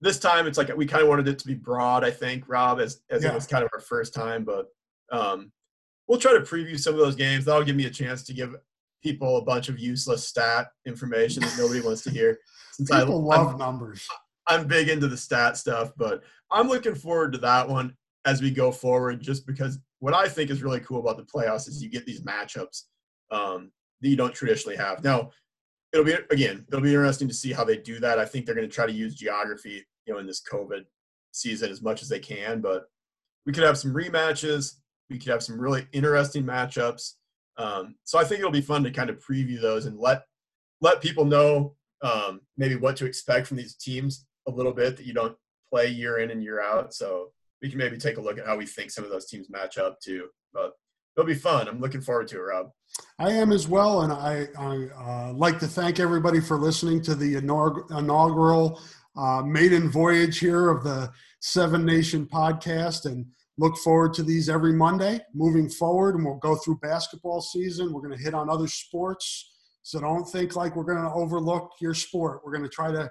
this 0.00 0.18
time, 0.18 0.46
it's 0.46 0.56
like 0.58 0.74
we 0.76 0.86
kind 0.86 1.02
of 1.02 1.08
wanted 1.08 1.28
it 1.28 1.38
to 1.40 1.46
be 1.46 1.54
broad. 1.54 2.04
I 2.04 2.10
think 2.10 2.44
Rob, 2.48 2.80
as 2.80 3.02
as 3.10 3.22
Yeah. 3.22 3.30
it 3.30 3.34
was 3.34 3.46
kind 3.46 3.62
of 3.64 3.70
our 3.74 3.80
first 3.80 4.14
time, 4.14 4.44
but 4.44 4.66
um, 5.12 5.52
we'll 6.08 6.18
try 6.18 6.32
to 6.32 6.40
preview 6.40 6.78
some 6.80 6.94
of 6.94 7.00
those 7.00 7.14
games. 7.16 7.44
That'll 7.44 7.64
give 7.64 7.76
me 7.76 7.86
a 7.86 7.90
chance 7.90 8.22
to 8.24 8.32
give 8.32 8.56
people 9.02 9.36
a 9.36 9.42
bunch 9.42 9.68
of 9.68 9.78
useless 9.78 10.26
stat 10.26 10.68
information 10.86 11.42
that 11.42 11.54
nobody 11.58 11.80
wants 11.80 12.02
to 12.04 12.10
hear. 12.10 12.38
Since 12.72 12.90
I, 12.90 13.00
People 13.00 13.30
I'm- 13.30 13.44
love 13.46 13.58
numbers. 13.58 14.06
I'm 14.48 14.66
big 14.68 14.88
into 14.88 15.08
the 15.08 15.16
stat 15.16 15.56
stuff, 15.56 15.92
but 15.96 16.22
I'm 16.52 16.68
looking 16.68 16.94
forward 16.94 17.32
to 17.32 17.38
that 17.38 17.68
one 17.68 17.96
as 18.26 18.42
we 18.42 18.50
go 18.50 18.70
forward. 18.70 19.22
Just 19.22 19.46
because 19.46 19.78
what 20.00 20.14
I 20.14 20.28
think 20.28 20.50
is 20.50 20.62
really 20.62 20.80
cool 20.80 21.00
about 21.00 21.16
the 21.16 21.22
playoffs 21.22 21.68
is 21.68 21.82
you 21.82 21.88
get 21.88 22.04
these 22.04 22.22
matchups 22.22 22.82
um, 23.30 23.70
that 24.02 24.08
you 24.08 24.16
don't 24.16 24.34
traditionally 24.34 24.76
have. 24.76 25.02
Now, 25.02 25.30
it'll 25.92 26.04
be 26.04 26.14
again, 26.30 26.66
it'll 26.68 26.82
be 26.82 26.90
interesting 26.90 27.28
to 27.28 27.34
see 27.34 27.52
how 27.52 27.64
they 27.64 27.78
do 27.78 27.98
that. 28.00 28.18
I 28.18 28.26
think 28.26 28.44
they're 28.44 28.54
going 28.54 28.68
to 28.68 28.74
try 28.74 28.86
to 28.86 28.92
use 28.92 29.14
geography, 29.14 29.86
you 30.04 30.12
know, 30.12 30.18
in 30.18 30.26
this 30.26 30.42
COVID 30.42 30.84
season 31.32 31.70
as 31.70 31.80
much 31.80 32.02
as 32.02 32.08
they 32.08 32.18
can. 32.18 32.60
But 32.60 32.84
we 33.46 33.52
could 33.52 33.64
have 33.64 33.78
some 33.78 33.94
rematches. 33.94 34.74
We 35.08 35.18
could 35.18 35.30
have 35.30 35.42
some 35.42 35.58
really 35.58 35.86
interesting 35.92 36.44
matchups. 36.44 37.12
Um, 37.58 37.94
so 38.04 38.18
I 38.18 38.24
think 38.24 38.40
it'll 38.40 38.50
be 38.50 38.60
fun 38.60 38.84
to 38.84 38.90
kind 38.90 39.08
of 39.08 39.24
preview 39.24 39.60
those 39.60 39.86
and 39.86 39.98
let 39.98 40.24
let 40.80 41.00
people 41.00 41.24
know 41.24 41.74
um, 42.02 42.40
maybe 42.56 42.76
what 42.76 42.96
to 42.96 43.06
expect 43.06 43.46
from 43.46 43.56
these 43.56 43.74
teams 43.74 44.26
a 44.46 44.50
little 44.50 44.72
bit 44.72 44.96
that 44.96 45.06
you 45.06 45.14
don't 45.14 45.36
play 45.68 45.88
year 45.88 46.18
in 46.18 46.30
and 46.30 46.42
year 46.42 46.60
out. 46.60 46.92
So 46.92 47.30
we 47.62 47.68
can 47.68 47.78
maybe 47.78 47.98
take 47.98 48.18
a 48.18 48.20
look 48.20 48.38
at 48.38 48.46
how 48.46 48.56
we 48.56 48.66
think 48.66 48.90
some 48.90 49.04
of 49.04 49.10
those 49.10 49.26
teams 49.26 49.50
match 49.50 49.78
up 49.78 49.98
too. 50.00 50.28
But 50.52 50.72
it'll 51.16 51.26
be 51.26 51.34
fun. 51.34 51.68
I'm 51.68 51.80
looking 51.80 52.00
forward 52.00 52.28
to 52.28 52.36
it, 52.36 52.42
Rob. 52.42 52.70
I 53.18 53.30
am 53.30 53.52
as 53.52 53.66
well, 53.66 54.02
and 54.02 54.12
I, 54.12 54.48
I 54.58 55.28
uh, 55.30 55.32
like 55.32 55.58
to 55.60 55.66
thank 55.66 55.98
everybody 55.98 56.40
for 56.40 56.58
listening 56.58 57.00
to 57.02 57.14
the 57.14 57.36
inaugural 57.36 58.80
uh, 59.16 59.42
maiden 59.42 59.90
voyage 59.90 60.38
here 60.38 60.68
of 60.68 60.84
the 60.84 61.10
Seven 61.40 61.84
Nation 61.84 62.26
podcast, 62.26 63.06
and 63.06 63.26
look 63.58 63.76
forward 63.78 64.12
to 64.14 64.22
these 64.22 64.48
every 64.50 64.74
Monday 64.74 65.20
moving 65.34 65.68
forward. 65.70 66.14
And 66.14 66.24
we'll 66.24 66.36
go 66.36 66.56
through 66.56 66.78
basketball 66.78 67.40
season. 67.40 67.92
We're 67.92 68.02
going 68.02 68.16
to 68.16 68.22
hit 68.22 68.34
on 68.34 68.50
other 68.50 68.68
sports, 68.68 69.52
so 69.82 70.00
don't 70.00 70.26
think 70.26 70.56
like 70.56 70.76
we're 70.76 70.84
going 70.84 71.02
to 71.02 71.12
overlook 71.12 71.72
your 71.80 71.94
sport. 71.94 72.42
We're 72.44 72.52
going 72.52 72.68
to 72.68 72.74
try 72.74 72.92
to 72.92 73.10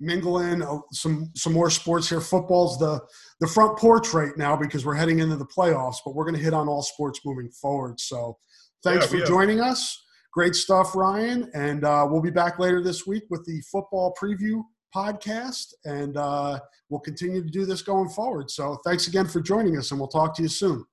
mingle 0.00 0.40
in 0.40 0.62
uh, 0.62 0.78
some 0.92 1.30
some 1.36 1.52
more 1.52 1.70
sports 1.70 2.08
here. 2.08 2.20
Football's 2.20 2.78
the 2.78 3.00
the 3.40 3.46
front 3.46 3.78
porch 3.78 4.12
right 4.12 4.36
now 4.36 4.56
because 4.56 4.84
we're 4.84 4.94
heading 4.94 5.20
into 5.20 5.36
the 5.36 5.46
playoffs, 5.46 5.96
but 6.04 6.14
we're 6.14 6.24
going 6.24 6.36
to 6.36 6.42
hit 6.42 6.54
on 6.54 6.68
all 6.68 6.82
sports 6.82 7.20
moving 7.24 7.50
forward. 7.50 8.00
So 8.00 8.36
thanks 8.82 9.12
yeah, 9.12 9.20
for 9.20 9.26
joining 9.26 9.60
us. 9.60 10.04
Great 10.32 10.54
stuff, 10.54 10.94
Ryan, 10.94 11.50
and 11.54 11.84
uh, 11.84 12.06
we'll 12.08 12.22
be 12.22 12.30
back 12.30 12.58
later 12.58 12.82
this 12.82 13.06
week 13.06 13.24
with 13.30 13.44
the 13.44 13.60
football 13.70 14.14
preview 14.20 14.62
podcast, 14.94 15.74
and 15.84 16.16
uh, 16.16 16.58
we'll 16.88 17.00
continue 17.00 17.42
to 17.42 17.50
do 17.50 17.66
this 17.66 17.82
going 17.82 18.08
forward. 18.08 18.50
So 18.50 18.78
thanks 18.84 19.08
again 19.08 19.26
for 19.26 19.40
joining 19.40 19.76
us, 19.76 19.90
and 19.90 19.98
we'll 19.98 20.08
talk 20.08 20.34
to 20.36 20.42
you 20.42 20.48
soon. 20.48 20.84